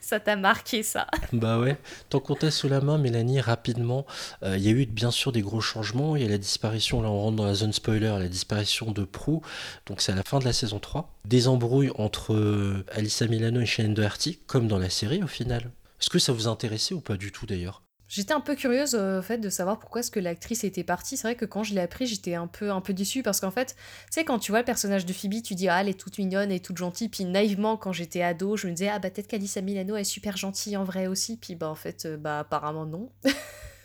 Ça 0.03 0.19
t'a 0.19 0.35
marqué, 0.35 0.83
ça. 0.83 1.07
Bah 1.31 1.59
ouais, 1.59 1.77
tant 2.09 2.19
qu'on 2.19 2.35
t'a 2.35 2.51
sous 2.51 2.67
la 2.67 2.81
main, 2.81 2.97
Mélanie, 2.97 3.39
rapidement, 3.39 4.05
euh, 4.43 4.57
il 4.57 4.63
y 4.63 4.67
a 4.67 4.71
eu 4.71 4.85
bien 4.85 5.11
sûr 5.11 5.31
des 5.31 5.41
gros 5.41 5.61
changements. 5.61 6.17
Il 6.17 6.23
y 6.23 6.25
a 6.25 6.29
la 6.29 6.37
disparition, 6.37 7.01
là 7.01 7.09
on 7.09 7.21
rentre 7.21 7.37
dans 7.37 7.45
la 7.45 7.53
zone 7.53 7.71
spoiler, 7.71 8.17
la 8.19 8.27
disparition 8.27 8.91
de 8.91 9.05
Prue, 9.05 9.39
donc 9.85 10.01
c'est 10.01 10.11
à 10.11 10.15
la 10.15 10.23
fin 10.23 10.39
de 10.39 10.45
la 10.45 10.51
saison 10.51 10.79
3. 10.79 11.09
Des 11.23 11.47
embrouilles 11.47 11.91
entre 11.95 12.33
euh, 12.33 12.85
Alyssa 12.91 13.27
Milano 13.27 13.61
et 13.61 13.65
Shannon 13.65 13.93
Doherty, 13.93 14.39
comme 14.45 14.67
dans 14.67 14.77
la 14.77 14.89
série 14.89 15.23
au 15.23 15.27
final. 15.27 15.71
Est-ce 16.01 16.09
que 16.09 16.19
ça 16.19 16.33
vous 16.33 16.49
intéressait 16.49 16.93
ou 16.93 16.99
pas 16.99 17.15
du 17.15 17.31
tout 17.31 17.45
d'ailleurs? 17.45 17.82
J'étais 18.13 18.33
un 18.33 18.41
peu 18.41 18.53
curieuse 18.53 18.93
euh, 18.93 19.17
au 19.17 19.21
fait 19.23 19.39
de 19.39 19.49
savoir 19.49 19.79
pourquoi 19.79 20.01
est-ce 20.01 20.11
que 20.11 20.19
l'actrice 20.19 20.63
était 20.63 20.83
partie. 20.83 21.17
C'est 21.17 21.27
vrai 21.27 21.35
que 21.35 21.45
quand 21.45 21.63
je 21.63 21.73
l'ai 21.73 21.81
appris, 21.81 22.05
j'étais 22.05 22.35
un 22.35 22.45
peu 22.45 22.69
un 22.69 22.79
peu 22.79 22.93
déçue 22.93 23.23
parce 23.23 23.39
qu'en 23.39 23.49
fait, 23.49 23.69
tu 23.75 23.75
sais 24.11 24.23
quand 24.23 24.37
tu 24.37 24.51
vois 24.51 24.59
le 24.59 24.65
personnage 24.65 25.07
de 25.07 25.13
Phoebe, 25.13 25.41
tu 25.41 25.55
dis 25.55 25.67
ah 25.67 25.81
elle 25.81 25.89
est 25.89 25.99
toute 25.99 26.19
mignonne 26.19 26.51
et 26.51 26.59
toute 26.59 26.77
gentille. 26.77 27.09
Puis 27.09 27.25
naïvement 27.25 27.75
quand 27.75 27.91
j'étais 27.91 28.21
ado, 28.21 28.55
je 28.55 28.67
me 28.67 28.73
disais 28.73 28.89
ah 28.89 28.99
bah 28.99 29.09
peut-être 29.09 29.27
qu'Alissa 29.27 29.61
Milano 29.61 29.95
est 29.95 30.03
super 30.03 30.37
gentille 30.37 30.77
en 30.77 30.83
vrai 30.83 31.07
aussi. 31.07 31.37
Puis 31.37 31.55
bah 31.55 31.69
en 31.69 31.75
fait 31.75 32.05
euh, 32.05 32.15
bah 32.15 32.37
apparemment 32.37 32.85
non. 32.85 33.09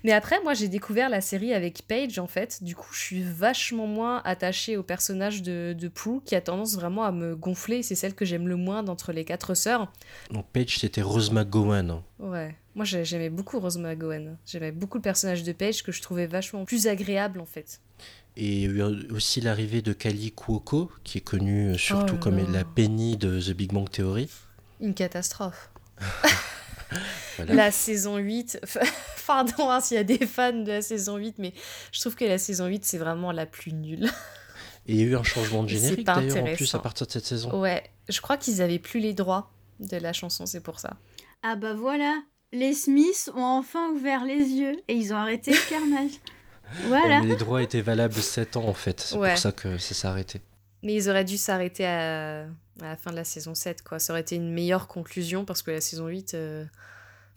Mais 0.04 0.12
après, 0.12 0.40
moi, 0.44 0.54
j'ai 0.54 0.68
découvert 0.68 1.08
la 1.08 1.20
série 1.20 1.52
avec 1.52 1.82
Paige, 1.86 2.20
en 2.20 2.28
fait. 2.28 2.62
Du 2.62 2.76
coup, 2.76 2.92
je 2.92 3.00
suis 3.00 3.22
vachement 3.22 3.86
moins 3.86 4.22
attachée 4.24 4.76
au 4.76 4.84
personnage 4.84 5.42
de, 5.42 5.74
de 5.76 5.88
Prue, 5.88 6.20
qui 6.24 6.36
a 6.36 6.40
tendance 6.40 6.76
vraiment 6.76 7.02
à 7.02 7.10
me 7.10 7.34
gonfler. 7.34 7.82
C'est 7.82 7.96
celle 7.96 8.14
que 8.14 8.24
j'aime 8.24 8.46
le 8.46 8.56
moins 8.56 8.84
d'entre 8.84 9.12
les 9.12 9.24
quatre 9.24 9.54
sœurs. 9.54 9.90
Donc 10.30 10.46
Paige, 10.52 10.78
c'était 10.78 11.02
Rose 11.02 11.32
McGowan. 11.32 11.90
hein. 11.90 12.02
Ouais, 12.20 12.54
moi 12.78 12.84
j'ai- 12.84 13.04
j'aimais 13.04 13.28
beaucoup 13.28 13.58
Rose 13.58 13.76
McGowan. 13.76 14.38
J'aimais 14.46 14.70
beaucoup 14.72 14.98
le 14.98 15.02
personnage 15.02 15.42
de 15.42 15.50
Paige 15.52 15.82
que 15.82 15.90
je 15.92 16.00
trouvais 16.00 16.26
vachement 16.28 16.64
plus 16.64 16.86
agréable 16.86 17.40
en 17.40 17.44
fait. 17.44 17.80
Et 18.36 18.62
il 18.62 18.76
y 18.76 18.80
a 18.80 18.88
eu 18.88 19.10
aussi 19.10 19.40
l'arrivée 19.40 19.82
de 19.82 19.92
Kali 19.92 20.30
Kuoko, 20.32 20.92
qui 21.02 21.18
est 21.18 21.22
connue 21.22 21.76
surtout 21.76 22.12
Oh 22.12 22.14
là 22.14 22.18
comme 22.22 22.52
la 22.52 22.64
Penny 22.64 23.16
de 23.16 23.40
The 23.40 23.50
Big 23.50 23.72
Bang 23.72 23.90
Theory. 23.90 24.30
Une 24.80 24.94
catastrophe. 24.94 25.70
Voilà. 27.36 27.54
La 27.54 27.70
saison 27.70 28.16
8, 28.16 28.60
pardon 29.26 29.70
hein, 29.70 29.80
s'il 29.80 29.96
y 29.96 30.00
a 30.00 30.04
des 30.04 30.26
fans 30.26 30.52
de 30.54 30.68
la 30.72 30.80
saison 30.82 31.16
8, 31.18 31.34
mais 31.38 31.52
je 31.92 32.00
trouve 32.00 32.14
que 32.16 32.24
la 32.24 32.38
saison 32.38 32.66
8 32.66 32.84
c'est 32.84 32.96
vraiment 32.98 33.30
la 33.30 33.44
plus 33.46 33.72
nulle. 33.74 34.06
Et 34.86 34.92
il 34.94 34.96
y 34.96 35.02
a 35.02 35.06
eu 35.06 35.16
un 35.16 35.22
changement 35.22 35.62
de 35.62 35.68
générique 35.68 36.06
d'ailleurs 36.06 36.44
en 36.44 36.54
plus 36.54 36.74
à 36.74 36.78
partir 36.78 37.06
de 37.06 37.12
cette 37.12 37.26
saison. 37.26 37.60
Ouais, 37.60 37.84
je 38.08 38.20
crois 38.22 38.38
qu'ils 38.38 38.62
avaient 38.62 38.78
plus 38.78 39.00
les 39.00 39.12
droits 39.12 39.50
de 39.80 39.98
la 39.98 40.14
chanson, 40.14 40.46
c'est 40.46 40.62
pour 40.62 40.80
ça. 40.80 40.96
Ah 41.42 41.56
bah 41.56 41.74
voilà, 41.74 42.22
les 42.52 42.72
Smiths 42.72 43.30
ont 43.34 43.42
enfin 43.42 43.90
ouvert 43.90 44.24
les 44.24 44.38
yeux 44.38 44.76
et 44.88 44.94
ils 44.94 45.12
ont 45.12 45.16
arrêté 45.16 45.52
le 45.52 45.68
carnage. 45.68 46.12
Voilà. 46.86 47.20
Mais 47.22 47.28
les 47.28 47.36
droits 47.36 47.62
étaient 47.62 47.80
valables 47.80 48.12
7 48.12 48.56
ans 48.58 48.66
en 48.68 48.74
fait, 48.74 49.00
c'est 49.00 49.16
Ouais. 49.16 49.30
pour 49.30 49.38
ça 49.38 49.52
que 49.52 49.78
ça 49.78 49.94
s'est 49.94 50.06
arrêté. 50.06 50.42
Mais 50.82 50.92
ils 50.94 51.08
auraient 51.08 51.24
dû 51.24 51.38
s'arrêter 51.38 51.86
à... 51.86 52.42
à 52.42 52.46
la 52.82 52.96
fin 52.96 53.10
de 53.10 53.16
la 53.16 53.24
saison 53.24 53.54
7, 53.54 53.80
quoi. 53.82 53.98
Ça 53.98 54.12
aurait 54.12 54.20
été 54.20 54.36
une 54.36 54.52
meilleure 54.52 54.86
conclusion 54.86 55.46
parce 55.46 55.62
que 55.62 55.70
la 55.70 55.80
saison 55.80 56.08
8, 56.08 56.34
euh, 56.34 56.66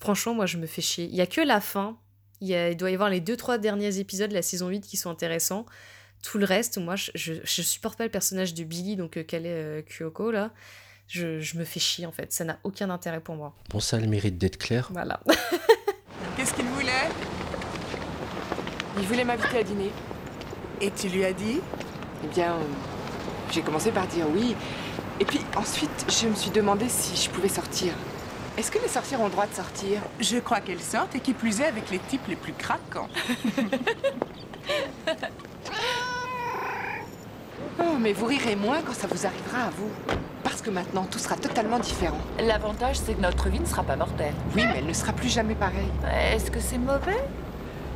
franchement, 0.01 0.34
moi 0.34 0.47
je 0.47 0.57
me 0.57 0.66
fais 0.68 0.82
chier. 0.82 1.05
Il 1.05 1.16
y 1.16 1.22
a 1.22 1.28
que 1.28 1.39
la 1.39 1.62
fin. 1.62 1.97
Il, 2.41 2.49
y 2.49 2.55
a- 2.55 2.72
il 2.72 2.76
doit 2.76 2.91
y 2.91 2.93
avoir 2.93 3.09
les 3.09 3.22
deux, 3.22 3.38
trois 3.38 3.57
derniers 3.57 3.99
épisodes 3.99 4.30
de 4.30 4.36
la 4.36 4.41
saison 4.41 4.68
8 4.68 4.82
qui 4.82 4.97
sont 4.97 5.09
intéressants. 5.09 5.66
Tout 6.24 6.38
le 6.38 6.43
reste, 6.45 6.78
moi 6.78 6.97
je, 6.97 7.12
je, 7.16 7.34
je 7.41 7.62
supporte 7.62 7.97
pas 7.97 8.03
le 8.03 8.12
personnage 8.12 8.53
de 8.53 8.66
Billy, 8.66 8.97
donc 8.97 9.16
euh, 9.16 9.24
Kale 9.24 9.43
euh, 9.45 9.82
Kyoko, 9.82 10.32
là. 10.32 10.51
Je, 11.12 11.41
je 11.41 11.57
me 11.57 11.66
fais 11.66 11.82
chier 11.82 12.05
en 12.05 12.14
fait. 12.14 12.32
Ça 12.32 12.45
n'a 12.45 12.57
aucun 12.64 12.89
intérêt 12.89 13.20
pour 13.20 13.36
moi. 13.36 13.51
Bon, 13.70 13.82
ça 13.82 13.97
a 13.97 13.99
le 13.99 14.07
mérite 14.07 14.38
d'être 14.38 14.57
clair. 14.57 14.88
Voilà. 14.93 15.20
Qu'est-ce 16.38 16.53
qu'il 16.53 16.64
voulait? 16.68 17.09
Il 18.97 19.03
voulait 19.03 19.26
m'inviter 19.26 19.57
à 19.57 19.64
dîner. 19.64 19.91
Et 20.80 20.89
tu 20.91 21.09
lui 21.09 21.26
as 21.26 21.34
dit? 21.34 21.59
Eh 22.24 22.28
bien, 22.28 22.53
euh, 22.53 22.64
j'ai 23.51 23.62
commencé 23.62 23.91
par 23.91 24.07
dire 24.07 24.26
oui. 24.34 24.55
Et 25.20 25.26
puis 25.26 25.41
ensuite, 25.57 26.05
je 26.07 26.30
me 26.30 26.36
suis 26.36 26.51
demandé 26.51 26.88
si 26.88 27.22
je 27.22 27.30
pouvais 27.30 27.49
sortir. 27.49 27.91
Est-ce 28.57 28.72
que 28.72 28.80
les 28.80 28.88
sorcières 28.88 29.20
ont 29.20 29.26
le 29.26 29.32
droit 29.32 29.47
de 29.47 29.53
sortir? 29.53 29.99
Je 30.22 30.38
crois 30.38 30.62
qu'elles 30.62 30.80
sortent 30.80 31.14
et 31.14 31.20
qui 31.20 31.34
plus 31.34 31.59
est 31.59 31.66
avec 31.66 31.91
les 31.91 31.99
types 31.99 32.26
les 32.30 32.38
plus 32.38 32.53
craquants. 32.53 33.09
Oh, 37.80 37.97
mais 37.99 38.13
vous 38.13 38.26
rirez 38.26 38.55
moins 38.55 38.82
quand 38.86 38.93
ça 38.93 39.07
vous 39.07 39.26
arrivera 39.26 39.67
à 39.67 39.69
vous. 39.69 39.89
Parce 40.43 40.61
que 40.61 40.69
maintenant, 40.69 41.05
tout 41.09 41.19
sera 41.19 41.36
totalement 41.36 41.80
différent. 41.80 42.17
L'avantage, 42.39 42.97
c'est 42.97 43.13
que 43.13 43.22
notre 43.22 43.49
vie 43.49 43.59
ne 43.59 43.65
sera 43.65 43.84
pas 43.84 43.95
mortelle. 43.95 44.34
Oui, 44.55 44.63
mais 44.65 44.80
elle 44.80 44.86
ne 44.88 44.93
sera 44.93 45.13
plus 45.13 45.30
jamais 45.30 45.55
pareille. 45.55 45.91
Est-ce 46.34 46.51
que 46.51 46.59
c'est 46.59 46.78
mauvais? 46.78 47.24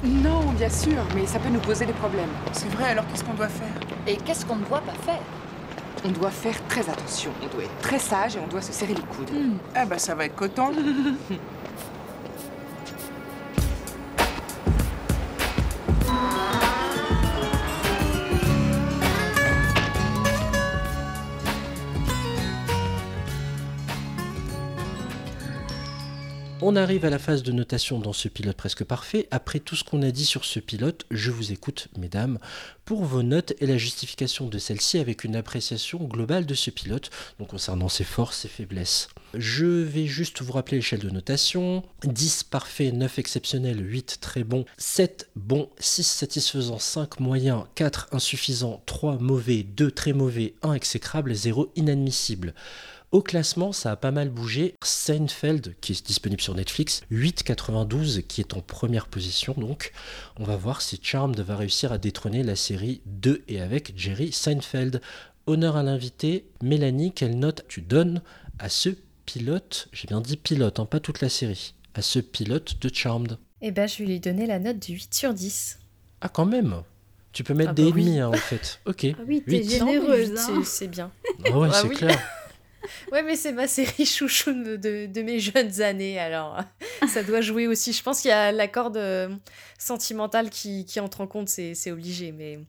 Non, 0.03 0.41
bien 0.57 0.69
sûr, 0.69 0.97
mais 1.15 1.26
ça 1.26 1.39
peut 1.39 1.49
nous 1.49 1.59
poser 1.59 1.86
des 1.86 1.93
problèmes. 1.93 2.30
C'est 2.51 2.69
vrai, 2.69 2.91
alors 2.91 3.05
qu'est-ce 3.07 3.23
qu'on 3.23 3.34
doit 3.34 3.47
faire? 3.47 3.67
Et 4.07 4.17
qu'est-ce 4.17 4.45
qu'on 4.45 4.57
ne 4.57 4.65
doit 4.65 4.82
pas 4.82 4.93
faire? 5.03 5.21
On 6.05 6.09
doit 6.09 6.30
faire 6.30 6.55
très 6.67 6.82
attention. 6.82 7.32
On 7.41 7.47
doit 7.55 7.63
être 7.63 7.80
très 7.82 7.97
sage 7.97 8.36
et 8.36 8.39
on 8.39 8.47
doit 8.47 8.61
se 8.61 8.71
serrer 8.71 8.93
les 8.93 9.01
coudes. 9.01 9.32
Ah 9.73 9.86
bah 9.86 9.97
ça 9.97 10.13
va 10.13 10.26
être 10.26 10.36
coton. 10.36 10.71
On 26.68 26.76
arrive 26.76 27.05
à 27.05 27.11
la 27.11 27.20
phase 27.20 27.43
de 27.43 27.51
notation 27.51 27.99
dans 27.99 28.11
ce 28.11 28.28
pilote 28.28 28.57
presque 28.57 28.84
parfait. 28.84 29.28
Après 29.30 29.59
tout 29.59 29.76
ce 29.76 29.84
qu'on 29.84 30.01
a 30.01 30.09
dit 30.09 30.26
sur 30.26 30.45
ce 30.45 30.59
pilote, 30.59 31.05
je 31.11 31.30
vous 31.30 31.51
écoute, 31.51 31.89
mesdames, 31.95 32.39
pour 32.86 33.03
vos 33.03 33.22
notes 33.22 33.53
et 33.59 33.68
la 33.68 33.78
justification 33.78 34.47
de 34.47 34.57
celle-ci 34.57 34.97
avec 34.97 35.24
une 35.24 35.36
appréciation 35.36 35.99
globale 35.99 36.47
de 36.47 36.55
ce 36.55 36.72
pilote, 36.72 37.11
donc 37.38 37.49
concernant 37.49 37.88
ses 37.88 38.03
forces, 38.03 38.39
ses 38.39 38.47
faiblesses. 38.47 39.09
Je 39.36 39.68
vais 39.68 40.07
juste 40.07 40.41
vous 40.41 40.53
rappeler 40.53 40.78
l'échelle 40.78 41.01
de 41.01 41.11
notation. 41.11 41.84
10 42.03 42.45
parfait, 42.45 42.91
9 42.91 43.20
exceptionnel, 43.20 43.88
8 43.88 44.18
très 44.20 44.43
bon, 44.43 44.66
7 44.80 45.30
bon, 45.36 45.70
6 45.78 46.01
satisfaisant, 46.01 46.80
5 46.80 47.20
moyen, 47.20 47.68
4 47.76 48.07
insuffisant, 48.11 48.82
3 48.88 49.20
mauvais, 49.20 49.61
2 49.61 49.91
très 49.91 50.13
mauvais, 50.13 50.55
1 50.63 50.74
exécrable, 50.74 51.36
0 51.36 51.72
inadmissible. 51.76 52.55
Au 53.16 53.22
classement, 53.22 53.72
ça 53.72 53.91
a 53.91 53.95
pas 53.95 54.11
mal 54.11 54.28
bougé. 54.30 54.76
Seinfeld, 54.84 55.76
qui 55.80 55.93
est 55.93 56.05
disponible 56.05 56.41
sur 56.41 56.53
Netflix, 56.53 56.99
8,92, 57.13 58.24
qui 58.24 58.41
est 58.41 58.53
en 58.53 58.59
première 58.59 59.07
position. 59.07 59.53
Donc, 59.57 59.93
on 60.38 60.43
va 60.43 60.57
voir 60.57 60.82
si 60.82 60.99
Charmed 61.01 61.39
va 61.39 61.55
réussir 61.55 61.93
à 61.93 61.97
détrôner 61.97 62.43
la 62.43 62.57
série 62.57 62.99
de 63.05 63.41
et 63.47 63.61
avec 63.61 63.93
Jerry 63.95 64.34
Seinfeld. 64.34 64.99
Honneur 65.47 65.78
à 65.78 65.84
l'invité. 65.84 66.43
Mélanie, 66.61 67.13
quelle 67.13 67.39
note 67.39 67.63
tu 67.70 67.80
donnes 67.82 68.22
à 68.59 68.68
ce 68.68 68.89
pilote? 69.26 69.88
J'ai 69.93 70.09
bien 70.09 70.20
dit 70.20 70.36
pilote, 70.36 70.78
hein, 70.82 70.86
pas 70.86 70.99
toute 70.99 71.22
la 71.22 71.30
série. 71.30 71.74
À 71.93 72.01
ce 72.01 72.20
pilote 72.20 72.82
de 72.82 72.93
Charmed. 72.93 73.38
Eh 73.61 73.72
ben, 73.72 73.88
je 73.88 73.99
vais 73.99 74.05
lui 74.07 74.20
donner 74.20 74.45
la 74.45 74.59
note 74.59 74.86
de 74.89 74.93
8 74.93 75.13
sur 75.13 75.34
10. 75.34 75.80
Ah, 76.20 76.28
quand 76.28 76.45
même 76.45 76.82
Tu 77.32 77.45
peux 77.45 77.53
mettre 77.53 77.70
Ah 77.70 77.76
des 77.76 77.86
bah 77.86 77.91
oui. 77.95 78.01
ennemis, 78.01 78.20
hein, 78.20 78.28
en 78.28 78.34
fait. 78.34 78.82
Ok. 78.86 79.05
Ah 79.18 79.22
oui, 79.26 79.41
t'es 79.47 79.63
généreuse. 79.63 80.32
huit, 80.32 80.38
hein. 80.38 80.61
c'est- 80.66 80.70
c'est 80.80 80.88
bien. 80.89 81.11
Ah 81.45 81.57
ouais, 81.57 81.70
Ah 81.72 81.80
c'est 81.82 81.88
oui. 81.88 81.95
clair. 81.95 82.20
Ouais, 83.12 83.24
mais 83.24 83.36
c'est 83.36 83.52
ma 83.52 83.68
série 83.68 84.06
chouchou 84.06 84.52
de, 84.52 85.22
mes 85.22 85.40
jeunes 85.40 85.82
années, 85.82 86.20
alors 86.20 86.60
ça 87.08 87.24
doit 87.24 87.42
jouer 87.42 87.68
aussi. 87.68 87.94
Je 87.94 88.04
pense 88.04 88.22
qu'il 88.22 88.30
y 88.30 88.34
a 88.34 88.52
la 88.52 88.68
corde 88.68 88.98
euh, 88.98 89.30
sentimentale 89.78 90.50
qui, 90.50 90.86
entre 91.00 91.22
en 91.22 91.28
compte, 91.28 91.50
c'est 91.50 91.76
c'est 91.76 91.92
obligé. 91.92 92.32
Mais, 92.32 92.60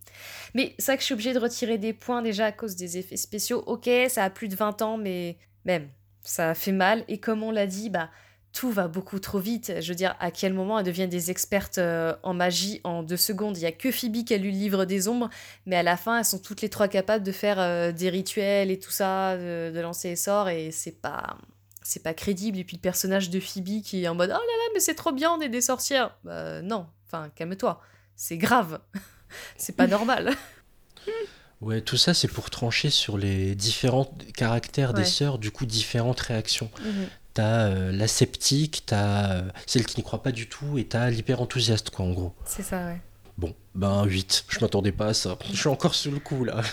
mais 0.55 0.75
c'est 0.79 0.93
vrai 0.93 0.97
que 0.97 1.03
je 1.03 1.07
suis 1.07 1.15
obligée 1.15 1.33
de 1.33 1.39
retirer 1.39 1.79
des 1.79 1.93
points 1.93 2.23
déjà 2.23 2.47
à 2.47 2.53
cause 2.53 2.77
des 2.77 2.99
effets 2.99 3.17
spéciaux. 3.17 3.63
Ok, 3.67 3.89
ça 4.09 4.25
a 4.25 4.31
plus 4.31 4.49
de 4.49 4.57
20 4.57 4.83
ans, 4.83 4.97
mais 4.97 5.37
même, 5.65 5.89
ça 6.23 6.55
fait 6.55 6.73
mal. 6.73 7.05
Et 7.09 7.19
comme 7.19 7.43
on 7.43 7.51
l'a 7.51 7.67
dit, 7.67 7.91
bah, 7.91 8.11
tout 8.57 8.71
va 8.71 8.89
beaucoup 8.89 9.19
trop 9.19 9.39
vite. 9.39 9.71
Je 9.81 9.89
veux 9.91 9.95
dire, 9.95 10.17
à 10.19 10.31
quel 10.31 10.55
moment 10.55 10.79
elles 10.79 10.87
deviennent 10.87 11.11
des 11.11 11.31
expertes 11.31 11.77
euh, 11.77 12.17
en 12.23 12.33
magie 12.33 12.81
en 12.85 13.03
deux 13.03 13.19
secondes? 13.19 13.59
Il 13.59 13.61
y 13.61 13.67
a 13.67 13.73
que 13.73 13.93
Phoebe 13.93 14.25
qui 14.25 14.33
a 14.33 14.39
lu 14.39 14.51
le 14.51 14.57
livre 14.57 14.87
des 14.87 15.09
ombres, 15.09 15.29
mais 15.67 15.77
à 15.77 15.83
la 15.83 15.99
fin, 15.99 16.19
elles 16.19 16.25
sont 16.25 16.39
toutes 16.39 16.63
les 16.63 16.71
trois 16.71 16.89
capables 16.89 17.23
de 17.23 17.33
faire 17.33 17.61
euh, 17.61 17.93
des 17.93 18.09
rituels 18.09 18.71
et 18.71 18.79
tout 18.79 18.91
ça, 18.91 19.37
de, 19.37 19.71
de 19.75 19.81
lancer 19.81 20.09
les 20.09 20.17
sorts, 20.17 20.49
et 20.49 20.71
c'est 20.73 20.99
pas. 21.03 21.37
C'est 21.83 22.03
pas 22.03 22.15
crédible. 22.15 22.59
Et 22.59 22.65
puis 22.65 22.79
le 22.79 22.81
personnage 22.81 23.31
de 23.31 23.39
Phoebe 23.39 23.83
qui 23.83 24.03
est 24.03 24.09
en 24.09 24.17
mode 24.17 24.31
Oh 24.31 24.33
là 24.33 24.39
là, 24.39 24.71
mais 24.75 24.81
c'est 24.81 24.97
trop 24.97 25.13
bien, 25.13 25.31
on 25.31 25.41
est 25.41 25.49
des 25.49 25.61
sorcières. 25.61 26.17
Bah 26.25 26.63
non, 26.63 26.87
enfin, 27.07 27.29
calme-toi. 27.37 27.81
C'est 28.17 28.39
grave. 28.39 28.81
c'est 29.57 29.77
pas 29.77 29.87
normal. 29.87 30.33
Ouais, 31.63 31.81
tout 31.81 31.97
ça, 31.97 32.13
c'est 32.13 32.29
pour 32.29 32.51
trancher 32.51 32.91
sur 32.91 33.17
les 33.17 33.55
différents 33.55 34.15
caractères 34.35 34.93
des 34.93 35.07
sœurs, 35.07 35.39
du 35.39 35.51
coup, 35.51 35.65
différentes 35.65 36.21
réactions. 36.21 36.71
T'as 37.37 37.67
euh, 37.69 37.93
la 37.93 38.09
sceptique, 38.09 38.85
t'as 38.87 39.31
euh, 39.33 39.43
celle 39.67 39.85
qui 39.85 39.99
n'y 39.99 40.03
croit 40.03 40.23
pas 40.23 40.33
du 40.33 40.49
tout, 40.49 40.79
et 40.79 40.85
t'as 40.85 41.11
l'hyper 41.11 41.43
enthousiaste, 41.43 41.91
quoi, 41.91 42.07
en 42.07 42.13
gros. 42.13 42.33
C'est 42.47 42.63
ça, 42.63 42.87
ouais. 42.87 42.99
Bon, 43.37 43.55
ben 43.75 44.05
8, 44.07 44.47
je 44.49 44.59
m'attendais 44.61 44.91
pas 44.93 45.09
à 45.09 45.13
ça. 45.15 45.37
Je 45.53 45.55
suis 45.57 45.69
encore 45.69 45.95
sous 45.95 46.11
le 46.11 46.19
coup, 46.19 46.45
là. 46.45 46.63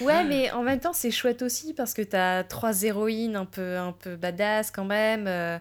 Ouais, 0.00 0.24
mais 0.24 0.50
en 0.52 0.62
même 0.62 0.80
temps, 0.80 0.94
c'est 0.94 1.10
chouette 1.10 1.42
aussi 1.42 1.74
parce 1.74 1.92
que 1.94 2.00
t'as 2.02 2.42
trois 2.44 2.82
héroïnes 2.82 3.36
un 3.36 3.44
peu, 3.44 3.76
un 3.76 3.92
peu 3.92 4.16
badass 4.16 4.70
quand 4.70 4.86
même. 4.86 5.26
euh, 5.28 5.58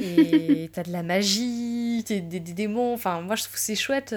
et 0.00 0.70
t'as 0.72 0.84
de 0.84 0.92
la 0.92 1.02
magie, 1.02 2.04
t'as 2.06 2.20
des, 2.20 2.38
des 2.40 2.52
démons. 2.54 2.94
Enfin, 2.94 3.20
moi, 3.22 3.34
je 3.36 3.42
trouve 3.42 3.54
que 3.56 3.60
c'est 3.60 3.74
chouette. 3.74 4.14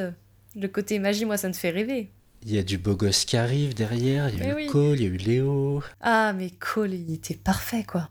Le 0.56 0.68
côté 0.68 0.99
magie, 0.99 1.26
moi, 1.26 1.38
ça 1.38 1.47
me 1.47 1.54
fait 1.54 1.72
rêver. 1.72 2.12
Il 2.45 2.54
y 2.54 2.60
a 2.60 2.64
du 2.64 2.78
beau 2.78 2.95
gosse 2.95 3.26
qui 3.26 3.36
arrive 3.36 3.74
derrière, 3.74 4.30
il 4.30 4.38
y 4.38 4.41
a 4.43 4.45
Eh 4.45 4.51
eu 4.51 4.54
oui. 4.54 4.68
Cole, 4.68 4.99
il 4.99 5.01
y 5.01 5.06
a 5.06 5.10
eu 5.10 5.18
Léo. 5.18 5.82
Ah, 5.99 6.32
mais 6.34 6.51
Cole, 6.51 6.93
il 6.93 7.14
était 7.16 7.34
parfait, 7.36 7.84
quoi. 7.84 8.10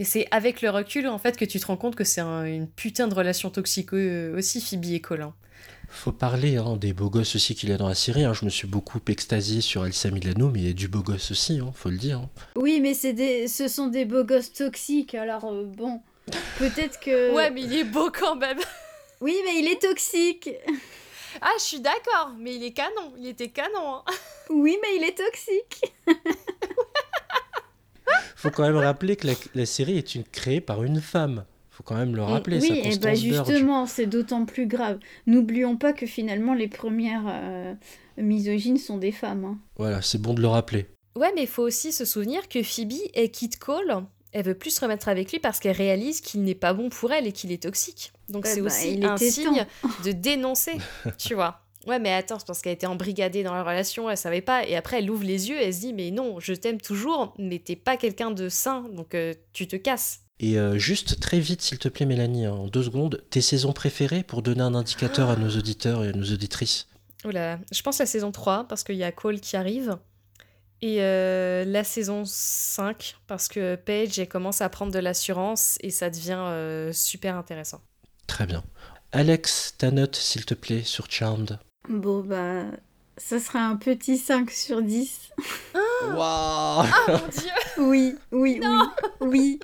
Mais 0.00 0.04
c'est 0.06 0.26
avec 0.30 0.62
le 0.62 0.70
recul, 0.70 1.06
en 1.08 1.18
fait, 1.18 1.36
que 1.36 1.44
tu 1.44 1.60
te 1.60 1.66
rends 1.66 1.76
compte 1.76 1.94
que 1.94 2.04
c'est 2.04 2.22
un- 2.22 2.44
une 2.46 2.66
putain 2.66 3.06
de 3.06 3.12
relation 3.14 3.50
toxique 3.50 3.92
euh, 3.92 4.34
aussi, 4.34 4.62
Phoebe 4.62 4.86
et 4.86 5.00
Cole. 5.02 5.20
hein. 5.20 5.34
Faut 5.90 6.10
parler 6.12 6.56
hein, 6.56 6.78
des 6.78 6.94
beaux 6.94 7.10
gosses 7.10 7.36
aussi 7.36 7.54
qu'il 7.54 7.68
y 7.68 7.72
a 7.72 7.76
dans 7.76 7.86
la 7.88 7.94
série. 7.94 8.24
hein. 8.24 8.32
Je 8.32 8.46
me 8.46 8.50
suis 8.50 8.66
beaucoup 8.66 8.98
extasié 9.08 9.60
sur 9.60 9.84
Elsa 9.84 10.10
Milano, 10.10 10.48
mais 10.50 10.60
il 10.60 10.66
y 10.68 10.70
a 10.70 10.72
du 10.72 10.88
beau 10.88 11.02
gosse 11.02 11.32
aussi, 11.32 11.58
hein, 11.58 11.70
faut 11.74 11.90
le 11.90 11.98
dire. 11.98 12.18
hein. 12.20 12.30
Oui, 12.56 12.80
mais 12.80 12.94
c'est 12.94 13.12
des... 13.12 13.46
ce 13.46 13.68
sont 13.68 13.88
des 13.88 14.06
beaux 14.06 14.24
gosses 14.24 14.54
toxiques, 14.54 15.14
alors 15.14 15.44
euh, 15.44 15.64
bon, 15.66 16.00
peut-être 16.58 16.98
que... 17.00 17.34
Ouais, 17.36 17.50
mais 17.50 17.60
il 17.60 17.74
est 17.74 17.84
beau 17.84 18.10
quand 18.10 18.36
même. 18.36 18.58
Oui, 19.20 19.36
mais 19.44 19.58
il 19.60 19.68
est 19.70 19.82
toxique 19.82 20.48
Ah, 21.42 21.50
je 21.58 21.62
suis 21.64 21.80
d'accord, 21.80 22.32
mais 22.38 22.54
il 22.54 22.64
est 22.64 22.72
canon. 22.72 23.12
Il 23.18 23.26
était 23.26 23.48
canon. 23.50 23.96
hein. 23.96 24.04
Oui, 24.48 24.78
mais 24.80 24.96
il 24.96 25.04
est 25.04 25.18
toxique 25.18 25.92
Faut 28.36 28.50
quand 28.50 28.62
même 28.62 28.76
rappeler 28.76 29.16
que 29.16 29.26
la, 29.26 29.34
la 29.54 29.66
série 29.66 29.98
est 29.98 30.14
une, 30.14 30.24
créée 30.24 30.60
par 30.60 30.82
une 30.82 31.00
femme. 31.00 31.44
Faut 31.70 31.82
quand 31.82 31.96
même 31.96 32.14
le 32.14 32.22
rappeler, 32.22 32.58
Oui, 32.60 32.68
ça, 32.68 32.74
et 32.74 32.98
bah 32.98 33.14
justement, 33.14 33.86
c'est 33.86 34.06
d'autant 34.06 34.44
plus 34.44 34.66
grave. 34.66 34.98
N'oublions 35.26 35.76
pas 35.76 35.92
que 35.92 36.04
finalement, 36.06 36.52
les 36.52 36.68
premières 36.68 37.24
euh, 37.26 37.74
misogynes 38.18 38.76
sont 38.76 38.98
des 38.98 39.12
femmes. 39.12 39.44
hein. 39.44 39.58
Voilà, 39.76 40.02
c'est 40.02 40.20
bon 40.20 40.34
de 40.34 40.42
le 40.42 40.48
rappeler. 40.48 40.86
Ouais, 41.16 41.32
mais 41.34 41.42
il 41.42 41.48
faut 41.48 41.62
aussi 41.62 41.92
se 41.92 42.04
souvenir 42.04 42.48
que 42.48 42.62
Phoebe 42.62 42.92
est 43.14 43.28
quitte 43.30 43.58
Cole. 43.58 44.04
Elle 44.32 44.44
veut 44.44 44.54
plus 44.54 44.70
se 44.70 44.80
remettre 44.80 45.08
avec 45.08 45.32
lui 45.32 45.38
parce 45.40 45.58
qu'elle 45.58 45.76
réalise 45.76 46.20
qu'il 46.20 46.42
n'est 46.42 46.54
pas 46.54 46.72
bon 46.72 46.88
pour 46.88 47.12
elle 47.12 47.26
et 47.26 47.32
qu'il 47.32 47.50
est 47.50 47.62
toxique. 47.62 48.12
Donc 48.28 48.44
Ouais, 48.44 48.50
c'est 48.54 48.60
bah, 48.60 48.66
aussi 48.66 48.94
il 48.94 49.04
un 49.04 49.16
signe 49.16 49.66
de 50.04 50.12
dénoncer, 50.12 50.76
tu 51.18 51.34
vois. 51.34 51.62
Ouais, 51.86 51.98
mais 51.98 52.12
attends, 52.12 52.38
c'est 52.38 52.46
parce 52.46 52.60
qu'elle 52.60 52.74
était 52.74 52.86
embrigadée 52.86 53.42
dans 53.42 53.54
la 53.54 53.62
relation, 53.62 54.10
elle 54.10 54.16
savait 54.16 54.42
pas. 54.42 54.66
Et 54.66 54.76
après, 54.76 54.98
elle 54.98 55.10
ouvre 55.10 55.24
les 55.24 55.48
yeux, 55.48 55.56
elle 55.58 55.72
se 55.72 55.80
dit, 55.80 55.92
mais 55.92 56.10
non, 56.10 56.38
je 56.38 56.52
t'aime 56.52 56.80
toujours, 56.80 57.34
mais 57.38 57.58
t'es 57.58 57.76
pas 57.76 57.96
quelqu'un 57.96 58.30
de 58.30 58.48
sain, 58.48 58.86
donc 58.92 59.14
euh, 59.14 59.34
tu 59.52 59.66
te 59.66 59.76
casses. 59.76 60.20
Et 60.40 60.58
euh, 60.58 60.78
juste 60.78 61.20
très 61.20 61.40
vite, 61.40 61.62
s'il 61.62 61.78
te 61.78 61.88
plaît, 61.88 62.06
Mélanie, 62.06 62.46
en 62.46 62.66
deux 62.66 62.82
secondes, 62.82 63.22
tes 63.30 63.40
saisons 63.40 63.72
préférées 63.72 64.22
pour 64.22 64.42
donner 64.42 64.62
un 64.62 64.74
indicateur 64.74 65.30
à 65.30 65.36
nos 65.36 65.50
auditeurs 65.50 66.04
et 66.04 66.08
à 66.08 66.12
nos 66.12 66.24
auditrices? 66.24 66.86
Oh 67.24 67.30
je 67.30 67.82
pense 67.82 67.98
la 67.98 68.06
saison 68.06 68.32
3 68.32 68.64
parce 68.66 68.82
qu'il 68.82 68.96
y 68.96 69.04
a 69.04 69.12
Cole 69.12 69.40
qui 69.40 69.56
arrive. 69.56 69.98
Et 70.80 71.02
euh, 71.02 71.66
la 71.66 71.84
saison 71.84 72.22
5 72.24 73.16
parce 73.26 73.48
que 73.48 73.74
Paige 73.74 74.18
elle 74.18 74.28
commence 74.28 74.62
à 74.62 74.70
prendre 74.70 74.90
de 74.92 74.98
l'assurance 74.98 75.76
et 75.82 75.90
ça 75.90 76.08
devient 76.08 76.90
super 76.94 77.36
intéressant. 77.36 77.82
Très 78.26 78.46
bien. 78.46 78.64
Alex, 79.12 79.74
ta 79.76 79.90
note, 79.90 80.16
s'il 80.16 80.46
te 80.46 80.54
plaît, 80.54 80.82
sur 80.82 81.10
Charmed. 81.10 81.58
Bon, 81.88 82.20
bah, 82.20 82.64
ça 83.16 83.38
sera 83.40 83.60
un 83.60 83.76
petit 83.76 84.16
5 84.18 84.50
sur 84.50 84.82
10. 84.82 85.30
Waouh 86.04 86.16
Ah 86.18 86.86
mon 87.08 87.28
dieu 87.28 87.50
Oui, 87.78 88.14
oui, 88.32 88.60
oui, 88.62 88.78
oui. 89.20 89.60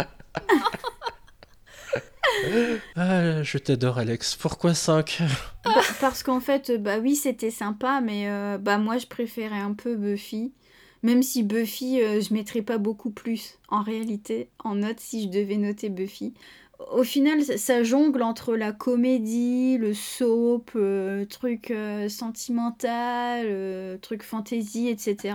Ah, 2.96 3.42
je 3.42 3.58
t'adore, 3.58 3.98
Alex. 3.98 4.34
Pourquoi 4.36 4.74
5 4.74 5.22
Bah, 5.64 5.70
parce 6.00 6.22
qu'en 6.22 6.40
fait, 6.40 6.72
bah 6.82 6.98
oui, 6.98 7.16
c'était 7.16 7.50
sympa, 7.50 8.00
mais 8.00 8.28
euh, 8.28 8.58
bah 8.58 8.78
moi, 8.78 8.98
je 8.98 9.06
préférais 9.06 9.60
un 9.60 9.74
peu 9.74 9.96
Buffy. 9.96 10.52
Même 11.02 11.22
si 11.22 11.42
Buffy, 11.42 12.02
euh, 12.02 12.20
je 12.20 12.34
mettrais 12.34 12.62
pas 12.62 12.78
beaucoup 12.78 13.10
plus 13.10 13.58
en 13.68 13.82
réalité 13.82 14.48
en 14.64 14.74
note 14.76 14.98
si 14.98 15.22
je 15.24 15.28
devais 15.28 15.56
noter 15.56 15.88
Buffy. 15.88 16.34
Au 16.78 17.04
final, 17.04 17.42
ça 17.42 17.82
jongle 17.82 18.22
entre 18.22 18.54
la 18.54 18.72
comédie, 18.72 19.78
le 19.78 19.94
soap, 19.94 20.70
euh, 20.76 21.24
truc 21.24 21.70
euh, 21.70 22.08
sentimental, 22.08 23.46
euh, 23.48 23.96
truc 23.98 24.22
fantasy, 24.22 24.88
etc. 24.88 25.34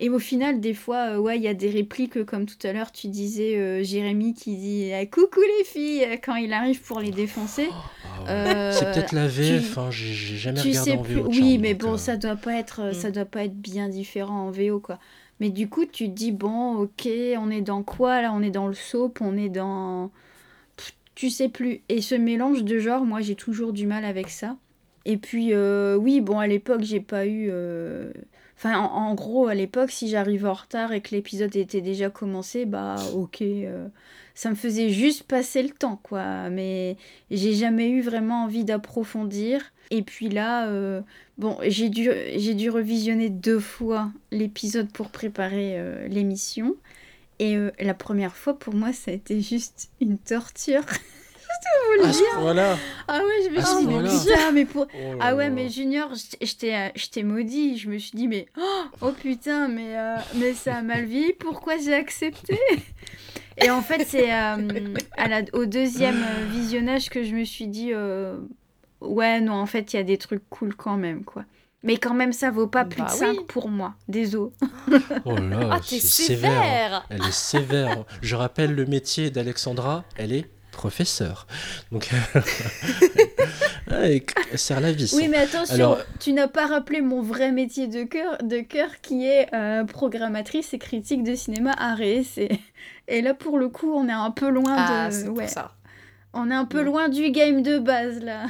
Et 0.00 0.10
au 0.10 0.18
final, 0.18 0.60
des 0.60 0.74
fois, 0.74 1.18
ouais, 1.18 1.36
il 1.36 1.42
y 1.42 1.48
a 1.48 1.54
des 1.54 1.70
répliques, 1.70 2.24
comme 2.24 2.46
tout 2.46 2.58
à 2.64 2.72
l'heure, 2.72 2.92
tu 2.92 3.08
disais 3.08 3.82
Jérémy 3.82 4.32
qui 4.32 4.56
dit 4.56 4.92
Coucou 5.10 5.40
les 5.58 5.64
filles 5.64 6.06
quand 6.24 6.36
il 6.36 6.52
arrive 6.52 6.80
pour 6.82 7.00
les 7.00 7.10
défoncer. 7.10 7.66
Oh, 7.68 8.24
ah 8.28 8.70
c'est 8.72 8.92
peut-être 8.92 9.12
la 9.12 9.26
VF, 9.26 9.76
hein, 9.76 9.90
j'ai 9.90 10.36
jamais 10.36 10.60
regardé 10.60 10.92
en 10.92 11.02
VO. 11.02 11.26
Oui, 11.28 11.58
mais 11.58 11.74
bon, 11.74 11.96
ça 11.96 12.16
doit 12.16 12.36
pas 12.36 12.54
être, 12.54 12.94
ça 12.94 13.08
mm. 13.08 13.12
doit 13.12 13.24
pas 13.24 13.44
être 13.44 13.56
bien 13.56 13.88
différent 13.88 14.46
en 14.46 14.50
VO, 14.52 14.78
quoi. 14.78 15.00
Mais 15.40 15.50
du 15.50 15.68
coup, 15.68 15.84
tu 15.84 16.08
te 16.08 16.14
dis 16.14 16.30
bon, 16.30 16.76
ok, 16.76 17.08
on 17.36 17.50
est 17.50 17.60
dans 17.60 17.82
quoi 17.82 18.22
là? 18.22 18.32
On 18.32 18.42
est 18.42 18.50
dans 18.50 18.68
le 18.68 18.74
soap, 18.74 19.20
on 19.20 19.36
est 19.36 19.48
dans 19.48 20.12
tu 21.18 21.30
sais 21.30 21.48
plus. 21.48 21.80
Et 21.88 22.00
ce 22.00 22.14
mélange 22.14 22.62
de 22.62 22.78
genres, 22.78 23.04
moi 23.04 23.20
j'ai 23.22 23.34
toujours 23.34 23.72
du 23.72 23.88
mal 23.88 24.04
avec 24.04 24.28
ça. 24.28 24.56
Et 25.04 25.16
puis, 25.16 25.52
euh, 25.52 25.96
oui, 25.96 26.20
bon, 26.20 26.38
à 26.38 26.46
l'époque, 26.46 26.82
j'ai 26.82 27.00
pas 27.00 27.26
eu. 27.26 27.48
Euh, 27.50 28.12
enfin, 28.56 28.78
en, 28.78 29.14
gros, 29.16 29.48
à 29.48 29.54
l'époque, 29.56 29.90
si 29.90 30.08
j'arrive 30.08 30.46
en 30.46 30.52
retard 30.52 30.92
et 30.92 31.00
que 31.00 31.16
l'épisode 31.16 31.56
était 31.56 31.80
déjà 31.80 32.08
commencé, 32.08 32.66
bah, 32.66 32.94
ok. 33.16 33.42
Euh, 33.42 33.88
ça 34.36 34.48
me 34.50 34.54
faisait 34.54 34.90
juste 34.90 35.24
passer 35.24 35.60
le 35.64 35.70
temps, 35.70 35.98
quoi. 36.00 36.50
Mais 36.50 36.96
j'ai 37.32 37.54
jamais 37.54 37.90
eu 37.90 38.00
vraiment 38.00 38.44
envie 38.44 38.64
d'approfondir. 38.64 39.72
Et 39.90 40.02
puis 40.02 40.28
là, 40.28 40.70
bon, 41.38 41.56
j'ai 41.66 41.88
dû, 41.88 42.08
j'ai 42.36 42.54
dû 42.54 42.70
revisionner 42.70 43.28
deux 43.30 43.58
fois 43.58 44.12
l'épisode 44.30 44.92
pour 44.92 45.08
préparer 45.08 46.08
l'émission. 46.08 46.76
Et 47.38 47.56
euh, 47.56 47.70
la 47.78 47.94
première 47.94 48.34
fois, 48.34 48.58
pour 48.58 48.74
moi, 48.74 48.92
ça 48.92 49.10
a 49.10 49.14
été 49.14 49.40
juste 49.40 49.90
une 50.00 50.18
torture. 50.18 50.82
je 50.88 52.00
vous 52.00 52.06
le 52.06 52.12
dire. 52.12 52.40
Voilà. 52.40 52.76
Ah 53.06 53.20
ouais, 53.20 53.44
je 53.44 53.50
me 53.50 53.60
suis 53.60 53.86
dit, 53.86 54.30
mais 54.32 54.52
mais 54.52 54.64
pour. 54.64 54.86
Oh 54.92 55.18
ah 55.20 55.36
ouais, 55.36 55.50
mais 55.50 55.68
Junior, 55.68 56.10
euh, 56.10 56.88
je 56.94 57.08
t'ai 57.08 57.22
maudit. 57.22 57.78
Je 57.78 57.90
me 57.90 57.98
suis 57.98 58.16
dit, 58.16 58.28
mais. 58.28 58.46
Oh, 58.58 58.84
oh 59.02 59.12
putain, 59.12 59.68
mais, 59.68 59.96
euh, 59.96 60.16
mais 60.34 60.54
ça 60.54 60.76
a 60.76 60.82
mal 60.82 61.04
vie. 61.04 61.32
Pourquoi 61.38 61.78
j'ai 61.78 61.94
accepté? 61.94 62.58
Et 63.60 63.70
en 63.70 63.82
fait, 63.82 64.04
c'est 64.04 64.30
au 65.52 65.66
deuxième 65.66 66.24
visionnage 66.50 67.10
que 67.10 67.24
je 67.24 67.34
me 67.34 67.44
suis 67.44 67.66
dit, 67.66 67.92
ouais, 69.00 69.40
non, 69.40 69.54
en 69.54 69.66
fait, 69.66 69.92
il 69.92 69.96
y 69.96 70.00
a 70.00 70.04
des 70.04 70.18
trucs 70.18 70.48
cool 70.48 70.74
quand 70.74 70.96
même, 70.96 71.24
quoi. 71.24 71.44
Mais 71.84 71.96
quand 71.96 72.14
même, 72.14 72.32
ça 72.32 72.50
vaut 72.50 72.66
pas 72.66 72.84
plus 72.84 73.02
de 73.02 73.08
5 73.08 73.36
bah 73.36 73.42
pour 73.46 73.68
moi. 73.68 73.94
Désolé. 74.08 74.50
Oh 75.24 75.36
là, 75.36 75.70
ah, 75.72 75.80
c'est 75.82 76.00
sévère. 76.00 77.06
Elle 77.08 77.22
est 77.22 77.32
sévère. 77.32 78.04
Je 78.22 78.34
rappelle 78.34 78.74
le 78.74 78.86
métier 78.86 79.30
d'Alexandra, 79.30 80.04
elle 80.16 80.32
est 80.32 80.50
professeure. 80.72 81.46
Donc, 81.92 82.08
elle 83.90 84.22
sert 84.54 84.80
la 84.80 84.92
vis. 84.92 85.12
Oui, 85.14 85.28
mais 85.28 85.38
attention, 85.38 85.98
tu 86.20 86.32
n'as 86.32 86.48
pas 86.48 86.66
rappelé 86.66 87.00
mon 87.00 87.20
vrai 87.20 87.52
métier 87.52 87.88
de 87.88 88.04
cœur, 88.04 88.38
de 88.42 88.60
cœur 88.60 89.00
qui 89.02 89.26
est 89.26 89.52
euh, 89.54 89.84
programmatrice 89.84 90.72
et 90.74 90.78
critique 90.78 91.24
de 91.24 91.34
cinéma 91.34 91.72
à 91.72 91.96
Et 92.00 93.22
là, 93.22 93.34
pour 93.34 93.58
le 93.58 93.68
coup, 93.68 93.92
on 93.92 94.08
est 94.08 94.12
un 94.12 94.30
peu 94.30 94.48
loin 94.48 94.74
ah, 94.76 95.08
de. 95.10 95.28
Ouais. 95.28 95.48
Ça. 95.48 95.72
On 96.32 96.50
est 96.50 96.54
un 96.54 96.66
peu 96.66 96.82
loin 96.82 97.08
du 97.08 97.30
game 97.30 97.62
de 97.62 97.78
base 97.78 98.20
là. 98.20 98.46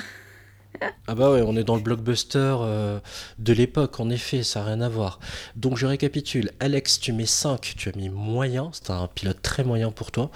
Ah 1.06 1.14
bah 1.14 1.32
ouais, 1.32 1.42
on 1.42 1.56
est 1.56 1.64
dans 1.64 1.76
le 1.76 1.82
blockbuster 1.82 2.56
euh, 2.60 3.00
de 3.38 3.52
l'époque, 3.52 3.98
en 3.98 4.10
effet, 4.10 4.42
ça 4.42 4.60
n'a 4.60 4.66
rien 4.66 4.80
à 4.80 4.88
voir. 4.88 5.18
Donc 5.56 5.76
je 5.76 5.86
récapitule, 5.86 6.50
Alex, 6.60 7.00
tu 7.00 7.12
mets 7.12 7.26
5, 7.26 7.74
tu 7.76 7.88
as 7.88 7.96
mis 7.96 8.08
moyen, 8.08 8.70
c'est 8.72 8.90
un 8.90 9.08
pilote 9.08 9.40
très 9.42 9.64
moyen 9.64 9.90
pour 9.90 10.10
toi. 10.12 10.30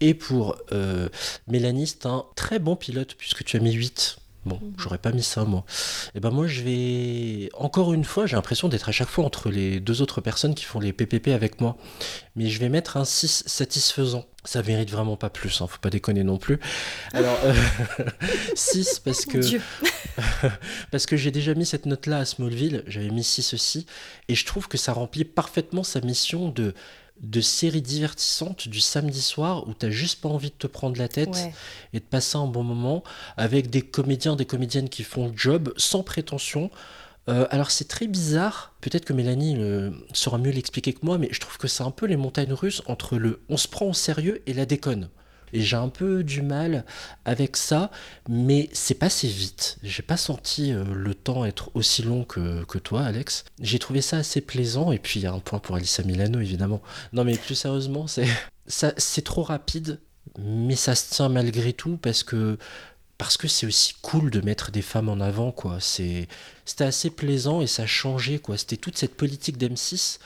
Et 0.00 0.14
pour 0.14 0.56
euh, 0.72 1.08
Mélanie, 1.48 1.86
c'est 1.88 2.06
un 2.06 2.24
très 2.36 2.58
bon 2.58 2.76
pilote 2.76 3.14
puisque 3.18 3.44
tu 3.44 3.56
as 3.56 3.60
mis 3.60 3.72
8. 3.72 4.21
Bon, 4.44 4.58
mhm. 4.60 4.74
j'aurais 4.76 4.98
pas 4.98 5.12
mis 5.12 5.22
ça 5.22 5.44
moi. 5.44 5.64
Et 5.68 6.10
eh 6.16 6.20
ben 6.20 6.30
moi 6.30 6.46
je 6.46 6.62
vais 6.62 7.48
encore 7.54 7.92
une 7.92 8.04
fois, 8.04 8.26
j'ai 8.26 8.36
l'impression 8.36 8.68
d'être 8.68 8.88
à 8.88 8.92
chaque 8.92 9.08
fois 9.08 9.24
entre 9.24 9.50
les 9.50 9.78
deux 9.78 10.02
autres 10.02 10.20
personnes 10.20 10.54
qui 10.54 10.64
font 10.64 10.80
les 10.80 10.92
PPP 10.92 11.28
avec 11.28 11.60
moi. 11.60 11.76
Mais 12.34 12.48
je 12.48 12.58
vais 12.58 12.68
mettre 12.68 12.96
un 12.96 13.04
6 13.04 13.44
satisfaisant. 13.46 14.24
Ça 14.44 14.62
mérite 14.62 14.90
vraiment 14.90 15.16
pas 15.16 15.30
plus, 15.30 15.60
hein, 15.60 15.68
faut 15.68 15.78
pas 15.78 15.90
déconner 15.90 16.24
non 16.24 16.38
plus. 16.38 16.58
Alors 17.12 17.38
6 18.56 18.78
euh, 18.78 19.00
parce 19.04 19.24
que 19.26 19.38
parce 20.90 21.06
que 21.06 21.16
j'ai 21.16 21.30
déjà 21.30 21.54
mis 21.54 21.66
cette 21.66 21.86
note 21.86 22.06
là 22.06 22.18
à 22.18 22.24
Smallville, 22.24 22.82
j'avais 22.88 23.10
mis 23.10 23.24
6 23.24 23.54
aussi 23.54 23.86
et 24.28 24.34
je 24.34 24.44
trouve 24.44 24.66
que 24.66 24.78
ça 24.78 24.92
remplit 24.92 25.24
parfaitement 25.24 25.84
sa 25.84 26.00
mission 26.00 26.48
de 26.48 26.74
de 27.20 27.40
séries 27.40 27.82
divertissantes 27.82 28.68
du 28.68 28.80
samedi 28.80 29.22
soir 29.22 29.68
où 29.68 29.74
t'as 29.74 29.90
juste 29.90 30.20
pas 30.20 30.28
envie 30.28 30.50
de 30.50 30.54
te 30.54 30.66
prendre 30.66 30.98
la 30.98 31.08
tête 31.08 31.36
et 31.92 32.00
de 32.00 32.04
passer 32.04 32.36
un 32.36 32.46
bon 32.46 32.64
moment 32.64 33.04
avec 33.36 33.70
des 33.70 33.82
comédiens, 33.82 34.36
des 34.36 34.46
comédiennes 34.46 34.88
qui 34.88 35.04
font 35.04 35.28
le 35.28 35.36
job 35.36 35.72
sans 35.76 36.02
prétention. 36.02 36.70
Euh, 37.28 37.46
alors 37.50 37.70
c'est 37.70 37.86
très 37.86 38.08
bizarre, 38.08 38.74
peut-être 38.80 39.04
que 39.04 39.12
Mélanie 39.12 39.56
saura 40.12 40.38
mieux 40.38 40.50
l'expliquer 40.50 40.92
que 40.92 41.04
moi, 41.06 41.18
mais 41.18 41.28
je 41.30 41.38
trouve 41.38 41.58
que 41.58 41.68
c'est 41.68 41.84
un 41.84 41.92
peu 41.92 42.06
les 42.06 42.16
montagnes 42.16 42.52
russes 42.52 42.82
entre 42.86 43.16
le 43.16 43.40
on 43.48 43.56
se 43.56 43.68
prend 43.68 43.86
au 43.86 43.94
sérieux 43.94 44.42
et 44.46 44.54
la 44.54 44.66
déconne. 44.66 45.08
Et 45.52 45.60
j'ai 45.60 45.76
un 45.76 45.88
peu 45.88 46.22
du 46.24 46.42
mal 46.42 46.84
avec 47.24 47.56
ça, 47.56 47.90
mais 48.28 48.68
c'est 48.72 48.94
passé 48.94 49.28
vite. 49.28 49.78
J'ai 49.82 50.02
pas 50.02 50.16
senti 50.16 50.72
euh, 50.72 50.84
le 50.92 51.14
temps 51.14 51.44
être 51.44 51.70
aussi 51.74 52.02
long 52.02 52.24
que, 52.24 52.64
que 52.64 52.78
toi, 52.78 53.02
Alex. 53.02 53.44
J'ai 53.60 53.78
trouvé 53.78 54.00
ça 54.00 54.18
assez 54.18 54.40
plaisant, 54.40 54.92
et 54.92 54.98
puis 54.98 55.20
il 55.20 55.24
y 55.24 55.26
a 55.26 55.32
un 55.32 55.40
point 55.40 55.58
pour 55.58 55.76
Alissa 55.76 56.02
Milano, 56.02 56.40
évidemment. 56.40 56.82
Non, 57.12 57.24
mais 57.24 57.36
plus 57.36 57.54
sérieusement, 57.54 58.06
c'est, 58.06 58.28
ça, 58.66 58.92
c'est 58.96 59.22
trop 59.22 59.42
rapide, 59.42 60.00
mais 60.38 60.76
ça 60.76 60.94
se 60.94 61.14
tient 61.14 61.28
malgré 61.28 61.72
tout 61.72 61.96
parce 61.96 62.22
que 62.22 62.58
parce 63.18 63.36
que 63.36 63.46
c'est 63.46 63.66
aussi 63.66 63.94
cool 64.02 64.30
de 64.32 64.40
mettre 64.40 64.72
des 64.72 64.82
femmes 64.82 65.08
en 65.08 65.20
avant, 65.20 65.52
quoi. 65.52 65.78
C'est, 65.78 66.26
c'était 66.64 66.82
assez 66.82 67.08
plaisant 67.08 67.60
et 67.60 67.68
ça 67.68 67.86
changé, 67.86 68.40
quoi. 68.40 68.58
C'était 68.58 68.76
toute 68.76 68.98
cette 68.98 69.14
politique 69.14 69.58
d'M6 69.58 70.18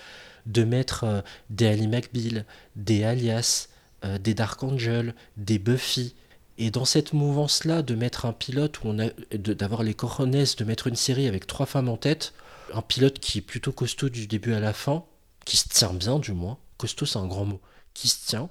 de 0.46 0.64
mettre 0.64 1.04
euh, 1.04 1.20
des 1.50 1.66
Ali 1.66 1.88
McBeal, 1.88 2.46
des 2.74 3.04
Alias, 3.04 3.68
euh, 4.06 4.18
des 4.18 4.34
Dark 4.34 4.62
Angel, 4.62 5.14
des 5.36 5.58
Buffy. 5.58 6.14
Et 6.58 6.70
dans 6.70 6.84
cette 6.84 7.12
mouvance-là, 7.12 7.82
de 7.82 7.94
mettre 7.94 8.24
un 8.24 8.32
pilote, 8.32 8.82
où 8.82 8.88
on 8.88 8.98
a, 8.98 9.08
d'avoir 9.36 9.82
les 9.82 9.94
coronets, 9.94 10.44
de 10.56 10.64
mettre 10.64 10.86
une 10.86 10.96
série 10.96 11.26
avec 11.26 11.46
trois 11.46 11.66
femmes 11.66 11.88
en 11.88 11.96
tête, 11.96 12.32
un 12.72 12.82
pilote 12.82 13.18
qui 13.18 13.38
est 13.38 13.42
plutôt 13.42 13.72
costaud 13.72 14.08
du 14.08 14.26
début 14.26 14.54
à 14.54 14.60
la 14.60 14.72
fin, 14.72 15.04
qui 15.44 15.56
se 15.56 15.68
tient 15.68 15.92
bien 15.92 16.18
du 16.18 16.32
moins, 16.32 16.58
costaud 16.78 17.04
c'est 17.04 17.18
un 17.18 17.26
grand 17.26 17.44
mot, 17.44 17.60
qui 17.92 18.08
se 18.08 18.26
tient, 18.26 18.48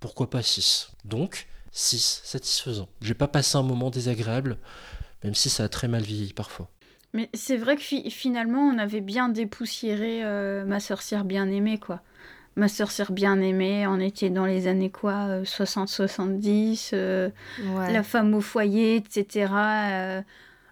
pourquoi 0.00 0.30
pas 0.30 0.42
6 0.42 0.90
Donc, 1.04 1.48
6, 1.72 2.22
satisfaisant. 2.24 2.88
J'ai 3.02 3.14
pas 3.14 3.28
passé 3.28 3.56
un 3.56 3.62
moment 3.62 3.90
désagréable, 3.90 4.58
même 5.24 5.34
si 5.34 5.50
ça 5.50 5.64
a 5.64 5.68
très 5.68 5.88
mal 5.88 6.02
vieilli 6.02 6.32
parfois. 6.32 6.70
Mais 7.12 7.28
c'est 7.34 7.56
vrai 7.56 7.76
que 7.76 7.82
finalement, 7.82 8.60
on 8.60 8.78
avait 8.78 9.00
bien 9.00 9.28
dépoussiéré 9.28 10.24
euh, 10.24 10.64
ma 10.64 10.78
sorcière 10.78 11.24
bien 11.24 11.48
aimée, 11.50 11.78
quoi 11.78 12.02
ma 12.58 12.68
soeur 12.68 12.90
s'est 12.90 13.04
bien 13.10 13.40
aimée, 13.40 13.86
on 13.86 14.00
était 14.00 14.30
dans 14.30 14.44
les 14.44 14.66
années 14.66 14.90
quoi, 14.90 15.42
60-70, 15.42 16.90
euh, 16.92 17.30
euh, 17.60 17.90
la 17.90 18.02
femme 18.02 18.34
au 18.34 18.40
foyer, 18.40 18.96
etc. 18.96 19.52
Euh, 19.54 20.22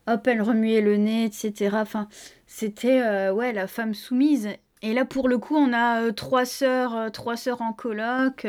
hop, 0.07 0.26
elle 0.26 0.43
remuait 0.43 0.80
le 0.80 0.97
nez, 0.97 1.24
etc. 1.24 1.76
Enfin, 1.80 2.09
c'était 2.47 3.30
ouais 3.30 3.53
la 3.53 3.66
femme 3.66 3.95
soumise. 3.95 4.51
Et 4.82 4.93
là, 4.93 5.05
pour 5.05 5.28
le 5.28 5.39
coup, 5.39 5.57
on 5.57 5.72
a 5.72 6.12
trois 6.12 6.45
sœurs, 6.45 7.11
trois 7.11 7.37
sœurs 7.37 7.62
en 7.62 7.72
coloc. 7.72 8.47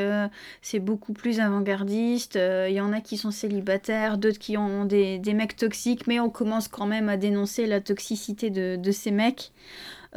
c'est 0.61 0.79
beaucoup 0.79 1.13
plus 1.13 1.39
avant-gardiste. 1.39 2.35
Il 2.35 2.73
y 2.73 2.81
en 2.81 2.91
a 2.91 3.01
qui 3.01 3.17
sont 3.17 3.31
célibataires, 3.31 4.17
d'autres 4.17 4.37
qui 4.37 4.57
ont 4.57 4.85
des, 4.85 5.19
des, 5.19 5.33
mecs 5.33 5.55
toxiques, 5.55 6.05
mais 6.05 6.19
on 6.19 6.29
commence 6.29 6.67
quand 6.67 6.85
même 6.85 7.07
à 7.07 7.17
dénoncer 7.17 7.65
la 7.65 7.81
toxicité 7.81 8.49
de, 8.49 8.75
de 8.75 8.91
ces 8.91 9.11
mecs. 9.11 9.51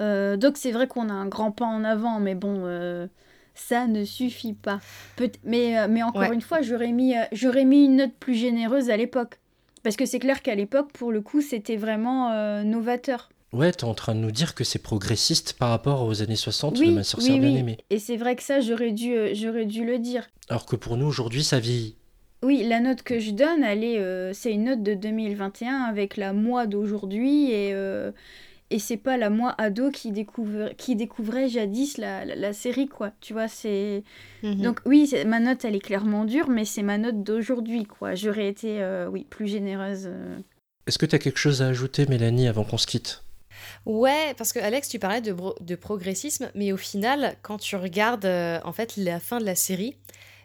Euh, 0.00 0.36
donc 0.36 0.56
c'est 0.56 0.72
vrai 0.72 0.86
qu'on 0.86 1.08
a 1.08 1.12
un 1.12 1.26
grand 1.26 1.52
pas 1.52 1.66
en 1.66 1.84
avant, 1.84 2.20
mais 2.20 2.34
bon, 2.34 2.62
euh, 2.64 3.06
ça 3.54 3.86
ne 3.86 4.04
suffit 4.04 4.54
pas. 4.54 4.80
mais, 5.44 5.78
euh, 5.78 5.86
mais 5.88 6.02
encore 6.02 6.32
une 6.32 6.40
fois, 6.40 6.62
j'aurais 6.62 6.92
mis, 6.92 7.14
j'aurais 7.32 7.64
mis 7.64 7.84
une 7.84 7.96
note 7.96 8.14
plus 8.18 8.34
généreuse 8.34 8.90
à 8.90 8.96
l'époque. 8.96 9.38
Parce 9.82 9.96
que 9.96 10.04
c'est 10.04 10.18
clair 10.18 10.42
qu'à 10.42 10.54
l'époque, 10.54 10.92
pour 10.92 11.10
le 11.10 11.22
coup, 11.22 11.40
c'était 11.40 11.76
vraiment 11.76 12.34
novateur. 12.64 13.30
Ouais, 13.52 13.72
t'es 13.72 13.84
en 13.84 13.94
train 13.94 14.14
de 14.14 14.20
nous 14.20 14.30
dire 14.30 14.54
que 14.54 14.62
c'est 14.62 14.78
progressiste 14.78 15.54
par 15.54 15.70
rapport 15.70 16.04
aux 16.04 16.22
années 16.22 16.36
60 16.36 16.78
de 16.78 16.90
ma 16.90 17.02
sorcière 17.02 17.38
bien 17.38 17.54
aimée. 17.54 17.78
Et 17.88 17.98
c'est 17.98 18.16
vrai 18.16 18.36
que 18.36 18.42
ça, 18.42 18.60
j'aurais 18.60 18.92
dû, 18.92 19.14
j'aurais 19.34 19.64
dû 19.64 19.84
le 19.84 19.98
dire. 19.98 20.28
Alors 20.48 20.66
que 20.66 20.76
pour 20.76 20.96
nous, 20.96 21.06
aujourd'hui, 21.06 21.42
ça 21.42 21.58
vieillit. 21.58 21.96
Oui, 22.42 22.62
la 22.66 22.80
note 22.80 23.02
que 23.02 23.18
je 23.18 23.32
donne, 23.32 23.64
elle 23.64 23.84
est, 23.84 24.34
c'est 24.34 24.52
une 24.52 24.64
note 24.64 24.82
de 24.82 24.92
2021 24.92 25.72
avec 25.88 26.18
la 26.18 26.34
moi 26.34 26.66
d'aujourd'hui 26.66 27.50
et 27.50 27.74
et 28.70 28.78
c'est 28.78 28.96
pas 28.96 29.16
la 29.16 29.30
moi 29.30 29.54
ado 29.58 29.90
qui, 29.90 30.12
découvre, 30.12 30.70
qui 30.76 30.94
découvrait 30.94 31.48
jadis 31.48 31.98
la, 31.98 32.24
la, 32.24 32.52
série, 32.52 32.88
quoi. 32.88 33.10
Tu 33.20 33.32
vois, 33.32 33.48
c'est... 33.48 34.04
Mhm. 34.42 34.62
Donc 34.62 34.80
oui, 34.86 35.12
ma 35.26 35.40
note, 35.40 35.64
elle 35.64 35.74
est 35.74 35.80
clairement 35.80 36.24
dure, 36.24 36.48
mais 36.48 36.64
c'est 36.64 36.82
ma 36.82 36.96
note 36.96 37.22
d'aujourd'hui, 37.22 37.84
quoi. 37.84 38.14
J'aurais 38.14 38.48
été, 38.48 38.80
euh, 38.80 39.08
oui, 39.08 39.26
plus 39.28 39.48
généreuse. 39.48 40.04
Euh. 40.06 40.38
Est-ce 40.86 40.98
que 40.98 41.06
tu 41.06 41.16
as 41.16 41.18
quelque 41.18 41.38
chose 41.38 41.62
à 41.62 41.66
ajouter, 41.66 42.06
Mélanie, 42.06 42.46
avant 42.46 42.64
qu'on 42.64 42.78
se 42.78 42.86
quitte? 42.86 43.24
Ouais, 43.86 44.34
parce 44.38 44.52
que 44.52 44.60
Alex, 44.60 44.88
tu 44.88 44.98
parlais 44.98 45.20
de, 45.20 45.34
de 45.60 45.74
progressisme, 45.74 46.50
mais 46.54 46.72
au 46.72 46.76
final, 46.76 47.36
quand 47.42 47.58
tu 47.58 47.76
regardes, 47.76 48.24
euh, 48.24 48.60
en 48.64 48.72
fait, 48.72 48.96
la 48.96 49.18
fin 49.18 49.40
de 49.40 49.44
la 49.44 49.56
série, 49.56 49.96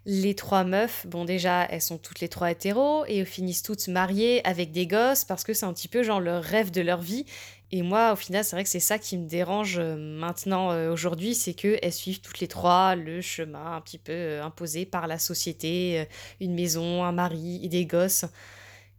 Les 0.07 0.35
trois 0.35 0.63
meufs, 0.63 1.07
bon 1.07 1.25
déjà, 1.25 1.63
elles 1.63 1.81
sont 1.81 1.97
toutes 1.97 2.19
les 2.19 2.29
trois 2.29 2.51
hétéros 2.51 3.05
et 3.07 3.25
finissent 3.25 3.63
toutes 3.63 3.87
mariées 3.87 4.45
avec 4.45 4.71
des 4.71 4.85
gosses 4.85 5.25
parce 5.25 5.43
que 5.43 5.53
c'est 5.55 5.65
un 5.65 5.73
petit 5.73 5.87
peu 5.87 6.03
genre 6.03 6.19
le 6.19 6.37
rêve 6.37 6.69
de 6.69 6.81
leur 6.81 7.01
vie. 7.01 7.25
Et 7.71 7.81
moi, 7.81 8.13
au 8.13 8.15
final, 8.15 8.43
c'est 8.43 8.55
vrai 8.55 8.63
que 8.63 8.69
c'est 8.69 8.79
ça 8.79 8.99
qui 8.99 9.17
me 9.17 9.27
dérange 9.27 9.79
euh, 9.79 9.95
maintenant, 9.95 10.71
euh, 10.71 10.91
aujourd'hui, 10.91 11.33
c'est 11.33 11.53
qu'elles 11.53 11.93
suivent 11.93 12.21
toutes 12.21 12.39
les 12.39 12.47
trois 12.47 12.95
le 12.95 13.21
chemin 13.21 13.75
un 13.75 13.81
petit 13.81 13.97
peu 13.97 14.11
euh, 14.13 14.43
imposé 14.43 14.85
par 14.85 15.07
la 15.07 15.17
société, 15.17 16.07
une 16.39 16.53
maison, 16.53 17.03
un 17.03 17.11
mari 17.11 17.59
et 17.63 17.69
des 17.69 17.85
gosses. 17.85 18.25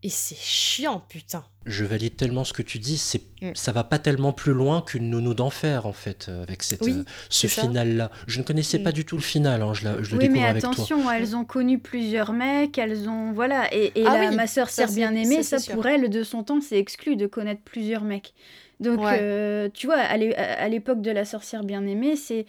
Et 0.06 0.08
c'est 0.08 0.38
chiant, 0.38 1.02
putain. 1.08 1.42
Je 1.64 1.84
valide 1.84 2.14
tellement 2.14 2.44
ce 2.44 2.52
que 2.52 2.62
tu 2.62 2.78
dis, 2.78 2.96
c'est 2.96 3.22
mm. 3.42 3.56
ça 3.56 3.72
va 3.72 3.82
pas 3.82 3.98
tellement 3.98 4.32
plus 4.32 4.52
loin 4.52 4.80
qu'une 4.82 5.10
nounou 5.10 5.34
d'enfer 5.34 5.84
en 5.84 5.92
fait 5.92 6.26
euh, 6.28 6.44
avec 6.44 6.62
cette 6.62 6.86
euh, 6.86 7.02
ce 7.28 7.48
final 7.48 7.96
là. 7.96 8.12
Je 8.28 8.38
ne 8.38 8.44
connaissais 8.44 8.78
pas 8.78 8.90
mm. 8.90 8.92
du 8.92 9.04
tout 9.04 9.16
le 9.16 9.22
final, 9.22 9.62
hein, 9.62 9.74
je, 9.74 9.82
la, 9.82 10.00
je 10.00 10.14
le 10.14 10.22
oui, 10.22 10.28
mais 10.28 10.44
attention, 10.44 11.10
elles 11.10 11.34
ont 11.34 11.44
connu 11.44 11.80
plusieurs 11.80 12.32
mecs, 12.32 12.78
elles 12.78 13.08
ont 13.08 13.32
voilà 13.32 13.68
et, 13.74 13.90
ah 14.06 14.30
ma 14.30 14.46
sœur 14.46 14.70
sert 14.70 14.92
bien 14.92 15.12
aimée, 15.12 15.42
ça, 15.42 15.56
pour 15.74 15.84
elle 15.88 16.08
de 16.08 16.22
son 16.22 16.44
temps 16.44 16.60
c'est 16.60 16.78
exclu 16.78 17.16
de 17.16 17.26
connaître 17.26 17.62
plusieurs 17.62 18.04
mecs. 18.04 18.32
Donc 18.78 19.00
euh, 19.04 19.68
tu 19.74 19.88
vois 19.88 19.98
à 19.98 20.68
l'époque 20.68 21.02
de 21.02 21.10
la 21.10 21.24
sorcière 21.24 21.64
bien 21.64 21.84
aimée 21.84 22.14
c'est 22.14 22.46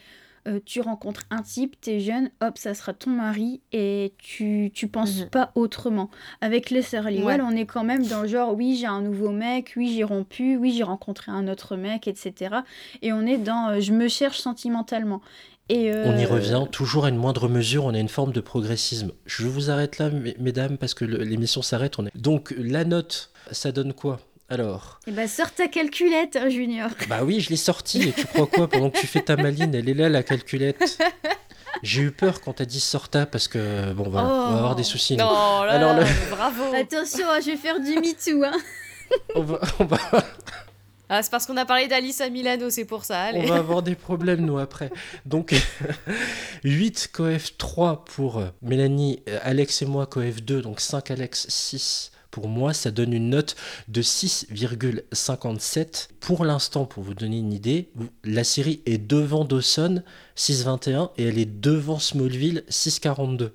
euh, 0.47 0.59
tu 0.63 0.81
rencontres 0.81 1.23
un 1.29 1.41
type, 1.41 1.79
t'es 1.81 1.99
jeune, 1.99 2.29
hop, 2.41 2.57
ça 2.57 2.73
sera 2.73 2.93
ton 2.93 3.09
mari 3.09 3.61
et 3.73 4.13
tu, 4.17 4.71
tu 4.73 4.87
penses 4.87 5.21
mhm. 5.21 5.29
pas 5.29 5.51
autrement. 5.55 6.09
Avec 6.41 6.69
les 6.69 6.81
sœurs 6.81 7.09
Liwell, 7.09 7.41
on 7.41 7.51
est 7.51 7.65
quand 7.65 7.83
même 7.83 8.05
dans 8.05 8.21
le 8.21 8.27
genre, 8.27 8.55
oui, 8.55 8.77
j'ai 8.79 8.87
un 8.87 9.01
nouveau 9.01 9.31
mec, 9.31 9.73
oui, 9.75 9.93
j'ai 9.95 10.03
rompu, 10.03 10.57
oui, 10.57 10.71
j'ai 10.71 10.83
rencontré 10.83 11.31
un 11.31 11.47
autre 11.47 11.75
mec, 11.75 12.07
etc. 12.07 12.55
Et 13.01 13.11
on 13.11 13.25
est 13.25 13.37
dans, 13.37 13.69
euh, 13.69 13.79
je 13.81 13.91
me 13.91 14.07
cherche 14.07 14.39
sentimentalement. 14.39 15.21
Et 15.69 15.91
On 15.91 16.17
y 16.17 16.23
euh, 16.23 16.27
revient 16.29 16.65
toujours 16.71 17.05
à 17.05 17.09
une 17.09 17.17
moindre 17.17 17.49
mesure, 17.49 17.83
on 17.83 17.93
a 17.93 17.99
une 17.99 18.07
forme 18.07 18.31
de 18.31 18.39
progressisme. 18.39 19.11
Je 19.25 19.47
vous 19.47 19.69
arrête 19.69 19.97
là, 19.97 20.09
mesdames, 20.39 20.77
parce 20.77 20.93
que 20.93 21.03
l'émission 21.03 21.61
s'arrête. 21.61 21.99
On 21.99 22.05
est... 22.05 22.17
Donc 22.17 22.55
la 22.57 22.85
note, 22.85 23.31
ça 23.51 23.73
donne 23.73 23.91
quoi? 23.93 24.19
Alors. 24.49 24.99
Eh 25.07 25.11
ben, 25.11 25.27
sors 25.27 25.51
ta 25.51 25.67
calculette, 25.67 26.37
hein, 26.37 26.49
Junior. 26.49 26.89
Bah 27.09 27.23
oui, 27.23 27.41
je 27.41 27.49
l'ai 27.49 27.57
sortie. 27.57 28.09
Et 28.09 28.13
tu 28.13 28.25
crois 28.25 28.47
quoi 28.47 28.69
Pendant 28.69 28.89
que 28.89 28.99
tu 28.99 29.07
fais 29.07 29.21
ta 29.21 29.35
maline, 29.35 29.75
elle 29.75 29.89
est 29.89 29.93
là, 29.93 30.09
la 30.09 30.23
calculette. 30.23 30.99
J'ai 31.83 32.03
eu 32.03 32.11
peur 32.11 32.41
quand 32.41 32.53
t'as 32.53 32.65
dit 32.65 32.79
sorta 32.79 33.25
parce 33.25 33.47
que, 33.47 33.91
bon, 33.93 34.05
on 34.07 34.09
va, 34.09 34.21
avoir 34.21 34.75
des 34.75 34.83
soucis. 34.83 35.17
Non, 35.17 35.61
Alors, 35.61 35.95
bravo. 36.31 36.63
Attention, 36.73 37.29
hein, 37.29 37.39
je 37.41 37.51
vais 37.51 37.57
faire 37.57 37.79
du 37.79 37.95
MeToo. 37.95 38.43
Hein. 38.43 38.57
on 39.35 39.43
va. 39.43 39.59
On 39.79 39.85
va... 39.85 39.97
Ah, 41.09 41.23
c'est 41.23 41.31
parce 41.31 41.45
qu'on 41.45 41.55
a 41.55 41.65
parlé 41.65 41.87
d'Alice 41.87 42.19
à 42.19 42.29
Milano, 42.29 42.69
c'est 42.69 42.83
pour 42.83 43.05
ça. 43.05 43.31
On 43.33 43.45
va 43.45 43.55
avoir 43.55 43.81
des 43.81 43.95
problèmes, 43.95 44.41
nous, 44.41 44.57
après. 44.57 44.91
Donc, 45.25 45.55
8 46.63 47.09
coef 47.13 47.57
3 47.57 48.03
pour 48.03 48.41
Mélanie, 48.61 49.23
Alex 49.43 49.81
et 49.83 49.85
moi, 49.85 50.05
coef 50.05 50.41
2, 50.41 50.61
donc 50.61 50.81
5 50.81 51.11
Alex, 51.11 51.47
6 51.47 52.11
pour 52.31 52.47
moi, 52.47 52.73
ça 52.73 52.91
donne 52.91 53.13
une 53.13 53.29
note 53.29 53.55
de 53.87 54.01
6,57. 54.01 56.09
Pour 56.19 56.45
l'instant, 56.45 56.85
pour 56.85 57.03
vous 57.03 57.13
donner 57.13 57.37
une 57.39 57.53
idée, 57.53 57.89
la 58.23 58.43
série 58.43 58.81
est 58.85 58.97
devant 58.97 59.45
Dawson, 59.45 60.03
6,21, 60.35 61.11
et 61.17 61.25
elle 61.25 61.37
est 61.37 61.45
devant 61.45 61.99
Smallville, 61.99 62.63
6,42. 62.69 63.51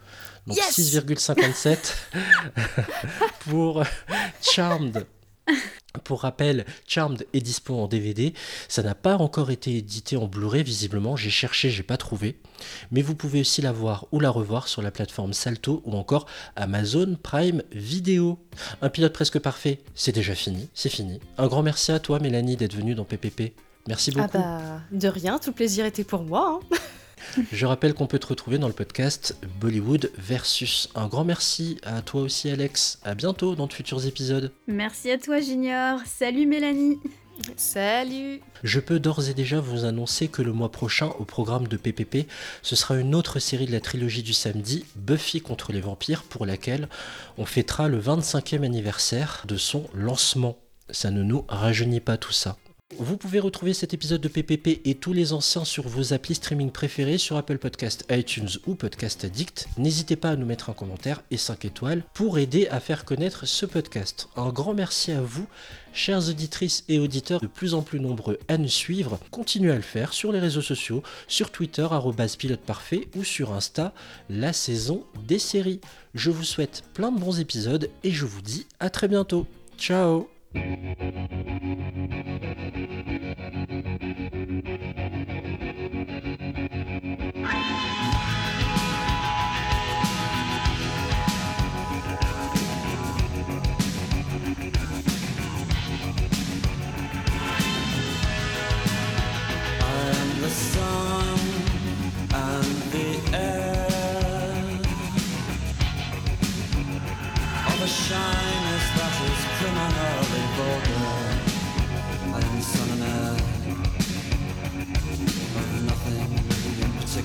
Donc 0.46 0.56
6,57 0.56 1.94
pour 3.48 3.82
Charmed. 4.40 5.06
Pour 6.04 6.22
rappel, 6.22 6.64
Charmed 6.86 7.26
est 7.32 7.40
dispo 7.40 7.74
en 7.74 7.86
DVD. 7.86 8.32
Ça 8.68 8.82
n'a 8.82 8.94
pas 8.94 9.16
encore 9.16 9.50
été 9.50 9.76
édité 9.76 10.16
en 10.16 10.26
Blu-ray, 10.26 10.62
visiblement. 10.62 11.16
J'ai 11.16 11.30
cherché, 11.30 11.70
j'ai 11.70 11.82
pas 11.82 11.96
trouvé. 11.96 12.38
Mais 12.90 13.02
vous 13.02 13.14
pouvez 13.14 13.40
aussi 13.40 13.60
la 13.60 13.72
voir 13.72 14.06
ou 14.12 14.20
la 14.20 14.30
revoir 14.30 14.68
sur 14.68 14.82
la 14.82 14.90
plateforme 14.90 15.32
Salto 15.32 15.82
ou 15.84 15.92
encore 15.92 16.26
Amazon 16.56 17.16
Prime 17.22 17.62
Video. 17.72 18.38
Un 18.80 18.88
pilote 18.88 19.12
presque 19.12 19.38
parfait, 19.38 19.80
c'est 19.94 20.12
déjà 20.12 20.34
fini, 20.34 20.68
c'est 20.74 20.88
fini. 20.88 21.20
Un 21.38 21.48
grand 21.48 21.62
merci 21.62 21.92
à 21.92 21.98
toi, 21.98 22.18
Mélanie, 22.18 22.56
d'être 22.56 22.74
venue 22.74 22.94
dans 22.94 23.04
PPP. 23.04 23.54
Merci 23.88 24.12
beaucoup. 24.12 24.28
Ah 24.34 24.38
bah, 24.38 24.80
de 24.92 25.08
rien, 25.08 25.38
tout 25.38 25.52
plaisir 25.52 25.84
était 25.84 26.04
pour 26.04 26.22
moi. 26.22 26.60
Hein. 26.72 26.76
Je 27.52 27.66
rappelle 27.66 27.94
qu'on 27.94 28.06
peut 28.06 28.18
te 28.18 28.26
retrouver 28.26 28.58
dans 28.58 28.68
le 28.68 28.74
podcast 28.74 29.36
Bollywood 29.60 30.10
versus. 30.18 30.88
Un 30.94 31.08
grand 31.08 31.24
merci 31.24 31.78
à 31.82 32.02
toi 32.02 32.22
aussi 32.22 32.50
Alex. 32.50 32.98
À 33.04 33.14
bientôt 33.14 33.54
dans 33.54 33.66
de 33.66 33.72
futurs 33.72 34.06
épisodes. 34.06 34.52
Merci 34.66 35.10
à 35.10 35.18
toi 35.18 35.40
Junior. 35.40 36.00
Salut 36.06 36.46
Mélanie. 36.46 36.98
Salut 37.56 38.40
Je 38.62 38.80
peux 38.80 39.00
d'ores 39.00 39.28
et 39.28 39.34
déjà 39.34 39.60
vous 39.60 39.84
annoncer 39.84 40.28
que 40.28 40.42
le 40.42 40.52
mois 40.52 40.70
prochain, 40.70 41.08
au 41.18 41.24
programme 41.24 41.66
de 41.66 41.76
PPP, 41.76 42.28
ce 42.62 42.76
sera 42.76 42.96
une 42.96 43.14
autre 43.14 43.38
série 43.38 43.66
de 43.66 43.72
la 43.72 43.80
trilogie 43.80 44.22
du 44.22 44.32
samedi, 44.32 44.84
Buffy 44.96 45.40
contre 45.40 45.72
les 45.72 45.80
vampires, 45.80 46.22
pour 46.22 46.46
laquelle 46.46 46.88
on 47.38 47.46
fêtera 47.46 47.88
le 47.88 48.00
25e 48.00 48.64
anniversaire 48.64 49.44
de 49.48 49.56
son 49.56 49.88
lancement. 49.94 50.58
Ça 50.90 51.10
ne 51.10 51.22
nous 51.22 51.44
rajeunit 51.48 52.00
pas 52.00 52.16
tout 52.16 52.32
ça. 52.32 52.58
Vous 52.98 53.16
pouvez 53.16 53.40
retrouver 53.40 53.74
cet 53.74 53.94
épisode 53.94 54.20
de 54.20 54.28
PPP 54.28 54.80
et 54.84 54.94
tous 54.94 55.12
les 55.12 55.32
anciens 55.32 55.64
sur 55.64 55.88
vos 55.88 56.12
applis 56.12 56.34
streaming 56.34 56.70
préférés 56.70 57.18
sur 57.18 57.36
Apple 57.36 57.58
Podcast, 57.58 58.04
iTunes 58.10 58.48
ou 58.66 58.74
Podcast 58.74 59.24
Addict. 59.24 59.68
N'hésitez 59.78 60.16
pas 60.16 60.30
à 60.30 60.36
nous 60.36 60.46
mettre 60.46 60.70
un 60.70 60.74
commentaire 60.74 61.22
et 61.30 61.36
5 61.36 61.64
étoiles 61.64 62.04
pour 62.14 62.38
aider 62.38 62.68
à 62.68 62.80
faire 62.80 63.04
connaître 63.04 63.46
ce 63.46 63.66
podcast. 63.66 64.28
Un 64.36 64.50
grand 64.50 64.74
merci 64.74 65.12
à 65.12 65.20
vous, 65.20 65.46
chères 65.92 66.28
auditrices 66.28 66.84
et 66.88 66.98
auditeurs 66.98 67.40
de 67.40 67.46
plus 67.46 67.74
en 67.74 67.82
plus 67.82 68.00
nombreux 68.00 68.38
à 68.48 68.58
nous 68.58 68.68
suivre. 68.68 69.18
Continuez 69.30 69.72
à 69.72 69.76
le 69.76 69.82
faire 69.82 70.12
sur 70.12 70.32
les 70.32 70.40
réseaux 70.40 70.62
sociaux, 70.62 71.02
sur 71.28 71.50
Twitter, 71.50 71.86
pilote 72.38 72.60
parfait 72.60 73.08
ou 73.16 73.24
sur 73.24 73.52
Insta, 73.52 73.92
la 74.28 74.52
saison 74.52 75.04
des 75.26 75.38
séries. 75.38 75.80
Je 76.14 76.30
vous 76.30 76.44
souhaite 76.44 76.84
plein 76.94 77.10
de 77.10 77.18
bons 77.18 77.40
épisodes 77.40 77.90
et 78.04 78.10
je 78.10 78.26
vous 78.26 78.42
dis 78.42 78.66
à 78.80 78.90
très 78.90 79.08
bientôt. 79.08 79.46
Ciao 79.78 80.28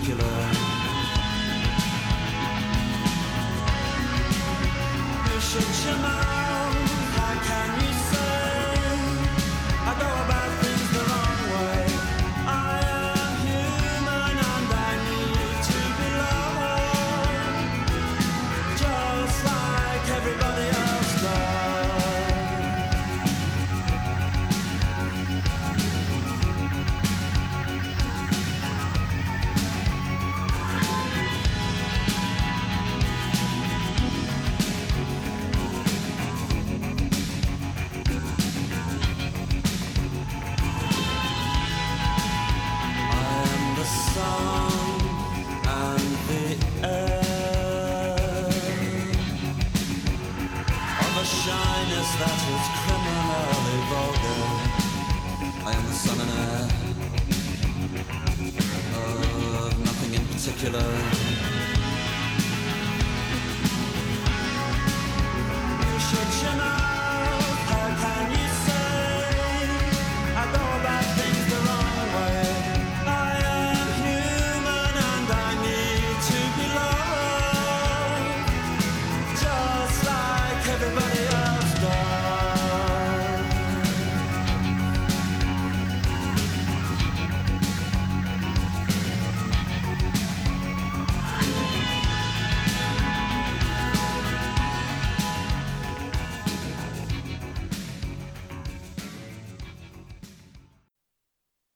healer. 0.07 0.51
Mission 5.25 5.73
Shema. 5.73 6.36